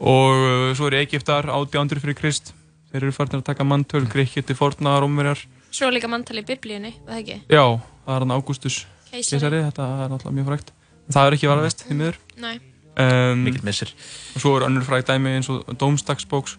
Og 0.00 0.32
uh, 0.34 0.74
svo 0.74 0.86
eru 0.90 0.96
Egyptar, 0.98 1.46
800 1.46 2.00
fyrir 2.02 2.16
Krist. 2.18 2.52
Þeir 2.92 3.04
eru 3.06 3.12
farin 3.12 3.38
að 3.40 3.44
taka 3.44 3.64
manntöl, 3.64 4.04
Grekki 4.10 4.42
til 4.44 4.56
forna, 4.58 4.98
Rómverjar. 5.00 5.44
Svo 5.72 5.88
líka 5.94 6.08
manntal 6.10 6.36
í 6.36 6.44
biblíunni, 6.44 6.90
það 7.06 7.20
ekki? 7.22 7.36
Já, 7.48 7.62
það 8.04 8.16
er 8.16 8.24
hann 8.26 8.34
Ágústus 8.34 8.84
Keisari. 9.10 9.62
þetta 9.70 9.86
er 10.04 10.10
náttúrulega 10.12 10.36
mjög 10.36 10.48
frægt. 10.50 10.72
En 11.08 11.14
það 11.16 11.26
er 11.30 11.36
ekki 11.38 11.48
varðvist, 11.48 11.84
því 11.88 11.96
miður. 11.96 12.16
Nei. 12.42 12.58
Um, 12.98 13.44
Mikill 13.46 13.64
missir. 13.64 13.88
Og 14.36 14.42
svo 14.42 14.56
er 14.58 14.66
önnur 14.68 14.84
frægt 14.84 15.06
dæmi 15.08 15.32
eins 15.38 15.48
og 15.48 15.64
Dómstagsbóks, 15.80 16.58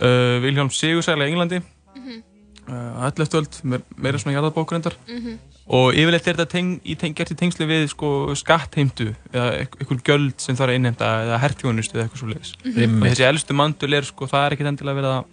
uh, 0.00 0.40
Vilhjálm 0.40 0.70
Sigursæla 0.72 1.26
í 1.26 1.32
Englandi, 1.34 1.60
Mhm. 1.96 2.16
uh, 2.16 2.22
11. 2.66 3.36
öld, 3.40 3.58
meir, 3.62 3.84
meira 3.96 4.18
svona 4.18 4.36
jarðabókur 4.36 4.78
endar. 4.78 4.96
Mhm. 5.08 5.38
Og 5.66 5.96
yfirleitt 5.98 6.28
er 6.28 6.36
þetta 6.36 6.50
teng, 6.50 7.14
gert 7.18 7.32
í 7.32 7.38
tengslu 7.38 7.66
við 7.66 7.88
sko, 7.90 8.10
skattheimtu 8.38 9.08
eða 9.32 9.66
einhver 9.66 10.02
göld 10.06 10.38
sem 10.38 10.54
þarf 10.54 10.70
að 10.70 10.78
innheimta 10.78 11.08
eða 11.24 11.40
hertjónustu 11.42 11.98
eða 11.98 12.06
eitthvað 12.06 12.22
svo 12.22 12.30
leiðis. 12.30 12.52
Mhm. 12.62 13.02
Og 13.02 13.08
þessi 13.10 13.26
elstu 13.26 13.56
mandul 13.58 13.92
er, 13.94 14.06
sko, 14.06 14.26
það 14.30 14.46
er 14.46 14.56
ekkert 14.56 14.70
endilega 14.70 15.00
verið 15.00 15.12
að 15.16 15.24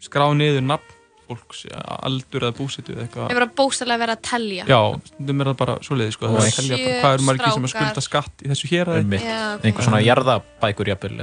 skrá 0.00 0.26
niður 0.34 0.62
nafn 0.62 0.96
fólks, 1.30 1.64
aldur 2.02 2.46
eða 2.46 2.56
búsetu 2.58 2.94
eða 2.94 3.06
eitthvað. 3.06 3.28
Við 3.30 3.38
erum 3.40 3.52
bókstæðlega 3.60 4.02
verið 4.02 4.16
að 4.16 4.22
telja 4.26 4.64
Já, 4.66 4.80
stundum 5.10 5.40
er 5.42 5.50
það 5.50 5.58
bara 5.60 5.74
svoleiðis 5.86 6.16
sko, 6.16 6.26
Og 6.26 6.38
það 6.38 6.46
er 6.46 6.56
telja 6.56 6.78
bara 6.80 7.00
hvað 7.00 7.14
eru 7.14 7.26
margir 7.28 7.52
sem 7.54 7.68
að 7.68 7.74
skulda 7.74 8.04
skatt 8.06 8.42
í 8.42 8.50
þessu 8.50 8.70
hér 8.72 8.92
Einmitt. 8.96 9.26
Já, 9.26 9.38
ok. 9.54 9.68
Einhver 9.68 9.86
svona 9.86 10.02
jarðabækur 10.06 10.90
jafnvel. 10.90 11.20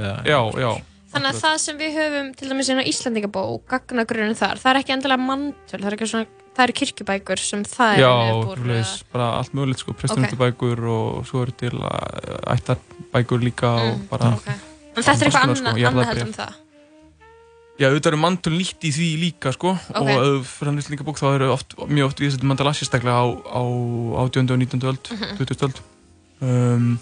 Já, 1.08 1.14
já. 1.14 1.14
Þannig 1.14 1.30
að 1.32 1.40
það 1.40 1.56
sem 1.64 1.78
við 1.80 1.94
höfum 1.96 2.26
til 2.36 2.48
dæmis 2.50 2.68
inn 2.68 2.80
á 2.84 2.84
Íslandingabók, 2.84 3.62
gagnagrunin 3.70 4.36
þar, 4.36 4.58
það 4.60 4.70
er 4.74 4.80
ekki 4.82 4.92
endilega 4.92 5.24
manntöl, 5.24 5.80
það 5.80 5.88
er 5.88 5.96
ekki 5.96 6.08
svona, 6.10 6.26
það 6.54 6.64
eru 6.66 6.74
kirkjubækur 6.80 7.38
sem 7.40 7.62
það 7.64 7.92
er 7.94 8.00
Já, 8.02 8.10
upp 8.12 8.48
úr, 8.52 8.58
svoleiðis, 8.62 8.92
bara 9.12 9.28
allt 9.38 9.52
mögulegt 9.56 9.80
sko, 9.80 9.90
Ok. 9.94 9.98
prestunundubækur 10.02 10.82
og 10.92 11.26
svo 11.30 11.42
eru 11.46 11.52
til 11.56 11.74
uh, 11.80 12.54
ættarbækur 12.54 13.40
líka 13.46 13.70
og 13.80 13.92
Mm, 13.98 14.08
bara... 14.10 14.32
ok. 14.36 14.48
En 14.98 15.02
þetta 15.06 15.12
er 15.14 15.28
eitthvað 15.30 15.44
annað, 15.46 15.56
sko, 15.62 15.86
annað 15.88 16.08
heldur 16.10 16.26
en 16.28 16.34
það. 16.34 16.56
Já, 17.78 17.86
auðvitað 17.88 18.10
eru 18.10 18.18
mandul 18.18 18.52
nýtt 18.58 18.82
í 18.82 18.90
því 18.90 19.08
líka 19.22 19.52
sko 19.54 19.70
Ok. 19.70 20.08
og 20.10 20.44
fyrir 20.50 20.66
hann 20.72 20.80
líka 20.90 21.04
bók 21.06 21.20
þá 21.20 21.28
eru 21.36 21.52
oft, 21.54 21.76
mjög 21.86 22.08
oft 22.10 22.18
við 22.20 22.34
þetta 22.34 22.48
mandala 22.50 22.72
sérstaklega 22.74 23.22
á, 23.22 23.26
á 23.54 23.62
18. 24.26 24.50
og 24.50 24.58
19. 24.58 24.82
öld, 24.82 25.08
Mhm. 25.14 25.36
20. 25.38 25.62
öld 25.62 25.78
um, 26.42 26.98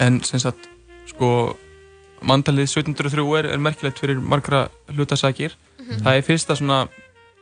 en 0.00 0.20
sem 0.26 0.40
sagt 0.42 0.66
sko 1.06 1.54
mandalið 2.26 2.66
1703 2.68 3.24
er, 3.38 3.50
er 3.54 3.62
merkilegt 3.62 3.98
fyrir 4.02 4.20
margra 4.20 4.66
hlutasakir 4.94 5.54
Mhm. 5.88 6.02
það 6.04 6.16
er 6.18 6.22
fyrsta 6.26 6.56
svona 6.58 6.78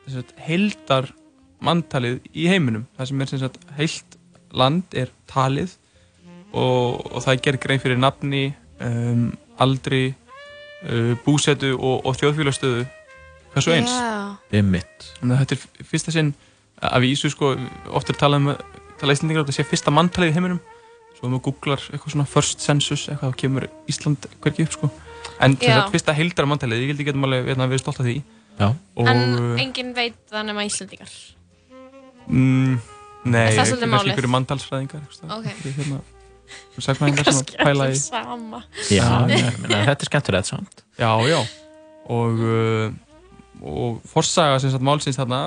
sem 0.07 0.20
sagt, 0.20 0.35
heildar 0.47 1.09
manntalið 1.64 2.20
í 2.37 2.45
heiminum 2.47 2.85
það 2.99 3.09
sem 3.09 3.20
er 3.24 3.27
sem 3.33 3.41
sagt 3.41 3.57
heilt 3.79 4.16
land 4.53 4.85
er 4.95 5.09
talið 5.27 5.72
og, 6.53 7.01
og 7.11 7.22
það 7.24 7.33
er 7.33 7.41
gerð 7.43 7.61
grein 7.64 7.81
fyrir 7.83 7.99
nafni 7.99 8.55
um, 8.81 9.33
aldri 9.59 10.14
uh, 10.87 11.16
búsetu 11.24 11.72
og, 11.74 12.07
og 12.07 12.14
þjóðfélagstöðu 12.20 12.87
hversu 13.57 13.72
eins 13.74 13.91
Já. 13.91 14.37
Einmitt. 14.53 15.11
Þannig 15.18 15.35
að 15.35 15.43
þetta 15.43 15.57
er 15.57 15.91
fyrsta 15.91 16.12
sinn 16.14 16.35
að 16.85 17.07
vísu 17.09 17.31
sko, 17.33 17.55
oft 17.97 18.11
er 18.12 18.18
talað 18.20 18.45
um 18.45 18.51
tala 19.01 19.16
íslendingar 19.16 19.43
að 19.43 19.49
þetta 19.51 19.57
sé 19.59 19.66
fyrsta 19.72 19.91
manntalið 19.97 20.31
í 20.31 20.37
heiminum 20.37 20.61
svo 21.16 21.28
maður 21.30 21.44
googlar 21.48 21.80
eitthvað 21.90 22.12
svona 22.14 22.26
first 22.28 22.60
census 22.64 23.06
eitthvað 23.08 23.32
þá 23.32 23.40
kemur 23.42 23.68
Ísland 23.88 24.26
hvergi 24.44 24.66
upp 24.66 24.72
sko 24.76 24.90
en 25.40 25.56
Já. 25.60 25.72
sagt 25.80 25.94
fyrsta 25.96 26.14
heildara 26.16 26.48
manntalið 26.50 26.82
ég 26.84 26.92
held 26.92 27.00
ég 27.02 27.08
getum 27.10 27.24
alveg 27.28 27.48
hérna, 27.50 27.66
verið 27.70 27.82
stolt 27.84 28.00
af 28.02 28.06
því 28.08 28.18
Já. 28.56 28.68
En 29.04 29.58
enginn 29.60 29.90
veit 29.96 30.14
það 30.32 30.46
nema 30.48 30.62
Íslandingar. 30.64 31.10
mm, 32.26 32.76
nei, 33.28 33.40
Er 33.42 33.52
það 33.52 33.58
ekki 33.58 33.66
svolítið 33.68 33.80
kannski 33.80 33.92
málið? 33.92 34.12
einhverju 34.12 34.30
manntalsfræðingar. 34.32 35.02
Ok. 35.36 35.48
Hérna, 35.76 35.98
sagfræðingar 36.78 37.28
sem 37.28 37.40
að 37.42 37.52
pæla 37.66 37.88
í 37.92 37.98
sama. 38.00 38.62
Já, 38.88 39.08
ég 39.28 39.58
meina, 39.60 39.82
þetta 39.90 40.06
er 40.06 40.10
skemmtilegt 40.10 40.48
samt. 40.48 40.84
Já, 40.96 41.10
já. 41.28 41.40
Og, 42.08 42.40
uh, 42.40 42.92
og 43.60 44.00
forsaga 44.08 44.60
sem 44.62 44.72
sagt 44.72 44.84
málsins 44.86 45.18
þarna 45.20 45.42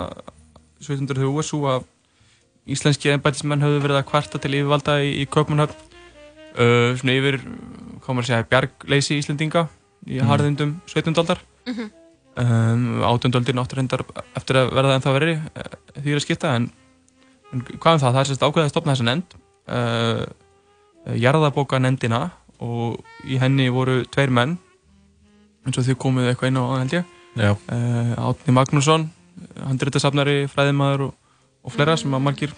1703 0.84 1.30
er 1.40 1.48
svo 1.50 1.64
að 1.72 1.88
íslenski 2.74 3.12
embætismenn 3.14 3.62
höfðu 3.64 3.82
verið 3.86 4.00
að 4.02 4.08
kvarta 4.12 4.40
til 4.42 4.54
yfirvalda 4.58 4.98
í, 5.04 5.10
í 5.24 5.26
Kaupmannhöfn 5.32 5.76
uh, 6.60 6.98
svona 7.00 7.16
yfir, 7.20 7.40
hvað 8.04 8.16
maður 8.16 8.26
að 8.26 8.30
segja, 8.32 8.48
bjargleysi 8.54 9.18
Íslendinga 9.22 9.66
í 10.08 10.20
Mhm. 10.20 10.28
harðindum 10.30 10.76
17. 10.88 11.18
aldar 11.22 11.40
Mhm. 11.68 11.90
um, 12.40 13.02
18. 13.04 13.36
aldin 13.36 13.60
áttur 13.62 13.82
hendar 13.82 14.04
eftir 14.38 14.56
að 14.62 14.72
verða 14.78 14.96
ennþá 15.00 15.14
verri 15.18 15.34
uh, 15.36 15.74
því 16.00 16.14
er 16.14 16.20
að 16.22 16.26
skipta 16.26 16.56
en, 16.56 16.70
en 17.54 17.62
hvað 17.68 17.94
um 17.94 18.00
það, 18.00 18.14
það 18.14 18.22
er 18.24 18.30
sérst 18.32 18.46
ákveðið 18.48 18.66
að 18.70 18.74
stopna 18.74 18.96
þessa 18.96 19.08
nefnd 19.10 19.38
uh, 19.70 20.26
jarðabóka 21.20 21.80
nefndina 21.82 22.22
og 22.60 23.00
í 23.28 23.38
henni 23.40 23.70
voru 23.72 24.02
tveir 24.12 24.32
menn 24.36 24.58
eins 25.68 25.78
og 25.80 25.86
þau 25.88 25.96
komuðu 26.02 26.32
eitthvað 26.34 26.52
inn 26.52 26.60
á 26.60 26.66
held 26.80 26.96
ég 26.98 27.06
Já. 27.40 27.52
uh, 27.56 28.14
Átni 28.30 28.54
Magnússon 28.56 29.10
handritasafnari, 29.64 30.48
fræðimaður 30.52 31.06
og, 31.08 31.14
og 31.64 31.74
fleira 31.76 31.96
sem 32.00 32.14
að 32.16 32.24
margir 32.28 32.54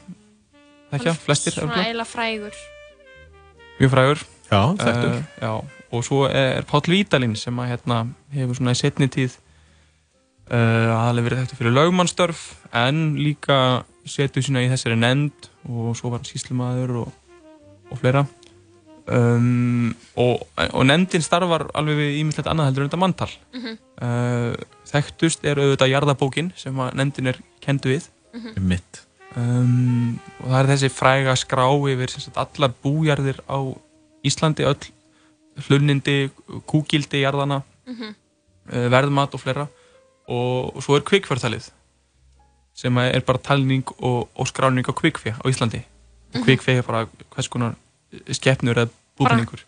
þekkja, 0.92 1.14
flestir 1.26 1.56
Svona 1.56 1.78
eiginlega 1.86 2.10
frægur. 2.12 2.58
mjög 3.80 3.94
frægur 3.96 4.24
Já, 4.52 4.62
þekktur. 4.82 5.14
Eh, 5.16 5.24
já, 5.42 5.52
og 5.92 6.04
svo 6.04 6.26
er 6.28 6.66
Páll 6.68 6.90
Vítalín 6.92 7.36
sem 7.40 7.56
að 7.64 7.70
hérna 7.72 8.02
hefur 8.36 8.58
svona 8.60 8.74
í 8.76 8.80
setni 8.82 9.08
tíð 9.08 9.38
uh, 10.52 10.92
aðalega 10.92 11.26
verið 11.30 11.40
þekktur 11.44 11.60
fyrir 11.62 11.76
lögmannstörf 11.78 12.42
en 12.76 13.02
líka 13.20 13.58
setu 14.06 14.42
sína 14.44 14.64
í 14.66 14.70
þessari 14.72 14.98
nefnd 15.00 15.50
og 15.70 15.96
svo 15.96 16.10
var 16.12 16.20
hann 16.20 16.28
síslumadur 16.32 16.96
og, 17.06 17.12
og 17.92 18.00
fleira 18.02 18.26
um, 19.08 19.92
og, 20.20 20.44
og 20.72 20.86
nefndin 20.90 21.24
starfar 21.26 21.68
alveg 21.78 22.00
við 22.00 22.20
ímislegt 22.22 22.50
annað 22.52 22.72
heldur 22.72 22.86
en 22.86 22.90
þetta 22.92 23.02
manntal 23.06 23.32
Mhm. 23.56 23.78
uh, 24.02 24.56
þekktust 24.92 25.46
er 25.48 25.60
auðvitað 25.62 25.92
jarðabókin 25.94 26.52
sem 26.60 26.76
að 26.84 26.96
nefndin 27.00 27.32
er 27.32 27.40
kendu 27.64 27.94
við 27.96 28.10
Mhm. 28.34 28.68
Mitt. 28.68 29.02
um, 29.36 30.20
og 30.42 30.48
það 30.52 30.60
er 30.64 30.70
þessi 30.76 30.90
fræga 30.92 31.34
skrá 31.40 31.66
yfir 31.92 32.10
sem 32.12 32.20
sagt, 32.22 32.38
allar 32.38 32.74
bújarðir 32.84 33.40
á 33.48 33.58
Íslandi 34.28 34.64
öll 34.68 34.92
hlunnindi, 35.68 36.30
kúgildi 36.68 37.22
jarðana 37.24 37.62
Mhm. 37.88 38.16
uh, 38.72 38.88
verðmat 38.92 39.34
og 39.34 39.40
fleira 39.42 39.68
og, 40.28 40.76
og 40.76 40.82
svo 40.84 40.96
er 40.96 41.02
kvikfjörtalið 41.08 41.70
sem 42.74 42.98
er 42.98 43.20
bara 43.22 43.38
talning 43.38 43.84
og, 44.00 44.30
og 44.36 44.48
skráning 44.48 44.86
á 44.88 44.94
kvikfjö 44.96 45.34
á 45.40 45.46
Íslandi 45.50 45.82
Mhm. 46.34 46.42
og 46.42 46.48
kvikfjö 46.48 46.78
er 46.78 46.84
bara 46.88 47.08
hvers 47.36 47.48
konar 47.50 47.76
skeppnur 48.32 48.76
eða 48.76 48.90
búningur 49.20 49.60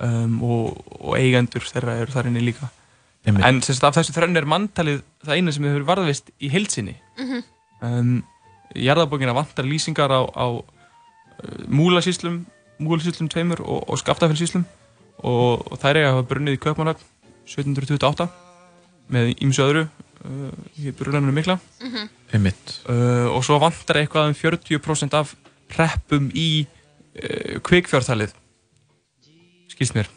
um, 0.00 0.42
og, 0.42 0.84
og 1.00 1.16
eigendur 1.18 1.60
þeirra 1.66 2.00
eru 2.00 2.12
þar 2.12 2.26
inni 2.30 2.40
líka 2.52 2.70
Einmitt. 3.26 3.44
en 3.44 3.60
sem 3.62 3.74
sagt, 3.74 3.84
af 3.84 3.94
þessu 4.00 4.14
þrönn 4.16 4.36
er 4.38 4.46
manntalið 4.48 5.02
það 5.24 5.36
eina 5.36 5.52
sem 5.52 5.64
hefur 5.64 5.84
varðvist 5.84 6.30
í 6.40 6.50
heilsinni 6.50 6.96
Mhm. 7.18 7.42
Um, 7.82 8.20
jarðabókina 8.76 9.34
vantar 9.36 9.66
lýsingar 9.68 10.12
á, 10.12 10.20
á 10.30 10.46
uh, 10.50 10.62
múlasíslum 11.68 12.44
múlasíslum 12.80 13.28
tveimur 13.28 13.60
og, 13.60 13.82
og 13.90 13.98
skaftafellsíslum 14.00 14.62
og, 15.20 15.66
og 15.68 15.76
þær 15.82 15.98
eiga 16.00 16.10
að 16.10 16.14
hafa 16.18 16.28
brunnið 16.30 16.56
í 16.56 16.60
Kaupmannhöfn 16.62 17.02
1728 17.50 18.28
með 19.10 19.32
ímsu 19.42 19.64
öðru 19.66 19.82
uh, 19.88 20.52
í 20.80 20.92
brunanum 20.96 21.34
mikla 21.36 21.58
Mhm. 21.82 22.08
Einmitt. 22.32 22.76
uh, 22.88 23.26
og 23.34 23.42
svo 23.44 23.58
vantar 23.58 23.98
eitthvað 24.04 24.30
um 24.30 24.36
40% 24.38 25.16
af 25.18 25.34
preppum 25.70 26.30
í 26.34 26.64
uh, 26.64 27.58
kvikfjártalið 27.66 28.32
skilst 29.72 29.96
mér 29.98 30.08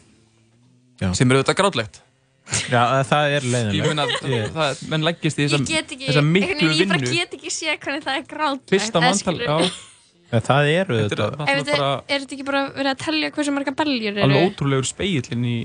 Já. 1.02 1.10
sem 1.16 1.26
er 1.30 1.40
auðvitað 1.40 1.58
grátlegt 1.58 2.00
Já, 2.44 2.80
það 3.08 3.34
er 3.38 3.46
leiðinlegt. 3.48 4.16
ég 4.28 4.88
menn 4.92 5.04
leggist 5.06 5.38
í 5.40 5.46
þessa, 5.46 5.60
get 5.68 5.92
ekki, 5.94 6.08
þessa 6.10 6.22
miklu 6.24 6.68
veginn, 6.68 6.82
ég 6.82 6.88
bara 6.90 6.98
vinnu 7.00 7.12
get 7.16 7.36
ekki 7.38 7.52
séð 7.52 7.78
hvernig 7.80 8.04
það 8.04 8.18
er 8.18 8.26
grátlegt. 8.28 8.72
fyrsta 8.74 9.00
skilur- 9.16 9.46
já, 9.48 10.40
það 10.44 10.68
eru 10.74 10.98
Þetta 11.08 11.28
er 11.48 11.62
þetta. 11.64 11.88
er 12.08 12.26
ekki 12.26 12.44
bara 12.44 12.62
verið 12.74 12.90
að 12.92 12.98
tellja 13.04 13.30
hversu 13.32 13.54
marga 13.54 13.72
beljur 13.78 14.10
eru? 14.12 14.22
alveg 14.26 14.48
ótrúlegur 14.50 14.88
speillin 14.88 15.44
í 15.48 15.56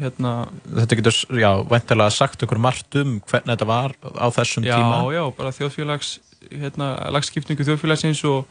hérna, 0.00 0.32
Þetta 0.74 0.96
getur, 0.98 1.18
já, 1.38 1.50
væntalega 1.70 2.10
sagt 2.10 2.42
okkur 2.42 2.58
margt 2.58 2.96
um 2.96 3.20
hvernig 3.20 3.52
þetta 3.54 3.66
var 3.68 3.92
á 4.02 4.26
þessum 4.34 4.64
já, 4.64 4.74
tíma. 4.80 5.02
já, 5.14 5.22
bara 5.36 5.52
þjóðfélags 5.54 6.14
hérna, 6.50 6.88
lagskipningu 7.14 7.62
þjóðfélagsins 7.68 8.24
og 8.24 8.46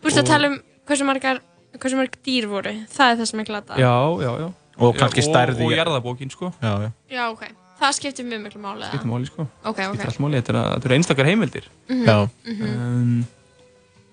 Þú 0.00 0.08
veist 0.08 0.18
að 0.22 0.26
tala 0.32 0.48
um 0.48 0.56
hversu 0.88 1.04
margar, 1.04 1.40
hversu 1.76 1.96
marg 1.98 2.16
dýr 2.24 2.46
voru. 2.48 2.72
Það 2.88 3.12
er 3.12 3.16
það 3.20 3.26
sem 3.30 3.40
er 3.40 3.44
glata. 3.52 3.74
já, 3.76 3.92
já, 4.24 4.32
já 4.40 4.48
Og 4.78 4.94
kannski 4.96 5.20
Já, 5.22 5.26
stærð 5.30 5.58
í- 5.58 5.64
og, 5.64 5.72
og 5.72 5.78
jarðabókin, 5.78 6.30
sko 6.30 6.52
Já, 6.62 6.72
já. 6.84 6.90
Já, 7.10 7.24
ok. 7.32 7.42
Það 7.78 7.92
skiptir 7.94 8.24
mjög 8.26 8.40
miklu 8.42 8.60
máli. 8.60 8.82
eða? 8.82 8.88
skiptir 8.92 9.10
máli, 9.10 9.26
sko 9.26 9.42
Ok, 9.64 9.78
ok. 9.78 9.84
skiptir 9.86 10.06
allt 10.06 10.18
máli, 10.20 10.40
þetta 10.42 10.50
er, 10.54 10.58
að- 10.60 10.70
þetta 10.74 10.86
eru 10.90 10.94
einstakar 10.98 11.26
heimildir 11.26 11.64
Mhm, 11.88 12.04
Já. 12.06 12.28
mhm. 12.46 12.62
um, 12.62 13.26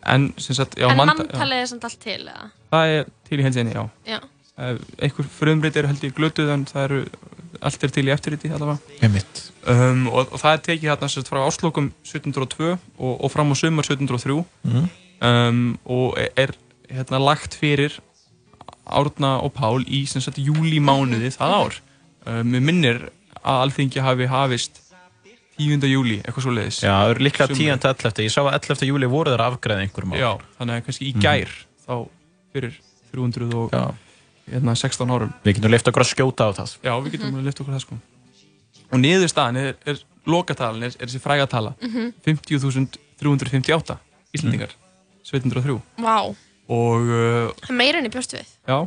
en 0.05 0.33
sem 0.37 0.55
sagt, 0.55 0.75
já, 0.77 0.89
En 0.89 0.97
manda- 0.97 1.13
já. 1.13 1.17
manntalið 1.25 1.61
er 1.61 1.65
samt 1.65 1.83
allt 1.83 1.99
til, 1.99 2.21
eða? 2.29 2.49
það 2.71 2.85
er 2.99 3.05
til 3.29 3.39
í 3.39 3.43
hensinni, 3.43 3.73
já 3.73 3.89
Já. 4.07 4.19
Eh, 4.57 4.77
einhver 5.01 5.25
frumreit 5.27 5.75
eru 5.75 5.87
held 5.87 5.99
ég 6.03 6.13
glötuð 6.15 6.49
en 6.53 6.65
það 6.65 6.83
eru, 6.85 7.05
allt 7.61 7.83
er 7.83 7.87
til 7.89 8.05
í 8.05 8.11
eftirriti 8.13 8.49
allavega 8.53 8.77
Einmitt. 9.03 9.51
um, 9.67 10.07
og, 10.07 10.31
og 10.31 10.39
það 10.39 10.53
er 10.53 10.61
tekið 10.67 10.89
hérna 10.91 11.09
sem 11.09 11.23
sagt 11.23 11.29
frá 11.33 11.41
áslokum 11.45 11.91
1702 12.05 12.77
og, 12.99 13.23
og 13.23 13.31
fram 13.31 13.51
á 13.51 13.55
sumar 13.55 13.83
1703 13.83 14.45
Mhm. 14.63 14.89
um, 15.21 15.79
og 15.85 16.17
er, 16.17 16.29
er 16.37 16.51
hérna 16.93 17.19
lagt 17.19 17.55
fyrir 17.55 17.99
Árna 18.85 19.41
og 19.43 19.53
Pál 19.53 19.83
í 19.87 20.05
sem 20.07 20.21
sagt 20.21 20.37
júli 20.37 20.79
mánuði 20.79 21.31
það 21.33 21.53
ár 21.59 21.77
um, 22.25 22.51
mér 22.51 22.61
minnir 22.61 22.99
að 23.45 23.61
alþingi 23.65 24.01
hafi 24.01 24.25
hafist 24.29 24.81
10. 25.57 25.79
júli, 25.87 26.17
eitthvað 26.25 26.43
svo 26.43 26.51
leiðis 26.51 26.81
Já, 26.83 26.91
það 26.91 27.11
eru 27.13 27.23
líklega 27.23 27.55
10. 27.55 27.77
11. 27.79 28.23
Ég 28.25 28.31
sá 28.33 28.41
að 28.43 28.57
11. 28.59 28.87
júli 28.89 29.07
voru 29.07 29.31
þeir 29.31 29.39
að 29.45 29.53
afgræða 29.53 29.83
einhverjum 29.85 30.09
mál. 30.11 30.19
Já, 30.19 30.31
þannig 30.59 30.75
að 30.75 30.83
kannski 30.89 31.05
í 31.07 31.13
Mhm. 31.15 31.21
gær 31.23 31.53
þá 31.85 31.93
fyrir 32.53 32.73
300 33.13 33.53
og 33.55 33.71
hérna, 34.51 34.75
16 34.75 35.09
árum 35.15 35.31
Við 35.45 35.55
getum 35.55 35.71
lift 35.71 35.87
okkur 35.87 36.03
að 36.03 36.11
skjóta 36.11 36.43
á 36.45 36.51
það. 36.59 36.75
Já, 36.83 36.93
við 37.01 37.11
getum 37.15 37.31
alveg 37.31 37.45
lift 37.45 37.61
okkur 37.63 37.73
það 37.77 37.85
sko 37.85 37.97
og 38.91 38.99
niðurstaðan 39.01 39.57
er, 39.57 39.75
er 39.85 39.97
lokatalan 40.27 40.83
er, 40.83 40.93
er 40.99 41.07
þessi 41.07 41.21
frægatala 41.23 41.71
Mhm. 41.81 42.11
50.358 42.25 43.97
Íslandingar 44.35 44.69
1703 45.23 45.79
Vá. 45.97 46.35
Og 46.69 47.01
uh, 47.09 47.49
Það 47.61 47.71
er 47.73 47.79
meira 47.81 47.99
enn 48.01 48.07
í 48.09 48.13
bjóstu 48.13 48.39
við. 48.39 48.53
já 48.69 48.77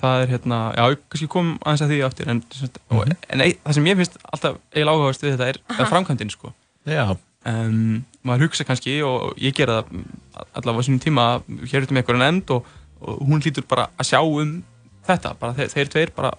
það 0.00 0.20
er 0.22 0.28
hérna, 0.30 0.58
já, 0.78 0.84
ég 0.92 1.00
kannski 1.10 1.26
kom 1.32 1.48
aðeins 1.66 1.80
að 1.82 1.90
því 1.90 1.96
aftur 2.06 2.28
en, 2.30 2.40
sagt, 2.54 2.76
og, 2.94 3.08
en 3.34 3.42
ei, 3.42 3.56
það 3.64 3.74
sem 3.78 3.88
ég 3.90 3.96
finnst 3.98 4.18
alltaf 4.30 4.58
eiginlega 4.70 4.94
áhugavast 4.94 5.24
við 5.24 5.32
þetta 5.34 5.48
er, 5.50 5.58
er 5.74 5.88
framkvæmdin 5.90 6.30
sko 6.30 6.52
Já. 6.86 7.06
um, 7.50 7.96
maður 8.22 8.44
hugsa 8.46 8.66
kannski 8.68 8.94
og 9.02 9.32
ég 9.42 9.56
gera 9.58 9.80
það 9.82 10.46
allavega 10.60 10.78
á 10.78 10.86
sínum 10.86 11.02
tíma 11.02 11.24
hér 11.72 11.88
út 11.88 11.90
um 11.90 11.98
einhverja 11.98 12.22
nefnd 12.22 12.52
og, 12.54 12.70
og 13.02 13.18
hún 13.26 13.42
hlýtur 13.42 13.66
bara 13.66 13.88
að 13.98 14.10
sjá 14.12 14.20
um 14.22 14.54
þetta, 15.10 15.34
bara 15.42 15.56
þeir, 15.58 15.72
þeir 15.74 15.90
tveir 15.96 16.14
bara, 16.20 16.30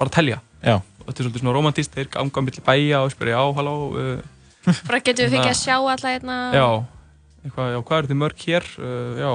bara 0.00 0.14
telja 0.16 0.40
Já. 0.64 0.78
og 0.80 1.04
þetta 1.10 1.18
er 1.18 1.26
svolítið 1.28 1.44
svona 1.44 1.56
romantist, 1.58 1.92
þeir 1.92 2.08
ganga 2.16 2.40
á 2.40 2.46
milli 2.48 2.64
bæja 2.72 3.02
og 3.04 3.12
spyrja 3.12 3.36
já, 3.36 3.44
halló 3.60 3.76
uh, 3.92 4.16
Bara 4.88 4.98
getum 5.04 5.28
við 5.28 5.28
Hérna- 5.28 5.44
fengið 5.44 5.52
að 5.52 5.60
sjá 5.60 5.76
alla 5.76 6.14
hérna. 6.16 6.38
já, 6.56 6.66
eitthvað, 7.48 7.72
já, 7.74 7.78
hvað 7.88 7.98
eru 8.02 8.10
þið 8.12 8.20
mörg 8.22 8.44
hér 8.46 8.68
uh, 8.78 9.18
já, 9.22 9.30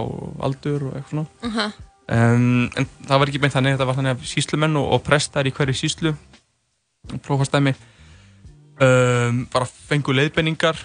aldur 0.47 0.87
og 0.89 0.95
eitthvað 0.99 1.11
svona 1.17 1.49
Uh 1.49 1.81
um, 2.13 2.69
en 2.77 2.87
það 3.07 3.19
var 3.21 3.29
ekki 3.31 3.39
beint 3.43 3.53
þannig 3.55 3.77
þetta 3.77 3.85
var 3.87 3.95
þannig 3.99 4.17
að 4.17 4.25
síslumenn 4.27 4.79
og, 4.81 4.89
og 4.97 5.03
prestar 5.05 5.47
í 5.47 5.53
hverju 5.55 5.75
síslu 5.79 6.11
prófastæmi 7.23 7.71
um, 8.83 9.45
bara 9.53 9.67
fengu 9.67 10.15
leiðbenningar 10.15 10.79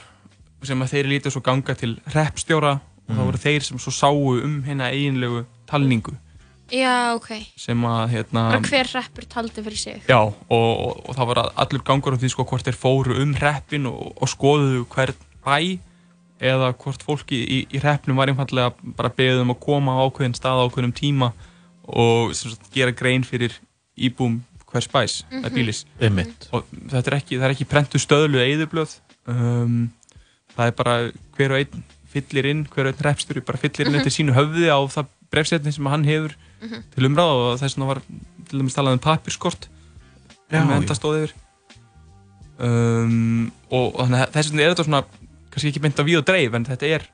sem 0.67 0.81
að 0.83 0.95
þeir 0.95 1.11
lítið 1.13 1.35
svo 1.37 1.43
ganga 1.47 1.75
til 1.79 1.97
reppstjóra 2.15 2.77
og 2.79 3.13
það 3.15 3.19
Mm. 3.19 3.25
voru 3.25 3.39
þeir 3.41 3.63
sem 3.65 3.79
svo 3.81 3.93
sáu 3.95 4.19
um 4.45 4.59
hérna 4.67 4.91
eiginlegu 4.93 5.47
talningu 5.67 6.13
Já, 6.69 7.15
ok. 7.17 7.31
sem 7.57 7.85
að 7.89 8.11
hérna 8.13 8.43
Bara 8.53 8.61
hver 8.69 8.91
reppur 8.93 9.25
taldi 9.25 9.63
fyrir 9.65 9.79
sig. 9.81 10.03
Já, 10.05 10.19
og, 10.21 10.35
og, 10.53 10.99
og 11.09 11.17
það 11.17 11.29
var 11.31 11.39
allur 11.57 11.85
gangur 11.89 12.13
á 12.13 12.21
því 12.21 12.29
sko 12.35 12.45
hvort 12.45 12.67
þeir 12.69 12.77
fóru 12.77 13.17
um 13.23 13.33
hreppin 13.39 13.87
og, 13.89 14.13
og 14.21 14.29
skoðuðu 14.29 14.83
hvern 14.93 15.17
bæ 15.47 15.57
eða 16.41 16.73
hvort 16.79 17.03
fólki 17.03 17.39
í, 17.43 17.59
í 17.75 17.79
hreppnum 17.83 18.17
var 18.17 18.29
einfallega 18.31 18.73
bara 18.97 19.11
beðið 19.11 19.41
um 19.43 19.51
að 19.55 19.61
koma 19.65 19.97
á 19.99 20.05
ákveðin 20.07 20.37
stað 20.39 20.61
á 20.63 20.65
ákveðinum 20.69 20.95
tíma 20.95 21.33
og 21.89 22.35
sagt, 22.37 22.69
gera 22.75 22.93
grein 22.93 23.25
fyrir 23.27 23.53
íbúum 23.99 24.41
hvers 24.69 24.87
bæs, 24.93 25.25
mm 25.31 25.43
Mhm. 25.43 25.55
bílis 25.55 25.85
Einmitt. 26.01 26.49
og 26.53 26.65
þetta 26.91 27.07
er 27.11 27.17
ekki, 27.19 27.39
það 27.39 27.45
er 27.49 27.55
ekki 27.57 27.65
prentu 27.69 27.99
stöðlu 27.99 28.39
eðublöð 28.45 28.99
um, 29.27 29.91
það 30.57 30.67
er 30.67 30.75
bara 30.77 30.97
hver 31.37 31.51
og 31.53 31.59
einn 31.63 31.85
fyllir 32.13 32.47
inn, 32.51 32.65
hver 32.67 32.87
og 32.87 32.93
einn 32.95 33.03
hreppstjóri 33.03 33.45
bara 33.45 33.59
fyllir 33.59 33.87
inn 33.87 33.93
Mhm. 33.97 34.01
eftir 34.05 34.13
sínu 34.19 34.35
höfði 34.37 34.69
á 34.69 34.79
það 34.89 35.07
brefsetni 35.33 35.73
sem 35.73 35.87
hann 35.87 36.05
hefur 36.05 36.35
Mhm. 36.63 36.83
til 36.95 37.05
umræða 37.07 37.53
og 37.55 37.59
þess 37.61 37.77
vegna 37.77 37.87
var 37.87 38.01
til 38.49 38.59
dæmis 38.61 38.75
talað 38.75 38.93
um 38.93 38.99
pappirskort 38.99 39.69
Já, 40.53 40.61
sem 40.61 40.69
já. 40.69 40.77
enda 40.77 40.95
stóð 40.95 41.25
yfir 41.25 41.33
um, 42.59 43.53
og, 43.71 43.95
og 43.95 44.07
þannig 44.07 44.23
að 44.27 44.33
þess 44.37 44.51
vegna 44.53 44.63
er 44.65 44.75
þetta 44.75 44.87
svona 44.89 45.03
kannski 45.59 45.75
ekki 45.75 45.83
beint 45.85 45.99
að 46.01 46.09
við 46.13 46.23
og 46.23 46.27
dreif 46.31 46.55
en 46.55 46.65
þetta 46.71 46.87
er 46.97 47.07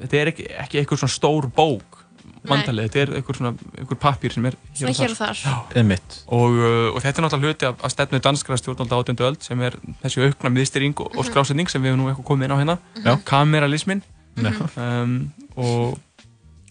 þetta 0.00 0.16
er 0.22 0.30
ekki, 0.32 0.46
ekki 0.64 0.78
eitthvað 0.80 1.02
svona 1.02 1.16
stór 1.18 1.46
bók 1.56 2.02
vantalið, 2.46 2.86
þetta 2.86 3.00
er 3.02 3.10
eitthvað 3.18 3.36
svona 3.40 3.52
eitthvað 3.78 3.98
pappír 4.02 4.32
sem 4.34 4.44
er 4.46 4.54
hér 4.78 5.10
og 5.10 5.18
þar. 5.18 5.40
Einmitt. 5.78 6.16
og, 6.30 6.54
uh, 6.58 6.88
og 6.94 7.00
þetta 7.02 7.18
er 7.20 7.24
náttúrulega 7.26 7.50
hluti 7.52 7.66
af, 7.66 7.80
af 7.86 7.90
stefnu 7.94 8.20
danskra 8.22 8.56
stjórnálda 8.60 8.98
átjöndu 9.02 9.24
öld 9.26 9.42
sem 9.42 9.62
er 9.66 9.74
þessi 10.02 10.22
aukna 10.28 10.50
miðstyrring 10.54 10.94
og, 11.00 11.10
og 11.16 11.24
Mhm. 11.24 11.30
skrásetning 11.32 11.70
sem 11.70 11.82
við 11.82 11.90
hefum 11.94 12.02
nú 12.04 12.10
eitthvað 12.10 12.28
komið 12.30 12.44
inn 12.44 12.54
á 12.54 12.58
hérna 12.62 12.78
Já. 13.04 13.16
kameralismin 13.24 14.02
Mhm. 14.36 14.68
um, 14.76 15.32
og, 15.56 15.98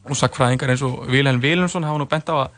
og 0.06 0.16
sakfræðingar 0.16 0.70
eins 0.70 0.84
og 0.86 1.08
Vilhelm 1.10 1.42
Vilhelmsson 1.42 1.84
hafa 1.84 1.98
nú 2.00 2.08
bent 2.08 2.30
á 2.30 2.36
að 2.46 2.50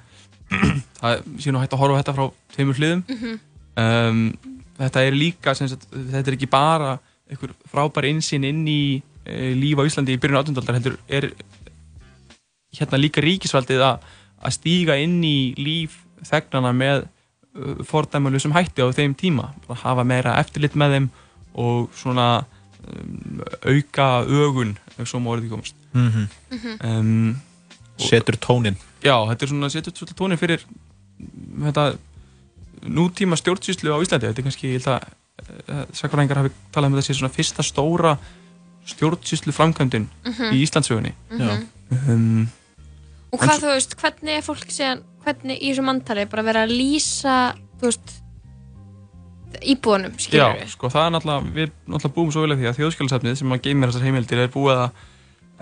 það 1.01 1.23
sé 1.39 1.51
nú 1.51 1.59
hægt 1.63 1.73
að 1.73 1.81
horfa 1.81 2.01
þetta 2.03 2.15
frá 2.17 2.31
tveimur 2.55 2.77
hliðum 2.81 3.03
Mhm. 3.07 3.39
um, 3.77 4.33
þetta 4.77 5.05
er 5.07 5.11
líka 5.17 5.55
sagt, 5.55 5.87
þetta 5.91 6.27
er 6.27 6.35
ekki 6.37 6.49
bara 6.49 6.99
einhver 7.31 7.53
frábær 7.71 8.07
einsinn 8.09 8.45
inn 8.47 8.63
í 8.67 8.81
e, 9.25 9.53
líf 9.57 9.79
á 9.79 9.87
Íslandi 9.87 10.15
í 10.15 10.21
byrjun 10.21 10.41
átundaldar 10.41 10.77
heldur 10.77 10.97
er 11.07 11.31
hérna 12.77 12.99
líka 12.99 13.23
ríkisvaldið 13.23 13.83
að, 13.83 14.03
að 14.41 14.55
stíga 14.57 14.97
inn 15.01 15.19
í 15.25 15.53
líf 15.59 16.01
þegnana 16.27 16.73
með 16.75 17.05
uh, 17.05 17.79
fordæmulusum 17.87 18.55
hætti 18.55 18.83
á 18.83 18.89
þeim 18.93 19.15
tíma. 19.17 19.51
Að 19.67 19.81
hafa 19.83 20.05
meira 20.07 20.37
eftirlit 20.41 20.77
með 20.77 20.95
þeim 20.95 21.09
og 21.57 21.89
svona 21.97 22.27
um, 22.83 23.41
auka 23.65 24.09
ögun 24.25 24.75
ef 24.97 25.09
svo 25.09 25.21
má 25.21 25.31
orðið 25.35 25.55
komast. 25.55 25.77
Mhm. 25.97 26.27
um, 26.83 27.35
Setur 27.97 28.35
tónin 28.37 28.75
Já, 29.01 29.15
þetta 29.29 29.45
er 29.45 29.49
svona 29.49 29.69
setur 29.73 30.13
tónin 30.17 30.37
fyrir 30.37 30.61
þetta 31.63 31.85
nútíma 32.85 33.37
stjórnsýslu 33.39 33.93
á 33.93 33.97
Íslandi. 34.03 34.29
Þetta 34.29 34.41
er 34.41 34.45
kannski, 34.45 34.73
ég 34.73 34.81
held 34.81 34.89
að 34.93 35.07
uh, 35.69 35.85
sakvaræðingar 35.93 36.41
hafi 36.43 36.51
talað 36.73 36.93
um 36.93 37.01
sé 37.01 37.13
svona 37.17 37.33
fyrsta 37.33 37.63
stóra 37.65 38.17
stjórnsýslu 38.87 39.51
framkvæmdin 39.51 40.07
Mhm. 40.25 40.53
í 40.53 40.61
Íslandsögunni 40.63 41.13
Mhm. 41.31 41.67
um, 42.09 42.47
Og 43.33 43.39
hvað 43.41 43.59
þú 43.59 43.73
veist, 43.73 43.95
hvernig 43.99 44.37
er 44.37 44.41
fólk 44.41 44.69
síðan, 44.71 45.01
hvernig 45.25 45.59
í 45.61 45.71
þessu 45.73 45.83
mantali 45.83 46.25
bara 46.31 46.43
vera 46.43 46.63
að 46.65 46.71
lýsa, 46.77 47.55
þú 47.81 47.89
veist, 47.89 48.13
íbúðunum, 49.61 50.13
Já, 50.15 50.23
skilur 50.23 50.55
við? 50.61 50.69
sko, 50.71 50.87
það 50.93 51.05
er 51.05 51.11
náttúrulega, 51.15 51.53
við 51.57 51.71
náttúrulega 51.87 52.13
búum 52.15 52.31
svo 52.31 52.41
vel 52.45 52.51
að 52.55 52.59
því 52.61 52.67
að 52.71 52.77
þjóðskjálasafnið 52.79 53.37
sem 53.37 53.51
að 53.55 53.61
geymir 53.67 53.89
þessar 53.91 54.05
heimildir 54.07 54.39
er 54.43 54.47
búið 54.53 54.77
að 54.77 54.91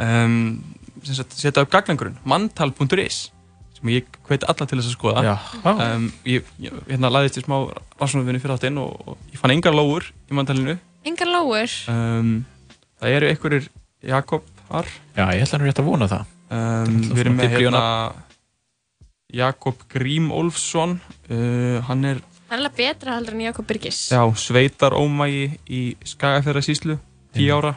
um, 0.06 0.64
sem 1.04 1.16
sagt, 1.16 1.34
setja 1.38 1.62
upp 1.66 1.72
gagnangurinn, 1.72 2.18
mantal.is 2.26 3.32
sem 3.76 3.92
ég 3.94 4.08
hveit 4.28 4.46
alla 4.48 4.68
til 4.68 4.80
þess 4.80 4.90
að 4.92 4.96
skoða 4.98 5.36
um, 5.72 6.10
ég, 6.28 6.46
ég 6.64 6.76
hérna 6.90 7.12
laðist 7.12 7.40
í 7.42 7.46
smá 7.46 7.58
rannsóknarvinni 8.00 8.42
fyrir 8.44 8.56
áttinn 8.58 8.80
og, 8.82 8.94
og 9.06 9.34
ég 9.34 9.42
fann 9.42 9.54
engar 9.56 9.76
lóur 9.76 10.08
í 10.32 10.38
mantalinu 10.38 10.78
Engar 11.06 11.30
lóur? 11.30 11.74
um, 11.92 12.38
það 13.02 13.18
eru 13.20 13.32
einhverjir 13.34 13.68
Jakobar 14.06 14.88
Já, 15.18 15.26
ég 15.36 15.44
ætla 15.46 15.60
nú 15.62 15.68
rétt 15.70 15.82
að 15.84 15.90
vona 15.90 16.08
það 16.12 16.24
um, 16.50 16.96
er 16.96 17.12
við 17.12 17.26
erum 17.26 17.38
með 17.42 17.58
hérna. 17.60 17.84
Jakob 19.36 19.84
Grím 19.92 20.32
Olfsson 20.32 21.00
uh, 21.30 21.82
hann 21.90 22.08
er 22.14 22.24
Það 22.46 22.54
er 22.54 22.62
alveg 22.62 22.76
betra 22.78 23.16
heldur 23.18 23.34
en 23.34 23.42
Jakob 23.42 23.66
Birgis. 23.66 24.00
Já, 24.14 24.22
sveitar 24.38 24.94
ómægi 24.94 25.48
í 25.66 25.80
Skagafjörðarsýslu, 26.06 27.00
10 27.34 27.48
ára. 27.56 27.72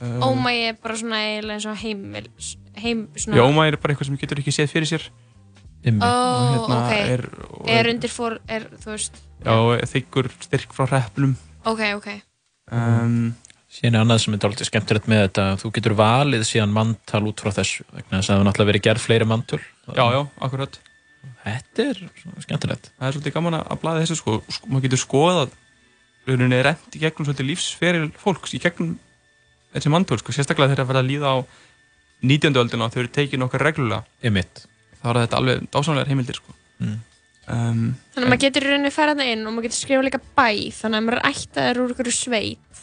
Um, 0.00 0.22
Ómægi 0.24 0.62
er 0.70 0.78
bara 0.80 0.96
svona 0.96 1.18
eins 1.52 1.66
og 1.68 1.76
heimil, 1.76 2.30
heim, 2.82 3.06
svona... 3.16 3.38
Já, 3.40 3.44
ómægi 3.48 3.72
er 3.74 3.80
bara 3.82 3.94
eitthvað 3.94 4.10
sem 4.10 4.20
getur 4.20 4.40
ekki 4.42 4.54
séð 4.54 4.70
fyrir 4.74 4.90
sér. 4.92 5.08
Ó, 5.88 5.88
Og 5.88 6.46
hérna 6.52 6.78
ok. 6.82 6.94
er, 7.14 7.22
og 7.54 7.68
Er 7.70 7.86
undir 7.92 8.10
fór, 8.10 8.38
er, 8.50 8.64
þú 8.82 8.90
veist, 8.96 9.20
Já, 9.46 9.54
þykkur 9.92 10.26
styrk 10.42 10.72
frá 10.74 10.88
hreppnum. 10.90 11.36
ok, 11.64 11.82
ok. 12.00 12.08
Um, 12.74 13.34
Síðan 13.68 13.94
er 13.98 14.02
annað 14.02 14.18
sem 14.24 14.34
er 14.34 14.40
dálítið 14.42 14.68
skemmtilegt 14.70 15.06
með 15.12 15.22
þetta 15.26 15.44
þú 15.60 15.70
getur 15.76 15.94
valið 15.98 16.42
síðan 16.48 16.72
manntal 16.72 17.20
út 17.28 17.40
frá 17.44 17.52
þessu 17.52 17.84
vegna 17.92 18.18
þess 18.18 18.26
að 18.26 18.32
það 18.32 18.38
hefur 18.38 18.46
náttúrulega 18.48 18.70
verið 18.72 18.84
gerð 18.88 19.02
fleiri 19.04 19.26
manntöl 19.28 19.60
já, 19.60 20.04
já, 20.16 20.20
akkurat. 20.48 20.78
Þetta 21.44 21.84
er 21.92 22.00
skemmtilegt 22.44 22.90
Það 22.98 23.06
er 23.10 23.16
svolítið 23.16 23.34
gaman 23.36 23.56
að 23.60 23.80
blaða 23.82 24.02
þessu 24.02 24.16
sko. 24.18 24.36
sko 24.56 24.72
maður 24.72 24.86
getur 24.88 25.02
skoðað 25.04 25.54
rauninni 26.28 26.60
rent 26.64 26.96
í 26.96 27.02
gegnum 27.04 27.28
svolítið 27.28 27.48
lífsferil 27.52 28.08
fólks 28.20 28.56
í 28.56 28.60
gegnum 28.64 28.96
þessi 29.76 29.92
manntöl, 29.92 30.18
sko. 30.20 30.32
sérstaklega 30.32 30.72
þegar 30.72 30.82
það 30.82 30.90
verða 30.92 31.04
að 31.04 31.10
líða 31.12 31.28
á 31.28 31.36
19. 32.22 32.56
öldina 32.58 32.84
og 32.88 32.92
þau 32.94 33.00
eru 33.04 33.08
tekið 33.14 33.38
nokkar 33.42 33.62
reglulega. 33.62 34.04
Einmitt. 34.24 34.64
Það 34.98 35.06
var 35.12 35.20
þetta 35.22 35.36
alveg 35.38 35.68
dásamlegar 35.70 36.08
heimildir, 36.10 36.34
sko. 36.40 36.54
Mm. 36.82 36.96
Um, 37.48 37.82
Þannig 38.12 38.26
að 38.26 38.28
maður 38.28 38.42
getur 38.44 38.64
í 38.66 38.70
rauninni 38.72 38.90
farað 38.92 39.20
það 39.22 39.30
inn 39.32 39.46
og 39.46 39.52
maður 39.54 39.66
getur 39.68 39.78
skrifað 39.78 40.04
líka 40.08 40.20
bæ, 40.36 40.48
þannig 40.76 40.98
að 40.98 41.04
maður 41.06 41.18
er 41.18 41.28
ættaður 41.30 41.78
úr 41.84 41.94
ykkur 41.94 42.10
sveit. 42.12 42.82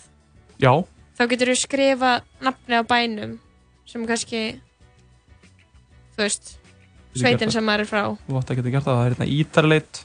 já, 0.63 0.71
Þá 1.15 1.23
getur 1.31 1.47
þú 1.51 1.55
skrifa 1.61 2.09
nafni 2.43 2.75
á 2.75 2.83
bænum 2.83 3.36
sem 3.88 4.07
kannski, 4.09 4.39
þú 6.15 6.23
veist, 6.25 6.49
sveitin 7.15 7.51
sem 7.53 7.63
maður 7.63 7.86
er 7.86 7.89
frá. 7.91 8.03
þú 8.27 8.39
átt 8.39 8.49
að 8.51 8.59
geta 8.59 8.73
gert 8.73 8.88
það, 8.88 8.97
það 8.97 9.05
er 9.05 9.13
hérna 9.15 9.27
ítarleit 9.38 10.01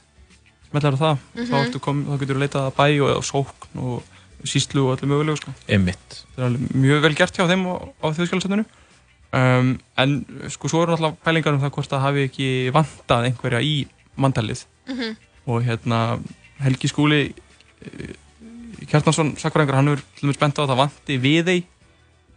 smellar 0.69 0.93
á 0.95 0.99
það, 1.01 1.17
Mhm. 1.35 1.45
þá, 1.49 1.55
ertu 1.65 1.79
kom, 1.81 2.05
þá 2.05 2.19
getur 2.21 2.35
þú 2.37 2.43
leitað 2.45 2.67
að 2.69 2.75
bæ 2.77 2.85
og, 3.01 3.09
og 3.17 3.23
sókn 3.23 3.81
og 3.81 4.03
síslu 4.45 4.85
og 4.87 4.99
öllu 4.99 5.09
mögulegu 5.11 5.37
sko. 5.41 5.53
Einmitt. 5.67 6.23
það 6.35 6.37
er 6.37 6.47
alveg 6.47 6.69
mjög 6.75 7.01
vel 7.01 7.15
gert 7.15 7.35
hjá 7.35 7.47
þeim 7.49 7.65
á, 7.67 7.75
á 8.01 8.05
þjóðskjálasöfnunu 8.13 8.65
um, 9.33 9.73
en 9.97 10.15
sko 10.49 10.67
svo 10.71 10.83
eru 10.83 10.95
náttúrulega 10.95 11.23
pælingar 11.25 11.53
um 11.55 11.61
það 11.63 11.73
hvort 11.77 11.91
það 11.93 12.05
hafi 12.07 12.25
ekki 12.29 12.47
vantað 12.75 13.27
einhverja 13.29 13.61
í 13.63 13.75
mandalið 14.17 14.65
Mhm. 14.91 15.15
og 15.47 15.63
hérna 15.63 16.19
Helgi 16.61 16.87
Skúli 16.91 17.21
eh, 17.85 18.15
Kjartansson 18.89 19.35
sakfræðingur, 19.37 19.75
hann 19.77 19.87
hefur 19.87 20.01
til 20.17 20.27
dæmis 20.27 20.39
bent 20.41 20.57
á 20.59 20.61
að 20.65 20.71
það 20.73 20.79
vanti 20.81 21.17
við 21.21 21.45
þeir 21.45 21.63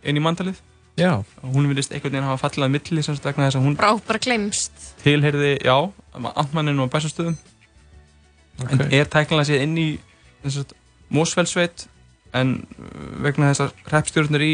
inn 0.04 0.16
í 0.20 0.22
mandalið 0.22 0.60
Já. 0.96 1.10
og 1.42 1.48
hún 1.56 1.66
vilist 1.68 1.90
einhvern 1.92 2.12
veginn 2.14 2.28
hafa 2.28 2.42
fallið 2.48 2.64
að 2.68 2.70
milli 2.76 3.02
sem 3.02 3.16
sagt 3.16 3.24
vegna 3.26 3.48
þess 3.48 3.58
að 3.58 3.64
hún 3.66 3.76
Brá, 3.76 3.90
bara 4.06 4.18
glemst. 4.22 4.72
tilheyrði, 5.02 5.56
já, 5.64 5.74
Antmanninu 6.14 6.84
og 6.84 6.90
Bæsastöðum 6.92 7.34
en 8.70 8.80
er 8.92 9.08
tæknilega 9.10 9.48
séð 9.48 9.62
inn 9.64 9.76
í 9.80 9.88
Mósfellsveit 11.14 11.86
en 12.34 12.54
uh, 12.78 13.22
vegna 13.24 13.50
þess 13.52 13.64
að 13.66 13.72
hreppstjórnir 13.90 14.44
í 14.44 14.52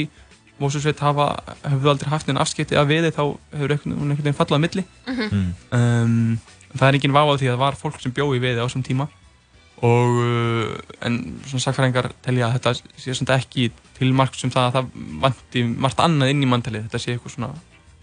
Mósfellsveit 0.61 1.01
hafa 1.01 1.27
hefðu 1.65 1.89
aldrei 1.95 2.11
haft 2.13 2.29
einn 2.29 2.41
afskipti 2.41 2.77
af 2.77 2.89
við 2.91 3.09
þá 3.17 3.23
hefur 3.57 3.73
hún 3.81 3.95
einhvern 4.11 4.17
veginn 4.21 4.37
fallað 4.39 4.59
að 4.59 4.65
milli 4.67 4.85
Mhm. 5.09 5.55
um, 5.73 6.39
það 6.77 6.87
er 6.89 6.99
enginn 6.99 7.17
váð 7.17 7.33
því 7.41 7.49
að 7.49 7.55
það 7.55 7.63
var 7.65 7.79
fólk 7.81 8.01
sem 8.03 8.13
bjóði 8.13 8.41
við 8.45 8.61
á 8.61 8.65
þessum 8.69 8.85
tíma 8.87 9.09
og 9.81 10.19
uh, 10.21 10.77
en 11.09 11.15
svona 11.49 11.65
sakfræðingar 11.65 12.11
telja 12.23 12.51
að 12.51 12.59
þetta 12.59 12.75
sé 13.01 13.15
svona 13.17 13.39
ekki 13.41 13.71
til 13.97 14.13
mark 14.13 14.35
sem 14.37 14.51
það 14.53 14.67
að 14.69 14.75
það 14.77 14.91
vanti 15.25 15.63
margt 15.65 16.03
annað 16.05 16.31
inn 16.35 16.45
í 16.45 16.51
manntalið 16.51 16.85
þetta 16.89 17.01
sé 17.01 17.15
eitthvað 17.17 17.35
svona 17.35 17.51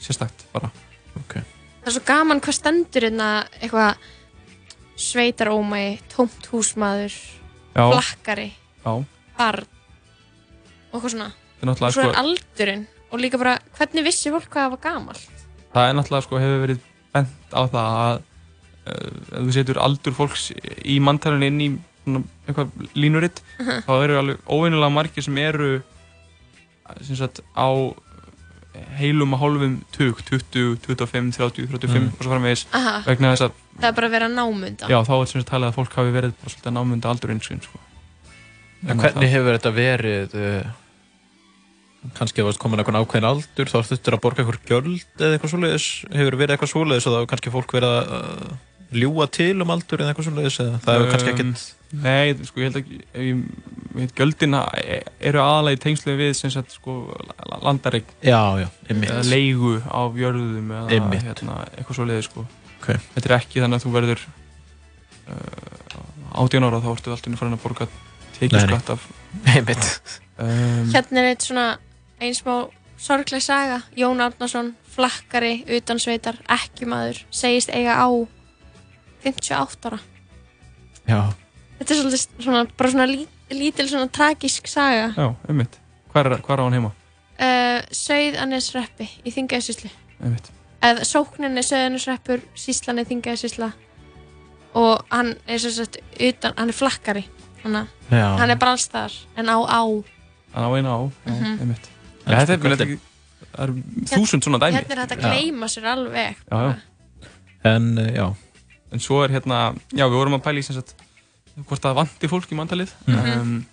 sérstakt 0.01 0.45
bara 0.53 0.72
okay. 1.22 1.45
Það 1.86 1.91
er 1.91 1.95
svo 1.99 2.05
gaman 2.10 2.41
hvað 2.41 2.58
stendur 2.58 3.05
hérna 3.08 3.28
eitthvað 3.62 3.95
sveitarómægi, 4.97 5.99
tómt 6.10 6.47
húsmaður, 6.51 7.14
Já. 7.78 7.84
flakkari, 7.93 8.49
já, 8.82 8.93
barn 9.38 9.68
og 10.89 10.97
eitthvað 10.97 11.12
svona. 11.14 11.28
Er 11.62 11.70
Og 11.70 11.78
svo 11.78 11.88
er 11.88 11.91
sko- 11.91 12.14
aldurinn 12.22 12.86
og 13.12 13.20
líka 13.20 13.38
bara 13.41 13.58
hvernig 13.78 14.03
vissi 14.05 14.30
fólk 14.30 14.49
hvað 14.51 14.64
það 14.68 14.72
var 14.76 14.82
gamalt. 14.84 15.28
það 15.74 15.89
er 15.89 15.93
náttúrulega 15.97 16.24
sko 16.28 16.39
hefur 16.39 16.64
verið 16.68 16.80
bent 17.14 17.53
á 17.55 17.62
það 17.66 17.91
að 17.97 18.16
uh, 18.88 19.38
ef 19.38 19.43
þú 19.47 19.53
setur 19.55 19.78
aldur 19.82 20.14
fólks 20.18 20.51
í 20.86 20.99
manntalinu 21.01 21.47
inn 21.47 21.62
í 21.62 21.70
svona 22.03 22.24
eitthvað 22.47 22.70
línuritt 22.95 23.41
Mhm. 23.60 23.82
þá 23.88 23.93
eru 24.03 24.18
alveg 24.22 24.38
óvinnilega 24.47 24.93
margir 24.93 25.24
sem 25.24 25.38
eru 25.38 25.82
sem 27.01 27.16
sagt 27.16 27.41
á 27.58 27.68
heilum 28.99 29.34
og 29.34 29.39
hálfum 29.41 29.80
tug 29.91 30.20
20, 30.30 30.78
25, 30.86 31.32
30, 31.34 31.68
35 31.68 31.99
Mm. 31.99 32.12
og 32.14 32.22
svo 32.22 32.32
framvegis 32.32 32.66
vegna 33.08 33.34
þess 33.34 33.47
að 33.47 33.51
Það 33.82 33.88
er 33.89 33.93
bara 33.97 34.08
að 34.08 34.12
vera 34.12 34.28
námunda. 34.30 34.88
já 34.88 34.99
þá 35.03 35.14
er 35.22 35.26
sem 35.26 35.41
sagt 35.41 35.51
talið 35.51 35.68
að 35.72 35.76
fólk 35.76 35.93
hafi 35.97 36.12
verið 36.14 36.34
bara 36.38 36.49
svolítið 36.53 36.74
námunda 36.78 37.10
aldurinn 37.10 37.41
sko. 37.41 37.80
Hvernig 38.86 39.30
hefur 39.34 39.58
þetta 39.58 39.72
verið 39.74 40.36
uh, 40.38 40.64
kannski 42.18 42.43
ef 42.43 42.49
það 42.49 42.62
komin 42.64 42.82
eitthvað 42.82 43.01
ákveðin 43.03 43.30
aldur 43.32 43.72
þá 43.72 43.78
þurftur 43.89 44.18
að 44.18 44.24
borga 44.24 44.43
eitthvað 44.43 44.70
gjöld 44.70 45.22
eða 45.22 45.38
eitthvað 45.38 45.53
svoleiðis 45.53 45.88
hefur 46.14 46.38
verið 46.39 46.55
eitthvað 46.55 46.74
svoleiðis 46.74 47.08
og 47.08 47.14
þá 47.14 47.18
hefur 47.18 47.32
kannski 47.34 47.53
fólk 47.53 47.76
verið 47.78 47.95
að 47.97 48.14
uh, 48.18 48.53
ljúa 48.97 49.28
til 49.38 49.55
um 49.64 49.74
aldur 49.76 50.03
eða 50.03 50.14
eitthvað 50.14 50.30
svoleiðis 50.30 50.60
eða 50.64 50.80
það 50.86 50.97
hefur 50.97 51.12
kannski 51.16 51.34
Um, 51.34 51.38
ekkert 51.38 51.74
Nei, 51.88 52.34
sko, 52.43 52.60
ég 52.60 52.68
held 52.68 52.80
ekki 52.82 52.97
ég, 52.99 53.28
ég 53.30 53.93
veit, 53.95 54.14
Gjöldin 54.18 54.58
eru 54.58 55.39
aðalega 55.39 55.78
í 55.78 55.84
tengslu 55.86 56.18
við 56.20 56.34
sem 56.36 56.51
sagt, 56.51 56.74
sko. 56.76 56.97
Eða 59.08 59.22
leigu 59.24 59.78
á 59.88 60.01
jörðum 60.20 60.74
eða 60.82 60.99
hérna, 61.14 61.55
eitthvað 61.78 61.95
svo 61.95 62.08
leiði 62.10 62.26
sko. 62.28 62.43
Ok. 62.82 62.89
Þetta 63.16 63.30
er 63.30 63.36
ekki 63.38 63.64
þannig 63.64 63.80
að 63.80 63.86
þú 63.86 63.93
verður 63.95 64.26
uh, 65.32 65.78
18 66.43 66.68
ára 66.68 66.84
þá 66.84 66.91
ertu 66.91 67.16
alltaf 67.16 67.39
farin 67.39 67.58
að 67.58 67.64
borga 67.64 67.88
tekjuskatt 68.38 68.93
af 68.93 69.05
Einmitt 69.53 69.88
um, 70.38 70.91
Hérna 70.93 71.24
er 71.24 71.30
eitt 71.32 71.45
svona 71.45 71.68
ein 72.22 72.36
smá 72.36 72.68
sorgleg 72.97 73.41
saga. 73.41 73.82
Jón 73.95 74.22
Árnason, 74.22 74.74
flakkari, 74.95 75.63
utan 75.78 75.99
sveitar, 76.01 76.38
ekkjumadur, 76.49 77.20
segist 77.30 77.70
eiga 77.70 77.97
á 78.01 78.07
58 79.24 79.86
ára. 79.91 79.99
Já, 81.07 81.22
Þetta 81.78 81.93
er 81.93 81.99
svolítið 81.99 82.22
svona, 82.41 82.61
bara 82.78 82.89
svona 82.89 83.05
lí, 83.05 83.28
lítil 83.53 83.86
svona 83.89 84.09
tragísk 84.09 84.68
saga. 84.68 85.11
Já, 85.13 85.28
einmitt 85.47 85.78
Hvar 86.11 86.26
er, 86.32 86.41
hvar 86.41 86.59
á 86.59 86.63
hann 86.65 86.74
heima? 86.74 86.91
Uh, 87.38 87.84
Sauðanesreppi 87.93 89.05
í 89.24 89.34
Þingæðsíslu. 89.36 89.91
Einmitt 90.24 90.49
Eða 90.82 91.05
sóknin 91.05 91.57
er 91.57 91.65
Sauðanesreppur, 91.65 92.41
síslan 92.57 93.01
er 93.01 93.05
Þingæðsísla 93.09 93.72
og 94.78 95.05
hann 95.09 95.36
er 95.49 95.61
sem 95.61 95.74
sagt 95.74 95.97
utan, 96.22 96.53
hann 96.57 96.70
er 96.70 96.78
flakkari. 96.78 97.24
Hann, 97.63 97.88
Já. 98.11 98.26
hann 98.38 98.49
er 98.53 98.57
bara 98.61 98.74
alls 98.76 98.86
þar, 98.89 99.13
en 99.38 99.49
á 99.49 99.57
á. 99.57 99.82
Hann 100.53 100.65
á 100.65 100.70
eina 100.78 100.97
á, 100.97 100.99
einmitt 101.30 101.88
Ja, 102.28 102.41
þetta 102.43 102.53
er, 102.53 102.75
þetta 102.75 102.88
er, 102.88 102.97
það 103.53 103.63
er 103.63 103.73
þúsund 104.11 104.43
svona 104.47 104.59
dæmi. 104.63 104.78
Hérna 104.78 104.95
er 104.97 105.01
þetta 105.05 105.17
að 105.17 105.25
gleyma 105.28 105.69
sér 105.71 105.88
alveg. 105.93 106.43
Já, 106.51 106.59
já. 106.67 107.32
En, 107.71 107.88
uh, 107.97 108.11
já. 108.15 108.28
En 108.91 108.99
svo 109.03 109.23
er 109.25 109.34
hérna, 109.36 109.61
já, 109.91 110.05
við 110.07 110.17
vorum 110.19 110.38
að 110.38 110.43
pæla 110.47 110.61
í 110.61 110.65
sem 110.67 110.75
sagt, 110.78 110.93
hvort 111.67 111.82
það 111.84 111.97
vanti 112.03 112.30
fólk 112.32 112.51
í 112.53 112.59
mandalið. 112.59 112.93
Mhm. 113.07 113.34
Um, 113.39 113.65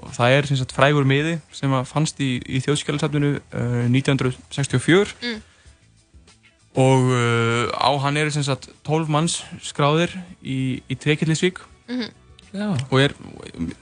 og 0.00 0.08
það 0.16 0.32
er 0.38 0.46
sem 0.48 0.56
sagt 0.56 0.72
frægur 0.72 1.04
miði 1.04 1.34
sem 1.52 1.72
að 1.76 1.84
fannst 1.90 2.20
í, 2.24 2.38
í 2.48 2.62
þjóðskjálasafninu 2.64 3.34
uh, 3.36 3.84
1964 3.92 5.12
Mm. 5.20 5.42
og 6.80 7.10
uh, 7.12 7.68
á 7.76 7.90
hann 8.00 8.16
eru 8.20 8.30
sem 8.32 8.44
sagt 8.44 8.70
12 8.88 9.08
manns 9.12 9.34
skráðir 9.64 10.12
í, 10.44 10.80
í 10.88 10.94
Tvekillisvík 10.96 11.60
Mhm. 11.88 12.08
Já. 12.54 12.68
og 12.90 13.00
er, 13.02 13.12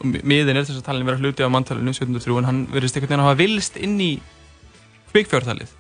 miðin 0.03 0.57
er 0.57 0.65
þess 0.65 0.81
að 0.81 0.87
talin 0.89 1.07
vera 1.07 1.19
hluti 1.21 1.45
af 1.45 1.51
manntalinu 1.53 1.93
1703 1.93 2.39
en 2.41 2.49
hann 2.49 2.61
verðist 2.73 2.97
einhvern 2.97 3.11
veginn 3.13 3.23
að 3.25 3.29
hafa 3.29 3.39
vilst 3.43 3.77
inn 3.77 3.97
í 4.01 4.11
kvikfjártalið 5.13 5.73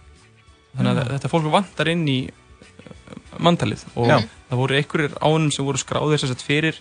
þannig 0.76 0.90
að 0.92 0.98
Já. 1.00 1.12
þetta 1.14 1.30
fólk 1.32 1.48
vantar 1.52 1.90
inn 1.92 2.04
í 2.10 2.18
uh, 2.28 3.38
manntalið 3.42 3.84
og 3.94 4.10
Já. 4.10 4.18
það 4.50 4.60
voru 4.62 4.78
einhverjir 4.78 5.16
ánum 5.24 5.50
sem 5.54 5.66
voru 5.66 5.80
skráðir 5.82 6.22
sem 6.22 6.30
sagt 6.32 6.44
fyrir 6.46 6.78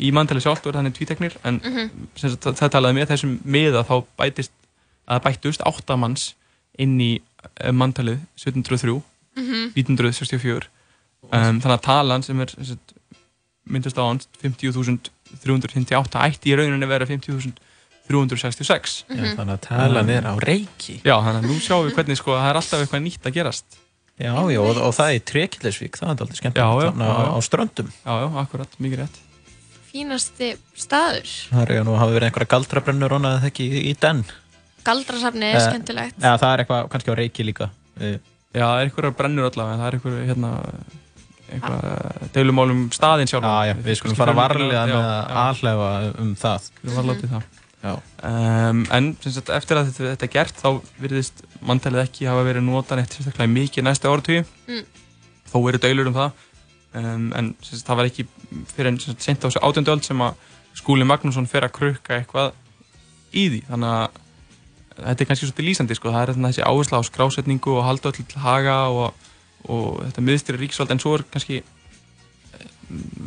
í 0.00 0.10
manntalið 0.16 0.46
sjálft 0.46 0.66
og 0.70 0.76
þannig 0.76 0.94
tvíteknir 0.96 1.34
en 1.44 1.60
Mhm. 1.64 1.90
sem 2.16 2.30
sagt, 2.30 2.46
það 2.60 2.70
talaði 2.76 2.98
með 3.00 3.10
þessum 3.12 3.38
miða 3.44 3.82
þá 3.84 3.94
bætist 4.20 4.52
að 5.08 5.18
það 5.18 5.24
bættust 5.26 5.64
áttamanns 5.66 6.28
inn 6.78 6.94
í 7.00 7.10
uh, 7.18 7.72
manntalið 7.72 8.20
1703 8.38 9.00
Mhm. 9.40 9.72
1964 9.78 10.66
um, 11.30 11.60
þannig 11.60 11.74
að 11.76 11.82
talan 11.86 12.22
sem 12.26 12.40
er 12.40 12.50
sem 12.50 12.64
sagt, 12.72 12.94
myndast 13.70 13.98
á 13.98 14.02
hans 14.02 14.26
50.358 15.30 16.24
ætti 16.26 16.50
í 16.52 16.56
rauninni 16.58 16.86
að 16.86 16.92
vera 16.94 17.06
50.366 17.10 18.96
Já, 19.06 19.22
þannig 19.38 19.54
að 19.54 19.62
talan 19.68 20.10
er 20.10 20.26
á 20.26 20.34
reiki. 20.42 20.98
Já, 21.06 21.14
þannig 21.22 21.40
að 21.44 21.48
nú 21.50 21.56
sjáum 21.62 21.86
við 21.86 21.94
hvernig 21.98 22.18
sko, 22.20 22.34
það 22.36 22.50
er 22.50 22.58
alltaf 22.60 22.82
eitthvað 22.84 23.04
nýtt 23.06 23.28
að 23.30 23.36
gerast 23.38 23.78
Já, 24.20 24.34
já, 24.52 24.58
og, 24.60 24.76
og 24.84 24.92
það 24.92 25.14
er 25.16 25.22
Trekillisvík, 25.30 25.96
það 25.96 26.10
er 26.10 26.10
aldrei 26.12 26.36
Já, 26.36 26.40
skemmtilegt. 26.42 26.60
já, 26.60 26.68
já, 26.84 26.90
á, 26.92 27.22
já. 27.24 27.30
á 27.32 27.38
ströndum. 27.46 27.88
Já, 28.04 28.12
já, 28.20 28.26
akkurat, 28.42 28.74
mikið 28.84 28.98
rétt 29.04 29.20
Fínasti 29.90 30.48
staður. 30.78 31.30
Það 31.50 31.70
er 31.74 31.80
nú 31.88 31.94
hafa 31.98 32.12
verið 32.14 32.28
einhverja 32.28 32.50
galdrabrennur 32.52 33.14
og 33.16 33.24
það 33.24 33.46
ekki 33.48 33.64
í, 33.66 33.80
í 33.90 33.94
den. 33.98 34.20
Galdrasafni, 34.86 35.48
Eh, 35.50 35.62
skemmtilegt. 35.64 36.20
Já, 36.22 36.30
það 36.38 36.52
er 36.52 36.62
eitthvað 36.62 36.84
kannski 36.92 37.10
á 37.10 37.16
reiki 37.18 37.46
líka. 37.48 37.66
Eh, 37.98 38.18
Já, 38.54 38.62
það 38.68 38.76
er 38.76 38.84
einhverjar 38.86 39.16
brennur 39.18 39.48
allavega, 39.48 39.80
það 39.80 39.88
er 39.88 39.96
einhver 39.98 40.14
hérna 40.28 40.50
einhver 41.54 42.28
deilumálum 42.34 42.82
staðinn 42.94 43.30
sjálf 43.30 43.46
Já, 43.46 43.70
já, 43.70 43.74
við 43.86 43.98
skulum 44.00 44.18
fara 44.18 44.34
varlega 44.38 44.84
með 44.90 45.00
að 45.00 45.32
alhæfa 45.44 45.88
um 46.24 46.34
það. 46.40 46.68
Skulum 46.70 47.00
varlega 47.00 47.20
til 47.24 47.32
það 47.34 47.48
Já. 47.80 47.94
Um, 48.28 48.82
en 48.92 49.06
sagt, 49.24 49.48
eftir 49.56 49.78
að 49.80 49.86
þetta, 49.88 50.10
þetta 50.12 50.26
er 50.26 50.32
gert 50.34 50.58
þá 50.60 50.68
virðist 51.00 51.38
manntalið 51.64 52.02
ekki 52.04 52.26
hafa 52.28 52.42
verið 52.44 52.66
notan 52.66 53.00
eftir 53.00 53.22
sérstaklega 53.22 53.54
mikið 53.54 53.86
næstu 53.86 54.10
áratugi 54.12 54.42
Mm. 54.68 54.82
þó 55.48 55.56
eru 55.70 55.80
deilur 55.80 56.10
um 56.10 56.18
það 56.18 56.30
um, 57.00 57.24
en 57.40 57.48
sagt, 57.64 57.86
það 57.88 57.96
var 58.02 58.10
ekki 58.10 58.26
fyrir 58.74 58.90
en 58.92 58.98
sent 59.00 59.40
á 59.40 59.48
þessu 59.48 59.62
átjöndu 59.64 59.94
öld 59.96 60.04
sem 60.04 60.20
að 60.20 60.34
Skúli 60.76 61.08
Magnússon 61.08 61.48
fer 61.50 61.64
að 61.66 61.72
krukka 61.80 62.20
eitthvað 62.20 62.52
í 63.32 63.46
því 63.48 63.62
þannig 63.70 63.96
að 63.96 64.20
þetta 65.00 65.24
er 65.24 65.28
kannski 65.30 65.48
svolítið 65.48 65.68
lýsandi 65.70 65.96
sko. 65.96 66.12
það 66.12 66.22
er 66.28 66.32
þessi 66.44 66.66
áhersla 66.68 67.00
á 67.00 67.08
skrásetningu 67.08 67.74
og 67.78 67.84
halda 67.88 68.12
öll 68.12 68.20
til 68.28 68.44
haga 68.44 68.76
og, 68.92 69.14
og 69.68 70.00
þetta 70.06 70.24
miðstyrir 70.24 70.60
ríksvald 70.64 70.90
en 70.94 70.98
svo 71.02 71.14
er 71.18 71.24
kannski 71.30 71.60
eh, 71.60 72.66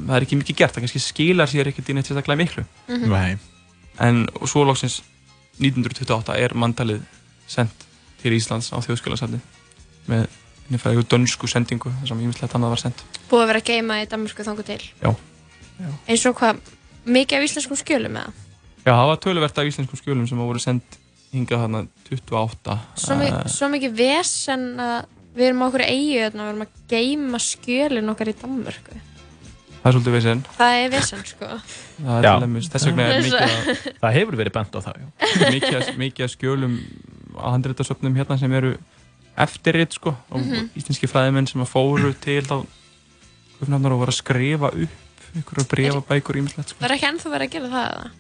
það 0.08 0.16
er 0.18 0.26
ekki 0.28 0.40
mikið 0.42 0.56
gert, 0.64 0.74
það 0.76 0.86
kannski 0.88 1.00
skilar 1.04 1.48
sér 1.52 1.70
ekkert 1.72 1.90
í 1.90 1.96
neitt 1.98 2.10
sérstaklega 2.10 2.42
miklu 2.44 2.66
Mhm. 2.90 3.10
Nei. 3.12 3.38
en 4.00 4.28
svo 4.50 4.64
loksins 4.66 5.02
1928 5.62 6.34
er 6.42 6.54
manntalið 6.58 7.02
sendt 7.48 7.86
til 8.24 8.34
Íslands 8.34 8.72
á 8.74 8.78
þjóðskjólasafni 8.82 9.40
með 10.10 10.26
henni 10.66 10.80
fæðu 10.82 11.04
dönsku 11.12 11.48
sendingu 11.52 11.92
þar 12.00 12.08
sem 12.10 12.22
ímislegt 12.24 12.56
annað 12.58 12.74
var 12.74 12.82
sendt 12.82 13.04
Búið 13.30 13.44
að 13.44 13.48
vera 13.52 13.60
að 13.62 13.68
geima 13.70 14.00
í 14.02 14.08
Danmarku 14.10 14.44
þangu 14.46 14.64
til. 14.66 14.80
Já. 15.04 15.12
Eins 16.08 16.26
og 16.30 16.36
hvað, 16.40 16.60
mikið 17.06 17.38
af 17.40 17.46
íslenskum 17.48 17.78
skjölum 17.80 18.18
eða? 18.20 18.34
Já, 18.86 18.92
það 18.94 19.08
var 19.10 19.20
töluvert 19.24 19.58
af 19.62 19.70
íslenskum 19.70 20.00
skjölum 20.00 20.28
sem 20.30 20.38
voru 20.38 20.60
sendt 20.62 20.98
hingað 21.34 21.64
þarna 21.64 21.82
28 22.10 22.76
Svo, 22.96 23.16
mi 23.18 23.26
Eh, 23.26 23.48
svo 23.50 23.70
mikið 23.74 23.96
vesen 23.98 24.66
að 24.80 25.06
við 25.36 25.48
erum 25.50 25.64
á 25.64 25.66
okkur 25.70 25.84
eigu 25.88 26.20
þarna, 26.24 26.44
við 26.44 26.52
erum 26.54 26.66
að 26.66 26.76
geima 26.94 27.40
skjölin 27.42 28.10
okkar 28.14 28.30
í 28.32 28.36
Danmarku. 28.42 29.00
Það 29.84 29.90
er 29.90 29.96
svolítið 29.98 30.14
veginn 30.16 30.42
Það 30.58 30.74
er 30.80 30.90
vesen, 30.94 31.24
sko. 31.28 31.48
Það 32.00 32.18
er 32.30 32.40
dæmis, 32.44 32.70
þess 32.72 32.86
vegna 32.88 33.04
er 33.04 33.22
mikið 33.26 33.42
að- 33.44 33.56
að- 33.74 33.98
Það 34.04 34.14
hefur 34.18 34.38
verið 34.40 34.54
bent 34.58 34.76
á 34.76 34.80
það, 34.86 35.00
já. 35.02 35.08
mikið, 35.58 35.76
að- 35.80 35.98
mikið 36.04 36.26
að 36.28 36.32
skjölum 36.38 36.76
á 37.36 37.46
handreitasöfnum 37.52 38.16
hérna 38.16 38.38
sem 38.40 38.54
eru 38.54 38.72
eftirrit 39.44 39.94
sko 39.98 40.14
og 40.30 40.40
Mhm. 40.40 40.70
íslenski 40.78 41.10
fræðimenn 41.10 41.48
sem 41.50 41.62
að 41.62 41.72
fóru 41.74 42.14
til 42.22 42.42
þá 42.46 42.62
Kaupnafnar 43.60 43.92
og 43.96 44.00
voru 44.04 44.12
að 44.14 44.20
skrifa 44.22 44.70
upp 44.72 45.00
einhverja 45.34 45.68
brefabækur 45.72 46.38
ímislegt 46.38 46.70
sko. 46.70 46.80
Það 46.80 46.90
er 46.90 46.96
ekki 46.98 47.08
ennþá 47.10 47.30
verið 47.34 47.48
að 47.48 47.54
gera 47.56 47.70
það, 47.74 47.88
eða? 47.92 48.12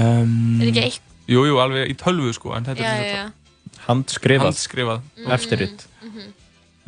um, 0.00 0.60
Er 0.62 0.66
ekki 0.70 0.82
eitt- 0.86 1.06
Jú, 1.30 1.44
jú, 1.46 1.58
alveg 1.62 1.90
í 1.90 1.94
tölvu 1.98 2.32
sko 2.34 2.54
en 2.56 2.64
þetta 2.64 2.82
Já, 2.82 2.94
er 3.04 3.32
Handskrifað. 3.86 4.48
Handskrifað 4.50 5.00
Mhm. 5.18 5.30
Eftirrit. 5.36 5.86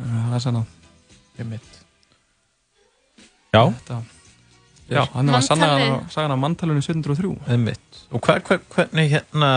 Það 0.03 0.35
er 0.37 0.43
sannað 0.43 1.39
Einmitt. 1.39 1.79
Já. 3.53 3.63
Þetta, 3.63 3.97
já, 4.89 5.01
hann 5.13 5.31
var 5.33 5.45
sagan 5.45 6.35
af 6.35 6.39
manntalunum 6.41 6.83
1703 6.83 7.53
Einmitt. 7.53 7.99
Og 8.13 8.21
hver, 8.21 8.43
hver, 8.45 8.61
hvernig 8.75 9.09
hérna 9.13 9.51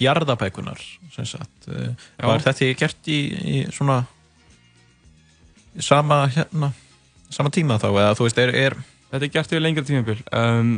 jarðabækunar, 0.00 0.80
sem 1.14 1.24
sagt, 1.28 1.68
Já. 1.68 1.94
var 2.20 2.42
þetta 2.44 2.72
gert 2.76 3.08
í, 3.08 3.20
í 3.32 3.62
svona 3.72 4.02
í 5.76 5.84
sama 5.84 6.26
hérna, 6.32 6.72
sama 7.32 7.52
tíma 7.52 7.78
þá, 7.80 7.88
eða 7.94 8.12
þú 8.18 8.28
veist, 8.28 8.42
er, 8.44 8.54
er 8.66 8.78
Þetta 9.06 9.22
er 9.22 9.30
gert 9.30 9.52
yfir 9.54 9.62
lengra 9.62 9.84
tímabil 9.86 10.18
um, 10.34 10.70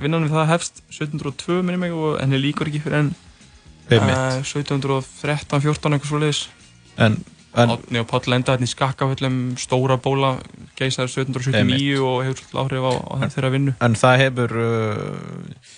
vinnan 0.00 0.26
við 0.28 0.36
það 0.36 0.52
hefst 0.52 0.78
1702 0.86 1.56
minni 1.66 1.80
mig 1.82 1.96
og 1.96 2.20
henni 2.20 2.38
líkur 2.38 2.70
ekki 2.70 2.82
fyrir 2.84 3.00
enn 3.00 3.10
uh, 3.90 4.38
1713, 4.38 5.64
14 5.66 5.96
eitthvað 5.96 6.06
svo 6.06 6.20
leiðis 6.22 6.44
En, 6.98 7.18
en 7.58 7.74
Átni 7.76 8.00
og 8.02 8.08
Páll 8.10 8.36
enda 8.36 8.56
hérna 8.56 8.68
í 8.68 8.72
skakkaföllum 8.72 9.38
stóra 9.60 9.98
bóla 10.00 10.34
geisaður 10.78 11.12
1779 11.26 11.60
Einmitt. 11.60 12.02
og 12.02 12.24
hefur 12.24 12.42
svolítið 12.42 12.60
áhrif 12.64 12.88
á, 12.88 12.92
á 12.98 13.14
þeirra 13.36 13.52
vinnu. 13.54 13.76
En 13.84 13.96
það 14.00 14.20
hefur 14.24 14.56
uh, 14.64 15.70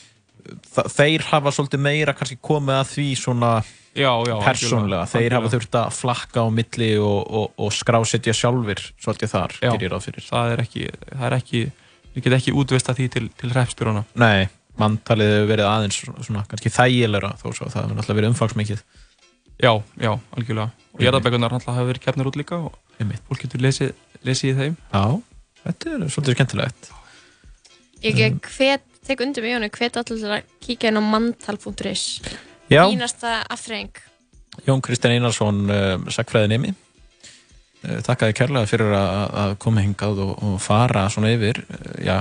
þa 0.72 0.88
þeir 0.96 1.28
hafa 1.30 1.54
svolítið 1.54 1.84
meira 1.86 2.16
kannski 2.16 2.40
komið 2.42 2.80
að 2.80 2.90
því 2.96 3.08
svona 3.20 3.52
Já, 3.92 4.08
já, 4.24 4.38
persónlega, 4.40 5.02
algjörlega, 5.04 5.06
þeir 5.12 5.34
hafa 5.36 5.44
algjörlega. 5.44 5.52
þurft 5.52 5.76
að 5.76 5.96
flakka 5.98 6.40
á 6.40 6.48
milli 6.48 6.90
og, 6.96 7.18
og, 7.28 7.50
og 7.60 7.74
skrásetja 7.76 8.32
sjálfur 8.32 8.80
svolítið 8.96 9.32
þar, 9.34 9.56
Já, 9.60 9.72
það 10.30 10.52
er 10.54 10.62
ekki, 10.64 10.86
það 11.10 11.26
er 11.26 11.36
ekki 11.36 11.60
við 12.14 12.24
getum 12.24 12.38
ekki 12.38 12.54
útvist 12.56 12.88
því 12.88 13.08
til, 13.12 13.24
til 13.36 13.50
hreppstjórana 13.52 14.04
Nei, 14.20 14.48
manntalið 14.80 15.34
hefur 15.34 15.50
verið 15.52 15.68
aðeins 15.68 16.00
svona 16.24 16.44
kannski 16.48 16.72
þægilegra 16.72 17.34
þó 17.40 17.46
svo 17.50 17.68
að 17.68 17.74
það 17.74 17.82
hefur 17.82 17.98
náttúrulega 17.98 18.18
verið 18.20 18.32
umfangsmikið 18.32 18.82
Já, 19.62 19.72
já, 20.02 20.12
algjörlega 20.34 20.70
og 20.92 21.00
jarðabækunar 21.00 21.52
náttúrulega 21.54 21.78
hafa 21.78 21.88
verið 21.88 22.04
kefnir 22.04 22.28
út 22.28 22.38
líka 22.40 22.58
og 22.58 22.74
Einmitt. 23.00 23.22
fólk 23.28 23.44
getur 23.46 23.62
lesið, 23.62 23.92
lesið 24.26 24.50
í 24.50 24.56
þeim 24.58 24.74
Já, 24.90 25.04
þetta 25.62 25.92
er 25.94 26.08
svolítið 26.10 26.36
skemmtilegt 26.36 26.90
Ég 28.02 28.18
hvet, 28.42 28.82
tek 29.06 29.20
undir 29.22 29.44
mig 29.44 29.54
Jónu, 29.54 29.68
hvet 29.70 29.98
allir 30.00 30.18
til 30.18 30.32
að 30.34 30.48
kíkja 30.64 30.90
inn 30.90 30.98
á 30.98 31.02
mantal.is. 31.06 32.02
Já. 32.66 32.82
Fínasta 32.90 33.44
aftreying. 33.46 33.92
Jón 34.66 34.82
Kristinn 34.82 35.14
Einarsson, 35.14 35.60
uh, 35.70 36.10
sagfræðinemi 36.10 36.72
uh, 36.74 38.00
þakkaði 38.02 38.36
kærlega 38.40 38.68
fyrir 38.68 38.90
að, 38.98 39.22
að 39.44 39.54
koma 39.62 39.84
hingað 39.84 40.24
og, 40.26 40.32
og 40.42 40.56
fara 40.60 41.06
svona 41.14 41.30
yfir 41.32 41.62
uh, 41.62 41.92
já, 42.02 42.16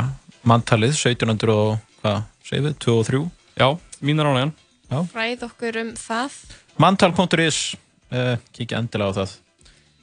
manntalið 0.47 0.93
1700 0.93 1.55
og 1.55 1.79
hvað, 2.03 2.21
segjum 2.45 2.69
við, 2.69 2.77
2 2.85 2.97
og 2.99 3.09
3 3.09 3.23
Já, 3.57 3.67
mínar 4.05 4.29
ánægjan 4.29 4.53
Fræð 5.11 5.45
okkur 5.47 5.77
um 5.81 5.89
það. 5.95 6.37
Manntal.is 6.81 7.59
uh, 8.11 8.35
kíkja 8.55 8.81
endilega 8.81 9.13
á 9.15 9.17
það 9.21 9.35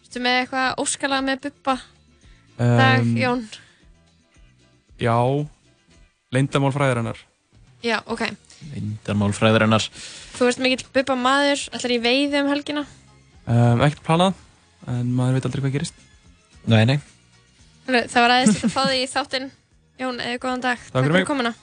Ertu 0.08 0.22
með 0.24 0.36
eitthvað 0.42 0.78
óskalag 0.84 1.24
með 1.26 1.40
Bubba? 1.48 1.74
Dag, 2.58 3.02
Um, 3.04 3.10
Jón. 3.20 3.42
Já, 4.98 5.14
leyndamál 6.34 6.72
fræðarinnar 6.74 7.20
Já, 7.84 8.00
ok. 8.10 8.24
Lindarmál 8.72 9.30
fræðarinnar 9.36 9.84
Þú 10.34 10.48
ert 10.50 10.62
mikill 10.64 10.88
Bubba 10.96 11.14
maður, 11.14 11.60
ætlar 11.76 11.94
í 11.94 12.00
veiði 12.02 12.40
um 12.42 12.48
helgina? 12.50 12.82
um, 13.46 13.84
Ekkert 13.86 14.02
planað, 14.08 14.40
en 14.90 15.12
maður 15.14 15.36
veit 15.38 15.46
aldrei 15.50 15.62
hvað 15.66 15.76
gerist 15.76 16.02
Nei, 16.66 16.82
nei 16.88 16.98
Það 17.88 18.18
var 18.24 18.34
aðeins 18.34 18.58
að 18.64 18.72
fá 18.74 18.82
þig 18.90 18.98
í 19.00 19.06
þáttinn. 19.08 19.46
Jón, 19.98 20.18
eða 20.20 20.40
góðan 20.42 20.60
dag. 20.66 20.82
Takk 20.92 21.06
fyrir 21.06 21.14
mig. 21.14 21.24
komuna. 21.30 21.54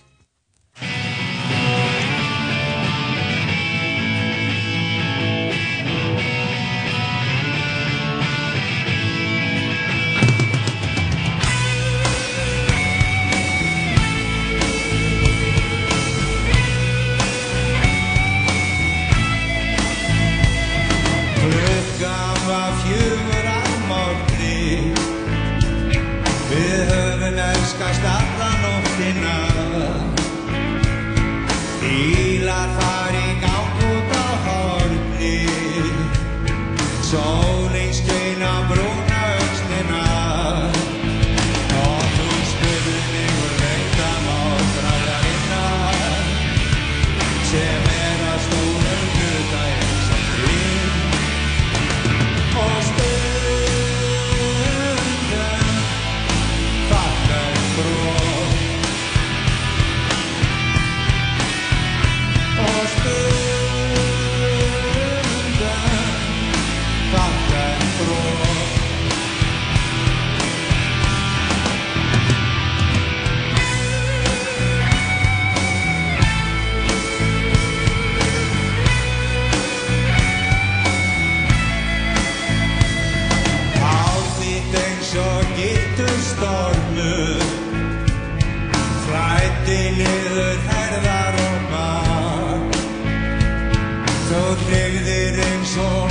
soul. 95.76 96.05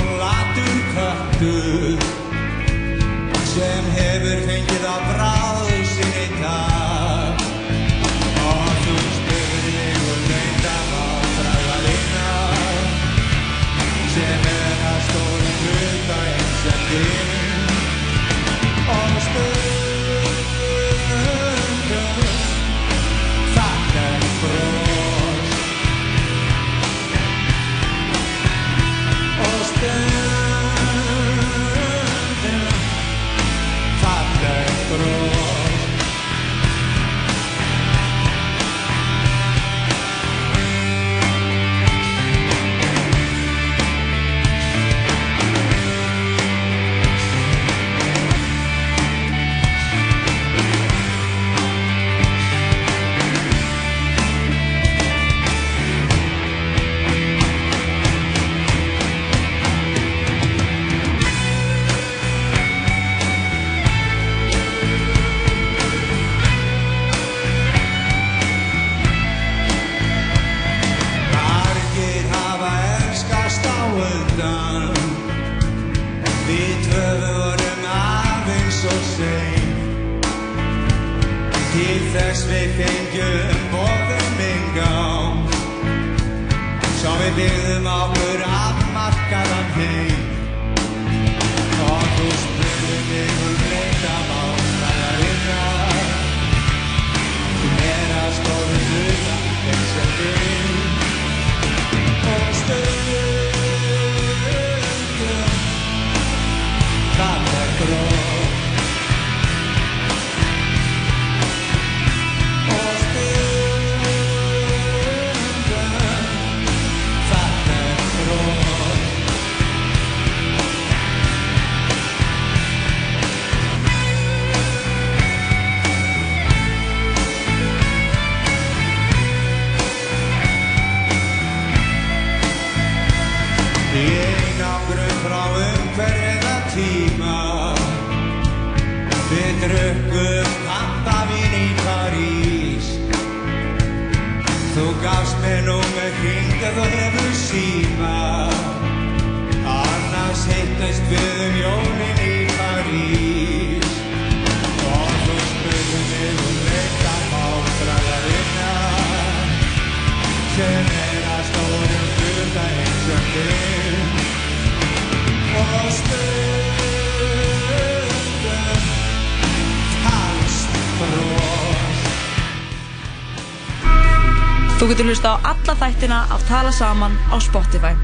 Þú 174.85 174.91
getur 174.91 175.07
hlusta 175.09 175.29
á 175.33 175.35
alla 175.49 175.73
þættina 175.79 176.17
af 176.29 176.43
Tala 176.45 176.69
Saman 176.69 177.13
á 177.33 177.41
Spotify. 177.41 177.95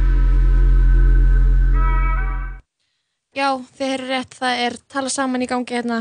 Já, 3.38 3.50
þið 3.78 3.92
eru 3.94 4.08
rétt, 4.10 4.32
það 4.34 4.62
er 4.64 4.78
tala 4.90 5.12
saman 5.14 5.46
í 5.46 5.48
gangi 5.52 5.76
hérna 5.78 6.00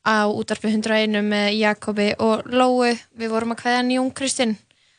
á 0.00 0.24
útarpi 0.24 0.70
101 0.72 1.20
með 1.28 1.58
Jakobi 1.58 2.06
og 2.24 2.48
Lóu. 2.48 2.94
Við 3.12 3.34
vorum 3.34 3.52
að 3.52 3.60
kveðja 3.66 3.82
Jón 3.98 4.08
Kristinn. 4.16 4.54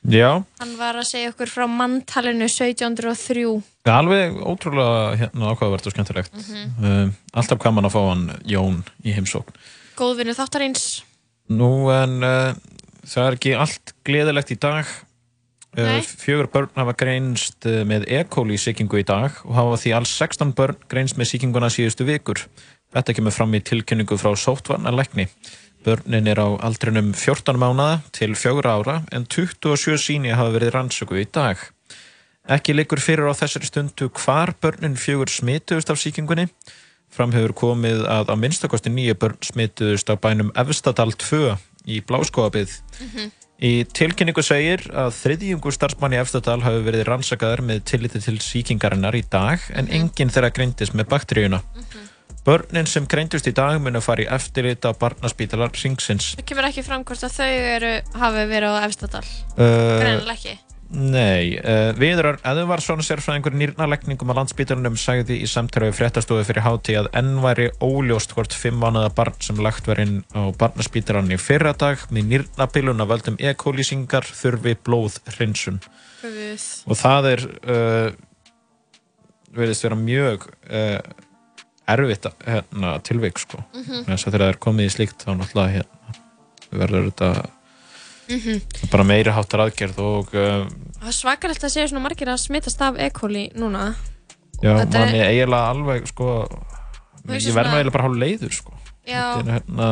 Já, 0.06 0.44
Hann 0.62 0.76
var 0.78 1.02
að 1.02 1.10
segja 1.10 1.32
okkur 1.34 1.50
frá 1.50 1.66
manntalinu 1.74 2.46
1703. 2.46 3.48
það 3.82 3.90
er 3.90 3.98
alveg 3.98 4.38
ótrúlega 4.46 5.18
hérna 5.24 5.56
ákvaðavert 5.56 5.90
og 5.90 5.96
skemmtilegt. 5.96 6.38
Mhm. 6.38 6.70
uh, 6.86 7.10
alltaf 7.34 7.64
gaman 7.66 7.90
að 7.90 7.98
fá 7.98 8.02
hann 8.12 8.30
Jón 8.46 8.78
í 9.02 9.18
heimsókn. 9.18 9.58
Góðvinnu 9.98 10.38
þáttarins. 10.38 11.02
Nú 11.50 11.90
en 11.90 12.22
uh, 12.22 12.54
það 13.10 13.26
er 13.26 13.42
ekki 13.42 13.58
allt 13.58 13.98
gleðilegt 14.06 14.54
í 14.54 14.62
dag. 14.62 14.86
Nei. 15.76 16.00
fjögur 16.02 16.48
börn 16.52 16.72
hafa 16.80 16.94
greinst 16.96 17.68
uh, 17.68 17.84
með 17.88 18.08
E. 18.08 18.24
coli 18.32 18.56
sýkingu 18.62 19.02
í 19.02 19.06
dag 19.08 19.36
og 19.44 19.54
hafa 19.58 19.82
því 19.82 19.94
alls 19.98 20.16
16 20.16 20.56
börn 20.56 20.80
greinst 20.92 21.20
með 21.20 21.34
sýkinguna 21.34 21.70
síðustu 21.74 22.08
vikur. 22.08 22.46
Þetta 22.96 23.16
kemur 23.18 23.36
fram 23.36 23.56
í 23.58 23.64
tilkynningu 23.66 24.18
frá 24.22 24.32
sóttvarnarlækni. 24.40 25.28
Börnin 25.86 26.32
er 26.32 26.40
á 26.42 26.48
aldrinum 26.66 27.12
14 27.14 27.60
mánada 27.60 28.00
til 28.16 28.34
4 28.40 28.64
ára 28.72 29.02
en 29.12 29.28
27 29.28 30.00
síni 30.02 30.34
hafa 30.34 30.56
verið 30.56 30.74
rannsöku 30.78 31.20
í 31.20 31.28
dag. 31.28 31.60
Ekki 32.46 32.74
liggur 32.74 33.02
fyrir 33.02 33.28
á 33.30 33.34
þessari 33.36 33.68
stundu 33.70 34.10
hvar 34.22 34.54
börnin 34.62 34.98
fjögur 34.98 35.30
smituðust 35.34 35.92
af 35.92 36.02
sýkingunni. 36.02 36.48
Fram 37.10 37.32
hefur 37.36 37.54
komið 37.54 38.06
að 38.10 38.32
á 38.32 38.36
minnstakosti 38.38 38.92
nýju 38.94 39.16
börn 39.22 39.40
smituðust 39.46 40.10
á 40.10 40.16
bænum 40.16 40.54
Efstadal 40.56 41.14
2 41.14 41.56
í 41.86 42.02
Bláskóabið. 42.06 42.80
Í 43.64 43.86
tilkynningu 43.88 44.44
segir 44.44 44.82
að 44.92 45.14
þriðjungur 45.16 45.76
starfsmann 45.76 46.16
í 46.16 46.20
Efstadal 46.20 46.58
hafi 46.66 46.82
verið 46.84 47.06
rannsakaður 47.08 47.64
með 47.70 47.86
tilliti 47.88 48.20
til 48.26 48.36
sýkingarinnar 48.44 49.16
í 49.16 49.24
dag 49.32 49.64
en 49.72 49.88
enginn 49.88 50.34
þeirra 50.34 50.52
greindist 50.52 50.98
með 50.98 51.08
bakteríuna. 51.14 51.62
Börnin 52.46 52.86
sem 52.86 53.08
greindust 53.10 53.48
í 53.50 53.56
dag 53.56 53.80
munu 53.82 53.98
að 53.98 54.06
fara 54.06 54.26
í 54.26 54.28
eftirlit 54.36 54.86
á 54.86 54.92
barnaspítalar 55.00 55.72
ringsins. 55.74 56.36
Það 56.36 56.50
kemur 56.52 56.68
ekki 56.68 56.84
fram 56.86 57.08
hvort 57.08 57.26
að 57.26 57.40
þau 57.40 57.50
eru, 57.50 57.94
hafi 58.22 58.46
verið 58.52 58.76
á 58.76 58.80
Efstadal. 58.86 59.26
Uh, 59.56 59.72
Greinilega 60.04 60.36
ekki. 60.36 60.58
Nei, 60.96 61.58
uh, 61.60 61.90
Viðrar 62.00 62.38
Eðvarsson 62.48 63.02
sérfræðingur 63.04 63.56
nýrnalegningum 63.60 64.30
á 64.32 64.38
landsbítalunum 64.38 64.96
sagði 65.00 65.42
í 65.44 65.48
samtæru 65.50 65.90
fréttastofu 65.96 66.46
fyrir 66.48 66.64
hátíð 66.64 67.00
að 67.02 67.10
enn 67.20 67.34
væri 67.44 67.66
óljóst 67.84 68.32
hvort 68.36 68.56
fimm 68.56 68.80
mánuða 68.80 69.10
barn 69.18 69.36
sem 69.44 69.60
lagt 69.60 69.90
var 69.90 70.00
inn 70.04 70.22
á 70.32 70.56
barnaspítalan 70.56 71.34
í 71.36 71.40
fyrra 71.42 71.74
dag 71.76 72.00
með 72.16 72.30
nýrnabilun 72.32 73.04
af 73.04 73.12
völdum 73.12 73.40
E. 73.44 73.52
coli-singar 73.60 74.24
þurfi 74.30 74.78
blóðhrinsun 74.88 75.82
Guð. 76.22 76.64
og 76.88 77.00
það 77.02 77.30
er 77.34 77.46
uh, 77.52 78.08
verðist 79.56 79.84
vera 79.88 80.00
mjög 80.00 80.48
uh, 80.48 81.00
erfitt 81.92 82.30
hérna, 82.48 82.96
tilvik 83.06 83.44
sko. 83.44 83.60
Mhm. 83.76 84.08
þess 84.08 84.24
að 84.24 84.32
þegar 84.32 84.46
það 84.46 84.54
er 84.54 84.64
komið 84.70 84.88
í 84.88 84.96
slíkt 84.96 85.28
þá 85.28 85.36
náttúrulega 85.36 85.76
hérna, 85.76 86.18
verður 86.72 87.12
þetta 87.12 87.34
Mhm. 88.30 88.62
bara 88.92 89.04
meiri 89.04 89.30
háttar 89.32 89.60
aðgerð 89.68 89.98
og 90.02 90.28
uh, 90.34 90.66
Það 91.00 91.08
er 91.12 91.18
svakalegt 91.20 91.64
að 91.64 91.70
séu 91.76 91.88
svona 91.92 92.04
margir 92.08 92.28
að 92.32 92.40
smitast 92.42 92.82
af 92.82 92.96
E. 92.98 93.10
coli 93.14 93.52
núna. 93.56 93.94
já, 94.64 94.74
Þetta 94.82 95.00
er- 95.06 95.30
eiginlega 95.30 95.70
alveg 95.70 96.08
sko, 96.10 96.26
ég 96.50 97.30
verð 97.30 97.42
svona- 97.42 97.54
maður 97.70 97.78
eiginlega 97.78 97.92
bara 97.98 98.08
hálf 98.08 98.18
leiður 98.24 98.52
sko. 98.54 98.72
Þetta 99.06 99.40
er, 99.40 99.44
hérna, 99.60 99.88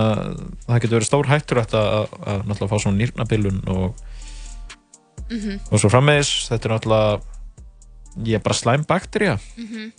það 0.66 0.80
getur 0.82 0.98
verið 0.98 1.10
stór 1.12 1.28
hættur 1.30 1.58
að, 1.62 1.70
að, 1.78 2.08
að 2.26 2.40
náttúrulega 2.50 2.74
fá 2.74 2.78
svona 2.82 2.98
nýrnabilun 2.98 3.60
og, 3.70 3.94
Mhm. 5.30 5.54
og 5.72 5.78
svo 5.80 5.90
frammeðis 5.94 6.32
þetta 6.50 6.66
er 6.66 6.72
náttúrulega 6.74 7.22
ég 8.26 8.34
er 8.36 8.40
bara 8.46 8.54
slæm 8.58 8.84
bakterja 8.90 9.36
Mhm. 9.58 9.92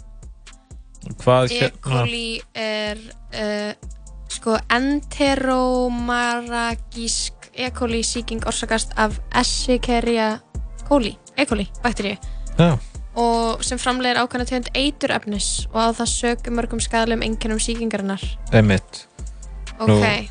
hvað 1.23 1.45
E. 1.51 1.53
hérna 1.61 1.81
coli 1.81 2.41
er 2.55 2.97
uh, 3.35 3.73
sko 4.29 4.59
enteromaragísk 4.69 7.34
E. 7.57 7.71
coli 7.71 8.03
sýking 8.03 8.47
orsakast 8.47 8.93
af 8.97 9.21
Escherichia 9.41 10.41
coli, 10.89 11.17
E. 11.37 11.47
coli 11.47 11.69
bakteríu 11.83 12.17
já, 12.59 12.79
og 13.15 13.65
sem 13.65 13.79
framlegir 13.79 14.19
ákvæmna 14.19 14.45
tegund 14.45 14.71
eiturefnis 14.75 15.67
og 15.73 15.81
á 15.81 15.89
það 15.95 16.09
sög 16.11 16.49
mörgum 16.51 16.81
skadalegum 16.83 17.23
einkennum 17.23 17.59
sýkingarinnar. 17.59 18.23
emitt 18.53 19.07
Ok, 19.79 20.29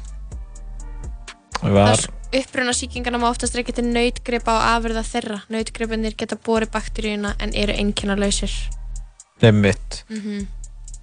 var, 1.61 1.99
uppruna 2.33 2.71
sýkingarna 2.71 3.19
má 3.19 3.29
oftast 3.29 3.55
reykja 3.55 3.75
til 3.79 3.91
nautgripa 3.91 4.55
og 4.55 4.63
afurða 4.77 5.03
þeirra. 5.03 5.39
Nautgripinir 5.49 6.15
geta 6.17 6.35
borið 6.35 6.71
bakteríuna 6.71 7.35
en 7.39 7.53
eru 7.53 7.73
einkennalausir. 7.73 8.51
emitt 9.41 10.03
Mm 10.09 10.47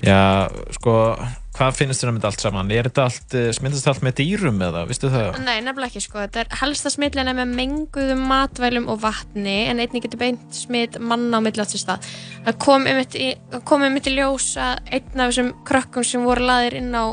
já, 0.01 0.49
sko 0.73 1.17
hvað 1.56 1.74
finnst 1.77 2.02
þér 2.02 2.10
um 2.12 2.18
þetta 2.18 2.28
allt 2.31 2.43
saman 2.44 2.70
er 2.70 2.86
þetta 2.89 3.05
allt, 3.09 3.35
eh, 3.35 3.48
smittast 3.56 3.89
allt 3.90 4.05
með 4.06 4.14
dýrum 4.20 4.60
eða, 4.62 4.85
vistu 4.89 5.10
það? 5.10 5.39
Nei, 5.44 5.56
nefnilega 5.66 5.90
ekki 5.90 6.02
sko. 6.05 6.20
Þetta 6.22 6.40
er 6.44 6.52
helsta 6.60 6.93
smitlina 6.94 7.35
með 7.36 7.55
menguðum 7.59 8.22
matvælum 8.31 8.86
og 8.93 9.01
vatni 9.02 9.56
en 9.70 9.82
einnig 9.82 10.05
getur 10.05 10.20
beint 10.22 10.55
smit 10.55 10.98
manna 11.02 11.39
á 11.39 11.44
milli 11.44 11.60
átt 11.64 11.74
sér 11.74 11.82
stað. 11.82 12.06
Það 12.47 12.60
kom 12.62 12.86
kom 13.64 13.82
einmitt 13.82 14.06
í 14.06 14.14
ljós 14.14 14.52
að 14.56 14.78
einn 14.94 15.20
af 15.20 15.32
þessum 15.32 15.51
krökkum 15.66 16.06
sem 16.06 16.24
voru 16.24 16.47
laðir 16.47 16.78
inn 16.81 16.94
á 16.94 17.05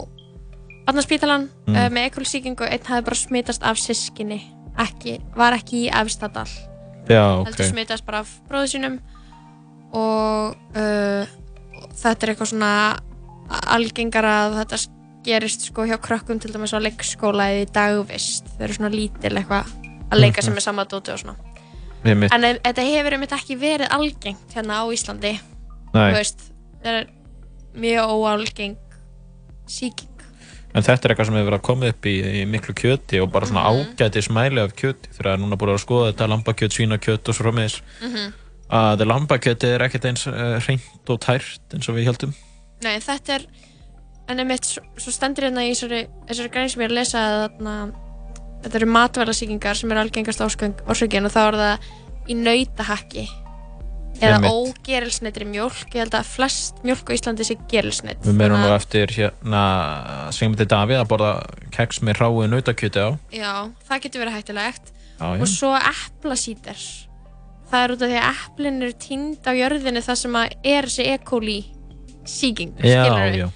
barnaspítalan 0.88 1.50
Mm. 1.68 1.76
uh, 1.76 1.90
með 1.92 2.06
ekollsýkingu, 2.08 2.64
einn 2.64 2.86
hafði 2.88 3.04
bara 3.04 3.16
smitast 3.20 3.64
af 3.68 3.76
sískinni, 3.76 4.38
ekki, 4.80 5.18
var 5.36 5.52
ekki 5.58 5.82
í 5.88 5.90
Efstadal. 5.92 6.48
já, 7.10 7.40
ok 7.42 7.50
heldur 7.50 7.66
smitast 7.74 8.06
bara 8.06 8.20
af 8.24 8.30
bróðu 8.48 8.70
sínum 8.72 9.00
og 9.92 10.56
uh, 10.76 11.28
þetta 11.98 12.24
er 12.24 12.32
eitthvað 12.34 12.52
svona 12.54 12.72
algengara 13.50 14.34
að 14.48 14.56
þetta 14.62 14.80
gerist 15.28 15.62
sko 15.70 15.86
hjá 15.88 15.98
krökkum 16.00 16.40
til 16.40 16.52
dæmis 16.54 16.74
á 16.76 16.80
leikskóla 16.80 17.50
eða 17.52 17.66
í 17.66 17.72
dagvist 17.74 18.46
þau 18.58 18.64
eru 18.68 18.74
svona 18.78 18.92
lítil 18.94 19.34
eitthvað 19.36 19.72
að 20.12 20.20
leika 20.22 20.42
sem 20.42 20.54
Mhm. 20.54 20.58
er 20.58 20.62
sama 20.62 20.86
dóti 20.86 21.12
og 21.14 21.20
svona 21.20 21.36
Einmitt. 22.06 22.32
en 22.34 22.42
þetta 22.64 22.82
hefur 22.88 23.14
einmitt 23.14 23.32
ekki 23.32 23.58
verið 23.60 23.90
algengt 23.92 24.54
hérna 24.56 24.80
á 24.80 24.86
Íslandi 24.94 25.40
það 25.94 26.28
er 26.84 27.08
mjög 27.76 28.10
óalgeng 28.10 28.76
síking 29.68 30.08
En 30.76 30.84
þetta 30.84 31.06
er 31.08 31.14
eitthvað 31.16 31.26
sem 31.26 31.34
hefur 31.36 31.48
verið 31.50 31.60
að 31.60 31.64
koma 31.64 31.88
upp 31.88 32.06
í, 32.06 32.12
í 32.22 32.46
miklu 32.46 32.74
kjöti 32.78 33.22
og 33.24 33.32
bara 33.32 33.46
svona 33.48 33.64
Mhm. 33.72 33.96
ágæti 33.98 34.22
smæli 34.22 34.60
af 34.62 34.76
kjöti 34.76 35.10
þegar 35.16 35.24
það 35.26 35.34
er 35.34 35.38
núna 35.42 35.58
búin 35.58 35.74
að 35.74 35.86
skoða 35.86 36.12
þetta 36.14 36.28
lambakjöt, 36.28 36.76
svínakjöt 36.76 37.30
og 37.30 37.36
svo 37.36 37.44
frammeðis 37.48 37.82
Mhm. 38.02 38.34
að 38.70 39.00
lambakjöti 39.08 39.64
er 39.74 39.80
ekkert 39.82 40.06
eins 40.06 40.28
uh, 40.28 40.60
hreint 40.60 40.82
og 41.10 41.20
tært 41.20 41.60
eins 41.74 41.90
og 41.90 41.96
við 41.96 42.06
heldum 42.06 42.34
Nei, 42.86 42.98
þetta 43.04 43.40
er 43.40 43.48
en 44.28 44.44
einmitt 44.44 44.68
svo, 44.68 44.84
stendur 45.14 45.48
hérna 45.48 45.64
í 45.66 45.72
þessari, 45.72 46.04
þessari 46.28 46.54
grein 46.54 46.70
sem 46.72 46.84
ég 46.84 46.90
er 46.90 46.94
að 46.94 47.00
lesa 47.00 47.24
að 47.24 47.40
þarna, 47.46 47.76
þetta 48.66 48.80
eru 48.82 48.90
matvælasíkingar 48.94 49.80
sem 49.80 49.94
eru 49.94 50.04
algengast 50.04 50.44
orsökin 50.44 51.30
og 51.30 51.34
þá 51.34 51.42
er 51.46 51.60
það 51.62 51.92
í 52.28 52.40
nautahakki. 52.42 53.28
Eða 54.18 54.40
Einmitt. 54.40 54.50
ógerilsneitri 54.50 55.46
mjólk. 55.46 55.92
Ég 55.94 56.02
held 56.02 56.16
að 56.18 56.30
flest 56.32 56.80
mjólk 56.82 57.12
á 57.14 57.14
Íslandi 57.14 57.46
sé 57.46 57.54
gerilsneitt 57.70 58.24
Við 58.26 58.34
meðum 58.40 58.64
nú 58.64 58.72
eftir 58.74 59.14
hérna 59.14 59.62
Sigmundi 60.34 60.66
Davíð 60.66 61.04
að 61.04 61.12
borða 61.12 61.34
keks 61.76 62.02
með 62.02 62.24
ráu 62.24 62.42
nautakjöti 62.50 63.04
á. 63.06 63.10
Já, 63.30 63.52
það 63.86 64.02
getur 64.08 64.24
verið 64.26 64.40
hættulegt. 64.40 64.90
Já, 65.20 65.28
já. 65.38 65.42
og 65.46 65.52
svo 65.54 65.70
eplasítar 65.78 66.82
það 67.70 67.84
er 67.84 67.94
út 67.94 68.04
af 68.04 68.12
því 68.12 68.20
að 68.22 68.28
eplin 68.34 68.82
eru 68.82 68.98
týnd 69.06 69.50
á 69.50 69.52
jörðinu 69.58 70.04
þar 70.06 70.20
sem 70.22 70.38
að 70.40 70.54
er 70.64 70.88
þessi 70.88 71.08
E. 71.14 71.77
síking 72.28 72.76
Já, 72.84 73.50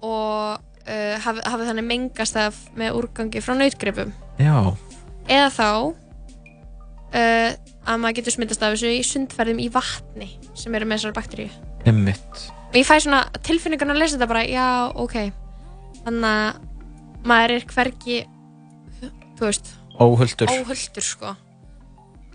og 0.00 0.60
uh, 0.60 1.16
hafi, 1.24 1.42
hafi 1.44 1.66
þannig 1.68 1.86
mengast 1.88 2.38
af 2.40 2.60
með 2.78 3.00
úrgangi 3.00 3.42
frá 3.44 3.56
nautgripum. 3.58 4.12
Já, 4.40 4.54
eða 5.28 5.50
þá 5.56 5.68
uh, 7.16 7.50
að 7.90 8.00
maður 8.02 8.16
getur 8.20 8.36
smittast 8.36 8.64
af 8.64 8.74
þessu 8.76 8.94
í 8.94 9.02
sundferðum 9.06 9.60
í 9.62 9.68
vatni 9.72 10.30
sem 10.54 10.74
eru 10.76 10.88
með 10.88 11.00
þessar 11.00 11.16
bakteríu. 11.16 11.50
Og 12.70 12.76
ég 12.78 12.86
fæ 12.86 12.96
svona 13.02 13.24
tilfinningun 13.42 13.92
að 13.94 14.02
lesa 14.02 14.16
þetta 14.16 14.30
bara 14.30 14.44
já, 14.46 14.66
ok. 14.94 15.16
Þannig 16.04 16.28
að 16.30 16.60
maður 17.26 17.54
er 17.56 17.64
hvergi 17.74 18.18
þú 19.40 19.48
veist 19.48 19.72
Óhultur. 20.00 20.52
óhulltur 20.52 21.04
sko. 21.04 21.34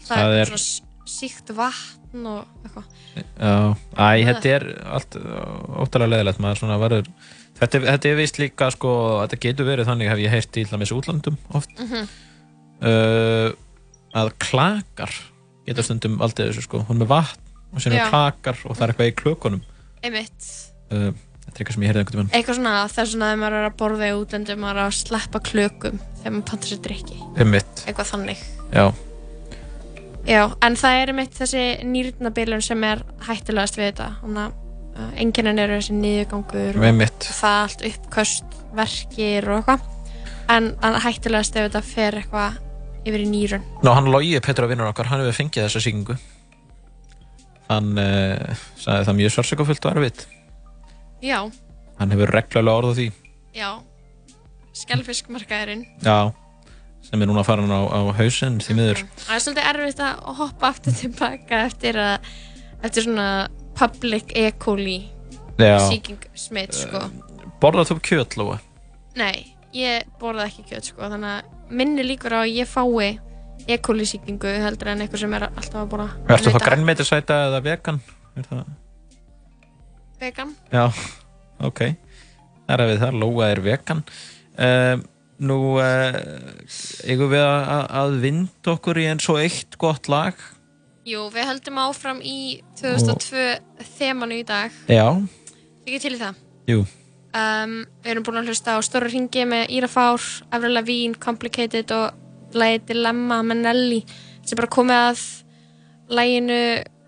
Það, 0.06 0.18
Það 0.18 0.36
er 0.40 0.52
svona 0.52 1.10
síkt 1.16 1.53
vatn 1.57 2.05
og 2.30 2.66
eitthvað. 2.66 2.86
Æ, 3.96 4.08
þetta 4.30 4.54
er 4.54 4.68
allt 4.98 5.18
óttalega 5.84 6.12
leðilegt 6.14 6.42
maður 6.44 6.62
svona 6.62 6.80
verður 6.82 7.10
Þetta, 7.56 7.80
þetta 7.86 8.10
er 8.10 8.18
vist 8.20 8.40
líka 8.42 8.68
sko, 8.74 8.90
þetta 9.24 9.38
getur 9.46 9.68
verið 9.70 9.88
þannig 9.88 10.10
hef 10.12 10.22
ég 10.26 10.34
heyrt 10.34 10.58
í 10.60 10.66
hlamis 10.68 10.92
útlandum 10.92 11.38
oft. 11.56 11.72
Mhm. 11.80 12.10
uh, 12.84 13.54
að 14.16 14.32
klakar 14.44 15.12
geta 15.68 15.84
stundum 15.84 16.20
aldrei 16.24 16.50
þessu 16.50 16.66
sko, 16.68 16.84
hún 16.88 17.00
með 17.00 17.12
vatn 17.14 17.40
og 17.76 17.80
Já. 17.96 18.04
er 18.04 18.12
klakar 18.12 18.60
og 18.64 18.76
það 18.76 18.84
er 18.84 18.94
eitthvað 18.94 19.10
í 19.12 19.16
klökunum. 19.22 19.64
Einmitt. 20.04 20.50
Uh, 20.92 21.10
þetta 21.46 21.56
er 21.56 21.62
eitthvað 21.62 21.76
sem 21.78 21.86
ég 21.86 21.92
heyrði 21.92 22.04
einhvern 22.04 22.20
veginn 22.22 22.36
eitthvað 22.36 22.60
svona 22.60 22.76
svona 23.14 23.32
að 23.32 23.42
maður 23.42 23.58
er 23.58 23.68
að 23.70 23.78
borða 23.80 24.08
í 24.10 24.16
útlöndum 24.20 24.62
maður 24.64 24.82
er 24.82 24.90
að 24.90 24.96
sleppa 25.00 25.42
klökum 25.46 26.00
þegar 26.20 26.36
maður 26.36 26.48
pantar 26.52 26.72
sér 26.72 26.82
drikki 26.88 27.20
Einmitt. 27.40 27.84
eitthvað 27.86 28.12
þannig. 28.12 28.46
Já, 28.76 28.86
Já, 30.26 30.41
en 30.65 30.77
það 30.80 30.99
er 30.99 31.11
einmitt 31.14 31.35
þessi 31.38 31.64
nýrnabilun 31.85 32.64
sem 32.65 32.85
er 32.88 33.03
hættulegast 33.27 33.77
við 33.77 33.91
þetta. 33.91 34.11
Þannig 34.22 34.43
að 34.43 34.53
uh, 34.95 35.10
enginn 35.23 35.52
eru 35.53 35.80
þessi 35.80 35.97
niðurgangur 35.99 36.80
og, 36.81 37.18
það 37.26 37.57
allt 37.64 37.85
uppköst 37.91 38.61
verkir 38.76 39.49
og 39.49 39.60
eitthvað. 39.61 39.91
En, 40.53 40.72
en 40.85 41.02
hættulegast 41.02 41.57
ef 41.57 41.68
þetta 41.69 41.84
fer 41.85 42.22
eitthvað 42.22 42.61
yfir 43.06 43.22
í 43.22 43.27
nýrun. 43.30 43.68
Ná, 43.85 43.91
hann 43.97 44.10
Logi, 44.14 44.38
Petra 44.45 44.69
vinnur 44.69 44.89
okkar, 44.89 45.11
hann 45.11 45.22
hefur 45.22 45.38
fengið 45.43 45.68
þessa 45.68 45.84
síkingu 45.85 46.18
hann 47.69 47.97
uh, 47.97 48.64
sagði 48.77 49.07
það 49.07 49.19
mjög 49.19 49.35
sársökafullt 49.35 49.88
og 49.88 49.97
erfitt. 49.97 50.26
Já, 51.23 51.39
hann 51.99 52.14
hefur 52.14 52.34
reglulega 52.35 52.80
orð 52.81 52.93
á 52.93 52.97
því. 52.99 53.07
Já. 53.56 53.69
Skelfiskmarkaðurinn 54.76 55.85
Já, 56.03 56.34
sem 57.06 57.22
er 57.22 57.30
núna 57.30 57.44
farin 57.45 57.69
á, 57.72 57.82
á 57.86 57.99
hausinn 58.18 58.60
því 58.64 58.77
miður 58.80 59.02
Það 59.26 59.36
er 59.36 59.44
svolítið 59.45 59.69
erfitt 59.72 60.02
að 60.06 60.23
hoppa 60.40 60.69
aftur 60.73 60.95
tilbaka 60.99 61.60
eftir 61.68 61.99
að 62.02 62.32
eftir 62.86 63.06
svona 63.07 63.27
public 63.77 64.32
E. 64.36 64.48
coli 64.61 64.98
Já. 65.60 65.77
sýking 65.90 66.26
smitt 66.36 66.76
sko 66.76 67.06
Borðað 67.61 67.94
þú 67.94 67.99
kjöt, 68.03 68.36
Lóa? 68.40 68.57
Nei, 69.15 69.56
ég 69.76 70.03
borða 70.19 70.49
ekki 70.49 70.65
kjöt 70.73 70.90
sko 70.91 71.07
þannig 71.07 71.38
að 71.38 71.72
minni 71.80 72.03
líkur 72.06 72.36
á 72.36 72.40
að 72.44 72.52
ég 72.56 72.68
fái 72.69 73.14
E. 73.65 73.77
coli 73.82 74.06
sýkingu 74.06 74.52
heldur 74.61 74.91
en 74.91 75.02
eitthvað 75.06 75.23
sem 75.23 75.34
er 75.38 75.48
alltaf 75.48 75.80
að 75.86 75.91
borða 75.94 76.10
Ertu 76.36 76.52
þá 76.53 76.60
grænmeitisæta 76.68 77.38
eða 77.48 77.61
vegan? 77.65 78.02
Það? 78.36 78.65
vegan 80.19 80.52
Já, 80.73 80.86
ok 81.64 81.82
Það 82.65 82.73
er 82.76 82.84
við 82.90 83.02
það, 83.03 83.18
Lóa 83.22 83.48
er 83.53 83.61
vegan 83.65 84.02
um, 84.03 85.03
nú 85.44 85.57
uh, 85.76 86.16
eigum 87.07 87.32
við 87.34 87.44
að, 87.44 87.86
að 87.99 88.20
vinda 88.24 88.76
okkur 88.76 88.99
í 89.02 89.07
eins 89.12 89.26
og 89.32 89.41
eitt 89.44 89.76
gott 89.82 90.07
lag 90.12 90.38
Jú, 91.06 91.28
við 91.30 91.45
höldum 91.45 91.76
áfram 91.84 92.22
í 92.26 92.62
2002 92.80 93.41
þemanu 93.99 94.40
í 94.40 94.45
dag. 94.48 94.74
Já, 94.90 95.06
Ekki 95.86 95.99
til 96.02 96.16
í 96.16 96.22
það. 96.22 96.40
jú 96.72 96.86
Um, 97.36 97.82
við 97.99 98.14
erum 98.14 98.24
búin 98.24 98.38
að 98.40 98.48
hlusta 98.48 98.78
á 98.78 98.86
Stóra 98.86 99.10
ringi 99.12 99.41
með 99.44 99.74
Ira 99.76 99.90
Fár, 99.91 100.24
Avril 100.56 100.72
Lavigne, 100.78 101.18
Complicated 101.20 101.91
og 101.91 102.56
lagið 102.56 102.86
Dilemma 102.94 103.41
með 103.44 103.60
Nelly 103.66 103.98
sem 104.48 104.56
bara 104.56 104.70
komið 104.72 105.02
að 105.02 105.24
laginu 106.16 106.60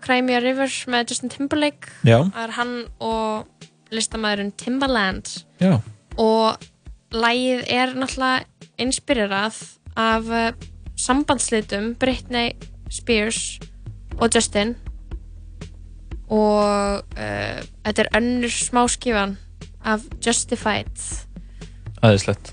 Cry 0.04 0.20
Me 0.20 0.36
a 0.36 0.42
River 0.44 0.68
með 0.92 1.14
Justin 1.14 1.32
Timberlake. 1.32 1.88
Já. 2.04 2.18
Það 2.28 2.42
er 2.44 2.52
hann 2.58 2.74
og 3.00 3.64
listamæðurinn 3.96 4.52
Timbaland 4.60 5.30
Já, 5.64 5.78
og 6.20 6.68
lagið 7.14 7.64
er 7.72 7.94
náttúrulega 7.96 8.44
inspirerað 8.78 9.56
af 9.98 10.28
uh, 10.28 10.50
sambandslitum 10.98 11.94
Britney 11.98 12.54
Spears 12.92 13.58
og 14.18 14.30
Justin 14.34 14.74
og 16.28 17.00
uh, 17.16 17.58
þetta 17.86 18.04
er 18.04 18.12
önnur 18.18 18.52
smáskifan 18.52 19.36
af 19.88 20.04
Justified. 20.24 20.92
Aðeinslegt 22.04 22.52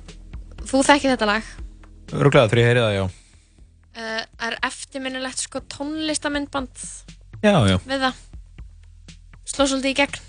þú 0.65 0.81
þekkir 0.85 1.15
þetta 1.15 1.29
lag? 1.29 1.53
Öruglega 2.15 2.49
þegar 2.49 2.61
ég 2.61 2.69
heyri 2.69 2.83
það, 2.83 2.95
já. 2.95 3.05
Uh, 3.95 4.21
er 4.47 4.57
eftirminnilegt 4.67 5.43
sko 5.45 5.61
tónlistamindband 5.71 6.87
Já, 7.43 7.59
já, 7.69 7.77
við 7.85 8.07
það? 8.07 8.23
Sló 9.45 9.67
svolítið 9.69 9.91
í 9.91 9.97
gegn. 9.99 10.23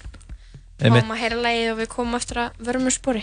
Fáum 0.77 1.15
að 1.15 1.21
heyra 1.23 1.39
lagið 1.41 1.71
og 1.73 1.79
við 1.81 1.89
komum 1.95 2.19
eftir 2.19 2.43
að 2.43 2.59
vörmur 2.67 2.95
spori 2.95 3.23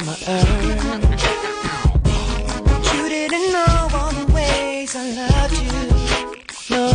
you 0.00 0.06
my 0.06 0.16
earth. 0.28 0.46
You 2.94 3.08
didn't 3.08 3.52
know 3.52 3.88
all 3.92 4.12
the 4.12 4.32
ways 4.32 4.96
I 4.96 5.10
loved 5.10 5.58
you. 5.62 5.82
No, 6.70 6.86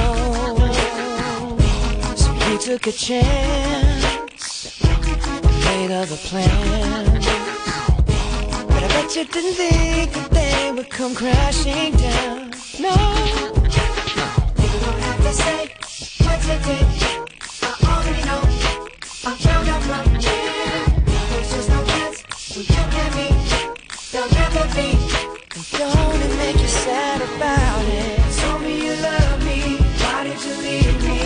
so 2.15 2.29
you 2.49 2.57
took 2.57 2.87
a 2.87 2.91
chance, 2.91 4.81
made 5.65 5.91
other 5.91 6.17
plans. 6.17 7.25
But 8.67 8.83
I 8.83 8.87
bet 8.87 9.15
you 9.15 9.25
didn't 9.25 9.53
think 9.53 10.13
that 10.13 10.31
they 10.31 10.71
would 10.71 10.89
come 10.89 11.15
crashing 11.15 11.95
down. 11.95 12.51
No, 12.79 12.95
you 14.61 14.69
don't 14.85 15.01
have 15.07 15.21
to 15.27 15.33
say 15.33 15.69
what 16.25 16.39
you 16.47 16.57
did. 16.67 16.87
I 17.61 17.65
already 17.91 18.23
know. 18.25 18.41
I 19.25 19.35
found 19.35 19.69
out 19.69 19.83
from 19.83 20.18
There'll 24.11 24.27
never 24.31 24.65
be. 24.73 24.97
Don't 25.77 26.21
it 26.25 26.37
make 26.37 26.59
you 26.59 26.67
sad 26.67 27.21
about 27.21 27.85
it? 27.85 28.17
Told 28.41 28.61
me 28.63 28.87
you 28.87 28.95
love 29.03 29.45
me. 29.45 29.77
Why 30.01 30.23
did 30.23 30.43
you 30.43 30.55
leave 30.65 30.97
me 31.05 31.19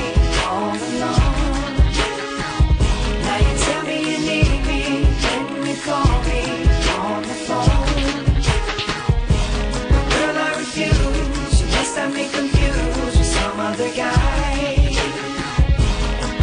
all 0.44 0.76
alone? 0.76 1.64
Now 3.24 3.38
you 3.40 3.54
tell 3.64 3.84
me 3.84 3.98
you 4.12 4.18
need 4.28 4.68
me. 4.68 5.06
When 5.48 5.66
you 5.66 5.78
call 5.88 6.12
me 6.28 6.42
on 7.00 7.22
the 7.24 7.38
phone. 7.48 8.26
Girl, 10.12 10.38
I 10.38 10.56
refuse. 10.58 11.62
You 11.62 11.68
must 11.68 11.96
have 11.96 12.14
me 12.14 12.28
confused 12.34 13.18
with 13.18 13.26
some 13.26 13.60
other 13.62 13.96
guy. 13.96 14.92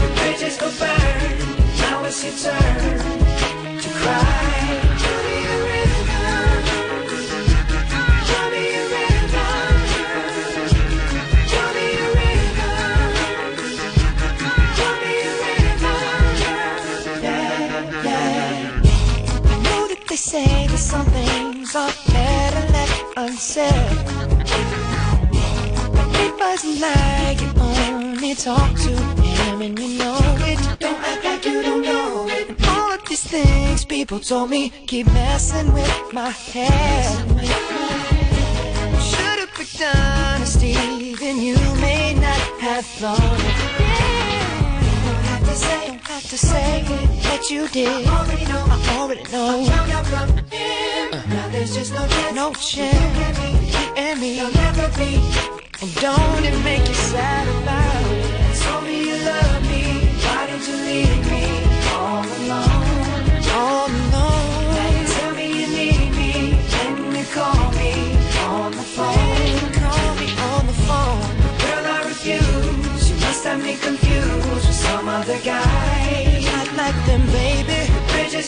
The 0.01 0.09
bridges 0.17 0.57
go 0.57 0.71
burn. 0.79 1.39
Now 1.81 2.05
it's 2.05 2.25
your 2.25 2.33
turn 2.33 3.20
left 23.57 24.11
it 26.23 26.39
wasn't 26.39 26.81
like 26.81 27.41
you 27.41 27.51
only 27.61 28.35
talk 28.35 28.77
to 28.77 28.95
him 29.23 29.63
and 29.63 29.79
you 29.79 29.99
know 29.99 30.19
it. 30.41 30.59
Don't 30.79 31.01
act 31.03 31.25
like 31.25 31.45
you 31.45 31.63
don't 31.63 31.83
know 31.83 32.29
it. 32.29 32.49
And 32.51 32.67
all 32.67 32.93
of 32.93 33.05
these 33.09 33.25
things 33.25 33.85
people 33.85 34.21
told 34.21 34.51
me 34.51 34.71
keep 34.87 35.07
messing 35.07 35.73
with 35.73 36.13
my 36.13 36.31
head. 36.31 37.11
Should've 39.01 39.53
picked 39.55 39.83
honesty, 39.83 41.15
then 41.15 41.41
you 41.41 41.57
may 41.81 42.15
not 42.15 42.41
have 42.61 42.85
thought 42.85 43.70
have 46.21 46.31
to 46.31 46.37
say 46.39 46.83
what 47.31 47.51
you 47.51 47.67
did. 47.69 47.89
I 47.89 48.19
already 48.19 48.45
know. 48.45 48.65
I 48.69 48.99
already 48.99 49.23
know. 49.33 49.65
Uh-huh. 49.65 51.23
Now 51.29 51.49
there's 51.49 51.75
just 51.75 51.95
no 51.95 52.07
chance. 52.07 52.35
No 52.35 52.53
chance. 52.53 53.39
You 53.73 53.95
and 53.97 54.21
me. 54.21 54.37
There'll 54.37 54.53
never 54.53 54.89
be. 54.99 55.17
And 55.81 55.95
don't 55.97 56.45
it 56.45 56.59
make 56.63 56.87
you 56.87 56.95
sad 56.95 57.47
about 57.63 58.05
it? 58.13 58.57
Told 58.63 58.85
me 58.85 59.09
you 59.09 59.17
love 59.25 59.63
me. 59.73 59.85
Why 60.25 60.47
did 60.51 60.63
you 60.69 60.77
leave 60.91 61.25
me 61.33 61.45
all 61.97 62.25
alone? 62.37 62.85
All 63.57 63.89
alone. 63.89 64.75
Now 64.77 64.91
you 64.97 65.05
tell 65.17 65.33
me 65.35 65.47
you 65.61 65.69
need 65.79 66.11
me. 66.21 66.33
When 66.75 67.17
you 67.17 67.25
call 67.33 67.65
me 67.81 67.93
on 68.45 68.73
the 68.73 68.87
phone. 68.97 69.73
Call 69.81 70.15
me 70.21 70.29
on 70.53 70.63
the 70.67 70.77
phone. 70.85 71.25
Girl, 71.65 71.85
I 71.97 71.99
refuse. 72.13 73.11
You 73.11 73.17
must 73.25 73.43
have 73.45 73.63
me 73.63 73.75
confused 73.77 74.51
with 74.51 74.75
some 74.75 75.09
other 75.09 75.39
guy. 75.43 76.00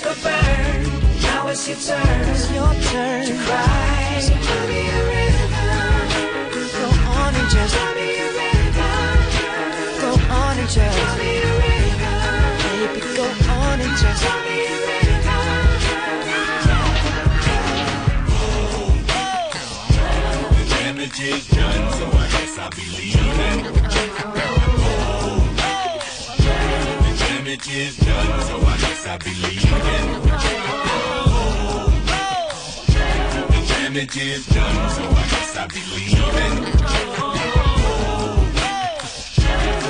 The 0.03 0.09
bridges 0.09 0.15
go 0.15 0.15
burn. 0.23 1.23
Now 1.23 1.49
it's 1.49 1.69
your 1.69 1.77
turn. 1.79 2.29
It's 2.29 2.51
your 2.51 2.75
turn 2.91 3.27
to 3.27 3.35
cry. 3.45 4.19
So 4.21 4.35
tell 4.35 4.67
me 4.69 4.89
a 4.89 5.01
river. 5.07 5.71
Go 6.79 6.87
on 7.11 7.35
and 7.35 7.49
just 7.51 7.75
tell 7.75 7.95
me 7.95 8.09
a 8.19 8.29
river. 8.41 8.93
Go 10.01 10.11
on 10.35 10.59
and 10.59 10.69
just 10.69 10.99
tell 10.99 11.17
me 11.19 11.39
a 11.39 11.53
river. 11.63 12.17
Baby, 12.63 13.01
go 13.17 13.27
on 13.53 13.81
and 13.81 13.97
just 13.97 14.23
tell 14.23 14.41
me 14.43 14.57
a 14.67 14.79
river. 14.87 15.41
The 20.59 20.65
damage 20.69 21.21
is 21.21 21.47
done, 21.49 21.93
so 21.93 22.05
I 22.07 22.11
guess 22.33 22.59
I'll 22.59 22.71
be 22.71 22.87
leaving. 22.99 24.62
Damage 27.45 27.75
is 27.75 27.97
done, 27.97 28.41
so 28.43 28.57
I 28.57 28.77
guess 28.79 29.05
I'll 29.09 29.19
be 29.19 29.35
leaving. 29.43 30.23
The 33.51 33.63
damage 33.67 34.17
is 34.17 34.47
done, 34.47 34.91
so 34.91 35.03
I 35.03 35.27
guess 35.27 35.57
I'll 35.57 35.67
be 35.67 35.83
leaving. 35.91 36.55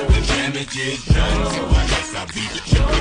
The 0.09 0.21
damage 0.29 0.79
is 0.79 1.05
done, 1.05 1.45
so 1.53 1.67
I 1.69 1.87
guess 1.93 2.15
I'll 2.17 2.27
be 2.29 2.41
leaving. 2.57 2.93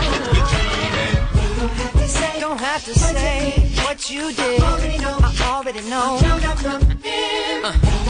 Don't 2.42 2.60
have 2.60 2.84
to 2.84 2.94
say 2.94 3.54
what 3.86 4.10
you 4.10 4.34
did. 4.34 4.62
I 4.62 4.66
already 4.66 4.98
know. 4.98 5.18
I 5.24 5.34
already. 5.46 5.80
Uh, 5.80 5.88
no 5.88 6.20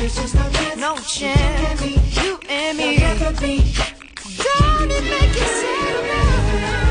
chance. 0.08 0.34
No 0.76 0.98
chance. 1.06 1.82
You 2.18 2.40
and 2.50 2.78
me. 2.80 4.01
Don't 4.60 4.92
it 4.92 5.04
make 5.04 5.36
you 5.36 5.48
sad? 5.62 6.91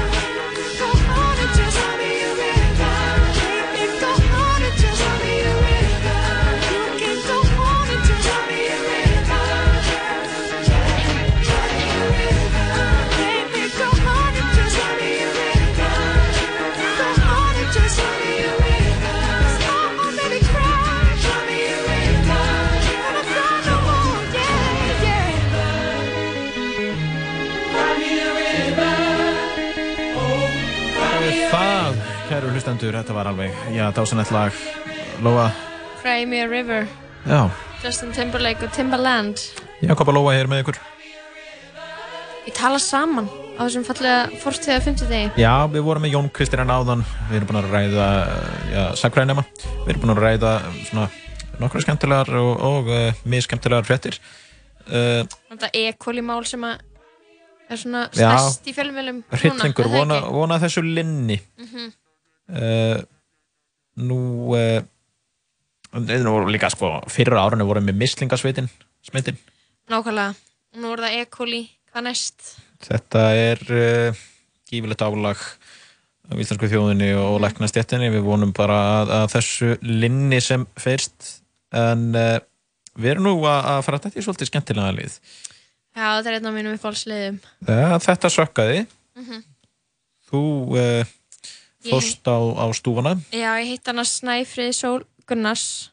Hlustendur, 32.71 32.95
þetta 32.95 33.15
var 33.17 33.27
alveg, 33.27 33.55
já, 33.75 33.89
dásanett 33.91 34.31
lag. 34.31 34.55
Lóa, 35.25 35.51
Cry 36.03 36.27
Me 36.27 36.43
a 36.45 36.47
River, 36.47 36.87
já, 37.27 37.51
Justin 37.83 38.13
Timberlake 38.13 38.63
og 38.65 38.73
Timbaland. 38.73 39.41
Jakob 39.83 40.09
að 40.09 40.15
Lóa 40.15 40.35
hér 40.37 40.47
með 40.47 40.63
ykkur. 40.63 40.79
Við 42.45 42.55
tala 42.55 42.79
saman 42.79 43.27
á 43.59 43.67
þessum 43.67 43.87
fallega 43.89 44.39
fórstíða 44.39 44.79
50 44.85 45.11
degi. 45.11 45.33
Já, 45.43 45.67
við 45.73 45.83
vorum 45.83 46.07
með 46.07 46.15
Jón 46.15 46.31
Kristján 46.31 46.71
áðan, 46.71 47.03
við 47.31 47.41
erum 47.41 47.51
búin 47.51 47.61
að 47.61 47.73
ræða, 47.75 48.07
já, 48.71 48.85
sakræðinema. 49.03 49.45
Við 49.65 49.91
erum 49.91 50.05
búin 50.05 50.15
að 50.15 50.23
ræða 50.25 50.53
svona 50.87 51.09
nokkra 51.61 51.83
skemmtilegar 51.83 52.31
og, 52.39 52.53
og 52.71 52.93
uh, 52.93 53.25
miskemmtilegar 53.27 53.89
fréttir. 53.89 54.21
Uh, 54.87 55.27
Þetta 55.51 55.73
E. 55.75 55.89
coli 55.99 56.23
mál 56.23 56.45
sem 56.47 56.63
að 56.65 56.87
er 57.71 57.79
svona 57.79 58.07
Já. 58.15 58.31
stærst 58.31 58.67
í 58.67 58.73
fjölmjölum 58.75 59.21
Hryllingur, 59.31 59.91
vona, 59.91 60.23
vona 60.31 60.57
þessu 60.63 60.83
linni. 60.87 61.37
Mm 61.59 61.67
-hmm. 61.67 61.91
Uh, 62.51 63.01
nú 64.01 64.19
uh, 64.55 64.81
nú 65.95 66.31
voru 66.37 66.51
líka 66.53 66.71
sko 66.71 67.01
fyrra 67.11 67.43
árinu 67.47 67.67
voru 67.67 67.83
með 67.83 67.99
mislingasveitin 67.99 68.69
smitin. 69.03 69.39
Nákvæmlega. 69.91 70.35
Nú 70.79 70.93
er 70.95 71.03
það 71.03 71.17
E. 71.19 71.25
coli, 71.35 71.63
hvað 71.91 72.05
næst? 72.07 72.57
þetta 72.87 73.23
er 73.37 73.61
uh, 73.75 74.21
gífilegt 74.71 75.03
álag 75.03 75.41
á 76.31 76.33
íslensku 76.39 76.69
þjóðinni 76.71 77.11
og 77.19 77.41
læknastjættinni 77.43 78.09
við 78.15 78.23
vonum 78.25 78.53
bara 78.55 78.77
að, 79.01 79.11
að 79.19 79.27
þessu 79.35 79.71
linni 79.83 80.39
sem 80.41 80.63
fyrst 80.79 81.41
en 81.75 82.13
við 82.15 83.11
erum 83.17 83.27
nú 83.27 83.33
að, 83.51 83.65
að 83.73 83.83
fara 83.87 83.99
þetta 84.05 84.21
í 84.21 84.25
svolítið 84.25 84.51
skemmtilega 84.53 84.95
lið 84.95 85.17
Já, 85.91 86.07
þetta 86.07 86.31
er 86.31 86.37
einn 86.39 86.47
af 86.47 86.55
mínum 86.55 86.77
uppáhaldsliðum. 86.79 87.41
ja, 87.67 87.99
þetta 88.07 88.31
sökkaði 88.31 88.81
Mm 89.19 89.25
-hmm. 89.27 89.41
þú 90.31 90.41
fórst 91.89 92.29
á, 92.29 92.37
á 92.37 92.67
stúfana 92.77 93.17
Já, 93.33 93.57
ég 93.61 93.73
hitt 93.73 93.89
hana 93.89 94.05
Snæfrið 94.05 94.73
Sól 94.77 95.05
Gunnars. 95.27 95.93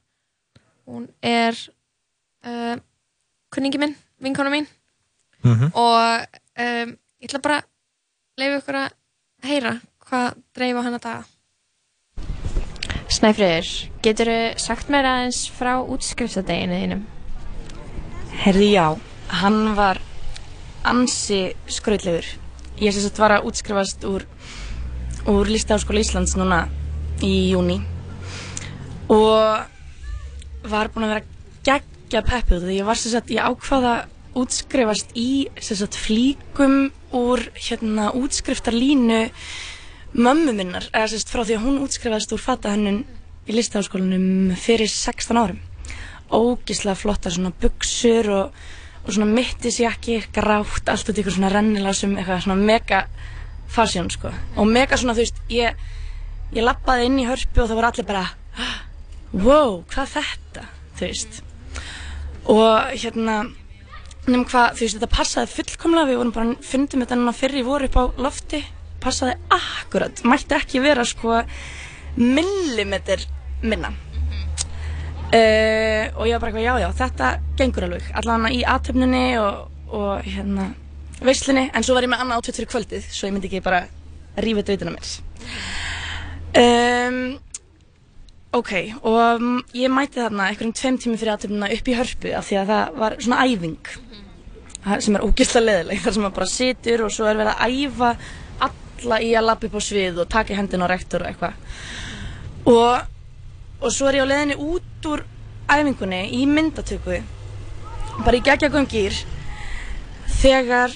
Hún 0.88 1.08
er 1.22 1.56
uh, 2.48 2.76
kunningi 3.54 3.80
minn, 3.80 3.96
vinkonu 4.24 4.52
mín. 4.52 4.68
Mhm. 5.44 5.72
Og 5.74 6.28
um, 6.58 6.94
ég 7.22 7.30
ætla 7.30 7.44
bara 7.44 7.60
að 7.62 8.42
leifa 8.42 8.62
ykkur 8.62 8.80
að 8.82 8.96
heyra 9.48 9.74
hvað 10.08 10.40
dreifa 10.56 10.86
hana 10.88 11.02
daga. 11.04 11.26
Snæfriður, 13.08 13.70
getur 14.04 14.30
sagt 14.60 14.90
mér 14.92 15.08
aðeins 15.08 15.46
frá 15.56 15.78
útskriftadeginu 15.80 16.82
þínum? 16.82 17.06
Herði 18.38 18.68
já, 18.74 18.88
hann 19.42 19.62
var 19.78 20.02
ansi 20.88 21.56
skrautlegur. 21.72 22.28
Ég 22.78 22.94
sem 22.94 23.06
sagt 23.06 23.20
var 23.22 23.38
að 23.38 23.48
útskrifast 23.50 24.04
úr, 24.06 24.28
úr 25.28 25.50
Listaháskóla 25.52 26.04
Íslands 26.04 26.36
núna 26.40 26.66
í 27.24 27.52
júni 27.52 27.82
og 29.12 30.68
var 30.68 30.92
búin 30.94 31.08
að 31.08 31.14
vera 31.16 31.26
geggja 31.68 32.22
peppuð 32.28 32.68
því 32.68 32.78
ég 32.80 32.88
var 32.88 33.00
sem 33.00 33.14
sagt, 33.14 33.34
ég 33.36 33.44
ákvaða 33.44 33.96
að 34.02 34.14
útskrifast 34.38 35.16
í 35.18 35.48
sem 35.60 35.80
sagt 35.80 35.98
flíkum 35.98 36.90
úr 37.16 37.42
hérna 37.58 38.12
útskriftarlínu 38.16 39.22
mömmu 40.18 40.54
minnar, 40.56 40.88
eða 40.94 41.12
sem 41.12 41.22
sagt 41.22 41.34
frá 41.34 41.44
því 41.44 41.58
að 41.58 41.66
hún 41.66 41.80
útskrifaðist 41.86 42.34
úr 42.36 42.42
fatahönnun 42.42 43.00
í 43.48 43.56
Listaháskólanum 43.56 44.54
fyrir 44.60 44.90
16 44.92 45.40
árum. 45.40 45.60
Ógislega 46.32 46.98
flotta 47.00 47.32
svona 47.32 47.54
buksur 47.62 48.30
og, 48.36 48.58
og 49.06 49.10
svona 49.14 49.30
mittisjakki, 49.32 50.20
grátt, 50.36 50.92
allt 50.92 51.12
út 51.12 51.18
í 51.18 51.24
ykkur 51.24 51.38
svona 51.38 51.52
rennilásum, 51.54 52.18
eitthvað 52.18 52.44
svona 52.48 52.60
mega 52.60 53.06
fasjón 53.72 54.10
sko. 54.14 54.32
Og 54.58 54.68
mega 54.70 54.98
svona 54.98 55.16
þú 55.18 55.26
veist, 55.26 55.44
ég, 55.52 55.78
ég 56.56 56.66
lappaði 56.66 57.10
inn 57.10 57.22
í 57.22 57.28
hörpu 57.28 57.64
og 57.64 57.70
það 57.70 57.80
voru 57.80 57.92
allir 57.92 58.08
bara 58.08 58.26
wow, 59.34 59.82
hvað 59.92 60.14
þetta, 60.18 60.66
þú 60.98 61.08
veist. 61.08 61.42
Og 62.48 62.94
hérna 62.96 63.42
nefnum 64.28 64.48
hvað, 64.48 64.74
þú 64.76 64.84
veist, 64.84 64.98
þetta 64.98 65.12
passaði 65.14 65.54
fullkomlega. 65.54 66.10
Við 66.10 66.20
vorum 66.22 66.34
bara, 66.36 66.56
fundum 66.68 67.04
þetta 67.04 67.20
núna 67.20 67.36
fyrir 67.36 67.62
í 67.62 67.68
voru 67.68 67.88
upp 67.88 68.00
á 68.00 68.04
lofti, 68.28 68.64
passaði 69.04 69.38
akkurat 69.54 70.24
mætti 70.28 70.58
ekki 70.58 70.84
vera 70.84 71.06
sko 71.08 71.42
millimetr 72.18 73.24
minna. 73.64 73.94
Uh, 75.28 76.08
og 76.16 76.28
ég 76.28 76.38
var 76.38 76.44
bara 76.44 76.52
eitthvað, 76.54 76.64
já, 76.64 76.74
já, 76.80 76.90
þetta 77.02 77.32
gengur 77.60 77.88
alveg. 77.88 78.12
Allan 78.16 78.48
í 78.48 78.62
aðtöfnunni 78.64 79.26
og, 79.42 79.66
og 79.92 80.28
hérna, 80.28 80.70
veislinni 81.24 81.68
en 81.74 81.86
svo 81.86 81.96
var 81.98 82.06
ég 82.06 82.12
með 82.12 82.24
annað 82.24 82.42
átvitt 82.42 82.60
fyrir 82.60 82.72
kvöldið 82.72 83.10
svo 83.10 83.30
ég 83.30 83.36
myndi 83.36 83.50
ekki 83.50 83.64
bara 83.66 83.84
rífa 84.38 84.64
drautina 84.66 84.94
mér. 84.94 85.14
Um, 86.58 87.20
ok 88.58 88.74
og 89.02 89.18
um, 89.42 89.60
ég 89.78 89.92
mæti 89.94 90.22
þarna 90.22 90.50
einhverjum 90.52 90.76
tveim 90.78 91.00
tími 91.02 91.20
fyrir 91.20 91.36
aðtöfnuna 91.36 91.72
upp 91.74 91.90
í 91.90 91.98
hörpu 91.98 92.34
af 92.38 92.48
því 92.48 92.60
að 92.62 92.74
það 92.74 93.00
var 93.04 93.18
svona 93.24 93.46
æfing. 93.46 93.94
Sem 95.04 95.18
er 95.18 95.26
ógeðslega 95.26 95.66
leðileg 95.66 96.04
þar 96.04 96.16
sem 96.16 96.26
maður 96.26 96.38
bara 96.38 96.52
situr 96.52 97.06
og 97.08 97.14
svo 97.14 97.28
er 97.28 97.42
verið 97.42 97.54
að 97.56 97.78
æfa 97.78 98.12
alla 98.68 99.22
í 99.22 99.34
að 99.36 99.48
lappa 99.50 99.68
upp 99.68 99.78
á 99.78 99.82
svið 99.84 100.22
og 100.24 100.30
taka 100.32 100.54
í 100.54 100.60
hendina 100.60 100.88
á 100.88 100.92
rektor 100.94 101.26
og 101.26 101.32
eitthvað. 101.32 101.58
Og 102.68 103.16
og 103.78 103.94
svo 103.94 104.08
er 104.10 104.18
ég 104.18 104.26
á 104.26 104.32
leiðinni 104.32 104.58
út 104.58 105.10
úr 105.10 105.26
æfingunni 105.70 106.22
í 106.34 106.46
myndatöku 106.50 107.20
bara 108.26 108.38
í 108.40 108.42
geggja 108.46 108.70
gýr 108.90 109.18
þegar 110.40 110.96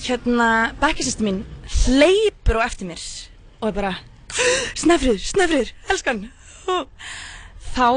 hérna 0.00 0.74
bekkisist 0.80 1.22
mín 1.24 1.44
hleypur 1.84 2.60
á 2.60 2.68
eftir 2.68 2.90
mér 2.90 3.02
og 3.60 3.70
er 3.70 3.76
bara 3.76 3.94
snefriður, 4.76 5.22
snefriður, 5.22 5.72
elskan 5.90 6.26
Og 6.66 6.88
þá 7.76 7.88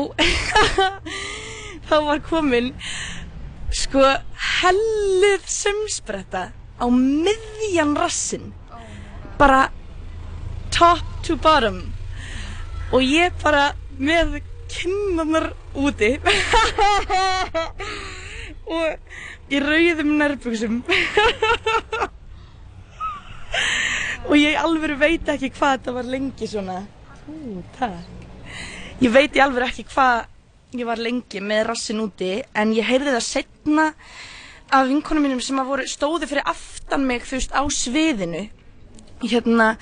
þá 1.90 1.96
var 2.06 2.22
komin 2.28 2.72
sko 3.74 4.04
hellið 4.62 5.46
sömspretta 5.50 6.50
á 6.54 6.86
miðjan 6.88 7.96
rassin 7.98 8.52
bara 9.40 9.70
top 10.72 11.04
to 11.24 11.36
bottom. 11.36 11.94
Og 12.92 13.02
ég 13.04 13.34
bara 13.44 13.74
með 14.00 14.40
kinnarnar 14.72 15.52
úti. 15.76 16.18
Og 18.70 18.88
í 19.50 19.60
rauðum 19.64 20.16
nærbuxum. 20.20 20.82
Og 24.30 24.36
ég 24.38 24.58
alveg 24.62 24.98
veit 25.00 25.30
ekki 25.32 25.50
hvað 25.56 25.78
þetta 25.78 25.96
var 25.96 26.10
lengi 26.14 26.50
svona. 26.50 26.82
Ú, 27.30 27.62
takk. 27.78 28.18
Ég 29.00 29.14
veit 29.14 29.38
í 29.38 29.42
alveg 29.42 29.70
ekki 29.70 29.88
hvað 29.94 30.28
ég 30.78 30.86
var 30.86 31.02
lengi 31.02 31.42
með 31.42 31.64
rassin 31.72 32.02
úti 32.04 32.34
en 32.54 32.74
ég 32.78 32.86
heyrði 32.86 33.16
það 33.16 33.26
setna 33.26 33.86
af 34.70 34.86
vinkonum 34.90 35.24
mínum 35.26 35.42
sem 35.42 35.58
voru 35.66 35.86
stóði 35.90 36.30
fyrir 36.30 36.46
aftan 36.46 37.08
mig 37.10 37.26
þú 37.26 37.40
veist 37.40 37.56
á 37.56 37.64
sviðinu. 37.74 38.44
Hérna 39.24 39.74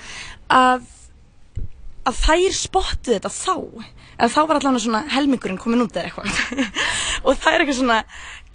að 0.48 0.86
að 2.08 2.20
þær 2.22 2.54
spottu 2.56 3.12
þetta 3.14 3.30
þá. 3.32 3.54
Eða 4.18 4.30
þá 4.32 4.40
var 4.48 4.58
allavega 4.58 4.82
svona 4.82 5.02
helmingurinn 5.12 5.60
komin 5.60 5.84
út 5.84 5.94
eða 5.94 6.08
eitthvað. 6.08 6.70
Og 7.26 7.36
það 7.36 7.52
er 7.52 7.64
eitthvað 7.64 7.80
svona 7.82 7.98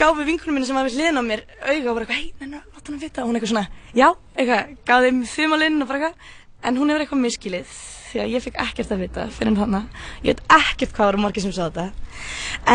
gáfi 0.04 0.26
vinkunum 0.28 0.58
minni 0.58 0.68
sem 0.68 0.76
hafi 0.76 0.92
hliðin 0.98 1.20
á 1.20 1.24
mér 1.24 1.42
auga 1.64 1.92
og 1.92 1.96
bara 1.96 2.06
eitthvað, 2.06 2.18
hei, 2.18 2.32
neina, 2.42 2.60
láta 2.74 2.92
hann 2.92 3.00
vita. 3.00 3.24
Og 3.24 3.30
hún 3.30 3.38
eitthvað 3.40 3.52
svona, 3.54 3.66
já, 3.96 4.08
eitthvað, 4.36 4.74
gáði 4.90 5.10
þeim 5.10 5.22
þumalinn 5.32 5.84
og 5.84 5.90
bara 5.90 6.00
eitthvað, 6.02 6.32
en 6.64 6.80
hún 6.80 6.92
hefur 6.92 7.06
eitthvað 7.06 7.22
miskilið 7.24 7.78
því 8.10 8.22
að 8.24 8.34
ég 8.36 8.44
fikk 8.44 8.60
ekkert 8.62 8.92
að 8.94 9.04
vita 9.06 9.24
fyrir 9.34 9.54
en 9.54 9.60
hana, 9.62 9.82
ég 10.26 10.36
veit 10.36 10.44
ekkert 10.58 10.94
hvað 10.98 11.10
voru 11.10 11.24
margir 11.24 11.46
sem 11.46 11.56
sá 11.56 11.64
þetta. 11.64 11.88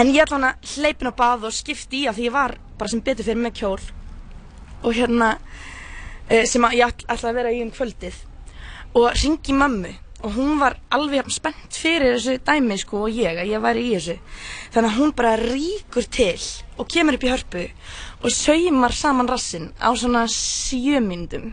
En 0.01 0.11
ég 0.15 0.25
ætla 0.25 0.39
hann 0.39 0.49
að 0.49 0.73
hleypin 0.73 1.13
á 1.13 1.19
bað 1.21 1.47
og 1.51 1.55
skipti 1.55 2.03
í 2.03 2.09
af 2.09 2.17
því 2.17 2.27
ég 2.31 2.35
var 2.35 2.57
bara 2.81 2.93
sem 2.95 3.05
betur 3.05 3.29
fyrir 3.29 3.43
með 3.45 3.57
kjól. 3.61 3.79
Og 4.83 4.97
hérna 4.97 5.31
eh, 6.29 6.47
sem 6.49 6.65
að 6.65 6.81
ég 6.81 7.05
ætla 7.07 7.31
að 7.31 7.41
vera 7.43 7.55
í 7.55 7.63
um 7.63 7.73
kvöldið. 7.75 8.19
Og 8.99 9.13
ringi 9.21 9.55
mömmu 9.55 9.93
og 10.23 10.35
hún 10.35 10.59
var 10.59 10.79
alveg 10.95 11.31
spennt 11.31 11.79
fyrir 11.79 12.17
þessu 12.17 12.39
dæmi 12.43 12.79
sko 12.81 13.05
og 13.07 13.15
ég 13.15 13.39
að 13.39 13.53
ég 13.53 13.63
væri 13.63 13.85
í 13.87 13.95
þessu. 13.95 14.19
Þannig 14.75 14.91
að 14.91 14.99
hún 14.99 15.15
bara 15.19 15.37
ríkur 15.39 16.09
til 16.11 16.37
og 16.79 16.91
kemur 16.91 17.19
upp 17.19 17.27
í 17.27 17.33
hörpu 17.33 17.65
og 18.23 18.35
saumar 18.35 18.95
saman 18.95 19.31
rassinn 19.31 19.71
á 19.79 19.95
svona 19.95 20.27
sjömyndum 20.31 21.53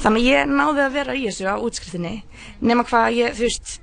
þannig 0.00 0.24
að 0.24 0.28
ég 0.28 0.50
náði 0.50 0.82
að 0.84 0.96
vera 0.96 1.16
í 1.16 1.26
þessu 1.28 1.48
á 1.48 1.56
útskriftinni 1.60 2.14
nema 2.64 2.84
hvað 2.88 3.16
ég 3.18 3.36
þú 3.36 3.48
veist 3.48 3.78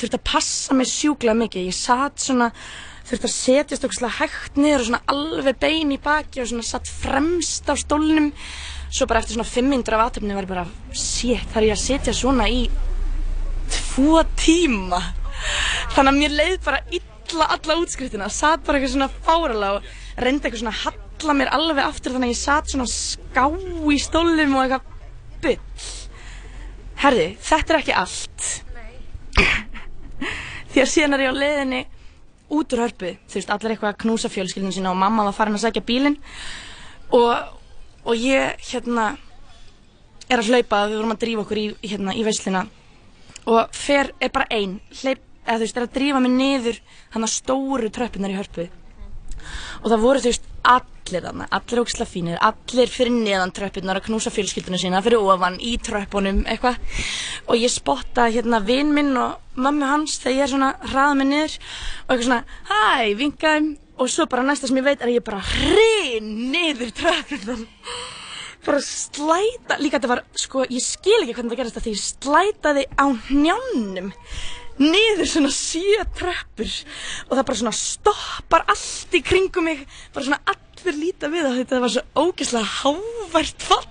þurfti 0.00 0.18
að 0.18 0.26
passa 0.26 0.74
mig 0.76 0.90
sjúklega 0.90 1.36
mikið. 1.38 1.68
Ég 1.70 1.76
satt 1.76 2.22
svona 2.24 2.50
þurfti 3.04 3.28
að 3.28 3.34
setjast 3.34 3.86
okkur 3.86 4.16
hægt 4.18 4.58
niður 4.58 4.82
og 4.82 4.88
svona 4.88 5.02
alveg 5.12 5.60
bein 5.62 5.92
í 5.94 6.00
baki 6.02 6.42
og 6.42 6.50
svona 6.50 6.66
satt 6.66 6.90
fremst 6.90 7.68
á 7.70 7.74
stólnum. 7.78 8.32
Svo 8.94 9.08
bara 9.10 9.22
eftir 9.22 9.38
svona 9.38 9.48
500 9.48 9.96
af 9.96 10.04
aðtöfni 10.06 10.36
var 10.36 10.46
ég 10.46 10.52
bara 10.52 10.66
shit, 10.92 11.46
þarf 11.52 11.68
ég 11.68 11.74
að 11.74 11.82
setja 11.82 12.14
svona 12.14 12.48
í 12.50 12.66
tvo 13.74 14.22
tíma. 14.38 15.00
Þannig 15.94 16.10
að 16.10 16.18
mér 16.18 16.36
leið 16.38 16.56
bara 16.64 16.80
illa 16.94 17.48
alla 17.56 17.78
útskriftina. 17.82 18.30
Satt 18.32 18.64
bara 18.66 18.78
eitthvað 18.78 18.94
svona 18.94 19.10
fáralega 19.26 19.78
og 19.78 20.22
reyndi 20.24 20.48
eitthvað 20.48 20.62
svona 20.62 20.74
að 20.74 20.82
halla 20.84 21.36
mér 21.38 21.52
alveg 21.56 21.84
aftur 21.84 22.14
þannig 22.14 22.30
að 22.30 22.34
ég 22.34 22.42
satt 22.42 22.72
svona 22.72 22.88
ská 22.90 23.44
í 23.94 23.98
stólnum 24.02 24.56
og 24.58 24.64
eitthvað 24.64 24.92
bull. 25.44 25.88
Herði, 27.04 27.26
þetta 27.42 27.74
er 27.74 27.80
ekki 27.80 27.96
allt. 27.98 28.46
Því 30.74 30.82
að 30.82 30.90
síðan 30.90 31.16
er 31.16 31.24
ég 31.26 31.34
á 31.34 31.42
leiðinni 31.42 31.82
út 32.54 32.72
úr 32.74 32.84
hörpu. 32.84 33.12
Þú 33.28 33.38
veist, 33.38 33.52
allir 33.52 33.74
eitthvað 33.74 33.92
að 33.92 34.00
knúsa 34.04 34.30
fjölskyldinu 34.32 34.74
sína 34.74 34.92
og 34.94 35.00
mamma 35.00 35.26
var 35.28 35.36
farin 35.36 35.58
að 35.58 35.66
sækja 35.66 35.84
bílinn. 35.86 36.16
Og, 37.14 37.34
og 38.06 38.14
ég 38.18 38.64
hérna 38.70 39.12
er 40.30 40.40
að 40.40 40.50
hlaupa, 40.50 40.86
við 40.88 40.98
vorum 40.98 41.14
að 41.14 41.22
drífa 41.24 41.44
okkur 41.44 41.60
í, 41.60 41.66
hérna, 41.84 42.14
í 42.16 42.24
veislina 42.26 42.64
og 43.50 43.74
fer, 43.76 44.12
er 44.20 44.32
bara 44.32 44.48
ein 44.54 44.78
hleyp, 45.00 45.20
eða 45.44 45.58
þú 45.58 45.66
veist, 45.66 45.76
er 45.76 45.86
að 45.86 45.94
drífa 45.98 46.22
mig 46.24 46.32
niður 46.32 46.80
hann 47.14 47.26
að 47.26 47.34
stóru 47.34 47.90
tröppunar 47.92 48.32
í 48.32 48.38
hörpu. 48.38 48.66
Og 49.82 49.90
það 49.92 50.04
voru 50.06 50.22
þú 50.24 50.30
veist 50.30 50.50
allir 50.64 51.26
þarna, 51.26 51.46
allir 51.52 51.82
ógislega 51.82 52.08
fínir 52.08 52.38
allir 52.48 52.88
fyrir 52.88 53.12
neðan 53.12 53.52
tröppunar 53.52 54.00
að 54.00 54.06
knúsa 54.06 54.32
fjölskylduna 54.32 54.80
sína 54.80 55.02
fyrir 55.04 55.20
ofan, 55.20 55.58
í 55.60 55.76
tröppunum 55.84 56.42
eitthvað. 56.48 56.80
Og 57.44 57.60
ég 57.60 57.72
spotta 57.72 58.30
hérna 58.32 58.62
vinn 58.64 58.94
minn 58.96 59.12
og 59.20 59.60
mömmu 59.60 59.90
hans 59.90 60.16
þegar 60.22 60.38
ég 60.38 60.46
er 60.46 60.52
svona 60.54 60.72
hraða 60.88 61.18
mig 61.20 61.30
niður 61.30 61.58
og 61.60 62.14
eitthvað 62.14 62.28
svona, 62.30 62.44
hæ, 62.70 63.14
vinkaðum 63.20 63.72
og 63.94 64.10
svo 64.10 64.26
bara 64.26 64.42
næsta 64.46 64.70
sem 64.70 64.80
ég 64.80 64.88
veit 64.88 65.02
er 65.02 65.10
að 65.10 65.18
ég 65.18 65.26
bara 65.28 65.44
hrinn 65.52 66.32
niður 66.54 66.96
tröppunar 66.96 67.66
bara 68.64 68.80
slæta, 68.84 69.78
líka 69.80 69.98
þetta 69.98 70.12
var 70.14 70.22
sko, 70.40 70.64
ég 70.68 70.82
skil 70.84 71.20
ekki 71.22 71.36
hvernig 71.36 71.54
það 71.54 71.60
gerist 71.62 71.80
að 71.80 71.86
því 71.86 71.94
ég 71.94 72.04
slætaði 72.04 72.84
á 72.96 73.06
njánum 73.30 74.12
niður 74.80 75.28
svona 75.30 75.50
sjö 75.54 76.02
tröppur 76.18 76.70
og 77.28 77.36
það 77.36 77.44
bara 77.46 77.58
svona 77.60 77.74
stoppar 77.78 78.64
allt 78.72 79.14
í 79.14 79.20
kringum 79.22 79.68
mig 79.68 79.84
bara 80.14 80.26
svona 80.26 80.40
allir 80.50 80.98
líta 80.98 81.30
við 81.32 81.46
að 81.48 81.58
þetta 81.60 81.82
var 81.84 81.94
svo 81.94 82.04
ógeðslega 82.24 82.72
hávært 82.80 83.68
fall. 83.68 83.82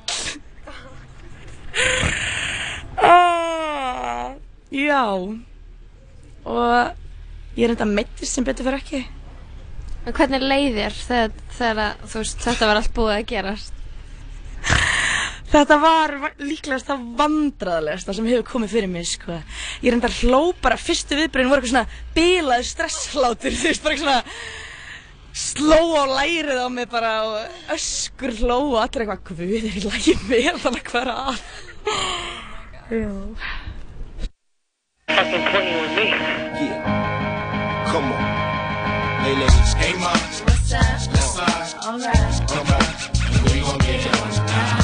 Ah, 3.03 4.35
já. 4.69 5.03
Og 6.43 7.57
ég 7.57 7.65
er 7.65 7.73
enda 7.73 7.87
meittist 7.89 8.35
sem 8.35 8.45
betur 8.45 8.67
fyrir 8.67 8.81
ekki. 8.81 9.03
En 10.03 10.15
hvernig 10.15 10.43
leið 10.43 10.77
þér 10.77 10.99
þegar, 10.99 11.37
þegar 11.57 11.81
að, 11.85 12.03
veist, 12.13 12.43
þetta 12.43 12.69
var 12.69 12.81
allt 12.81 12.93
búið 12.97 13.15
að 13.15 13.27
gerast? 13.31 13.82
Þetta 15.53 15.75
var 15.77 16.15
líklegast 16.41 16.87
það 16.89 17.01
vandraðlegasta 17.19 18.13
sem 18.17 18.25
hefur 18.25 18.45
komið 18.47 18.71
fyrir 18.73 18.89
mig, 18.89 19.05
sko. 19.05 19.35
Ég 19.85 19.93
reyndar 19.93 20.15
hló 20.23 20.47
bara, 20.63 20.79
fyrstu 20.81 21.13
viðbröðin 21.19 21.51
voru 21.51 21.61
eitthvað 21.61 21.73
svona 21.75 22.15
bilaði 22.15 22.69
stresslátur, 22.71 23.53
þú 23.59 23.69
veist, 23.69 23.83
bara 23.83 23.93
eitthvað 23.93 24.07
svona 24.07 24.71
sló 25.33 25.81
á 25.97 26.05
lærið 26.09 26.57
á 26.61 26.67
mig 26.69 26.89
bara 26.89 27.11
og 27.25 27.37
öskur 27.73 28.33
hló 28.41 28.57
og 28.73 28.79
allir 28.81 29.05
eitthvað, 29.05 29.21
hvað 29.29 29.39
er 29.45 29.65
í 29.69 29.85
lægi 29.85 30.15
með 30.29 30.59
þannig 30.65 30.89
hvað 30.89 31.01
er 31.03 31.09
að? 31.13 31.37
Me. 32.89 32.99
Yeah. 36.63 37.91
Come 37.91 38.11
on. 38.13 38.25
Hey 39.21 39.33
ladies. 39.37 39.73
Hey 39.73 39.93
mom. 40.01 40.17
What's 40.45 40.73
up? 40.73 40.81
Let's 41.13 41.33
slide. 41.33 41.73
Alright. 41.85 42.51
Alright. 42.51 42.99
We 43.53 43.61
gon' 43.61 43.77
get 43.79 44.05
it 44.05 44.21
on 44.21 44.82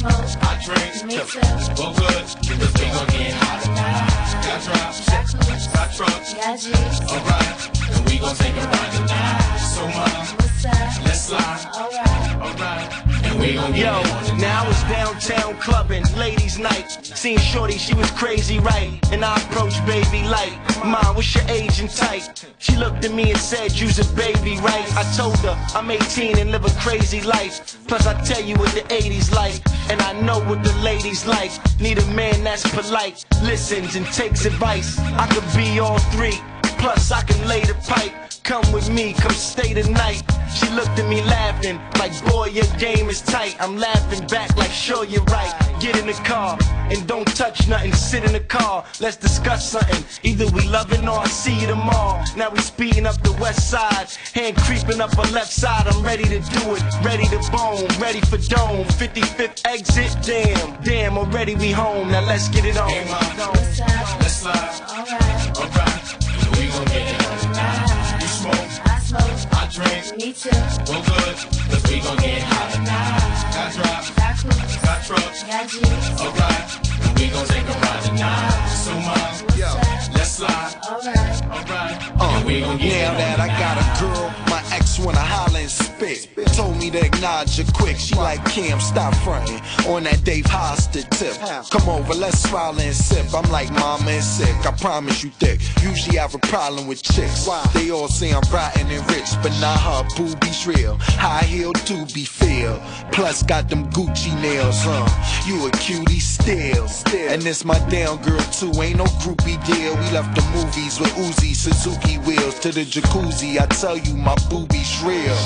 smoke. 0.00 0.24
I 0.40 0.56
drink. 0.64 1.04
Me 1.04 1.14
too. 1.28 1.40
Well 1.76 1.92
good. 1.94 2.24
Cause 2.24 2.72
we 2.80 2.86
gon' 2.88 3.08
get 3.12 3.32
hot 3.40 3.60
tonight. 3.62 4.20
Got 4.44 4.60
drops. 4.64 4.98
Got. 5.06 5.26
Got 5.74 5.88
trucks. 5.94 6.34
Got 6.34 6.58
G's. 6.58 6.96
Alright. 7.12 7.58
And 7.94 8.02
we 8.08 8.18
gon' 8.18 8.36
take 8.36 8.56
a 8.56 8.64
ride 8.72 8.92
tonight. 8.96 9.58
So 9.74 9.82
mom. 9.96 10.26
What's 10.40 10.64
up? 10.64 11.04
Let's 11.04 11.20
slide. 11.28 11.66
Alright. 11.76 12.36
Alright. 12.40 13.09
Yo, 13.40 14.02
now 14.36 14.68
it's 14.68 14.82
downtown 14.82 15.56
clubbing, 15.56 16.04
ladies' 16.18 16.58
night. 16.58 16.90
Seen 17.02 17.38
Shorty, 17.38 17.78
she 17.78 17.94
was 17.94 18.10
crazy, 18.10 18.58
right? 18.58 19.00
And 19.12 19.24
I 19.24 19.34
approached 19.40 19.84
baby 19.86 20.28
light. 20.28 20.52
Mom, 20.84 21.16
what's 21.16 21.34
your 21.34 21.44
age 21.48 21.80
and 21.80 21.88
type? 21.88 22.22
She 22.58 22.76
looked 22.76 23.02
at 23.02 23.12
me 23.12 23.30
and 23.30 23.40
said, 23.40 23.72
You's 23.72 23.98
a 23.98 24.14
baby, 24.14 24.58
right? 24.58 24.84
I 24.94 25.10
told 25.16 25.38
her 25.38 25.56
I'm 25.74 25.90
18 25.90 26.36
and 26.36 26.52
live 26.52 26.66
a 26.66 26.80
crazy 26.80 27.22
life. 27.22 27.78
Plus, 27.88 28.06
I 28.06 28.20
tell 28.24 28.42
you 28.42 28.56
what 28.56 28.74
the 28.74 28.82
80s 28.82 29.32
like, 29.32 29.62
and 29.90 30.02
I 30.02 30.20
know 30.20 30.40
what 30.40 30.62
the 30.62 30.74
ladies 30.82 31.26
like. 31.26 31.50
Need 31.80 31.98
a 31.98 32.06
man 32.08 32.44
that's 32.44 32.68
polite, 32.68 33.24
listens 33.42 33.96
and 33.96 34.04
takes 34.08 34.44
advice. 34.44 34.98
I 34.98 35.26
could 35.28 35.46
be 35.56 35.80
all 35.80 35.98
three. 36.12 36.38
Plus, 36.76 37.10
I 37.10 37.22
can 37.22 37.48
lay 37.48 37.60
the 37.62 37.74
pipe. 37.88 38.29
Come 38.42 38.72
with 38.72 38.90
me, 38.90 39.12
come 39.12 39.32
stay 39.32 39.74
tonight. 39.74 40.22
She 40.54 40.68
looked 40.70 40.98
at 40.98 41.08
me 41.08 41.22
laughing, 41.22 41.78
like, 41.98 42.12
boy, 42.26 42.46
your 42.46 42.66
game 42.78 43.08
is 43.08 43.20
tight. 43.20 43.56
I'm 43.60 43.76
laughing 43.76 44.26
back, 44.26 44.56
like, 44.56 44.70
sure, 44.70 45.04
you're 45.04 45.22
right. 45.24 45.54
Get 45.80 45.96
in 45.98 46.06
the 46.06 46.12
car 46.24 46.58
and 46.90 47.06
don't 47.06 47.26
touch 47.36 47.68
nothing. 47.68 47.92
Sit 47.92 48.24
in 48.24 48.32
the 48.32 48.40
car, 48.40 48.84
let's 49.00 49.16
discuss 49.16 49.70
something. 49.70 50.04
Either 50.22 50.46
we 50.48 50.66
loving 50.68 51.08
or 51.08 51.18
I 51.18 51.26
see 51.26 51.60
you 51.60 51.68
tomorrow. 51.68 52.22
Now 52.36 52.50
we 52.50 52.58
speeding 52.58 53.06
up 53.06 53.22
the 53.22 53.32
west 53.40 53.70
side, 53.70 54.08
hand 54.34 54.56
creeping 54.56 55.00
up 55.00 55.14
her 55.14 55.30
left 55.32 55.52
side. 55.52 55.86
I'm 55.86 56.02
ready 56.02 56.24
to 56.24 56.40
do 56.40 56.74
it, 56.74 56.82
ready 57.04 57.26
to 57.28 57.38
bone, 57.52 57.86
ready 58.00 58.20
for 58.20 58.38
dome. 58.38 58.84
55th 58.98 59.64
exit, 59.64 60.16
damn, 60.22 60.82
damn, 60.82 61.16
already 61.16 61.54
we 61.54 61.70
home. 61.70 62.10
Now 62.10 62.26
let's 62.26 62.48
get 62.48 62.64
it 62.64 62.76
on. 62.76 62.88
Hey 62.88 63.04
mom. 63.08 63.54
Let's 64.18 64.36
slide. 64.36 64.80
Alright. 64.90 65.56
Alright. 65.56 66.46
And 66.46 66.56
we 66.56 66.66
gon' 66.68 66.84
get 66.86 67.14
it 67.14 67.19
smells. 69.10 69.59
I 69.78 70.00
smoke. 70.02 70.18
Me 70.18 70.32
too. 70.32 70.50
Well 70.90 71.02
good. 71.02 71.36
Cause 71.70 71.84
we 71.90 72.00
gon' 72.00 72.16
get 72.16 72.42
hot 72.42 72.72
tonight. 72.74 73.54
Got 73.54 73.72
drops. 73.74 74.10
Got 74.18 74.36
coops. 74.42 74.76
Got 74.82 75.04
trucks. 75.06 75.42
Got 75.44 75.68
G's. 75.68 76.20
Alright, 76.20 76.90
and 77.06 77.18
we 77.18 77.28
gon' 77.30 77.46
take 77.46 77.64
a 77.68 77.78
ride 77.78 78.02
tonight. 78.02 78.68
So 78.68 78.92
mom, 78.94 79.46
let's 80.14 80.30
slide. 80.32 80.74
Alright. 80.90 81.42
Alright, 81.46 82.20
Uh, 82.20 82.36
and 82.36 82.46
we 82.46 82.60
gon' 82.60 82.78
get 82.78 83.12
now 83.12 83.18
that 83.18 83.40
I 83.40 83.48
got 83.62 83.76
a 83.78 84.00
girl, 84.02 84.34
my 84.50 84.62
ex 84.74 84.98
wanna 84.98 85.18
holler 85.20 85.60
and 85.60 85.70
spit. 85.70 86.28
Told 86.54 86.76
me 86.78 86.90
to 86.90 87.04
acknowledge 87.04 87.56
her 87.58 87.72
quick. 87.72 87.96
She 87.98 88.14
like 88.16 88.44
Kim, 88.46 88.80
stop 88.80 89.14
fronting 89.16 89.60
on 89.88 90.02
that 90.04 90.24
Dave 90.24 90.44
Hoster 90.46 91.08
tip. 91.10 91.36
Come 91.70 91.88
over, 91.88 92.14
let's 92.14 92.40
smile 92.40 92.78
and 92.80 92.94
sip. 92.94 93.32
I'm 93.34 93.48
like 93.52 93.70
mama 93.70 94.10
and 94.10 94.24
sick. 94.24 94.54
I 94.66 94.72
promise 94.72 95.22
you 95.22 95.30
thick. 95.30 95.60
Usually 95.82 96.18
I 96.18 96.22
have 96.22 96.34
a 96.34 96.38
problem 96.38 96.86
with 96.86 97.02
chicks. 97.02 97.48
They 97.74 97.90
all 97.90 98.08
say 98.08 98.32
I'm 98.32 98.42
rotten 98.52 98.88
and 98.90 99.10
rich, 99.10 99.30
but 99.42 99.52
not 99.60 99.78
her 99.78 100.02
boobies 100.16 100.66
real. 100.66 100.96
High 101.00 101.44
heel 101.44 101.72
do 101.84 102.06
be 102.14 102.24
feel. 102.24 102.80
Plus 103.12 103.42
got 103.42 103.68
them 103.68 103.90
Gucci 103.90 104.32
nails, 104.40 104.80
huh? 104.80 105.06
You 105.46 105.66
a 105.66 105.70
cutie 105.72 106.20
still. 106.20 106.88
Still. 106.88 107.30
And 107.30 107.46
it's 107.46 107.64
my 107.64 107.78
down 107.90 108.22
girl 108.22 108.40
too. 108.52 108.72
Ain't 108.80 108.96
no 108.96 109.04
groupie 109.20 109.60
deal. 109.66 109.94
We 109.96 110.10
left 110.10 110.34
the 110.34 110.42
movies 110.56 110.98
with 110.98 111.12
Uzi, 111.14 111.54
Suzuki 111.54 112.18
wheels 112.18 112.58
to 112.60 112.72
the 112.72 112.84
jacuzzi. 112.84 113.60
I 113.60 113.66
tell 113.66 113.98
you, 113.98 114.14
my 114.14 114.34
boobies 114.48 115.02
real. 115.02 115.36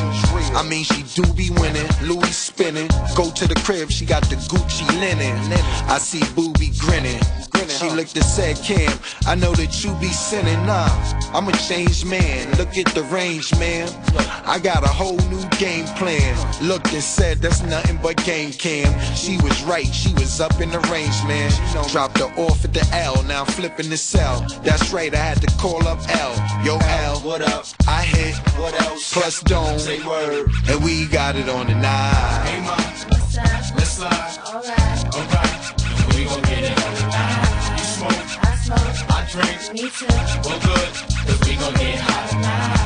I 0.54 0.64
mean, 0.68 0.84
she 0.84 1.02
do 1.20 1.24
be 1.34 1.50
winning, 1.50 1.88
Louis 2.02 2.36
spinning. 2.36 2.88
Go 3.16 3.30
to 3.30 3.48
the 3.48 3.60
crib, 3.64 3.90
she 3.90 4.06
got 4.06 4.22
the 4.30 4.36
Gucci 4.36 4.86
linen. 5.00 5.38
I 5.88 5.98
see 5.98 6.22
booby 6.34 6.70
grinning. 6.78 7.20
She 7.68 7.88
looked 7.90 8.14
and 8.14 8.24
said, 8.24 8.56
Cam, 8.58 8.98
I 9.26 9.34
know 9.34 9.52
that 9.54 9.82
you 9.82 9.94
be 9.94 10.08
sinning. 10.08 10.66
Nah, 10.66 10.86
I'm 11.32 11.48
a 11.48 11.52
changed 11.52 12.06
man. 12.06 12.50
Look 12.58 12.76
at 12.76 12.94
the 12.94 13.02
range, 13.04 13.56
man. 13.58 13.88
I 14.46 14.58
got 14.58 14.84
a 14.84 14.88
whole 14.88 15.16
new 15.30 15.42
game 15.58 15.86
plan. 15.96 16.36
Looked 16.62 16.92
and 16.92 17.02
said, 17.02 17.38
that's 17.38 17.62
nothing 17.62 17.98
but 18.02 18.16
game 18.24 18.52
cam. 18.52 18.92
She 19.14 19.36
was 19.38 19.62
right, 19.64 19.86
she 19.86 20.12
was 20.14 20.40
up 20.40 20.60
in 20.60 20.70
the 20.70 20.80
range, 20.92 21.16
man. 21.26 21.50
Dropped 21.88 22.18
her 22.18 22.32
off 22.36 22.64
at 22.64 22.72
the 22.72 22.86
L, 22.92 23.22
now 23.24 23.40
I'm 23.40 23.46
flipping 23.46 23.88
the 23.90 23.96
cell. 23.96 24.46
That's 24.62 24.92
right, 24.92 25.12
I 25.14 25.18
had 25.18 25.40
to 25.42 25.46
call 25.56 25.86
up 25.88 25.98
L. 26.08 26.64
Yo, 26.64 26.78
L, 26.80 27.20
what 27.20 27.42
up? 27.42 27.66
I 27.88 28.02
hit, 28.02 28.34
what 28.58 28.74
else? 28.82 29.12
Plus 29.12 29.40
Dome, 29.42 29.78
say 29.78 30.04
word. 30.06 30.50
And 30.68 30.82
we 30.84 31.06
got 31.06 31.36
it 31.36 31.48
on 31.48 31.66
the 31.66 31.74
night. 31.74 32.44
Hey 32.46 32.60
mom, 32.60 32.76
What's 33.08 33.38
up? 33.38 33.76
let's 33.76 33.90
slide. 33.90 34.38
Alright. 34.46 35.14
Alright, 35.14 35.82
and 36.04 36.14
we 36.14 36.24
gon' 36.24 36.42
get 36.42 36.64
it 36.64 36.84
on 36.84 36.94
tonight. 36.96 37.78
You 37.78 37.84
smoke, 37.84 38.44
I 38.44 38.56
smoke. 38.56 39.10
I 39.10 39.26
drink. 39.30 39.72
Me 39.74 39.90
too. 39.90 40.06
Well 40.48 40.60
good, 40.60 40.92
cause 41.26 41.40
we 41.48 41.56
gon' 41.56 41.74
get 41.74 41.98
hot 42.00 42.30
tonight. 42.30 42.84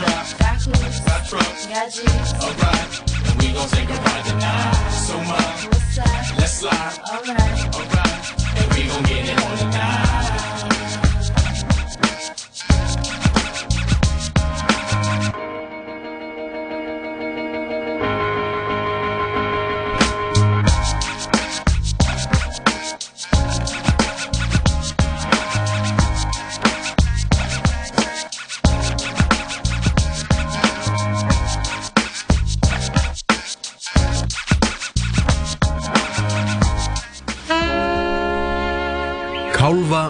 Got 0.00 0.39
drops, 0.72 1.00
Got 1.04 1.26
coops. 1.28 1.66
got. 1.66 1.66
Got 1.68 2.42
Alright, 2.42 3.38
we 3.38 3.52
gon' 3.52 3.68
take 3.68 3.88
a 3.88 3.94
ride 3.94 4.24
tonight. 4.24 4.90
So 4.90 5.16
up? 5.18 6.38
let's 6.38 6.52
slide. 6.52 6.98
Alright. 7.10 7.74
Alright, 7.74 8.56
and 8.56 8.72
we 8.74 8.86
gon' 8.88 9.02
get 9.04 9.28
it 9.28 9.44
on 9.44 9.58
tonight. 9.58 10.79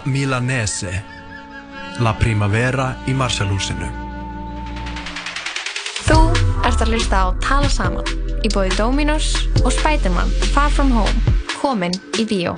Kálfa 0.01 0.11
Milanese 0.11 1.03
La 2.01 2.13
Primavera 2.17 2.95
í 3.09 3.13
Marsalhúsinu 3.13 3.89
Þú 6.07 6.17
ert 6.65 6.81
að 6.81 6.93
hlusta 6.95 7.21
á 7.21 7.27
Tala 7.43 7.69
Saman 7.69 8.07
í 8.41 8.49
bóði 8.53 8.73
Dominos 8.79 9.35
og 9.65 9.73
Spiderman 9.75 10.31
Far 10.55 10.71
From 10.73 10.91
Home 10.95 11.37
komin 11.61 11.93
í 12.17 12.25
bíó. 12.25 12.55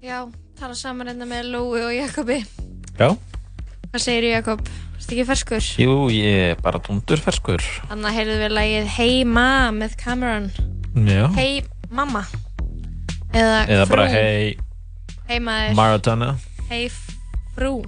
Já, 0.00 0.24
tala 0.56 0.72
saman 0.74 1.10
hérna 1.10 1.26
með 1.28 1.50
Lói 1.52 1.82
og 1.84 1.92
Jakobi. 1.92 2.38
Já, 2.96 3.10
Hvað 3.92 4.00
segir 4.00 4.30
Jakob? 4.30 4.62
Erstu 4.96 5.12
ekki 5.18 5.26
ferskur? 5.28 5.68
jú, 5.84 5.96
ég 6.16 6.54
er 6.54 6.60
bara 6.64 6.80
tundur 6.80 7.20
ferskur. 7.20 7.60
Þannig 7.90 8.08
að 8.08 8.16
heyrðu 8.16 8.38
við 8.40 8.54
lagið 8.56 8.88
Hey 8.96 9.24
Ma 9.28 9.46
með 9.76 9.98
Cameron. 10.00 10.48
Já. 10.96 11.28
Hey 11.36 11.60
Mamma. 11.92 12.24
Eða, 13.34 13.66
Eða 13.68 13.86
bara 13.92 14.08
hey 14.08 14.54
Hey 15.28 15.40
maður. 15.40 15.76
Maradona. 15.78 16.30
Hey 16.68 16.90
frú. 17.56 17.78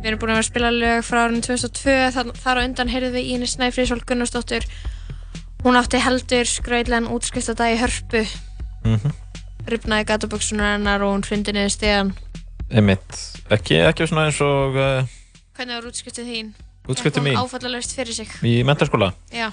Við 0.00 0.08
erum 0.10 0.20
búin 0.22 0.32
að 0.34 0.40
að 0.40 0.46
spila 0.48 0.70
lög 0.74 1.02
frá 1.06 1.24
árinu 1.26 1.42
2002, 1.44 1.96
þar, 2.16 2.30
þar 2.40 2.60
á 2.60 2.64
undan 2.64 2.90
heyrðum 2.90 3.16
við 3.18 3.32
Ínis 3.36 3.54
Snæfríðsól 3.54 4.00
Gunnarsdóttur. 4.08 4.66
Hún 5.62 5.76
átti 5.76 6.00
heldur 6.00 6.48
skrautlegan 6.48 7.10
útskriftadagi 7.12 7.76
í 7.76 7.82
hörpu, 7.82 8.24
Mm 8.86 9.12
ripnaði 9.70 10.06
gataböksunar 10.08 10.74
hennar 10.74 11.02
og 11.04 11.14
hún 11.14 11.24
hrundi 11.26 11.52
niður 11.54 11.72
stegan. 11.74 12.12
Einmitt. 12.70 13.18
Ekki, 13.52 13.80
ekki 13.84 14.06
svona 14.08 14.28
eins 14.30 14.40
og 14.44 14.78
uh, 14.78 15.10
Hvernig 15.58 15.76
var 15.76 15.88
útskriftin 15.90 16.28
þín? 16.28 16.48
Útskriftin 16.90 17.26
mín? 17.26 17.36
Hún 17.36 17.44
áfallalaust 17.44 17.94
fyrir 17.94 18.16
sig. 18.16 18.32
í 18.46 18.54
mentaskóla. 18.66 19.12
Já. 19.34 19.50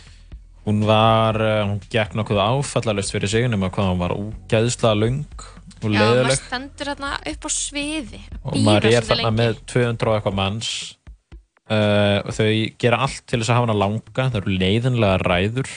Hún 0.67 0.83
var, 0.87 1.37
uh, 1.41 1.63
hún 1.67 1.81
gekk 1.91 2.15
nokkuð 2.17 2.41
áfallalust 2.43 3.13
fyrir 3.13 3.31
sig 3.31 3.47
nema 3.51 3.69
hvað 3.73 3.91
hún 3.91 4.01
var 4.01 4.15
úgeðslega 4.17 4.97
löng 5.03 5.47
og 5.83 5.89
Já, 5.93 5.99
maður 5.99 6.15
leiðileg. 6.17 6.39
stendur 6.43 6.91
hérna 6.91 7.11
upp 7.33 7.45
á 7.45 7.49
sviði. 7.53 8.21
og 8.43 8.53
bíða 8.53 8.63
maður 8.67 8.87
er 8.87 8.91
svolítið 8.91 9.09
þarna 9.11 9.27
lengi. 9.27 9.37
með 9.41 9.59
200 9.73 10.07
og 10.11 10.17
eitthvað 10.17 10.37
manns 10.41 10.71
uh, 11.69 12.19
og 12.25 12.33
þau 12.37 12.49
gera 12.83 13.01
allt 13.05 13.21
til 13.27 13.39
þess 13.41 13.51
að 13.51 13.59
hafa 13.59 13.67
hana 13.67 13.77
langa 13.83 14.25
það 14.31 14.39
eru 14.41 14.55
leiðinlega 14.61 15.19
ræður 15.25 15.71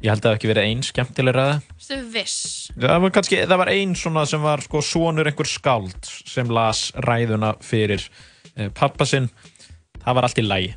ég 0.00 0.08
held 0.08 0.20
að 0.20 0.24
það 0.24 0.30
hafi 0.32 0.38
ekki 0.40 0.50
verið 0.54 0.66
ein 0.70 0.82
skemmtileg 0.86 1.36
ræða 1.36 1.56
Stu 1.76 1.98
viss. 2.14 2.36
það 2.80 3.02
var 3.04 3.14
kannski, 3.16 3.40
það 3.44 3.60
var 3.62 3.72
ein 3.74 3.94
svona 4.00 4.26
sem 4.30 4.40
var 4.44 4.62
sko 4.64 4.80
sonur 4.84 5.28
einhver 5.28 5.48
skáld 5.50 6.08
sem 6.08 6.48
las 6.56 6.86
ræðuna 7.04 7.54
fyrir 7.64 8.06
uh, 8.56 8.68
pappa 8.76 9.04
sinn 9.08 9.28
það 10.00 10.14
var 10.20 10.28
allt 10.30 10.40
í 10.40 10.46
lægi 10.46 10.76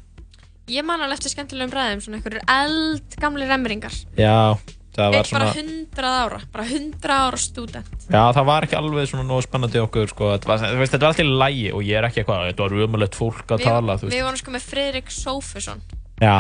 Ég 0.72 0.86
man 0.88 1.02
alveg 1.04 1.18
eftir 1.20 1.34
skemmtilegum 1.34 1.74
ræðum, 1.76 2.00
svona 2.00 2.18
einhverjur 2.22 2.44
eldgamli 2.48 3.48
remmeringar. 3.50 3.92
já, 4.16 4.56
Eitt 4.94 5.26
svona 5.28 5.46
bara 5.48 5.54
100 5.58 6.04
ára, 6.06 6.40
bara 6.54 6.64
100 6.70 7.10
ára 7.10 7.38
stúdent. 7.42 7.88
Já, 8.14 8.24
það 8.36 8.46
var 8.46 8.64
ekki 8.68 8.78
alveg 8.78 9.08
svona 9.10 9.24
nógu 9.26 9.42
spennandi 9.48 9.80
okkur 9.82 10.08
sko. 10.12 10.28
þetta, 10.36 10.48
var, 10.52 10.60
veist, 10.78 10.94
þetta 10.94 11.02
var 11.08 11.14
alltaf 11.14 11.26
í 11.26 11.38
lægi 11.42 11.72
og 11.74 11.82
ég 11.88 11.98
er 11.98 12.08
ekki 12.10 12.22
eitthvað, 12.22 12.44
þetta 12.52 12.64
var 12.68 12.76
umulegt 12.88 13.16
fólk 13.18 13.54
að 13.56 13.64
tala 13.66 13.96
þú 13.98 14.06
Við, 14.06 14.10
veist. 14.10 14.18
við 14.20 14.24
vorum 14.28 14.38
sko 14.44 14.52
með 14.54 14.68
Fredrik 14.70 15.10
Sófusson 15.12 15.82
Já, 16.22 16.36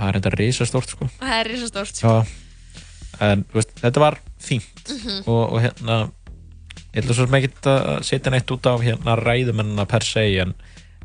það 0.00 0.08
er 0.08 0.18
enda 0.18 0.32
risastórt 0.34 0.88
sko. 0.96 1.08
það 1.20 1.36
er 1.38 1.50
risastórt. 1.52 1.94
sko. 1.94 2.08
Já, 2.08 3.22
en 3.30 3.44
veist, 3.54 3.74
þetta 3.80 4.00
var 4.02 4.18
fínt 4.42 4.82
Mhm. 4.90 5.22
og, 5.30 5.52
og 5.52 5.60
hérna 5.62 6.10
ég 6.92 7.04
ætla 7.04 7.14
svo 7.14 7.26
sem 7.26 7.34
ekki 7.38 7.52
að 7.70 8.02
setja 8.04 8.30
neitt 8.34 8.50
út 8.50 8.66
af 8.66 8.80
hérna 8.82 9.14
ræðumennina 9.16 9.86
per 9.88 10.02
se 10.02 10.24
en, 10.42 10.54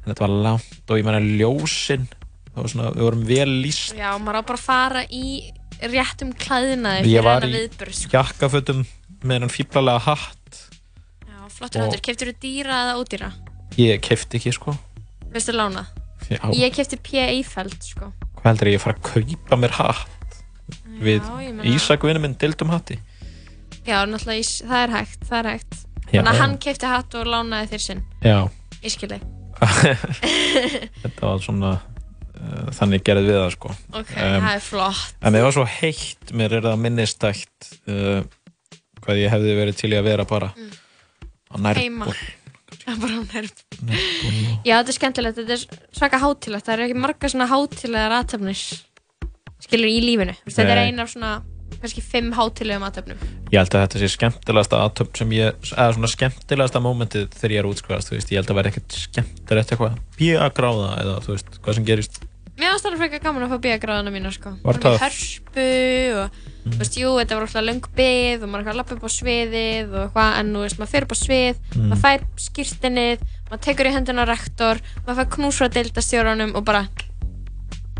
en 0.01 0.07
þetta 0.13 0.25
var 0.25 0.33
langt 0.47 0.89
og 0.89 0.97
ég 0.97 1.05
menna 1.05 1.21
ljósin 1.21 2.07
það 2.09 2.57
var 2.63 2.67
svona, 2.73 2.89
við 2.97 3.05
vorum 3.05 3.23
vel 3.29 3.53
líst 3.61 3.93
Já, 3.95 4.17
maður 4.17 4.41
á 4.41 4.47
bara 4.49 4.57
að 4.57 4.65
fara 4.65 5.03
í 5.13 5.51
réttum 5.81 6.31
klæðinaði 6.33 7.11
ég 7.13 7.23
var 7.25 7.43
í 7.45 7.67
sko. 7.93 8.09
jakkafötum 8.15 8.85
með 9.23 9.43
hann 9.45 9.53
fíblalega 9.53 9.99
hatt 10.07 10.61
Já, 11.27 11.37
flottur 11.53 11.81
hattur. 11.85 12.01
Keftur 12.05 12.31
þú 12.33 12.37
dýra 12.41 12.81
eða 12.85 12.97
ódýra? 13.01 13.31
ég 13.77 14.01
kefti 14.01 14.37
ekki 14.39 14.53
sko 14.57 14.75
Veistu 15.33 15.53
lána? 15.53 15.85
Já. 16.31 16.39
Ég 16.55 16.73
kefti 16.75 16.97
P. 16.97 17.19
Eifeld, 17.21 17.77
sko. 17.83 18.11
hvað 18.39 18.47
heldur 18.51 18.67
ég 18.71 18.79
að 18.79 18.85
fara 18.85 18.97
að 18.97 19.11
kaupa 19.11 19.59
mér 19.61 19.75
hatt 19.77 20.39
við 20.97 21.21
ég 21.21 21.53
meina- 21.53 21.69
Ísak 21.75 22.01
vinnu 22.03 22.19
minn 22.23 22.37
dildum 22.39 22.69
hatti 22.73 22.97
Já, 23.87 24.01
náttúrulega, 24.03 24.41
ís- 24.43 24.63
það 24.67 24.81
er 24.83 24.91
hægt, 24.97 25.21
það 25.29 25.37
er 25.39 25.47
hægt. 25.53 25.75
Já, 26.11 26.19
Þannig 26.19 26.27
að 26.27 26.35
já. 26.35 26.41
hann 26.41 26.57
kefti 26.57 26.87
hatt 26.91 27.15
og 27.15 27.25
lánaði 27.31 27.69
þér 27.71 27.81
sinn. 27.85 28.01
já, 28.23 28.49
Ég 28.83 28.91
skil 28.91 29.09
þig. 29.13 29.21
þetta 31.03 31.21
var 31.23 31.39
svona 31.39 31.71
þannig 32.77 33.03
gerði 33.07 33.27
við 33.31 33.37
það 33.41 33.51
sko 33.55 33.71
Ok, 34.01 34.11
það 34.17 34.49
er 34.55 34.63
flott. 34.65 35.13
en 35.21 35.33
það 35.37 35.45
var 35.47 35.55
svo 35.57 35.65
heitt, 35.77 36.33
mér 36.37 36.57
er 36.59 36.65
það 36.67 36.81
minnistækt 36.85 37.69
uh, 37.89 38.19
hvað 39.03 39.21
ég 39.23 39.31
hefði 39.33 39.55
verið 39.61 39.79
til 39.79 39.91
í 39.93 39.97
að 40.01 40.09
vera 40.11 40.25
bara 40.27 40.51
Mm. 40.57 42.01
á. 42.03 42.11
Já, 42.87 42.91
bara 42.99 43.15
á 43.15 43.23
nærból. 43.23 43.61
Já, 44.67 44.73
þetta 44.81 44.91
er 44.91 44.95
skemmtilegt, 44.97 45.37
þetta 45.39 45.55
er 45.55 45.61
svaka 45.95 46.19
hátilegt. 46.19 46.65
Það 46.67 46.73
eru 46.73 46.85
ekki 46.89 46.97
marga 46.99 47.29
svona 47.31 47.47
hátilegar 47.47 48.15
aðtöfnir, 48.17 48.63
skilur, 49.63 49.87
í 49.87 50.01
lífinu. 50.03 50.35
Þetta 50.43 50.67
er 50.75 50.81
eina 50.83 51.05
af 51.05 51.13
svona, 51.13 51.31
kannski 51.81 52.01
fimm 52.01 52.31
hátilegum 52.33 52.85
aðtöfnum. 52.87 53.19
ég 53.51 53.59
held 53.59 53.75
að 53.75 53.83
þetta 53.85 53.99
sé 54.01 54.07
skemmtilegasta 54.15 54.79
aðtöfn 54.85 55.17
sem 55.21 55.35
ég, 55.37 55.59
eða 55.75 55.91
svona 55.97 56.09
skemmtilegasta 56.13 56.81
mómentið 56.83 57.27
þegar 57.37 57.51
ég 57.55 57.59
er 57.63 57.69
útskrifast, 57.71 58.09
þú 58.09 58.17
veist, 58.17 58.31
ég 58.33 58.41
held 58.41 58.49
að 58.53 58.59
vera 58.61 58.71
ekkert 58.73 58.97
skemmtilegt 59.03 59.71
eitthvað, 59.75 59.99
bíða 60.17 60.49
gráða 60.57 60.89
eða 61.03 61.19
þú 61.27 61.35
veist, 61.35 61.61
hvað 61.61 61.79
sem 61.79 61.85
gerist 61.91 62.19
Mér 62.57 62.71
ást 62.73 62.87
alveg 62.89 63.03
frekar 63.03 63.19
gaman 63.21 63.43
að 63.45 63.51
fá 63.53 63.57
bíagráðuna 63.61 64.09
mína, 64.09 64.31
sko. 64.33 64.49
Var 64.65 64.77
það? 64.81 64.95
Hörpu 65.03 65.65
og, 66.23 66.37
þú 66.65 66.77
veist, 66.79 66.95
jú, 66.97 67.11
þetta 67.19 67.35
var 67.37 67.43
alltaf 67.45 67.65
löng 67.67 67.83
bið 67.99 68.41
og 68.41 68.49
maður 68.49 68.55
er 68.55 68.63
eitthvað 68.63 68.73
að 68.73 68.79
lappa 68.79 68.95
upp 68.97 69.05
á 69.05 69.11
sviðið 69.13 69.91
og 69.93 69.99
eitthvað, 70.07 70.31
en 70.39 70.49
þú 70.55 70.63
veist, 70.63 70.79
maður 70.81 70.91
fyrir 70.95 71.05
upp 71.05 71.13
á 71.13 71.17
svið, 71.21 71.59
Mm. 71.77 71.85
maður 71.91 72.01
fær 72.01 72.25
skýrtinnið, 72.47 73.27
maður 73.51 73.61
tekur 73.67 73.85
í 73.85 73.93
hendina 73.93 74.25
rektor, 74.25 74.81
maður 75.05 75.19
fær 75.21 75.29
knús 75.37 75.59
frá 75.61 75.69
deildastjóranum 75.77 76.55
og 76.57 76.65
bara, 76.65 76.81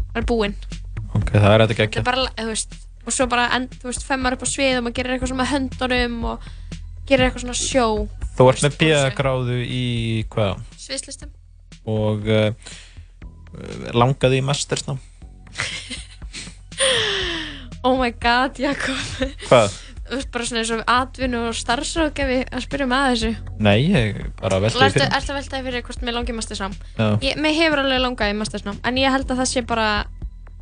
það 0.10 0.18
er 0.24 0.28
búinn. 0.34 0.56
ok, 1.14 1.30
það 1.38 1.54
er 1.54 1.62
þetta 1.62 1.74
Þetta 1.78 1.86
ekki 1.86 2.02
er 2.02 2.08
bara, 2.10 2.26
þú 2.42 2.50
veist, 2.50 2.74
og 3.08 3.16
svo 3.16 3.28
bara, 3.32 3.48
en, 3.56 3.70
þú 3.72 3.88
veist, 3.90 4.04
fem 4.08 4.20
maður 4.22 4.38
upp 4.38 4.46
á 4.46 4.50
svið 4.52 4.80
og 4.80 4.84
maður 4.88 4.98
gerir 5.00 5.16
eitthvað 5.16 5.32
svona 5.32 5.44
með 5.46 5.54
höndunum 5.56 6.18
og 6.34 6.50
gerir 7.08 7.28
eitthvað 7.30 7.46
svona 7.46 7.60
sjó, 7.62 7.86
þú 8.38 8.50
ert 8.52 8.66
með 8.68 8.78
bíða 8.82 9.04
gráðu 9.18 9.58
í 9.64 9.84
hvað 10.34 10.60
sviðslistum. 10.84 11.32
og 11.88 12.28
uh, 12.28 12.52
langaði 13.96 14.42
í 14.42 14.46
mastersnám 14.46 15.00
Oh 17.88 17.96
my 17.98 18.12
god, 18.20 18.58
Jakob. 18.60 18.98
hvað? 19.48 19.76
Þú 20.08 20.16
veist, 20.18 20.30
bara 20.32 20.46
svona 20.48 20.62
eins 20.62 20.70
og 20.72 20.82
atvinnu 20.92 21.40
og 21.50 21.56
starfsráðgjafi 21.56 22.38
að 22.56 22.62
spyrja 22.64 22.86
mig 22.88 22.98
að 22.98 23.08
þessu. 23.14 23.32
Nei, 23.64 23.78
ég 23.92 24.20
bara 24.40 24.60
Ertu, 24.64 24.80
fyrir 24.80 25.08
ertu 25.08 25.34
að 25.34 25.38
veltaði 25.38 25.66
fyrir 25.68 25.84
hvort 25.88 26.04
mér 26.08 26.16
langi 26.16 26.36
mastersnám? 26.36 26.76
Já. 26.96 27.08
Ég, 27.26 27.40
mér 27.44 27.58
hefur 27.58 27.82
alveg 27.84 28.00
langað 28.04 28.32
í 28.32 28.38
mastersnám, 28.40 28.80
en 28.88 29.00
ég 29.02 29.12
held 29.12 29.28
að 29.34 29.42
það 29.42 29.50
sé 29.52 29.64
bara 29.68 29.88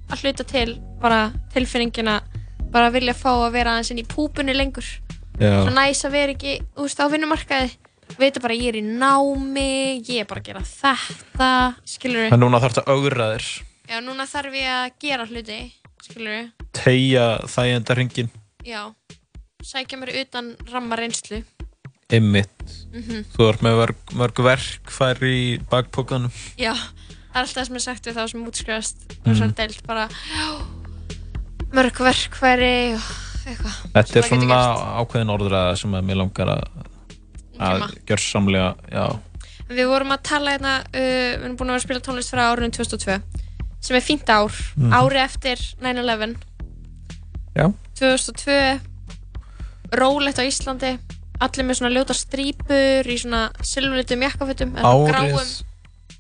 að 0.10 0.24
hluta 0.26 0.46
til 0.50 0.76
bara 1.02 1.20
tilfinningina 1.54 2.20
bara 2.76 2.92
vilja 2.94 3.16
fá 3.16 3.32
að 3.46 3.54
vera 3.56 3.74
aðeins 3.78 3.92
inn 3.96 4.04
í 4.04 4.08
púpunni 4.12 4.54
lengur. 4.56 4.86
Já. 5.40 5.52
Svo 5.64 5.72
næs 5.76 6.04
að 6.08 6.14
vera 6.16 6.36
ekki, 6.36 6.58
veist, 6.80 7.00
á 7.00 7.08
vinnumarkaði. 7.12 7.72
Veitu 8.20 8.40
bara, 8.40 8.54
ég 8.56 8.70
er 8.70 8.78
í 8.80 8.84
námi, 8.86 9.98
ég 10.06 10.22
er 10.22 10.28
bara 10.30 10.40
að 10.40 10.46
gera 10.52 10.62
þetta, 10.70 11.48
skilur 11.90 12.30
en 12.32 12.40
núna 12.40 12.60
þarf 12.62 12.76
þetta 12.78 12.84
að 12.86 13.00
augra 13.00 13.26
þér 13.34 13.48
Já, 13.90 13.98
núna 14.06 14.28
þarf 14.30 14.54
ég 14.56 14.68
að 14.72 14.86
gera 15.02 15.26
hluti, 15.26 15.58
skilur 16.06 16.46
tegja 16.78 17.26
þægjenda 17.50 17.96
hringin 17.98 18.30
Já, 18.64 18.84
sækja 19.66 19.98
mér 20.00 20.14
utan 20.22 20.54
ramma 20.72 20.96
reynslu. 21.02 21.42
ymmit 22.14 22.54
Mhm. 22.94 23.26
þú 23.34 23.50
ert 23.50 23.66
með 23.66 23.76
mörg, 23.82 23.98
mörg 24.22 24.44
verkfæri 24.46 25.34
í 25.34 25.60
bakpókanum 25.74 26.32
Já, 26.62 26.72
það 26.78 27.36
er 27.36 27.42
alltaf 27.42 27.58
það 27.58 27.66
sem 27.68 27.76
er 27.76 27.86
sagt 27.90 28.06
við 28.06 28.16
þá 28.22 28.30
sem 28.30 28.46
útskrifast 28.46 28.98
Mm. 29.26 29.82
bara 29.88 30.08
já, 30.08 30.46
mörg 31.74 32.00
verkfæri 32.06 32.96
og 32.96 33.02
eitthvað. 33.46 33.78
þetta 33.94 34.20
er 34.20 34.28
svona 34.30 34.60
ákveðin 35.02 35.34
orðræða 35.36 35.78
sem 35.78 35.92
mér 35.92 36.16
langar 36.22 36.48
að 36.48 36.64
að 37.60 37.86
Geyma. 38.06 38.76
En 38.92 39.22
Við 39.66 39.88
vorum 39.90 40.12
að 40.14 40.22
tala 40.22 40.52
hérna, 40.54 40.74
uh, 40.86 40.92
við 40.94 41.44
erum 41.46 41.56
búin 41.58 41.70
að 41.72 41.74
vera 41.74 41.80
að 41.82 41.86
spila 41.88 42.00
tónlist 42.06 42.30
frá 42.30 42.44
árunum 42.52 42.72
2002 42.76 43.22
sem 43.82 43.96
er 43.98 44.02
fínt 44.02 44.30
ár, 44.30 44.52
Mhm. 44.78 44.92
ári 44.94 45.18
eftir 45.24 45.58
9-11 45.82 46.36
Já. 47.56 47.74
2002 47.96 48.80
rólegt 49.92 50.38
á 50.38 50.44
Íslandi 50.46 51.00
allir 51.42 51.66
með 51.66 51.80
svona 51.80 51.94
ljóta 51.94 52.14
strípur 52.14 53.06
í 53.10 53.18
svona 53.18 53.52
silvurlitum 53.62 54.22
jakkafötum 54.22 54.76
Árið 54.76 55.12
gráum 55.12 55.64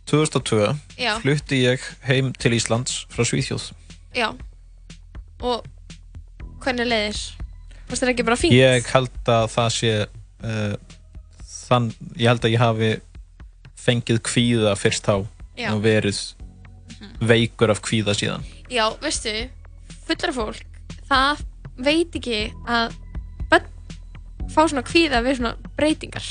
2002 0.06 0.76
Já. 0.98 1.20
flutti 1.20 1.62
ég 1.66 1.80
heim 2.08 2.34
til 2.34 2.52
Íslands 2.54 3.06
frá 3.10 3.24
Svíþjóð 3.26 3.72
Já 4.16 4.34
og 5.42 5.66
hvernig 6.64 6.88
leiðir? 6.90 7.20
Fannst 7.86 8.02
þér 8.02 8.12
ekki 8.16 8.26
bara 8.26 8.38
fínt? 8.40 8.56
ég 8.58 8.88
held 8.94 9.30
að 9.30 9.48
það 9.54 9.70
sé 9.76 9.92
uh, 10.06 10.76
þann, 11.68 11.92
ég 12.18 12.30
held 12.32 12.48
að 12.48 12.56
ég 12.56 12.64
hafi 12.64 12.92
fengið 13.86 14.22
kvíða 14.26 14.74
fyrst 14.80 15.06
þá 15.06 15.26
Já. 15.56 15.70
og 15.76 15.84
verið 15.86 16.18
veikur 17.22 17.72
af 17.74 17.82
kvíða 17.86 18.16
síðan 18.18 18.46
Já, 18.72 18.88
veistu, 19.04 19.34
fullra 20.08 20.34
fólk 20.36 20.64
það 21.06 21.44
veit 21.86 22.16
ekki 22.18 22.40
að 22.66 22.96
börn 23.52 23.70
fá 24.50 24.62
svona 24.66 24.84
kvíða 24.88 25.22
við 25.26 25.38
svona 25.42 25.54
breytingar 25.78 26.26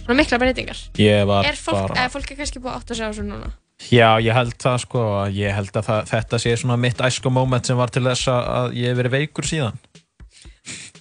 svona 0.00 0.16
mikla 0.18 0.40
breytingar 0.42 0.80
Ég 0.98 1.22
var 1.30 1.46
er 1.46 1.58
fólk, 1.60 1.86
bara- 1.86 2.00
eða 2.02 2.12
fólk 2.16 2.30
er 2.34 2.40
kannski 2.42 2.58
búið 2.62 2.72
að 2.74 2.80
átta 2.82 2.96
sig 2.98 3.06
á 3.06 3.10
þessu 3.12 3.26
núna 3.28 3.52
Já, 3.88 4.20
ég 4.20 4.34
held 4.36 4.54
það 4.60 4.76
sko, 4.84 5.02
ég 5.32 5.54
held 5.56 5.72
að 5.80 5.86
það, 5.88 6.00
þetta 6.10 6.38
sé 6.42 6.52
svona 6.60 6.76
mitt 6.78 6.98
æsku 7.00 7.30
moment 7.32 7.64
sem 7.66 7.76
var 7.80 7.88
til 7.90 8.02
þess 8.04 8.28
að- 8.28 8.48
að 8.58 8.74
ég 8.76 8.90
hef 8.92 8.98
verið 9.00 9.14
veikur 9.16 9.48
síðan. 9.48 9.78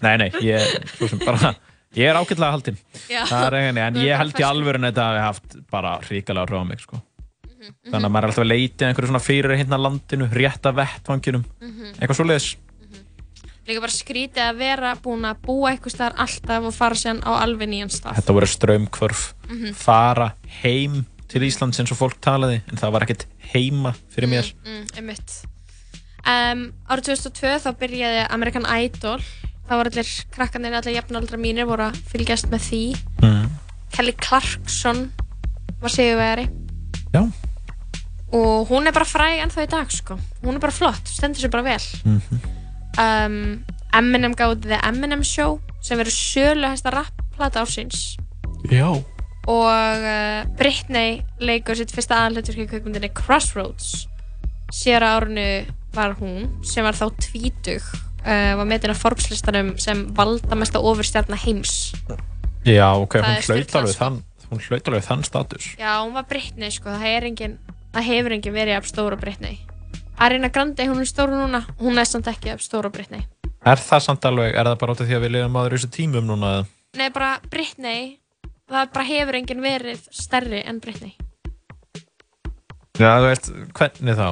Nei, 0.01 0.15
nei, 0.17 0.29
ég, 0.39 0.63
svo 0.95 1.09
bara, 1.25 1.51
ég 1.93 2.07
er 2.07 2.15
ágætlega 2.15 2.53
haldinn. 2.55 2.77
En 3.09 3.99
ég 3.99 4.15
held 4.17 4.31
í 4.31 4.39
ferskur. 4.39 4.47
alvöru 4.47 4.79
þetta 4.87 5.05
hafi 5.09 5.25
haft 5.25 5.57
bara 5.69 5.97
ríkalega 6.07 6.47
hrjóða 6.47 6.67
mig 6.69 6.79
sko. 6.79 7.01
Mhm, 7.59 7.91
Þannig 7.91 8.05
að 8.07 8.11
maður 8.15 8.23
er 8.23 8.29
alltaf 8.31 8.45
að 8.45 8.51
leita 8.53 8.87
einhverju 8.87 9.09
svona 9.11 9.25
fyrir 9.27 9.57
hérna 9.59 9.77
landinu, 9.83 10.29
rétta 10.31 10.71
vettvanginum, 10.73 11.43
Mhm. 11.61 11.93
eitthvað 11.99 12.19
svoleiðis. 12.23 12.55
líka 13.69 13.81
bara 13.81 13.91
skrítið 13.93 14.41
að 14.49 14.57
vera 14.57 14.95
búin 14.95 15.21
að 15.29 15.41
búa 15.45 15.69
eitthvað 15.69 15.93
staðar 15.93 16.15
alltaf 16.17 16.63
og 16.65 16.73
fara 16.73 16.95
sér 16.95 17.19
á 17.21 17.31
alveg 17.43 17.69
nýjan 17.69 17.91
stað 17.93 18.15
Þetta 18.17 18.33
voru 18.33 18.47
strömmkvörf, 18.49 19.33
Mhm. 19.47 19.73
fara 19.75 20.33
heim 20.63 21.05
til 21.29 21.41
Íslands 21.45 21.79
eins 21.79 21.91
og 21.93 21.99
fólk 21.99 22.17
talaði, 22.25 22.61
en 22.71 22.77
það 22.81 22.91
var 22.95 23.05
ekkert 23.05 23.25
heima 23.53 23.93
fyrir 24.13 24.29
mér. 24.31 24.49
mm, 24.65 24.85
einmitt 24.97 25.35
um, 26.25 26.63
árið 26.89 27.11
2002 27.13 27.53
þá 27.65 27.69
byrjaði 27.79 28.23
American 28.33 28.65
Idol 28.65 29.21
þá 29.69 29.75
voru 29.77 29.91
allir 29.91 30.09
krakkanir, 30.33 30.73
allir 30.79 30.95
jafnaldra 30.97 31.37
mínir 31.37 31.67
voru 31.69 31.89
að 31.91 31.99
fylgjast 32.11 32.49
með 32.49 32.65
því 32.69 32.83
Mm. 33.21 33.49
Kelly 33.93 34.13
Clarkson 34.21 35.11
var 35.81 35.89
sigurvegari 35.93 36.47
Já. 37.13 37.23
og 38.31 38.67
hún 38.69 38.87
er 38.87 38.93
bara 38.93 39.05
fræg 39.05 39.39
ennþá 39.43 39.63
í 39.65 39.69
dag 39.69 39.89
sko. 39.91 40.17
hún 40.43 40.55
er 40.55 40.59
bara 40.59 40.71
flott, 40.73 41.05
stendur 41.09 41.41
sér 41.41 41.51
bara 41.51 41.63
vel 41.63 41.85
Mhm. 42.05 42.39
um, 42.97 43.63
Eminem 43.93 44.35
gáði 44.37 44.61
The 44.67 44.79
Eminem 44.85 45.23
Show 45.25 45.59
sem 45.81 45.97
verður 45.97 46.13
söluhæsta 46.13 46.91
rapplata 46.93 47.61
ársins 47.61 48.15
Já. 48.69 48.91
Og 49.47 50.03
uh, 50.03 50.43
Britney 50.59 51.21
leikur 51.39 51.77
sitt 51.79 51.93
fyrsta 51.95 52.17
aðalhutverk 52.25 52.65
í 52.65 52.67
kveikmyndinni 52.73 53.09
Crossroads 53.17 54.07
síðara 54.75 55.15
árinu 55.17 55.45
var 55.95 56.13
hún 56.19 56.49
sem 56.67 56.85
var 56.85 56.93
þá 56.97 57.07
tvítug 57.17 57.81
uh, 57.81 58.57
var 58.59 58.67
metin 58.69 58.91
af 58.93 58.99
Forbes-listanum 59.01 59.71
sem 59.81 60.03
valdamesta 60.17 60.81
ofurstjarnar 60.83 61.39
heims 61.45 61.93
Já, 62.67 62.91
ok, 62.99 63.15
hún 63.23 63.39
hlaut 63.39 63.45
sturlað, 63.47 63.75
alveg 63.79 63.95
sko. 63.95 64.03
þann, 64.03 64.17
hún 64.51 64.61
hlaut 64.67 64.87
alveg 64.91 65.05
þann 65.07 65.23
status. 65.25 65.69
já, 65.79 65.91
hún 66.03 66.13
var 66.13 66.27
Britney 66.29 66.69
sko, 66.75 66.91
það, 66.91 67.07
er 67.15 67.27
engin, 67.31 67.57
það 67.95 68.07
hefur 68.11 68.35
engin 68.35 68.53
verið 68.59 68.77
af 68.77 68.89
stóra 68.91 69.17
Britney 69.17 69.57
Arina 70.19 70.49
Grande, 70.51 70.83
hún 70.85 70.99
er 70.99 71.07
stóra 71.09 71.39
núna 71.39 71.63
hún 71.79 71.97
er 71.97 72.05
samt 72.05 72.27
ekki 72.27 72.51
af 72.53 72.61
stóra 72.61 72.91
Britney 72.93 73.23
Er 73.65 73.75
það 73.79 73.99
samt 74.05 74.23
alveg, 74.27 74.53
er 74.55 74.67
það 74.69 74.77
bara 74.83 74.93
af 74.93 74.99
því 75.01 75.15
að 75.17 75.23
við 75.25 75.31
lifum 75.37 75.57
áður 75.59 75.73
í 75.73 75.79
þessu 75.79 75.89
tímum 75.95 76.27
núna? 76.29 76.51
nei, 76.99 77.09
bara 77.15 77.39
Britney 77.49 78.18
það 78.69 78.93
bara 78.93 79.07
hefur 79.09 79.39
engin 79.39 79.65
verið 79.65 80.05
stærri 80.13 80.61
en 80.65 80.79
Britney 80.83 81.15
Já, 82.99 83.15
þú 83.15 83.27
veist, 83.29 83.51
hvernig 83.79 84.17
þá? 84.19 84.29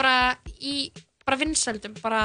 bara 0.00 0.16
í, 0.60 0.90
bara 1.26 1.40
vinsældum 1.40 1.96
bara 2.00 2.22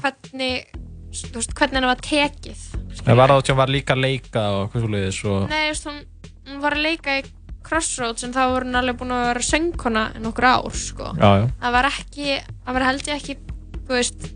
hvernig 0.00 0.68
þú 1.12 1.40
veist, 1.40 1.56
hvernig 1.56 1.80
henni 1.80 1.90
var 1.90 2.04
tekið 2.04 2.68
Það 2.98 3.18
var 3.20 3.32
að 3.32 3.50
hún 3.50 3.58
var 3.58 3.72
líka 3.72 3.96
leika 3.96 4.44
og 4.56 4.72
hvað 4.72 4.84
svo 4.84 4.92
leiðis 4.92 5.18
og... 5.28 5.42
Nei, 5.50 5.68
þú 5.68 5.72
veist, 5.72 5.88
hún, 5.88 6.00
hún 6.48 6.62
var 6.64 6.76
að 6.76 6.86
leika 6.88 7.18
í 7.20 7.26
Crossroads 7.68 8.24
en 8.24 8.32
þá 8.32 8.40
var 8.54 8.66
hún 8.66 8.78
alveg 8.80 8.98
búin 9.00 9.14
að 9.14 9.24
vera 9.28 9.44
söngkona 9.44 10.02
nokkur 10.24 10.46
ár, 10.48 10.76
sko. 10.76 11.12
Já, 11.18 11.28
já. 11.42 11.46
Það 11.62 11.74
var 11.76 11.88
ekki, 11.90 12.26
það 12.64 12.78
var 12.78 12.86
held 12.88 13.10
ég 13.10 13.20
ekki, 13.20 13.36
þú 13.76 13.96
veist, 13.96 14.28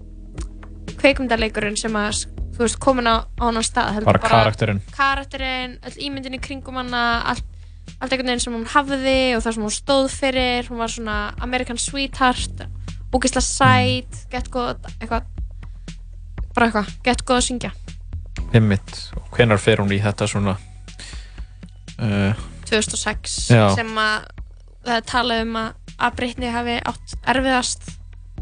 kveikmyndarleikurinn 1.01 1.79
sem 1.81 1.97
að, 1.99 2.25
þú 2.63 2.69
veist, 2.69 2.79
komin 2.83 3.11
á, 3.11 3.17
hann 3.43 3.65
stað. 3.67 3.97
heldur 3.97 4.09
Bara 4.13 4.23
karakterinn. 4.23 4.81
Karakterinn, 4.95 5.79
öll 5.89 5.97
ímyndin 6.07 6.37
í 6.39 6.41
kringum 6.43 6.79
hana, 6.79 7.03
allt, 7.33 7.45
allt 7.99 8.13
einhvern 8.13 8.31
veginn 8.31 8.45
sem 8.45 8.55
hún 8.55 8.69
hafði 8.71 9.19
og 9.37 9.43
það 9.45 9.57
sem 9.57 9.67
hún 9.67 9.75
stóð 9.75 10.09
fyrir. 10.15 10.71
Hún 10.71 10.83
var 10.83 10.93
svona 10.93 11.17
American 11.43 11.81
Sweetheart, 11.81 12.67
ógeðslega 13.11 13.47
sæt, 13.47 14.21
gett 14.33 14.51
góð, 14.55 14.79
eitthvað, 15.01 15.27
bara 16.55 16.69
eitthvað, 16.69 16.93
gett 17.09 17.27
góð 17.27 17.41
að 17.41 17.47
syngja. 17.49 17.73
Himmitt. 18.53 18.95
Og 19.19 19.35
hvenar 19.35 19.61
fer 19.63 19.83
hún 19.83 19.93
í 19.95 20.01
þetta 20.03 20.29
svona... 20.31 20.57
Uh, 21.99 22.33
2006 22.73 23.51
Já. 23.53 23.67
sem 23.77 23.91
að 24.01 24.29
það 24.87 25.03
talað 25.11 25.43
um 25.45 25.59
að, 25.61 25.73
að 25.99 26.15
Britney 26.19 26.53
hafi 26.55 26.79
átt 26.89 27.17
erfiðast 27.29 27.91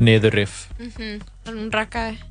niðurrif. 0.00 0.68
mm 0.78 0.92
-hmm. 0.96 1.16
þannig 1.44 1.62
hún 1.64 1.72
rakaði 1.74 2.29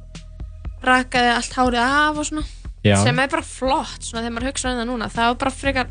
rakaði 0.86 1.32
allt 1.36 1.54
hárið 1.58 1.82
af 1.84 2.18
og 2.22 2.26
svona 2.30 2.46
Já. 2.86 2.96
sem 3.04 3.20
er 3.20 3.28
bara 3.32 3.44
flott 3.44 4.06
svona 4.08 4.24
þegar 4.24 4.36
maður 4.38 4.50
hugsa 4.52 4.70
um 4.72 4.78
það 4.80 4.88
núna 4.92 5.10
það 5.12 5.32
var 5.34 5.40
bara 5.44 5.52
frekar 5.52 5.90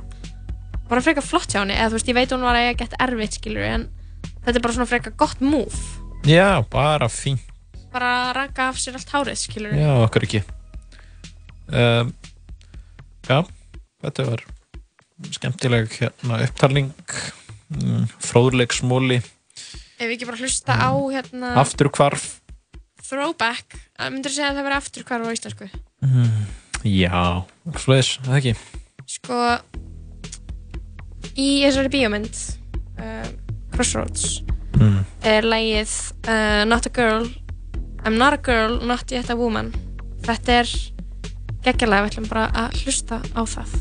bara 0.89 1.05
frekar 1.05 1.27
flott 1.27 1.53
hjá 1.53 1.61
henni 1.61 1.77
eða 1.77 1.91
þú 1.93 1.99
veist 1.99 2.09
ég 2.09 2.17
veit 2.17 2.33
hún 2.33 2.47
var 2.47 2.57
að 2.57 2.67
eiga 2.69 2.79
gett 2.83 2.97
erfitt 3.05 3.37
skilur 3.37 3.67
en 3.69 3.89
þetta 4.47 4.57
er 4.57 4.65
bara 4.65 4.77
svona 4.79 4.89
frekar 4.89 5.17
gott 5.21 5.43
move 5.45 5.77
Já, 6.29 6.65
bara 6.73 7.09
fín. 7.13 7.37
bara 7.93 8.33
raka 8.37 8.71
af 8.73 8.81
sér 8.81 8.97
allt 8.97 9.13
hárið 9.13 9.37
skilur 9.43 9.77
Já, 9.77 9.91
okkur 10.07 10.25
ekki. 10.27 10.41
Um, 11.69 12.15
já, 13.29 13.43
þetta 14.05 14.25
var 14.25 14.43
skemmtileg 15.35 15.91
hérna, 15.99 16.39
upptalning, 16.47 16.93
mm, 17.75 18.07
fróðleg 18.25 18.73
smóli, 18.73 19.19
ef 19.99 20.05
við 20.07 20.15
ekki 20.15 20.29
bara 20.31 20.41
hlusta 20.41 20.77
á 20.81 20.91
hérna 21.13 21.51
afturkvarf. 21.61 22.27
Throwback 23.09 23.79
myndur 24.13 24.31
þú 24.31 24.37
segja 24.37 24.51
að 24.53 24.59
það 24.61 24.67
verið 24.69 24.81
afturkvarf 24.83 25.29
á 25.29 25.35
íslensku 25.37 25.69
Mm, 25.99 26.45
já, 26.87 27.43
svoleiðis, 27.75 28.11
það 28.23 28.37
ekki. 28.39 28.53
sko 29.11 29.39
í 31.35 31.49
þessari 31.65 31.91
bíómynd 31.97 32.37
uh, 33.01 33.27
Crossroads 33.75 34.43
Mm. 34.79 35.01
er 35.27 35.43
lægið 35.43 35.93
uh, 36.31 36.63
Not 36.71 36.87
a 36.87 36.91
Girl 36.95 37.25
I'm 38.07 38.15
not 38.17 38.33
a 38.37 38.39
girl, 38.39 38.77
not 38.87 39.11
yet 39.11 39.31
a 39.31 39.35
woman 39.35 39.73
þetta 40.23 40.61
er 40.63 40.71
geggjalega 41.67 42.05
við 42.05 42.13
ætlum 42.13 42.29
bara 42.31 42.45
að 42.55 42.79
hlusta 42.85 43.19
á 43.35 43.43
það 43.43 43.75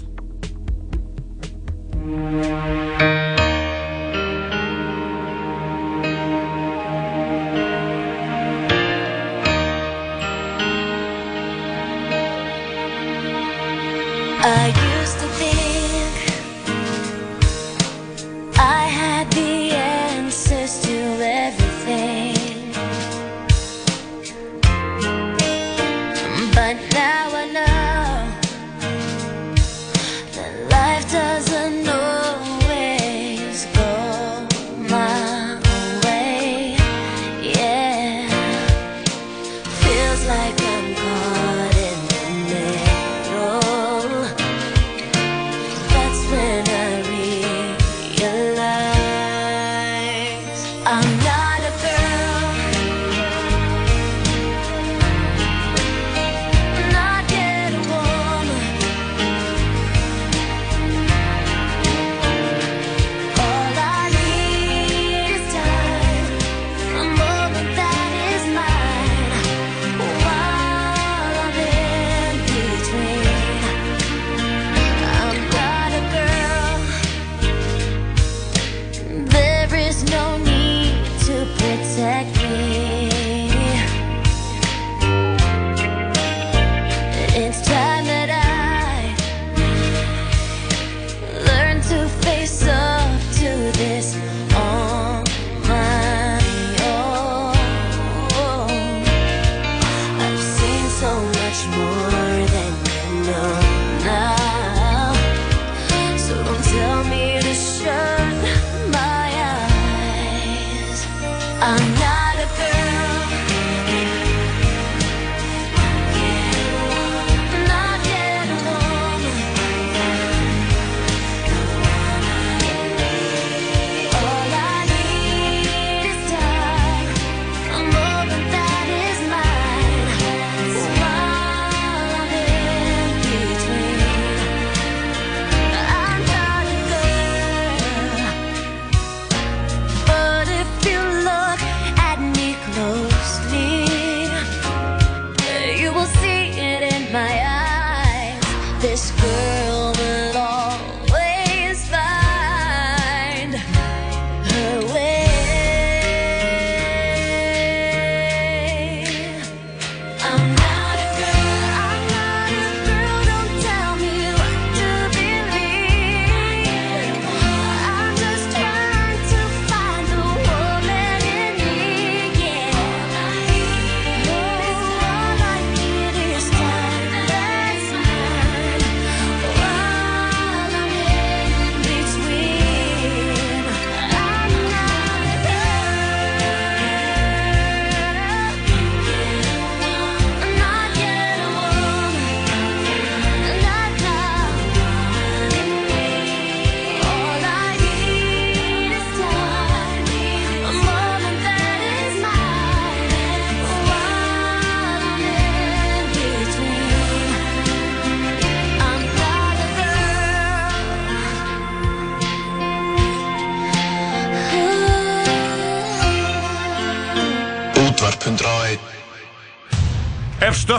I 14.47 14.86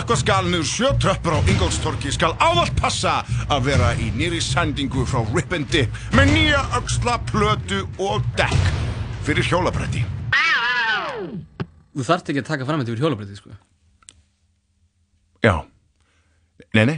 Ef 0.08 0.14
stökkva 0.16 0.24
skal 0.24 0.46
niður 0.48 0.64
sjö 0.64 0.88
tröppur 0.96 1.34
á 1.36 1.40
Ingolstorki 1.52 2.08
skal 2.08 2.30
ávallt 2.40 2.72
passa 2.80 3.18
að 3.52 3.66
vera 3.66 3.90
í 4.00 4.06
nýri 4.16 4.38
sendingu 4.40 5.02
frá 5.04 5.20
Rip 5.34 5.52
and 5.52 5.68
Dip 5.68 5.92
með 6.16 6.30
nýja 6.32 6.62
öxla, 6.78 7.18
plötu 7.28 7.82
og 8.00 8.24
dekk 8.38 8.70
fyrir 9.26 9.44
hjólabrætti. 9.44 10.00
Þú 11.92 12.06
þarft 12.08 12.30
ekki 12.32 12.40
að 12.40 12.48
taka 12.48 12.64
fram 12.64 12.80
þetta 12.80 12.94
yfir 12.94 13.02
hjólabrætti, 13.04 13.36
sko. 13.36 13.52
Já. 15.44 15.60
Nei, 16.72 16.84
nei. 16.88 16.96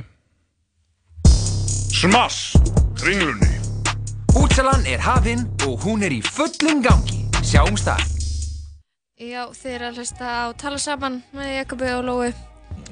Smass! 1.90 2.52
Kringlunni. 3.00 3.50
Útsalan 4.38 4.86
er 4.86 5.02
hafinn 5.02 5.48
og 5.66 5.82
hún 5.82 6.06
er 6.06 6.14
í 6.14 6.20
fullum 6.22 6.78
gangi. 6.86 7.24
Sjáumst 7.42 7.90
þar. 7.90 8.06
Já, 9.18 9.50
þið 9.50 9.74
eru 9.74 9.90
að 9.90 9.98
hlusta 9.98 10.30
á 10.30 10.44
Tala 10.54 10.78
saman 10.78 11.18
með 11.34 11.52
Jakobi 11.56 11.90
og 11.96 12.06
Lói. 12.06 12.30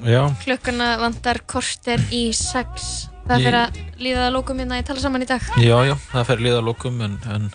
Já. 0.05 0.23
Klukkuna 0.43 0.97
vantar 1.01 1.41
korter 1.49 1.99
í 2.15 2.29
sex. 2.35 3.07
Það 3.29 3.39
Ég- 3.39 3.45
fyrir 3.45 3.59
að 3.59 3.79
líða 4.01 4.25
að 4.29 4.33
lókum 4.37 4.57
hérna 4.61 4.79
í 4.81 4.85
Tala 4.87 4.99
saman 5.03 5.21
í 5.21 5.27
dag. 5.29 5.41
Já, 5.61 5.77
já, 5.85 5.95
það 6.13 6.25
fer 6.25 6.37
liða 6.45 6.61
lókum 6.65 7.01
en, 7.05 7.17
en 7.29 7.49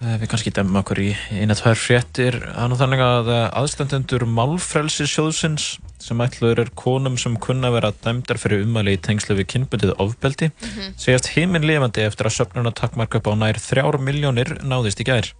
eh, 0.00 0.16
við 0.22 0.28
kannski 0.32 0.52
demma 0.54 0.80
okkur 0.80 1.00
í 1.02 1.10
eina 1.36 1.54
tvær 1.58 1.76
fréttir. 1.76 2.38
Þannig 2.56 3.02
að 3.04 3.28
eh, 3.34 3.50
aðstandendur 3.60 4.24
málfrelsissjóðsins 4.28 5.78
sem 6.06 6.20
ætlaður 6.22 6.60
er 6.64 6.70
konum 6.78 7.16
sem 7.18 7.36
kunna 7.42 7.70
vera 7.74 7.90
dæmdar 8.04 8.38
fyrir 8.40 8.62
umæli 8.64 8.94
í 8.96 9.00
tengslu 9.02 9.34
við 9.38 9.48
kynbundið 9.54 9.94
ofbeldi 9.98 10.50
Mhm. 10.62 10.94
segjast 11.00 11.30
heiminn 11.34 11.64
lifandi 11.66 12.04
eftir 12.06 12.28
að 12.28 12.36
söfnuna 12.38 12.72
takkmarka 12.72 13.18
upp 13.18 13.26
á 13.28 13.34
nær 13.34 13.58
þrjár 13.60 13.98
miljónir 14.00 14.60
náðist 14.62 15.00
í 15.00 15.04
gær. 15.08 15.32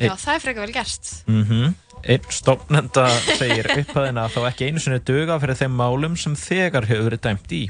Já, 0.00 0.14
það 0.16 0.34
er 0.34 0.40
frekar 0.40 0.66
vel 0.66 0.72
gert. 0.72 1.14
Mm 1.28 1.74
Einn 2.00 2.30
stofnenda 2.32 3.08
segir 3.36 3.68
upphæðina 3.74 4.28
þá 4.32 4.40
ekki 4.48 4.70
einu 4.70 4.80
sinni 4.80 5.02
duga 5.04 5.36
fyrir 5.42 5.58
þeim 5.58 5.76
málum 5.76 6.16
sem 6.18 6.36
þegar 6.38 6.88
hefur 6.88 7.10
verið 7.10 7.22
dæmt 7.26 7.54
í. 7.56 7.66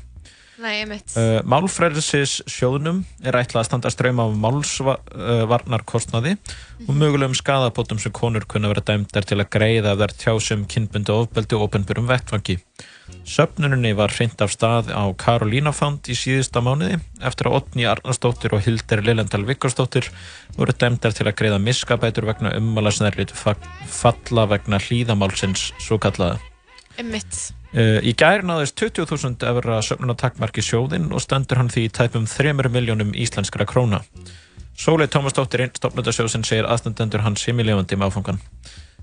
Nei, 0.61 0.75
ég 0.83 0.89
mitt. 0.91 1.15
Uh, 1.17 1.39
Málfrælsis 1.49 2.43
sjóðnum 2.51 3.01
er 3.25 3.39
ætlað 3.39 3.63
að 3.63 3.69
standa 3.71 3.93
ströym 3.93 4.21
af 4.21 4.35
málsvarnarkostnaði 4.43 6.35
og 6.85 6.91
mögulegum 7.01 7.37
skadapótum 7.39 8.01
sem 8.03 8.13
konur 8.13 8.45
kunna 8.45 8.69
vera 8.69 8.85
dæmdar 8.85 9.25
til 9.25 9.39
að 9.41 9.49
greiða 9.57 9.97
þær 10.03 10.15
tjásum 10.21 10.67
kynbundi 10.69 11.15
ofbeldi 11.17 11.57
og 11.57 11.65
ofinbjörnum 11.71 12.11
vettfangi. 12.13 12.59
Söfnuninni 13.31 13.93
var 13.95 14.11
hreint 14.11 14.41
af 14.43 14.51
stað 14.51 14.89
á 14.91 15.07
Karolínafand 15.15 16.09
í 16.11 16.17
síðusta 16.19 16.59
mánuði 16.67 16.97
eftir 17.23 17.47
að 17.47 17.61
Otni 17.61 17.87
Arnarsdóttir 17.87 18.57
og 18.57 18.65
Hildur 18.65 19.05
Lilendal 19.07 19.45
Vikarsdóttir 19.47 20.09
voru 20.57 20.75
dæmdar 20.75 21.15
til 21.15 21.29
að 21.29 21.37
greiða 21.39 21.61
miskabætur 21.63 22.27
vegna 22.27 22.51
ummala 22.59 22.91
sem 22.91 23.07
þær 23.07 23.21
litu 23.21 23.39
fa- 23.39 23.55
falla 23.87 24.49
vegna 24.51 24.83
hlýðamálsins 24.83 25.69
svo 25.79 26.01
kallaða. 26.03 26.41
Einmitt. 26.99 27.39
Uh, 27.71 28.03
í 28.03 28.17
gær 28.19 28.43
náðist 28.43 28.75
20.000 28.83 29.47
evra 29.47 29.79
söfnuna 29.87 30.19
takkmarki 30.19 30.65
sjóðinn 30.67 31.13
og 31.15 31.23
stendur 31.23 31.63
hann 31.63 31.71
því 31.71 31.87
í 31.87 31.95
tæpum 32.01 32.27
3 32.27 32.57
miljónum 32.67 33.15
íslenskra 33.15 33.63
króna. 33.63 34.03
Sólei 34.75 35.07
Tómasdóttir 35.07 35.63
einn 35.63 35.77
stofnundasjóðsinn 35.79 36.43
segir 36.49 36.67
aðstandendur 36.67 37.23
hans 37.23 37.47
similefandi 37.47 37.95
með 38.01 38.11
áfangan. 38.11 38.43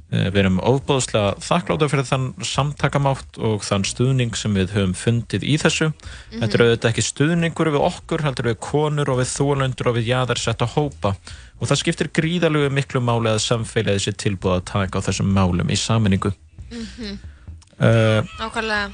Uh, 0.08 0.30
við 0.32 0.38
erum 0.40 0.60
ofbóðslega 0.64 1.34
þakkláta 1.44 1.90
fyrir 1.92 2.06
þann 2.08 2.28
samtakamátt 2.48 3.40
og 3.44 3.66
þann 3.68 3.84
stuðning 3.84 4.38
sem 4.40 4.54
við 4.56 4.72
höfum 4.78 4.94
fundið 4.96 5.44
í 5.44 5.58
þessu. 5.60 5.90
Þetta 6.32 6.56
er 6.56 6.64
auðvitað 6.64 6.92
ekki 6.94 7.04
stuðningur 7.04 7.72
við 7.74 7.84
okkur, 7.90 8.24
heldur 8.24 8.48
við 8.48 8.60
konur 8.64 9.12
og 9.12 9.20
við 9.20 9.34
þólöndur 9.34 9.90
og 9.92 9.98
við 9.98 10.08
jaðarsetta 10.14 10.70
hópa 10.78 11.12
og 11.58 11.68
það 11.68 11.82
skiptir 11.82 12.12
gríðalegu 12.16 12.70
miklu 12.72 13.02
máli 13.04 13.34
að 13.34 13.42
samfélagið 13.50 14.06
sé 14.06 14.16
tilbúið 14.24 14.56
að 14.62 14.66
taka 14.72 15.02
á 15.04 15.06
þessum 15.10 15.34
málum 15.36 15.74
í 15.74 15.80
saminningu. 15.82 16.32
Mhm. 16.72 17.20
Uh, 17.78 18.24
Nákvæmlega. 18.40 18.90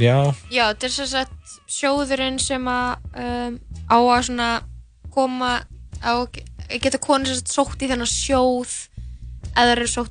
já, 0.00 0.34
Já, 0.50 0.64
þetta 0.72 0.86
er 0.88 0.90
sem 0.96 1.06
sagt 1.06 1.58
sjóðurinn 1.70 2.40
sem 2.42 2.64
að 2.66 2.96
um, 3.14 3.60
á 3.86 3.98
að 4.00 4.24
svona 4.26 4.48
koma 5.14 5.52
á 6.02 6.12
að 6.18 6.80
geta 6.82 6.98
konur 6.98 7.36
sótt 7.46 7.84
í 7.84 7.90
þennan 7.92 8.10
sjóð 8.10 8.72
eða 9.54 9.76
eru 9.76 9.86
sótt 9.86 10.10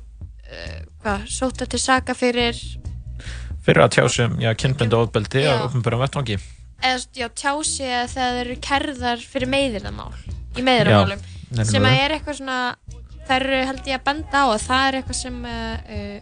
hvað, 1.04 1.26
sótt 1.30 1.64
til 1.70 1.80
saka 1.80 2.14
fyrir 2.16 2.58
fyrir 3.64 3.84
að 3.86 3.94
tjásum, 3.96 4.34
já, 4.42 4.50
kynbundu 4.60 4.98
ofbeldi 5.00 5.44
á 5.48 5.64
ofnbjörnum 5.64 6.02
vettvangi. 6.04 6.38
eða 6.84 6.98
já, 7.16 7.28
tjási 7.32 7.84
þegar 7.84 8.10
þeir 8.14 8.40
eru 8.44 8.56
kerðar 8.60 9.22
fyrir 9.24 9.48
meiðirðamál 9.54 10.10
í 10.58 10.62
meiðirðamálum 10.66 11.22
Já, 11.54 11.64
sem 11.70 11.84
að 11.86 12.00
er 12.02 12.12
eitthvað 12.16 12.36
svona 12.40 12.58
þær 13.28 13.44
eru 13.46 13.60
held 13.70 13.86
ég 13.88 13.98
að 14.00 14.04
benda 14.08 14.40
á 14.42 14.46
að 14.52 14.64
það 14.66 14.86
er 14.88 14.96
eitthvað 14.98 15.18
sem 15.20 15.36
uh, 15.48 16.18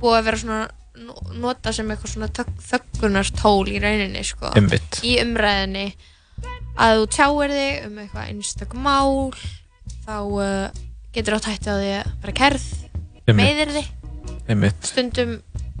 búið 0.00 0.16
að 0.18 0.24
vera 0.28 0.40
svona 0.40 0.62
no- 1.04 1.34
nota 1.44 1.72
sem 1.76 1.90
eitthvað 1.92 2.12
svona 2.14 2.28
þögg- 2.38 2.64
þöggunartól 2.70 3.68
í 3.70 3.76
rauninni 3.82 4.24
sko, 4.26 4.50
Einmitt. 4.56 4.98
í 5.06 5.14
umræðinni 5.22 5.84
að 6.74 6.96
þú 7.02 7.06
tjáir 7.18 7.54
þig 7.54 7.84
um 7.86 8.00
eitthvað 8.02 8.30
einstök 8.32 8.74
mál 8.74 9.30
þá 10.06 10.16
uh, 10.16 10.82
getur 11.14 11.36
átt 11.38 11.50
hætti 11.52 11.70
á 11.70 11.76
því 11.78 11.92
að 12.00 12.10
vera 12.24 12.36
kerð 12.40 12.66
Þig 13.24 13.86
Einmitt. 14.44 14.84
stundum 14.84 15.38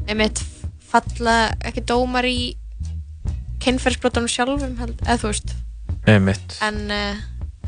einmitt 0.08 0.40
falla 0.80 1.52
ekki 1.60 1.82
dómar 1.84 2.24
í 2.24 2.54
kynferðsbrotunum 3.64 4.30
sjálfum 4.32 4.78
held, 4.80 4.96
eða 5.04 5.18
þú 5.20 5.32
veist. 5.32 5.52
En, 6.64 6.78
uh, 6.88 7.20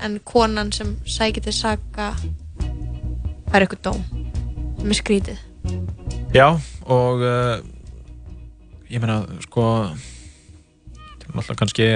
en 0.05 0.17
konan 0.25 0.73
sem 0.73 0.95
sækir 1.05 1.45
til 1.45 1.53
saka 1.57 2.15
fær 3.51 3.65
eitthvað 3.65 3.83
dóm. 3.85 4.03
Sem 4.81 4.93
er 4.93 4.99
skrítið. 5.01 5.43
Já, 6.37 6.49
og 6.89 7.25
uh, 7.25 7.61
ég 8.89 9.03
meina, 9.03 9.23
sko 9.45 9.67
náttúrulega 11.27 11.59
kannski 11.61 11.91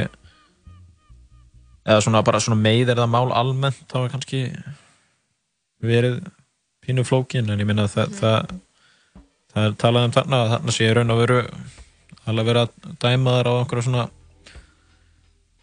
eða 1.89 2.03
svona 2.05 2.25
bara 2.27 2.43
svona 2.45 2.61
meiðir 2.61 3.01
það 3.01 3.13
mál 3.15 3.33
almennt 3.33 3.81
þá 3.89 3.97
er 4.03 4.13
kannski 4.13 4.43
verið 5.81 6.21
pínu 6.85 7.05
flókin 7.07 7.51
en 7.51 7.61
ég 7.61 7.69
meina 7.69 7.89
það, 7.91 8.17
það 8.21 8.55
það 9.51 9.67
er 9.67 9.77
talað 9.83 10.09
um 10.09 10.17
þarna 10.17 10.41
að 10.45 10.55
þarna 10.55 10.77
sé 10.77 10.89
í 10.89 10.95
raun 10.97 11.15
og 11.15 11.21
veru 11.23 11.41
alveg 12.31 12.51
verið 12.51 12.63
að 12.63 12.97
dæma 13.05 13.37
þar 13.37 13.51
á 13.51 13.53
einhverju 13.59 13.87
svona 13.89 14.07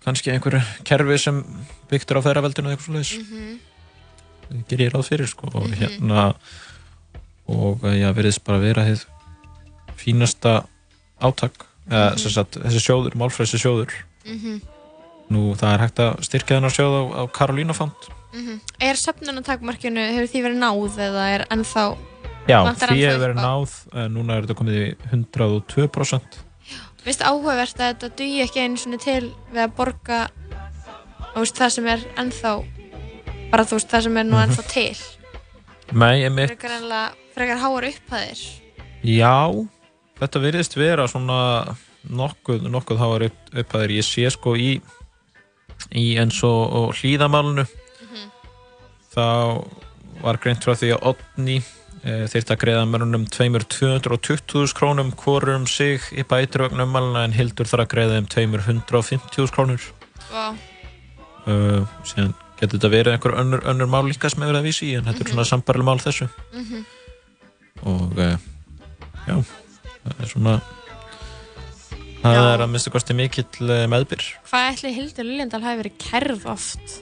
kannski 0.07 0.33
einhverju 0.33 0.61
kerfi 0.87 1.19
sem 1.21 1.41
er 1.91 2.19
á 2.19 2.25
þeirraveldinu 2.25 2.71
eða 2.71 2.77
eitthvað 2.77 2.87
svo 2.87 2.97
leiðis 2.97 4.63
ger 4.67 4.83
ég 4.85 4.93
ráð 4.93 5.09
fyrir 5.09 5.29
sko 5.29 5.49
og 5.51 5.67
hérna 5.75 6.29
og 7.47 7.83
eh, 7.87 7.99
já, 8.01 8.11
verðist 8.15 8.43
bara 8.47 8.61
vera 8.63 8.85
þið 8.87 9.05
fínasta 9.97 10.61
átak 11.23 11.65
eða 11.87 12.17
sem 12.19 12.33
sagt, 12.33 12.57
þessi 12.59 12.81
sjóður, 12.83 13.15
málfræðsi 13.19 13.59
sjóður. 13.61 13.93
Mhm. 14.27 14.57
Nú 15.33 15.55
það 15.59 15.73
er 15.73 15.83
hægt 15.85 15.99
að 16.03 16.21
styrkja 16.27 16.57
þennar 16.57 16.75
sjóð 16.75 16.93
á, 16.97 17.03
á 17.19 17.23
Karolínafond 17.31 18.13
Mhm. 18.37 18.59
Er 18.83 18.95
söfnunartakmarkinu, 18.99 20.01
hefur 20.13 20.27
því 20.27 20.41
verið 20.43 20.57
náð 20.61 20.97
eða 20.99 21.23
er 21.31 21.45
ennþá 21.49 21.83
já, 22.47 22.59
því 22.75 22.97
hefur 23.07 23.21
verið 23.23 23.39
náð 23.41 23.71
núna 24.11 24.35
er 24.37 24.43
þetta 24.45 24.57
komið 24.59 24.75
í 24.77 24.95
102% 25.11 26.43
Vist 27.07 27.21
áhugavert 27.23 27.79
að 27.79 27.93
þetta 27.93 28.09
dugi 28.19 28.41
ekki 28.43 28.59
einu 28.65 28.77
svona 28.77 28.99
til 28.99 29.31
við 29.53 29.61
að 29.63 29.75
borga 29.77 30.19
veist, 31.37 31.55
það 31.55 31.71
sem 31.71 31.87
er 31.87 32.03
ennþá 32.17 32.51
bara 33.51 33.63
þú 33.63 33.77
veist, 33.79 33.89
það 33.93 34.03
sem 34.03 34.17
er 34.17 34.23
nú 34.27 34.35
Mhm. 34.35 34.43
ennþá 34.49 34.63
til. 34.67 34.97
Nei, 35.93 36.23
einmitt, 36.27 36.49
frekar 36.51 36.71
ennlega, 36.81 37.11
frekar 37.33 37.57
háar 37.63 37.85
upphæðir. 37.87 38.39
Já, 39.03 39.67
þetta 40.19 40.41
virðist 40.43 40.75
vera 40.75 41.07
svona 41.07 41.77
nokkuð, 42.09 42.67
nokkuð 42.67 42.97
háar 42.99 43.23
upp, 43.29 43.37
upphæðir. 43.55 43.91
Ég 43.97 44.03
sé 44.03 44.29
sko 44.31 44.55
í, 44.55 44.81
í 45.95 46.05
eins 46.21 46.39
og, 46.43 46.61
og 46.79 46.95
hlýðamálunu, 46.99 47.65
þá 49.13 49.25
var 50.23 50.39
greint 50.41 50.63
frá 50.65 50.73
því 50.77 50.89
að 50.95 51.03
Odni 51.11 51.57
e, 51.59 52.25
þyrfti 52.31 52.53
að 52.55 52.61
greiða 52.63 52.85
mörunum 52.89 53.27
tveimur 53.33 53.65
220.000 53.69 54.73
krónum 54.77 55.11
hvorur 55.17 55.53
um 55.55 55.67
sig 55.69 56.01
í 56.17 56.25
bætur 56.27 56.65
vegna 56.67 56.85
ummæluna 56.87 57.23
en 57.27 57.35
Hildur 57.37 57.69
þarf 57.69 57.85
að 57.85 57.91
greiða 57.93 58.17
um 58.23 58.29
tveimur 58.33 58.65
150.000 58.65 59.53
krónur. 59.53 59.85
Vá. 60.31 60.47
Uh, 61.47 61.85
síðan 62.03 62.33
getur 62.59 62.75
þetta 62.79 62.89
verið 62.91 63.13
einhver 63.15 63.37
önnur, 63.39 63.61
önnur 63.69 63.87
mál 63.87 64.03
líka 64.09 64.27
sem 64.33 64.41
hefur 64.41 64.51
verið 64.57 64.63
að 64.63 64.67
vísi 64.67 64.89
en 64.97 65.05
þetta 65.07 65.23
er 65.23 65.29
svona 65.31 65.45
sambarileg 65.47 65.87
mál 65.87 66.01
þessu 66.03 66.25
Mhm. 66.57 66.81
og 67.85 68.17
uh, 68.17 68.37
já, 69.29 69.35
það 70.01 70.23
er 70.25 70.31
svona 70.33 70.55
það 72.23 72.35
Já. 72.37 72.43
er 72.53 72.63
að 72.65 72.71
minnstu 72.73 72.91
kosti 72.93 73.15
mikill 73.17 73.69
uh, 73.69 73.85
meðbyr 73.91 74.23
Hvað 74.49 74.67
ætli 74.73 74.93
Hildur 74.95 75.27
Liljendal 75.27 75.61
hafi 75.63 75.81
verið 75.83 75.97
kærð 76.01 76.45
oft? 76.53 76.97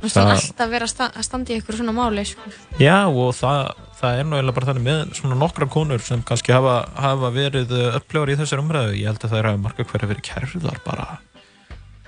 Þú 0.00 0.06
veist, 0.06 0.16
Það- 0.16 0.26
hann 0.30 0.36
alltaf 0.38 0.70
verið 0.72 0.86
að, 0.86 0.92
sta 0.94 1.08
að 1.12 1.24
standa 1.26 1.52
í 1.52 1.58
ykkur 1.60 1.76
svona 1.76 1.92
máli, 1.92 2.22
sko. 2.24 2.52
já 2.80 2.96
og 3.04 3.34
það, 3.36 3.58
það 4.00 4.20
er 4.22 4.24
nú 4.30 4.36
eiginlega 4.38 4.56
bara 4.56 4.68
þannig 4.70 4.86
með 4.86 5.00
svona 5.18 5.36
nokkra 5.42 5.68
konur 5.68 6.00
sem 6.06 6.22
kannski 6.24 6.54
hafa, 6.56 6.76
hafa 6.96 7.30
verið 7.34 7.74
upplifar 7.98 8.32
í 8.32 8.36
þessar 8.40 8.62
umræðu 8.64 8.94
ég 8.96 9.10
held 9.10 9.20
að 9.26 9.34
það 9.34 9.42
er 9.42 9.48
að 9.50 9.60
marga 9.66 9.84
hverja 9.90 10.08
verið 10.14 10.24
kærðar 10.30 10.80
bara 10.86 11.08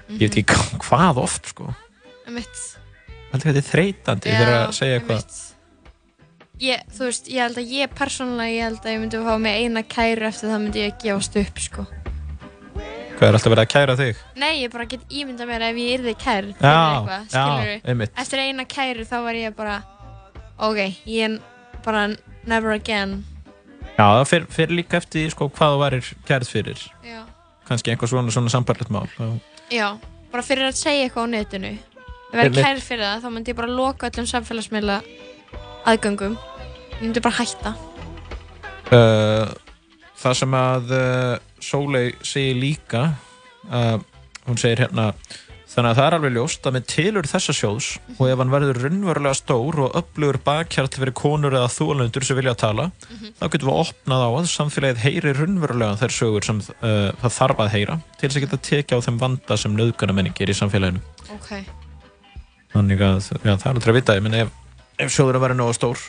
ég 0.09 0.23
veit 0.25 0.39
ekki 0.41 0.57
hva- 0.57 0.81
hvað 0.89 1.21
oft 1.27 1.53
sko 1.53 1.69
Um 2.23 2.35
mitt. 2.39 2.63
held 3.33 3.43
að 3.43 3.49
þetta 3.51 3.61
er 3.61 3.69
þreytandi 3.69 4.33
þegar 4.33 4.55
að 4.63 4.73
segja 4.81 5.01
eitthvað 5.03 5.37
Ég, 6.61 6.83
þú 6.93 7.09
veist, 7.09 7.29
ég 7.33 7.41
held 7.43 7.59
að 7.59 7.71
ég 7.73 7.93
persónulega, 7.97 8.53
ég 8.53 8.67
held 8.69 8.85
að 8.85 8.93
ég 8.93 9.01
myndi 9.03 9.19
að 9.19 9.25
fá 9.27 9.37
mig 9.41 9.63
eina 9.65 9.83
kæru 9.89 10.27
eftir 10.29 10.51
það 10.53 10.61
myndi 10.63 10.83
ég 10.83 10.99
gefast 11.01 11.39
upp, 11.41 11.59
sko. 11.65 11.85
hvað 13.17 13.25
er 13.29 13.37
alltaf 13.39 13.53
verið 13.53 13.63
að 13.63 13.71
kæra 13.73 13.95
þig 13.99 14.21
Nei, 14.43 14.53
ég 14.63 14.71
bara 14.73 14.85
get 14.91 15.03
ímyndað 15.15 15.49
mér 15.51 15.65
ef 15.69 15.77
ég 15.81 15.91
yrði 15.97 16.15
kærð 16.19 16.53
fyrir 16.59 16.69
Já, 16.69 16.83
eitthvað, 16.93 17.25
já, 17.33 17.43
skilurðu? 17.43 17.77
einmitt. 17.93 18.13
Eftir 18.23 18.43
eina 18.43 18.65
kæru 18.69 19.07
þá 19.09 19.17
var 19.27 19.39
ég 19.41 19.57
bara, 19.59 19.77
ok, 20.59 20.81
ég 21.07 21.27
er 21.29 21.37
bara 21.87 22.05
never 22.47 22.75
again. 22.77 23.17
Já, 23.97 24.05
það 24.07 24.25
fer, 24.31 24.47
fer 24.51 24.75
líka 24.75 24.99
eftir 25.01 25.31
sko, 25.35 25.49
hvað 25.51 25.75
þú 25.77 25.81
værir 25.83 26.13
kærð 26.29 26.51
fyrir. 26.53 26.85
Já. 27.07 27.23
Kannski 27.69 27.91
einhver 27.95 28.11
svona, 28.11 28.31
svona 28.35 28.51
sambarlegt 28.53 28.91
mál. 28.93 29.09
Já, 29.73 29.89
bara 30.33 30.43
fyrir 30.47 30.69
að 30.69 30.79
segja 30.79 31.09
eitthvað 31.09 31.27
á 31.27 31.33
netinu. 31.35 31.73
Ef 31.75 32.39
ég 32.39 32.45
Einmitt. 32.47 32.63
kærð 32.65 32.87
fyrir 32.87 33.07
það, 33.07 33.23
þá 33.27 33.31
myndi 33.35 33.53
ég 33.55 33.59
bara 33.59 33.71
loka 33.71 34.11
öllum 34.11 34.27
samfélagsmiðla 34.31 35.01
aðgöngum. 35.89 36.37
Ég 36.99 37.07
myndi 37.07 37.23
bara 37.25 37.39
hætta. 37.41 37.75
Uh, 38.93 39.49
það 40.21 40.41
sem 40.43 40.59
að 40.59 40.91
uh, 40.97 41.37
Sóley 41.63 42.13
segir 42.27 42.59
líka, 42.61 43.07
uh, 43.71 43.97
hún 44.45 44.61
segir 44.61 44.83
hérna, 44.85 45.07
þannig 45.73 45.95
að 45.95 45.99
það 45.99 46.07
er 46.07 46.17
alveg 46.19 46.35
ljóst 46.35 46.69
að 46.69 46.75
með 46.77 46.89
tilur 46.93 47.29
þessa 47.31 47.55
sjóðs 47.57 47.89
og 48.19 48.27
ef 48.29 48.43
hann 48.43 48.53
verður 48.53 48.81
raunverulega 48.83 49.39
stór 49.39 49.79
og 49.87 49.97
upplugur 50.03 50.39
bakkjarl 50.45 50.91
fyrir 50.93 51.15
konur 51.17 51.57
eða 51.57 51.71
þúalundur 51.73 52.27
sem 52.29 52.37
vilja 52.37 52.53
tala, 52.61 52.91
þá 53.41 53.47
getum 53.47 53.71
við 53.71 53.81
opnað 53.87 54.27
á 54.29 54.31
að 54.37 54.51
samfélagið 54.53 55.01
heyri 55.07 55.33
raunverulega 55.39 55.97
þær 56.03 56.17
sögur 56.19 56.49
sem 56.51 56.61
það 56.61 57.39
þarf 57.39 57.65
að 57.65 57.73
heyra 57.79 57.97
til 58.19 58.27
þess 58.29 58.37
að 58.37 58.45
geta 58.45 58.61
tekið 58.69 59.01
á 59.01 59.05
þeim 59.09 59.23
vanda 59.25 59.61
sem 59.65 59.79
nöðgunamenning 59.81 60.45
er 60.45 60.53
í 60.53 60.59
samfélaginu. 60.61 61.01
Ok. 61.39 61.55
Þannig 62.77 63.07
að 63.09 63.33
já, 63.41 63.55
það 63.55 63.71
er 63.71 63.73
aldrei 63.73 63.95
að 63.95 64.01
vita, 64.03 64.19
ég 64.21 64.27
menn 64.29 64.41
ef, 64.45 64.53
ef 65.01 65.13
sjóður 65.13 65.39
að 65.39 65.45
vera 65.47 65.59
nógu 65.59 65.77
stór 65.77 66.03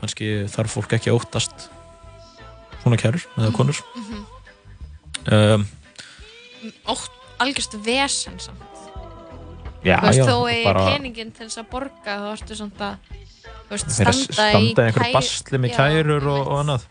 kannski 0.00 0.30
þarf 0.52 0.76
fólk 0.76 0.94
ekki 0.98 1.12
að 1.12 1.18
óttast 1.20 1.68
svona 2.82 2.98
kærur 3.00 3.24
eða 3.38 3.52
konur 3.56 3.80
um, 5.32 5.66
Ótt, 6.88 7.10
algjörst 7.44 7.74
vesen 7.84 8.38
samt. 8.40 8.62
Já, 9.84 9.98
þú 10.00 10.06
veist, 10.06 10.18
já, 10.18 10.24
þó 10.24 10.36
er 10.48 10.64
bara- 10.64 10.84
peningin 10.88 11.32
til 11.36 11.44
þess 11.44 11.60
að 11.60 11.66
borga, 11.72 12.14
þá 12.22 12.28
ertu 12.32 12.56
þú 12.56 13.72
veist, 13.74 13.90
standa, 13.92 14.14
standa 14.32 14.54
í 14.56 14.86
einhverju 14.88 15.16
basli 15.16 15.60
með 15.60 15.74
Já, 15.74 15.76
kærur 15.76 16.28
og, 16.32 16.40
og 16.46 16.60
annað 16.62 16.86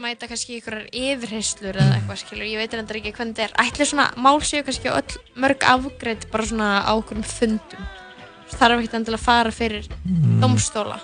mæta 0.00 0.28
kannski 0.30 0.56
einhverjar 0.56 0.86
yfirheyslur 0.96 1.76
eða 1.76 1.96
eitthvað, 1.98 2.20
skilur, 2.22 2.46
ég 2.48 2.60
veit 2.62 2.72
reyndar 2.76 2.98
ekki 3.00 3.10
hvernig 3.16 3.36
þetta 3.36 3.44
er. 3.44 3.54
Ætli 3.66 3.86
svona 3.88 4.06
mál 4.16 4.38
séu 4.40 4.62
kannski 4.64 4.88
öll 4.88 5.18
mörg 5.44 5.66
afgreitt 5.68 6.24
bara 6.32 6.46
svona 6.48 6.68
á 6.88 6.92
okkurum 6.96 7.24
fundum. 7.26 7.88
Þarf 8.58 8.80
ekki 8.82 8.96
endilega 8.98 9.20
að 9.20 9.24
fara 9.28 9.50
fyrir 9.54 9.86
Mm. 10.04 10.40
dómstóla. 10.42 10.98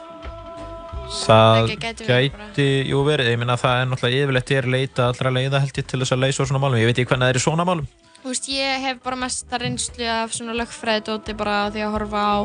Það 1.07 1.69
gæti 1.79 2.07
gæti, 2.09 2.65
jú 2.91 3.03
verið, 3.07 3.29
ég 3.31 3.39
minna 3.39 3.55
það 3.61 3.83
er 3.83 3.87
náttúrulega 3.91 4.25
yfirleitt 4.25 4.51
er 4.57 4.67
leita 4.75 5.05
allra 5.13 5.31
leiða 5.31 5.61
held 5.63 5.77
ég 5.79 5.87
til 5.87 6.01
þess 6.01 6.13
að 6.17 6.23
leysa 6.25 6.47
svona 6.49 6.59
málum, 6.65 6.81
ég 6.81 6.89
veit 6.91 6.99
ekki 6.99 7.11
hvernig 7.13 7.29
það 7.29 7.35
er 7.35 7.39
í 7.39 7.45
svona 7.45 7.67
málum 7.69 7.87
Þú 8.25 8.33
veist, 8.33 8.49
ég 8.51 8.81
hef 8.83 8.97
bara 9.05 9.17
mesta 9.21 9.59
reynslu 9.63 10.09
af 10.11 10.33
svona 10.35 10.57
lögfræðidóti 10.59 11.37
bara 11.39 11.71
því 11.71 11.85
að 11.87 11.93
horfa 11.95 12.23
á 12.27 12.37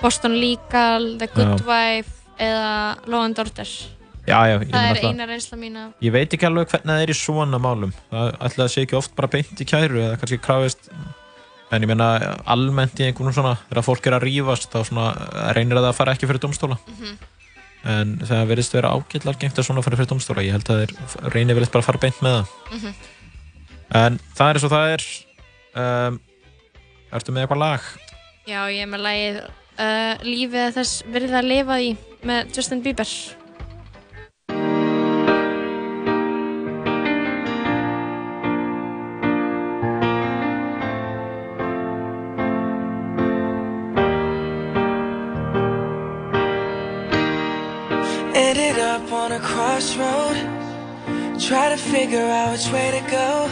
Boston 0.00 0.36
Legal, 0.38 1.08
The 1.18 1.26
Good 1.34 1.64
Já. 1.64 1.66
Wife 1.66 2.12
eða 2.38 3.08
Law 3.10 3.24
and 3.24 3.38
Order. 3.42 3.66
Já, 4.24 4.38
já, 4.48 4.54
ég 4.62 4.70
Það 4.70 4.88
er 4.94 5.02
eina 5.10 5.26
reynsla 5.26 5.58
mín 5.58 5.76
af 5.76 5.92
Ég 6.00 6.12
veit 6.14 6.30
ekki 6.32 6.46
alveg 6.46 6.70
hvernig 6.70 6.94
það 6.94 7.02
er 7.02 7.10
í 7.10 7.18
svona 7.18 7.58
málum 7.58 7.90
það 8.12 8.30
ætla 8.38 8.64
að 8.64 8.72
sé 8.76 8.86
ekki 8.86 8.96
oft 9.02 9.16
bara 9.18 9.28
beint 9.34 9.60
í 9.60 9.66
kæru 9.66 9.98
eða 9.98 10.16
kannski 10.22 10.38
krafist 10.40 10.88
en 11.74 11.82
ég 11.84 11.90
meina 11.90 12.08
almennt 12.46 13.00
í 13.00 13.06
einhvern 13.08 13.34
svona 13.36 13.56
þegar 13.68 13.86
fólk 13.86 14.06
er 14.10 14.16
að 14.18 14.26
rífast 14.28 14.68
þá 14.72 14.80
svona 14.88 15.06
reynir 15.56 15.80
að 15.80 15.88
það 15.88 15.96
fara 16.00 16.14
ekki 16.16 16.28
fyrir 16.30 16.42
domstóla 16.44 16.78
Mhm. 16.88 17.16
en 17.84 18.14
það 18.24 18.46
verðist 18.48 18.72
vera 18.76 18.92
ágætlar 18.96 19.36
gengt 19.38 19.58
að 19.60 19.66
svona 19.68 19.82
fara 19.84 19.96
fyrir 19.98 20.08
domstóla 20.14 20.44
ég 20.46 20.52
held 20.56 20.70
að 20.72 20.86
þeir 20.86 21.32
reynir 21.34 21.54
vel 21.58 21.66
bara 21.66 21.82
að 21.82 21.88
fara 21.90 21.98
beint 21.98 22.20
með 22.24 22.38
það 22.38 22.46
Mhm. 22.72 22.94
en 24.02 24.20
það 24.34 24.48
er 24.48 24.54
eins 24.54 24.64
og 24.64 24.70
það 24.70 24.94
er 24.94 25.04
um, 26.08 26.20
Ertu 27.14 27.30
með 27.30 27.44
eitthvað 27.44 27.60
lag? 27.62 27.80
Já, 28.48 28.60
ég 28.74 28.82
er 28.82 28.88
með 28.90 29.02
lagið 29.06 29.36
uh, 29.78 30.14
Lífið 30.26 30.54
er 30.64 30.72
þess 30.74 31.02
virði 31.06 31.36
að 31.38 31.46
lifa 31.52 31.76
í 31.80 31.96
með 32.24 32.56
Justin 32.56 32.80
Bieber. 32.82 33.06
Up 48.94 49.12
on 49.12 49.32
a 49.32 49.40
crossroad. 49.40 50.36
Try 51.40 51.68
to 51.74 51.76
figure 51.76 52.28
out 52.38 52.52
which 52.52 52.68
way 52.70 52.88
to 52.96 53.02
go. 53.10 53.50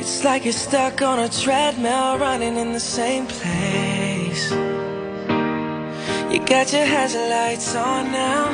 It's 0.00 0.24
like 0.24 0.44
you're 0.44 0.60
stuck 0.68 1.02
on 1.02 1.18
a 1.18 1.28
treadmill 1.28 2.16
running 2.18 2.56
in 2.56 2.72
the 2.72 2.80
same 2.80 3.26
place. 3.26 4.50
You 6.32 6.38
got 6.54 6.72
your 6.72 6.86
headlights 6.94 7.74
on 7.76 8.10
now. 8.10 8.46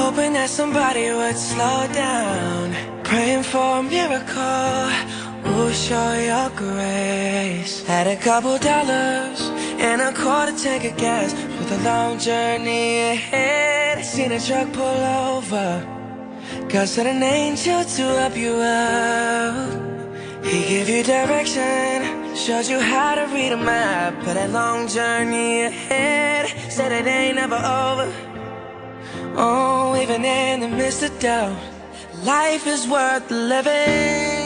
Hoping 0.00 0.34
that 0.34 0.50
somebody 0.50 1.10
would 1.18 1.38
slow 1.38 1.80
down. 1.94 2.74
Praying 3.02 3.44
for 3.44 3.78
a 3.78 3.82
miracle. 3.82 5.25
Will 5.54 5.72
show 5.72 6.12
your 6.30 6.50
grace. 6.50 7.82
Had 7.86 8.06
a 8.06 8.16
couple 8.16 8.58
dollars 8.58 9.40
and 9.78 10.00
a 10.00 10.12
quarter 10.12 10.56
tank 10.56 10.84
of 10.84 10.96
gas. 10.96 11.32
With 11.58 11.72
a 11.72 11.82
long 11.84 12.18
journey 12.18 13.00
ahead. 13.14 14.04
Seen 14.04 14.32
a 14.32 14.40
truck 14.40 14.72
pull 14.72 15.02
over. 15.26 15.68
God 16.68 16.88
sent 16.88 17.08
an 17.08 17.22
angel 17.22 17.84
to 17.84 18.02
help 18.02 18.36
you 18.36 18.54
out. 18.60 19.86
He 20.44 20.60
gave 20.62 20.88
you 20.88 21.02
direction, 21.02 22.36
showed 22.36 22.66
you 22.66 22.78
how 22.78 23.16
to 23.16 23.26
read 23.34 23.52
a 23.52 23.56
map. 23.56 24.14
But 24.24 24.34
that 24.34 24.50
long 24.50 24.86
journey 24.86 25.62
ahead 25.62 26.46
said 26.70 26.92
it 26.92 27.06
ain't 27.06 27.36
never 27.36 27.56
over. 27.56 28.12
Oh, 29.36 29.98
even 30.00 30.24
in 30.24 30.60
the 30.60 30.68
midst 30.68 31.02
of 31.02 31.18
doubt, 31.18 31.58
life 32.24 32.66
is 32.66 32.86
worth 32.86 33.28
living. 33.30 34.45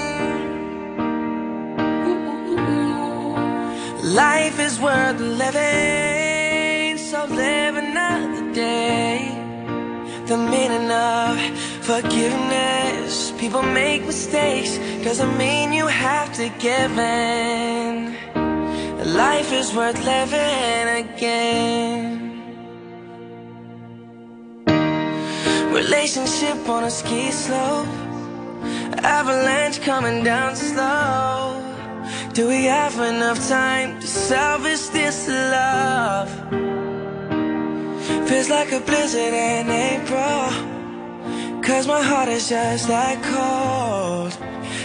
Life 4.11 4.59
is 4.59 4.81
worth 4.81 5.21
living, 5.21 6.99
so 6.99 7.27
live 7.27 7.77
another 7.77 8.53
day. 8.53 9.31
The 10.27 10.37
meaning 10.37 10.91
of 10.91 11.39
forgiveness. 11.85 13.33
People 13.39 13.63
make 13.63 14.05
mistakes, 14.05 14.79
doesn't 15.05 15.39
mean 15.39 15.73
you 15.73 15.87
have 15.87 16.33
to 16.33 16.49
give 16.59 16.99
in. 16.99 18.17
Life 19.15 19.53
is 19.53 19.73
worth 19.77 20.05
living 20.05 21.07
again. 21.07 22.43
Relationship 25.73 26.69
on 26.69 26.83
a 26.83 26.91
ski 26.91 27.31
slope. 27.31 27.87
Avalanche 29.05 29.81
coming 29.83 30.25
down 30.25 30.57
slow. 30.57 31.70
Do 32.33 32.47
we 32.47 32.67
have 32.67 32.95
enough 33.01 33.49
time 33.49 33.99
to 34.01 34.07
salvage 34.07 34.89
this 34.91 35.27
love? 35.27 36.31
Feels 38.29 38.49
like 38.49 38.71
a 38.71 38.79
blizzard 38.79 39.35
in 39.35 39.69
April. 39.69 40.47
Cause 41.61 41.89
my 41.89 42.01
heart 42.01 42.29
is 42.29 42.49
just 42.49 42.87
that 42.87 43.21
cold. 43.25 44.33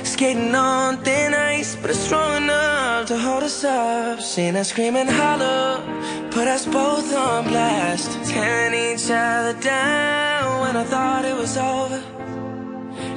Skating 0.03 0.55
on 0.55 0.97
thin 1.03 1.35
ice, 1.35 1.76
but 1.76 1.91
it's 1.91 1.99
strong 1.99 2.43
enough 2.43 3.07
to 3.09 3.17
hold 3.17 3.43
us 3.43 3.63
up. 3.63 4.22
Seen 4.22 4.55
us 4.55 4.69
screaming 4.69 5.07
hollow, 5.07 5.84
put 6.31 6.47
us 6.47 6.65
both 6.65 7.13
on 7.13 7.43
blast. 7.43 8.11
Tearing 8.27 8.73
each 8.73 9.11
other 9.11 9.53
down 9.61 10.61
when 10.61 10.76
I 10.76 10.84
thought 10.84 11.26
it 11.26 11.35
was 11.35 11.57
over. 11.57 12.01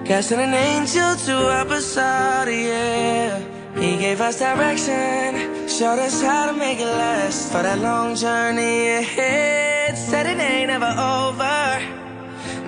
Casting 0.05 0.40
an 0.40 0.52
angel 0.52 1.16
to 1.16 1.34
our 1.50 1.66
us 1.66 1.96
yeah. 1.96 3.57
He 3.80 3.96
gave 3.96 4.20
us 4.20 4.38
direction, 4.40 5.68
showed 5.68 6.00
us 6.00 6.20
how 6.20 6.46
to 6.50 6.52
make 6.52 6.80
it 6.80 6.86
last 6.86 7.52
for 7.52 7.62
that 7.62 7.78
long 7.78 8.16
journey 8.16 8.88
ahead. 8.88 9.96
Said 9.96 10.26
it 10.26 10.38
ain't 10.40 10.70
ever 10.70 10.92
over. 10.98 11.80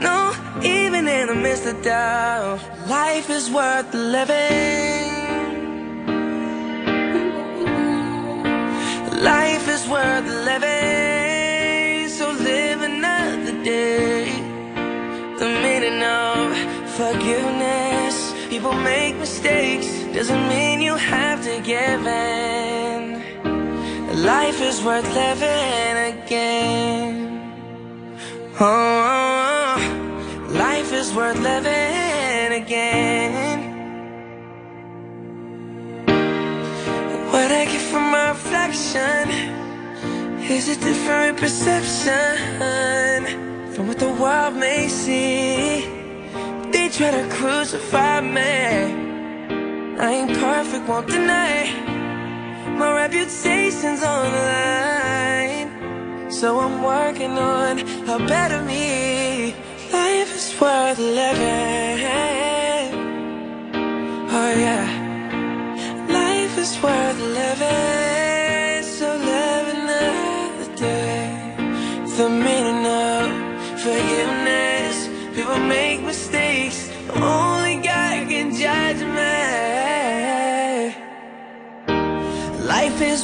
No, 0.01 0.33
even 0.63 1.09
in 1.09 1.27
the 1.27 1.35
midst 1.35 1.67
of 1.67 1.83
doubt, 1.83 2.61
life 2.89 3.29
is 3.29 3.51
worth 3.51 3.93
living. 3.93 5.11
Life 9.21 9.69
is 9.69 9.87
worth 9.89 10.27
living, 10.47 12.09
so 12.09 12.31
live 12.31 12.81
another 12.83 13.65
day. 13.65 14.31
The 15.39 15.49
meaning 15.63 16.03
of 16.03 16.57
forgiveness. 16.97 18.33
People 18.49 18.73
make 18.73 19.17
mistakes, 19.17 19.89
doesn't 20.13 20.49
mean 20.49 20.81
you 20.81 20.97
have 20.97 21.43
to 21.45 21.61
give 21.61 22.05
in. 22.07 23.23
Life 24.25 24.61
is 24.61 24.83
worth 24.83 25.09
living 25.15 25.97
again. 26.13 27.53
Oh, 28.59 28.67
oh, 28.67 29.77
oh. 29.77 30.53
life 30.53 30.93
is 30.93 31.15
worth 31.15 31.39
living 31.39 32.63
again. 32.63 33.59
What 37.31 37.53
I 37.53 37.65
get 37.67 37.81
from 37.81 38.11
my 38.11 38.31
reflection 38.31 39.31
is 40.51 40.69
a 40.69 40.81
different 40.81 41.39
perception 41.39 43.23
from 43.73 43.87
what 43.87 44.01
the 44.01 44.13
world 44.13 44.57
may 44.57 44.89
see. 44.89 45.87
They 46.73 46.89
try 46.89 47.13
to 47.13 47.29
crucify 47.31 48.21
me. 48.21 49.10
I 50.03 50.13
ain't 50.13 50.33
perfect, 50.39 50.89
won't 50.89 51.09
deny. 51.09 51.71
My 52.79 52.91
reputation's 53.03 54.03
on 54.03 54.33
the 54.33 54.43
line. 54.55 56.31
So 56.33 56.59
I'm 56.59 56.83
working 56.83 57.33
on 57.33 57.81
a 58.09 58.19
better 58.27 58.63
me. 58.63 59.55
Life 59.93 60.35
is 60.35 60.59
worth 60.59 60.99
living. 60.99 62.01
Oh 64.39 64.53
yeah. 64.65 64.87
Life 66.09 66.57
is 66.57 66.83
worth 66.83 67.21
living. 67.21 68.10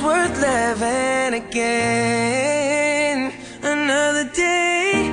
Worth 0.06 0.36
living 0.40 1.32
again. 1.42 3.18
Another 3.62 4.26
day. 4.32 5.10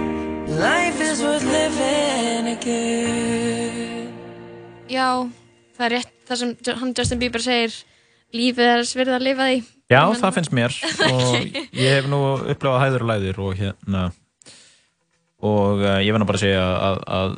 Life 0.47 0.99
is 1.01 1.21
worth 1.25 1.43
living 1.57 2.47
again. 2.57 4.11
Já, 4.93 5.07
það 5.77 5.85
er 5.87 5.93
rétt 5.97 6.11
það 6.29 6.37
sem 6.43 6.49
hann 6.81 6.91
Justin 6.97 7.19
Bieber 7.21 7.41
segir 7.43 7.73
lífið 8.33 8.67
er 8.75 8.83
svirð 8.85 9.15
að 9.17 9.23
lifa 9.25 9.45
því 9.49 9.57
Já, 9.91 10.01
Men- 10.09 10.19
það 10.21 10.35
finnst 10.37 10.53
mér 10.57 10.75
og 11.13 11.57
ég 11.73 11.89
hef 11.97 12.05
nú 12.11 12.19
upplifað 12.53 12.81
hæður 12.83 13.03
og 13.05 13.09
læður 13.09 13.39
og 13.47 13.51
hérna 13.59 14.03
og 15.43 15.81
uh, 15.83 15.97
ég 16.05 16.13
verð 16.13 16.23
nú 16.23 16.27
bara 16.29 16.39
að 16.39 16.45
segja 16.45 16.63
að, 16.87 16.97
að 17.17 17.31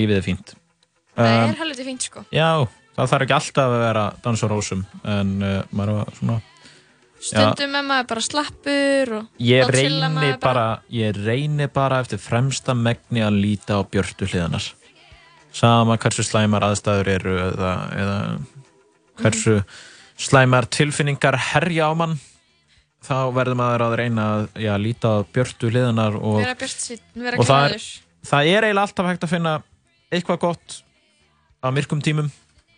lífið 0.00 0.16
er 0.22 0.26
fínt 0.30 0.48
Það 1.18 1.28
Um, 1.28 1.48
er 1.50 1.56
helviti 1.58 1.82
fínt 1.88 2.04
sko 2.08 2.20
Já, 2.30 2.48
það 2.98 3.10
þarf 3.12 3.26
ekki 3.26 3.36
alltaf 3.38 3.72
að 3.72 3.82
vera 3.86 4.04
dans 4.24 4.44
og 4.44 4.52
rósum 4.52 4.86
en 5.06 5.34
uh, 5.38 5.58
maður 5.70 6.00
var 6.00 6.16
svona 6.20 6.40
Stundum 7.18 7.72
er 7.74 7.82
maður 7.82 8.04
bara 8.12 8.22
slappur 8.22 9.12
og 9.16 9.42
Ég 9.42 9.70
reyni 9.74 10.10
maður 10.14 10.36
bara, 10.42 10.66
ég 10.94 11.16
reyni 11.18 11.66
bara 11.74 11.98
eftir 12.04 12.20
fremsta 12.22 12.76
megni 12.78 13.24
að 13.26 13.40
líta 13.42 13.78
á 13.78 13.82
björtu 13.82 14.28
hliðanar 14.28 14.68
sama 15.54 15.96
hversu 15.98 16.22
slæmar 16.26 16.66
aðstæður 16.68 17.10
eru 17.16 17.36
eða, 17.42 17.72
eða 17.98 18.18
hversu 19.18 19.56
slæmar 20.18 20.68
tilfinningar 20.70 21.38
herja 21.52 21.90
á 21.90 21.92
mann 21.98 22.18
þá 23.02 23.30
verður 23.34 23.58
maður 23.58 23.86
að 23.88 23.96
reyna 24.02 24.26
að 24.34 24.44
já, 24.62 24.72
líta 24.78 25.14
á 25.18 25.26
björtu 25.26 25.70
hliðanar 25.72 26.18
og, 26.18 26.42
og 26.42 27.46
það 27.46 27.74
er, 27.74 27.88
það 28.26 28.52
er 28.52 28.68
eiginlega 28.68 28.84
alltaf 28.84 29.10
hægt 29.10 29.26
að 29.26 29.34
finna 29.34 29.54
eitthvað 30.10 30.42
gott 30.46 30.78
á 31.62 31.68
myrkum 31.74 32.02
tímum 32.04 32.30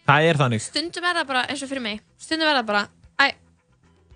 það 0.08 0.28
er 0.30 0.40
þannig. 0.40 0.62
Stundum 0.64 1.04
er 1.10 1.14
það 1.20 1.26
bara 1.26 1.42
eins 1.48 1.62
og 1.62 1.68
fyrir 1.70 1.82
mig. 1.82 2.00
Stundum 2.18 2.48
er 2.48 2.58
það 2.60 2.66
bara 2.66 2.82
Æ, 3.20 3.26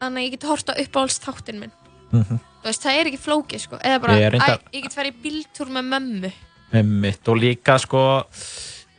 þannig 0.01 0.21
að 0.21 0.25
ég 0.27 0.31
get 0.37 0.49
horta 0.49 0.75
uppáhalds 0.85 1.19
þáttinn 1.25 1.61
minn. 1.61 1.73
Mhm. 2.13 2.39
Þú 2.65 2.71
veist, 2.71 2.83
það 2.87 2.99
er 3.01 3.11
ekki 3.11 3.21
flókið 3.21 3.61
sko. 3.61 3.77
Eða 3.85 4.01
bara, 4.01 4.15
Ég 4.17 4.27
er 4.27 4.33
reyndar- 4.39 4.63
æ, 4.65 4.73
ég 4.73 4.83
get 4.83 4.95
farið 4.95 5.13
í 5.13 5.23
bíltúr 5.25 5.69
með 5.69 5.85
mömmu. 5.93 6.33
Einmitt, 6.75 7.29
og 7.29 7.37
líka 7.37 7.79
sko 7.79 8.25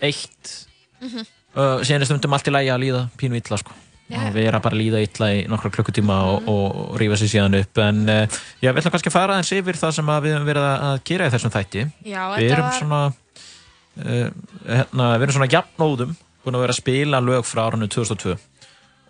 eitt 0.02 0.68
Mhm. 1.02 1.26
uh, 1.56 1.80
síðan 1.84 2.02
er 2.02 2.06
stundum 2.06 2.34
allt 2.34 2.48
í 2.48 2.52
lægi 2.54 2.70
að 2.72 2.84
líða 2.86 3.02
pínu 3.18 3.36
illa 3.42 3.58
sko. 3.58 3.72
Já. 4.08 4.20
og 4.28 4.34
vera 4.36 4.60
bara 4.62 4.76
að 4.76 4.82
líða 4.86 5.00
illa 5.02 5.28
í 5.34 5.48
nokkra 5.50 5.72
klukkutíma 5.74 6.14
og, 6.30 6.44
og 6.48 7.00
rífa 7.02 7.16
sér 7.18 7.26
síðan 7.42 7.56
upp. 7.60 7.78
En 7.82 8.04
uh, 8.08 8.28
ég 8.62 8.74
vil 8.76 8.84
kannski 8.84 9.10
fara 9.10 9.34
aðeins 9.34 9.50
yfir 9.58 9.74
það 9.74 9.94
sem 9.98 10.06
að 10.14 10.22
við 10.28 10.36
höfum 10.36 10.46
verið 10.46 10.66
að 10.78 11.00
gera 11.10 11.26
í 11.26 11.32
þessum 11.34 11.54
þætti. 11.56 11.82
Já, 12.06 12.22
við 12.36 12.38
þetta 12.38 12.54
erum 12.54 12.68
var- 12.68 12.78
svona 12.78 13.00
uh, 14.06 14.30
hérna, 14.70 15.08
við 15.18 15.26
erum 15.26 15.36
svona 15.40 15.50
jafnóðum 15.56 16.16
búin 16.46 16.58
að 16.58 16.66
vera 16.66 16.76
að 16.76 16.82
spila 16.82 17.22
lög 17.24 17.48
frá 17.48 17.66
árunni 17.66 17.90
2002 17.92 18.36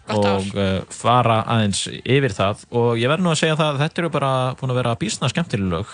Gott 0.06 0.26
ár. 0.26 0.36
og 0.38 0.58
uh, 0.58 0.82
fara 0.94 1.40
aðeins 1.50 1.86
yfir 1.90 2.34
það. 2.36 2.66
Og 2.78 2.92
ég 3.02 3.10
verð 3.10 3.26
nú 3.26 3.32
að 3.34 3.40
segja 3.42 3.58
það 3.58 3.72
að 3.72 3.80
þetta 3.84 4.02
eru 4.04 4.12
bara 4.14 4.32
búin 4.60 4.74
að 4.74 4.80
vera 4.82 4.98
bísna 5.02 5.30
skemmtileg 5.32 5.72
lög. 5.72 5.94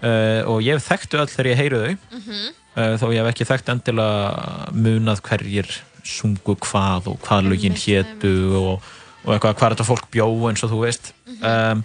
Uh, 0.00 0.40
og 0.48 0.60
ég 0.64 0.80
þekktu 0.84 1.20
öll 1.20 1.30
þegar 1.30 1.50
ég 1.50 1.60
heyri 1.60 1.80
þau. 1.80 1.94
Mhm. 2.18 2.42
uh, 2.76 2.94
þó 3.00 3.06
ég 3.08 3.18
hef 3.20 3.30
ekki 3.32 3.48
þekkt 3.48 3.72
endilega 3.74 4.74
munað 4.76 5.24
hverjir 5.28 5.72
sungu 6.04 6.56
hvað 6.56 7.10
og 7.12 7.18
hvað 7.24 7.50
lögin 7.52 7.76
hétu 7.76 8.34
og, 8.56 8.86
og 9.24 9.34
eitthvað 9.34 9.56
hvað 9.58 9.74
þetta 9.74 9.88
fólk 9.88 10.06
bjó 10.12 10.28
eins 10.48 10.64
og 10.64 10.72
þú 10.72 10.84
veist. 10.84 11.12
Um, 11.40 11.82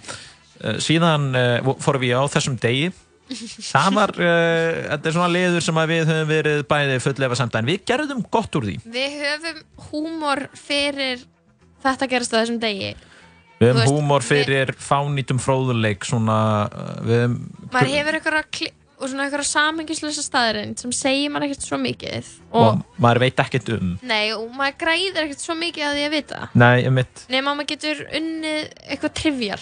síðan 0.80 1.34
fórum 1.84 2.00
við 2.00 2.16
á 2.16 2.24
þessum 2.32 2.56
degi 2.60 2.88
það 3.26 3.98
var, 3.98 4.14
uh, 4.20 4.78
þetta 4.92 5.10
er 5.10 5.16
svona 5.16 5.32
liður 5.32 5.66
sem 5.66 5.82
við 5.92 6.04
höfum 6.10 6.30
verið 6.30 6.62
bæði 6.70 7.00
fulllefa 7.04 7.38
samt 7.40 7.58
en 7.58 7.68
við 7.68 7.82
gerðum 7.90 8.22
gott 8.30 8.58
úr 8.58 8.70
því. 8.70 8.78
Við 8.96 9.18
höfum 9.24 9.60
húmor 9.90 10.46
fyrir 10.56 11.26
þetta 11.84 12.10
gerast 12.12 12.34
á 12.34 12.38
þessum 12.40 12.62
degi. 12.62 12.94
Við 13.60 13.72
höfum 13.72 13.94
húmor 13.98 14.26
fyrir 14.26 14.74
fánýtum 14.78 15.40
fróðuleik 15.42 16.06
svona, 16.06 16.40
uh, 16.70 16.98
við 17.06 17.24
höfum 17.24 17.38
Maður 17.72 17.94
hefur 17.96 18.32
svona 18.96 19.26
eitthvað 19.26 19.48
samingislösa 19.48 20.22
staðarind 20.24 20.80
sem 20.80 20.92
segir 20.94 21.32
maður 21.32 21.50
ekkert 21.50 21.66
svo 21.66 21.78
mikið 21.80 22.28
og 22.56 22.62
og, 22.62 22.78
maður 23.02 23.20
veit 23.26 23.42
ekkert 23.44 23.72
um. 23.74 23.90
Nei, 24.06 24.30
og 24.32 24.46
maður 24.56 24.78
græðir 24.84 25.26
ekkert 25.26 25.42
svo 25.42 25.56
mikið 25.58 25.88
að 25.88 25.98
því 25.98 26.06
að 26.06 26.14
vita. 26.14 26.38
Nei, 26.56 26.76
emitt, 26.88 27.26
nema 27.32 27.52
maður 27.52 27.68
getur 27.74 28.00
unnið 28.16 28.62
eitthvað 28.86 29.14
trivial 29.20 29.60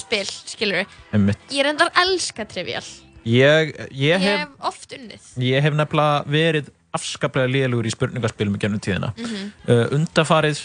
spil, 0.00 0.24
skilur 0.54 0.84
við 1.12 1.34
Ég 1.54 1.66
reyndar 1.66 1.90
elska 2.04 2.46
trivial 2.50 2.84
ég, 3.24 3.74
ég 3.90 4.08
Ég 4.08 4.24
hef 4.24 4.40
hef 4.44 4.70
oft 4.70 4.96
unnið 4.96 5.28
Ég 5.42 5.62
hef 5.64 5.76
nefnilega 5.78 6.24
verið 6.30 6.72
afskaplega 6.94 7.50
liðlugur 7.50 7.88
í 7.88 7.92
spurningaspilum 7.94 8.54
í 8.54 8.60
gennum 8.62 8.82
tíðina. 8.82 9.08
Mhm. 9.18 9.46
uh, 9.66 9.86
undafarið 9.96 10.60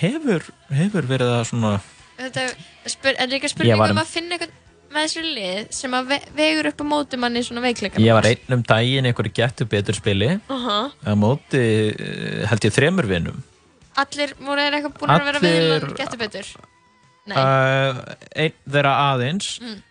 hefur, 0.00 0.46
hefur 0.74 1.06
verið 1.06 1.34
að 1.36 1.44
svona... 1.52 1.74
Þetta 2.18 2.46
spyr, 2.90 3.14
er 3.14 3.28
líka 3.30 3.46
Ég 3.46 3.52
spurning 3.54 3.78
um 3.78 3.92
um- 3.92 4.00
að 4.02 4.10
finna 4.10 4.34
eitthvað 4.34 4.56
með 4.88 5.04
þessu 5.04 5.22
lið 5.22 5.58
sem 5.76 5.94
að 5.94 6.06
ve 6.08 6.18
vegur 6.34 6.68
upp 6.70 6.80
á 6.82 6.86
móti 6.88 7.18
manni 7.20 7.42
svona 7.44 7.60
veikleika 7.62 8.00
Ég 8.02 8.16
var 8.16 8.26
einn 8.26 8.56
um 8.56 8.62
daginn 8.64 9.04
í 9.06 9.12
einhverju 9.12 9.34
getur 9.36 9.68
betur 9.68 9.94
spili 9.98 10.30
Aha. 10.48 10.78
á 11.06 11.12
móti 11.14 11.60
uh, 11.92 12.46
held 12.48 12.66
ég 12.66 12.74
þremur 12.74 13.06
vinum. 13.10 13.38
Allir 14.00 14.32
voru 14.40 14.64
eitthvað 14.64 14.96
búin 14.98 15.12
að 15.14 15.28
vera 15.28 15.42
Allir- 15.42 15.60
viðlan 15.60 15.96
getur 16.00 16.22
betur 16.24 16.50
Uh, 17.36 18.14
einn 18.36 18.54
þeirra 18.70 18.94
aðeins, 19.12 19.48
Mm. 19.60 19.82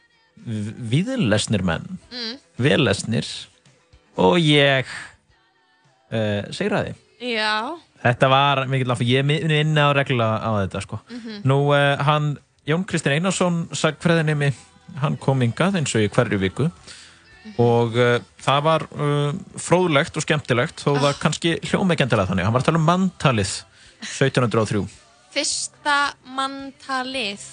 mm. 0.45 0.71
viðlesnir 0.89 1.63
menn, 1.63 1.99
Mm. 2.11 2.37
vellesnir 2.57 3.27
og 4.17 4.37
ég 4.41 4.85
uh, 6.11 6.41
segraði. 6.55 6.95
Já. 7.21 7.75
Þetta 8.03 8.29
var 8.29 8.65
mikill 8.69 8.91
af, 8.93 8.99
ég 9.01 9.25
muni 9.25 9.59
inn 9.59 9.75
á 9.77 9.89
reglulega 9.93 10.37
á 10.41 10.49
þetta 10.63 10.81
sko. 10.85 10.99
Mhm. 11.09 11.41
Nú, 11.49 11.59
uh, 11.73 11.97
hann, 12.03 12.37
Jón 12.67 12.85
Kristinn 12.85 13.13
Einarsson, 13.17 13.67
sagfræðinemi, 13.71 14.53
hann 15.01 15.17
kom 15.17 15.39
hingað 15.41 15.75
eins 15.79 15.95
og 15.95 16.01
í 16.01 16.09
hverju 16.09 16.39
viku 16.39 16.69
og 17.57 17.95
uh, 17.95 18.19
það 18.43 18.61
var 18.63 18.83
uh, 18.91 19.31
fróðlegt 19.55 20.17
og 20.19 20.23
skemmtilegt 20.25 20.83
þó 20.83 20.97
það 20.99 21.19
kannski 21.21 21.53
hljómekjendilega 21.63 22.27
þannig. 22.27 22.43
Hann 22.47 22.53
var 22.53 22.61
að 22.61 22.65
tala 22.71 22.81
um 22.81 22.87
manntalið 22.87 23.53
1703. 24.03 24.85
Fyrsta 25.37 25.97
manntalið. 26.33 27.43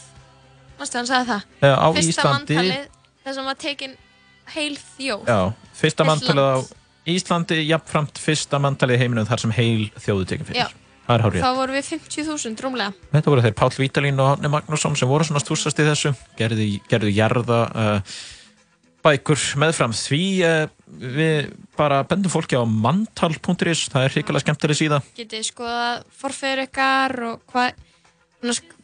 Mástu 0.79 0.99
hann 0.99 1.09
sagði 1.11 1.29
það? 1.35 1.43
Já, 1.61 1.75
á 1.77 1.89
Fyrsta 1.93 2.13
Íslandi- 2.15 2.57
manntalið, 2.57 2.87
þess 3.27 3.41
að 3.43 3.51
var 3.51 3.59
tekin 3.61 3.97
heil 4.55 4.79
þjóð. 4.79 5.27
Já, 5.29 5.41
fyrsta 5.77 6.07
manntalið 6.09 6.49
á 6.49 6.57
land. 6.57 6.73
Íslandi, 7.05 7.59
jafnframt 7.69 8.17
fyrsta 8.17 8.59
manntalið 8.65 9.03
heiminum 9.03 9.29
þar 9.29 9.43
sem 9.45 9.53
heil 9.53 9.91
þjóðu 10.01 10.27
tekin 10.31 10.49
fyrir. 10.49 10.65
Já. 10.65 10.69
Það 11.05 11.27
er. 11.29 11.43
Þá 11.45 11.51
vorum 11.59 11.77
við 11.77 11.89
50.000 11.93 12.63
rúmlega. 12.65 12.95
Þetta 13.13 13.33
voru 13.35 13.43
þeir 13.45 13.57
Páll 13.59 13.77
Vítalín 13.77 14.21
og 14.25 14.31
Árni 14.39 14.49
Magnússon 14.49 14.97
sem 14.97 15.11
voru 15.11 15.27
svona 15.29 15.43
stúsast 15.43 15.77
í 15.77 15.85
þessu, 15.85 16.15
gerðu, 16.39 16.69
gerðu 16.89 17.13
jarða 17.13 17.59
uh, 17.69 18.15
bækur 19.05 19.43
meðfram 19.61 19.93
því 19.93 20.23
uh, 20.49 20.63
við 20.89 21.53
bara 21.79 22.03
bendum 22.09 22.31
fólki 22.33 22.57
á 22.59 22.63
mantal.is, 22.67 23.89
það 23.93 24.05
er 24.07 24.15
hrikalega 24.15 24.45
skemmtileg 24.45 24.79
síða. 24.79 25.01
Getið 25.19 25.49
skoðað 25.49 26.05
forfeyrir 26.21 26.65
ykkar 26.69 27.15
og 27.31 27.43
hvað, 27.51 27.75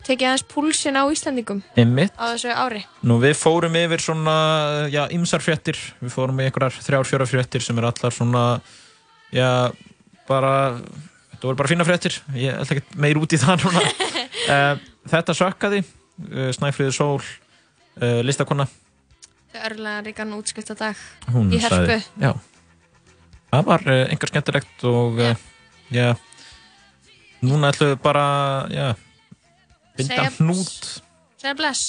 tekið 0.07 0.27
aðeins 0.31 0.45
púlsin 0.49 0.97
á 0.97 1.05
Íslandingum 1.13 1.61
Einmitt. 1.77 2.15
á 2.17 2.33
þessu 2.33 2.51
ári. 2.55 2.83
Nú 3.05 3.19
við 3.21 3.35
fórum 3.37 3.77
yfir 3.77 4.01
svona, 4.03 4.37
já, 4.93 5.05
ymsar 5.13 5.45
fréttir, 5.45 5.79
við 6.01 6.15
fórum 6.15 6.41
í 6.41 6.47
einhverjar 6.49 6.79
þrjár, 6.81 7.09
fjóra 7.11 7.29
fréttir 7.29 7.63
sem 7.65 7.79
er 7.79 7.89
allar 7.91 8.15
svona, 8.17 8.45
já, 9.37 9.51
bara, 10.29 10.55
þetta 11.35 11.51
voru 11.51 11.61
bara 11.61 11.73
fína 11.75 11.87
fréttir, 11.89 12.17
ég 12.35 12.57
ætla 12.57 12.79
ekki 12.79 13.01
meir 13.05 13.21
út 13.21 13.37
í 13.37 13.41
það 13.43 13.67
núna. 13.67 13.85
uh, 13.85 14.75
þetta 15.13 15.37
sökkaði, 15.37 15.83
uh, 16.31 16.49
Snæfríður 16.57 16.97
Sól, 16.97 17.21
uh, 18.01 18.21
listakonna, 18.25 18.67
örlega 19.67 20.01
ríkan 20.07 20.31
útskipta 20.37 20.77
dag 20.79 20.97
hún 21.35 21.51
í 21.53 21.59
herpu. 21.59 21.75
sagði, 21.75 21.97
já, 22.23 22.33
það 23.51 23.65
var 23.71 23.87
uh, 23.91 24.03
einhver 24.11 24.31
skemmtilegt 24.33 24.85
og, 24.91 25.19
uh, 25.21 25.35
já, 25.95 26.11
núna 27.45 27.73
ætlum 27.73 27.95
við 27.95 28.01
bara, 28.05 28.25
já, 28.73 28.87
binda 29.99 30.29
hnút, 30.39 30.91
Segja 31.41 31.55
bless. 31.57 31.85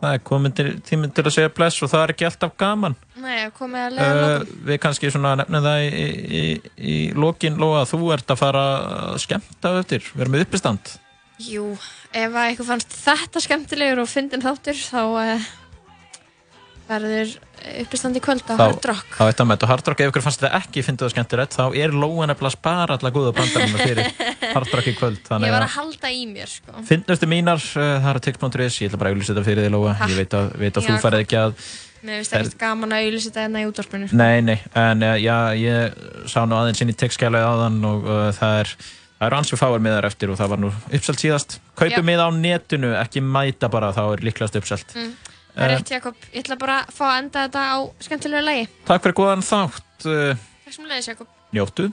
það 0.00 0.12
er 0.14 0.20
komin 0.28 0.52
til, 0.54 0.68
tíminn 0.86 1.10
til 1.16 1.24
að 1.26 1.34
segja 1.34 1.50
bless 1.56 1.80
og 1.82 1.90
það 1.90 2.02
er 2.04 2.12
ekki 2.14 2.26
alltaf 2.28 2.52
gaman. 2.60 2.94
Nei, 3.16 3.48
komið 3.56 3.80
að 3.86 3.96
leiða 3.96 4.12
Uh, 4.12 4.26
lókum. 4.36 4.60
við 4.68 4.78
kannski 4.84 5.10
nefnum 5.14 5.64
það 5.64 5.80
í, 5.86 5.88
í, 5.88 6.10
í, 6.40 6.44
í 6.76 6.96
lokin 7.16 7.56
Lóa 7.58 7.80
að 7.82 7.90
þú 7.94 8.00
ert 8.14 8.30
að 8.34 8.40
fara 8.42 8.64
að 9.08 9.18
skemmta 9.24 9.72
eftir, 9.80 10.10
vera 10.14 10.30
með 10.34 10.44
uppistand 10.46 10.92
Jú, 11.42 11.64
ef 12.16 12.32
að 12.32 12.46
eitthvað 12.50 12.68
fannst 12.70 12.94
þetta 12.96 13.40
skemmtilegur 13.44 14.02
og 14.04 14.08
fyndin 14.08 14.44
þáttur 14.44 14.78
þá 14.78 15.00
uh, 15.04 15.48
verður 16.88 17.32
uppistand 17.82 18.18
í 18.18 18.22
kvöld 18.24 18.44
á 18.46 18.54
Hard 18.60 18.84
Rock. 18.90 19.08
þá 19.16 19.22
veit 19.28 19.40
að 19.42 19.48
með 19.48 19.56
þetta 19.56 19.70
Hard 19.70 19.88
Rock, 19.90 20.02
ef 20.04 20.12
ykkur 20.12 20.24
fannst 20.26 20.42
þetta 20.44 20.60
ekki 20.60 20.84
fyndið 20.86 21.06
og 21.08 21.14
skemmtilegt, 21.14 21.56
þá 21.56 21.64
er 21.82 21.96
Lóa 21.96 22.28
nefnilega 22.30 22.52
að 22.52 22.56
spara 22.56 22.98
alla 22.98 23.12
góða 23.16 23.32
bandarinn 23.36 23.80
fyrir 23.80 24.10
Hard 24.56 24.74
Rock 24.76 24.90
í 24.92 24.94
kvöld 24.98 25.32
Ég 25.32 25.56
var 25.56 25.66
að 25.66 25.74
halda 25.76 26.12
í 26.12 26.22
mér, 26.30 26.52
sko. 26.52 26.84
finnustu 26.88 27.30
mínar, 27.30 27.62
uh, 27.76 27.96
það 28.04 28.12
er 28.12 28.22
tix.is 28.28 28.80
ég 28.82 28.90
ætla 28.90 29.00
bara 29.02 29.12
að 29.12 29.16
auglýsa 29.16 29.34
þetta 29.34 29.46
fyrir 29.50 29.66
þig 29.66 29.74
Lóa 29.76 29.96
ég 30.06 30.16
veit 30.22 30.38
að, 30.38 30.54
veit 30.62 30.80
að 30.80 30.88
þú 30.90 31.00
farið 31.06 31.26
ekki 31.26 31.40
að 31.42 31.58
Mér 32.06 32.20
finnst 32.20 32.34
ekkert 32.36 32.58
gaman 32.60 32.92
að 32.94 33.06
auðvitað 33.06 33.24
þetta 33.26 33.42
hérna 33.42 33.62
í 33.62 33.66
útvarpinu. 33.66 34.08
Nei, 34.14 34.36
nei, 34.44 34.58
en 34.78 35.02
uh, 35.02 35.14
já, 35.18 35.36
ég 35.58 35.96
sá 36.30 36.44
nú 36.46 36.54
aðeins 36.58 36.82
inn 36.84 36.92
í 36.92 36.94
textskjælið 37.00 37.46
áðan 37.48 37.78
og 37.88 38.04
uh, 38.06 38.28
það 38.36 38.60
er 38.60 38.74
það 39.16 39.26
eru 39.30 39.38
ansvi 39.40 39.58
fáir 39.60 39.82
miðar 39.84 40.06
eftir 40.10 40.32
og 40.32 40.38
það 40.38 40.52
var 40.52 40.60
nú 40.62 40.70
uppselt 40.98 41.22
síðast 41.22 41.56
Já. 41.56 41.62
kaupið 41.80 42.04
mið 42.04 42.20
á 42.22 42.28
netinu, 42.36 42.90
ekki 43.00 43.22
mæta 43.24 43.70
bara 43.72 43.92
þá 43.96 44.02
er 44.12 44.24
líklegast 44.28 44.60
uppselt 44.60 44.92
Mm. 44.96 45.14
Það 45.56 45.64
er 45.64 45.70
rétt, 45.72 45.90
Jakob. 45.94 46.16
Ég 46.34 46.42
ætla 46.44 46.58
bara 46.60 46.80
að 46.82 46.96
fá 46.98 47.04
að 47.08 47.18
enda 47.22 47.44
þetta 47.46 47.62
á 47.64 47.76
skemmtilegu 48.04 48.44
lagi. 48.44 48.66
Takk 48.90 49.06
fyrir 49.06 49.16
góðan 49.22 49.46
þátt 49.46 50.08
uh, 50.10 50.42
Takk 50.66 50.76
sem 50.76 50.90
leiðis, 50.90 51.08
Jakob. 51.14 51.32
Njóttu 51.56 51.88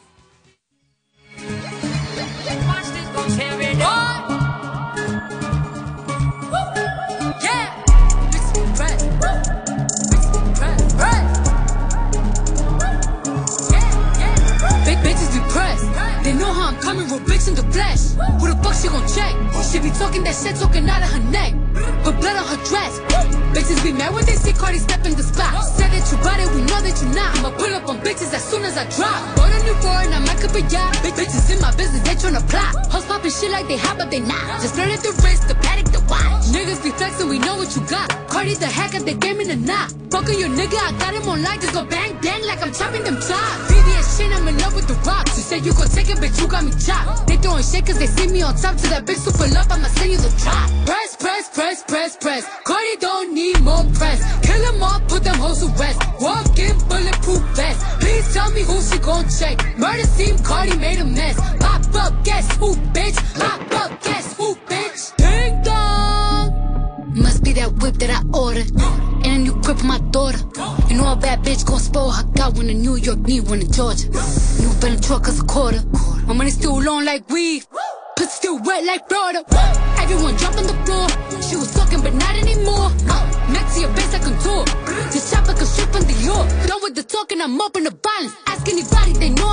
I'm 16.93 17.01
in 17.01 17.09
the 17.09 17.65
flesh. 17.73 18.13
Who 18.37 18.45
the 18.45 18.57
fuck 18.61 18.77
she 18.77 18.85
gon' 18.85 19.01
check? 19.09 19.33
She 19.65 19.81
be 19.81 19.89
talking 19.97 20.21
that 20.29 20.37
shit, 20.37 20.61
talking 20.61 20.85
out 20.85 21.01
of 21.01 21.09
her 21.09 21.25
neck. 21.33 21.57
Put 22.05 22.21
blood 22.21 22.37
on 22.37 22.45
her 22.45 22.61
dress. 22.69 23.01
Bitches 23.49 23.81
be 23.81 23.93
mad 23.93 24.13
when 24.13 24.25
they 24.25 24.37
see 24.37 24.53
Cardi 24.53 24.77
step 24.77 25.01
in 25.01 25.17
the 25.17 25.25
spot. 25.25 25.57
Said 25.73 25.89
that 25.89 26.05
you 26.13 26.21
bought 26.21 26.37
it, 26.37 26.45
we 26.53 26.61
know 26.69 26.77
that 26.85 26.93
you 27.01 27.09
not. 27.17 27.33
I'ma 27.41 27.49
pull 27.57 27.73
up 27.73 27.89
on 27.89 27.97
bitches 28.05 28.29
as 28.29 28.45
soon 28.45 28.61
as 28.61 28.77
I 28.77 28.85
drop. 28.93 29.17
Bought 29.33 29.49
a 29.49 29.59
new 29.65 29.73
foreign, 29.81 30.13
I'm 30.13 30.25
like 30.29 30.45
a 30.45 30.61
yacht. 30.69 30.93
Bitches 31.01 31.49
in 31.49 31.61
my 31.65 31.73
business, 31.73 32.05
they 32.05 32.13
tryna 32.13 32.45
plot. 32.45 32.77
Hoes 32.93 33.05
popping 33.05 33.33
shit 33.33 33.49
like 33.49 33.67
they 33.67 33.77
hot, 33.77 33.97
but 33.97 34.11
they 34.11 34.19
not. 34.21 34.61
Just 34.61 34.75
flirted 34.75 35.01
the 35.01 35.17
wrist, 35.25 35.49
the 35.49 35.55
paddock, 35.65 35.89
the 35.89 36.01
watch. 36.05 36.45
Niggas 36.53 36.83
be 36.83 36.91
flexing, 36.93 37.27
we 37.27 37.39
know 37.39 37.57
what 37.57 37.73
you 37.73 37.81
got. 37.89 38.05
Cardi 38.29 38.53
the 38.53 38.69
hacker, 38.69 38.99
they 38.99 39.15
game 39.15 39.41
in 39.41 39.47
the 39.47 39.57
knot. 39.57 39.93
Fucking 40.13 40.37
your 40.37 40.49
nigga, 40.49 40.77
I 40.77 40.93
got 41.01 41.13
him 41.13 41.25
on 41.27 41.41
light, 41.41 41.61
just 41.61 41.73
go 41.73 41.85
bang 41.85 42.13
bang 42.21 42.45
like 42.45 42.61
I'm 42.61 42.71
chopping 42.71 43.03
them 43.03 43.15
chops. 43.17 43.65
VVS 43.65 44.17
shit, 44.17 44.29
I'm 44.29 44.47
in 44.47 44.57
love 44.59 44.75
with 44.75 44.87
the 44.87 44.93
rocks. 45.09 45.37
You 45.37 45.43
said 45.43 45.65
you 45.65 45.73
gon' 45.73 45.89
take 45.89 46.09
it, 46.09 46.17
bitch, 46.17 46.39
you 46.39 46.47
got 46.47 46.63
me 46.63 46.71
chopped. 46.85 47.27
They 47.27 47.37
throwing 47.37 47.63
shit 47.63 47.85
cause 47.85 47.99
they 47.99 48.07
see 48.07 48.27
me 48.27 48.41
on 48.41 48.55
top 48.55 48.75
to 48.77 48.87
that 48.89 49.05
bitch 49.05 49.21
super 49.23 49.47
love, 49.53 49.67
I'ma 49.71 49.87
send 49.87 50.11
you 50.11 50.17
the 50.17 50.31
drop. 50.41 50.69
Press, 50.85 51.15
press, 51.15 51.49
press, 51.49 51.83
press, 51.83 52.17
press. 52.17 52.43
Cardi 52.63 52.95
don't 52.99 53.33
need 53.33 53.59
more 53.61 53.83
press. 53.95 54.19
Kill 54.45 54.61
them 54.61 54.83
all, 54.83 54.99
put 55.07 55.23
them 55.23 55.35
hoes 55.35 55.59
to 55.59 55.67
rest. 55.79 55.99
Walk 56.19 56.57
in 56.59 56.77
bulletproof 56.89 57.43
vest. 57.55 57.79
Please 57.99 58.33
tell 58.33 58.51
me 58.51 58.63
who 58.63 58.81
she 58.81 58.97
gon' 58.99 59.25
check. 59.29 59.57
Murder 59.77 60.07
scene, 60.07 60.37
Cardi 60.39 60.77
made 60.77 60.99
a 60.99 61.05
mess. 61.05 61.37
Pop 61.59 61.83
up, 61.95 62.23
guess 62.23 62.45
who, 62.57 62.75
bitch? 62.95 63.17
Pop 63.39 63.61
up, 63.81 64.03
guess 64.03 64.37
who, 64.37 64.55
bitch? 64.67 65.15
Ding 65.17 65.61
dong. 65.63 65.82
Must 67.15 67.43
be 67.43 67.53
that 67.53 67.71
whip 67.81 67.95
that 67.95 68.09
I 68.09 68.21
ordered. 68.37 68.71
And 69.25 69.33
a 69.33 69.37
new 69.37 69.55
crib 69.61 69.79
for 69.79 69.85
my 69.85 69.99
daughter. 70.11 70.39
You 70.89 70.97
know 70.97 71.11
a 71.11 71.15
bad 71.15 71.43
bitch 71.43 71.65
gon' 71.65 71.79
spoil 71.79 72.11
her. 72.11 72.23
Got 72.33 72.55
one 72.55 72.69
in 72.69 72.81
New 72.81 72.95
York, 72.95 73.19
need 73.19 73.47
one 73.47 73.61
in 73.61 73.71
Georgia. 73.71 74.09
New 74.61 74.73
Bentley 74.81 75.01
truck 75.01 75.27
is 75.27 75.39
a 75.39 75.43
quarter. 75.43 75.81
My 76.27 76.33
money 76.33 76.49
still 76.49 76.81
long 76.81 77.05
like 77.05 77.29
weed. 77.29 77.65
Pussy 78.15 78.29
still 78.29 78.59
wet 78.63 78.83
like 78.85 79.07
Florida. 79.09 79.43
Everyone 80.01 80.35
drop 80.35 80.57
on 80.57 80.65
the 80.67 80.77
floor. 80.85 81.07
She 81.41 81.55
was 81.55 81.73
talking, 81.73 82.01
but 82.01 82.13
not 82.13 82.35
anymore. 82.35 82.91
Uh, 83.09 83.25
next 83.49 83.75
to 83.75 83.81
your 83.81 83.93
base, 83.95 84.13
I 84.13 84.19
contour. 84.19 84.65
Just 85.11 85.33
chop 85.33 85.47
like 85.47 85.61
a 85.61 85.65
strip 85.65 85.93
on 85.95 86.03
the 86.05 86.13
York. 86.21 86.47
Done 86.67 86.81
with 86.83 86.95
the 86.95 87.03
talking, 87.03 87.41
I'm 87.41 87.59
up 87.61 87.75
in 87.77 87.83
the 87.83 87.91
balance. 87.91 88.33
Ask 88.47 88.67
anybody, 88.69 89.13
they 89.13 89.29
know 89.29 89.51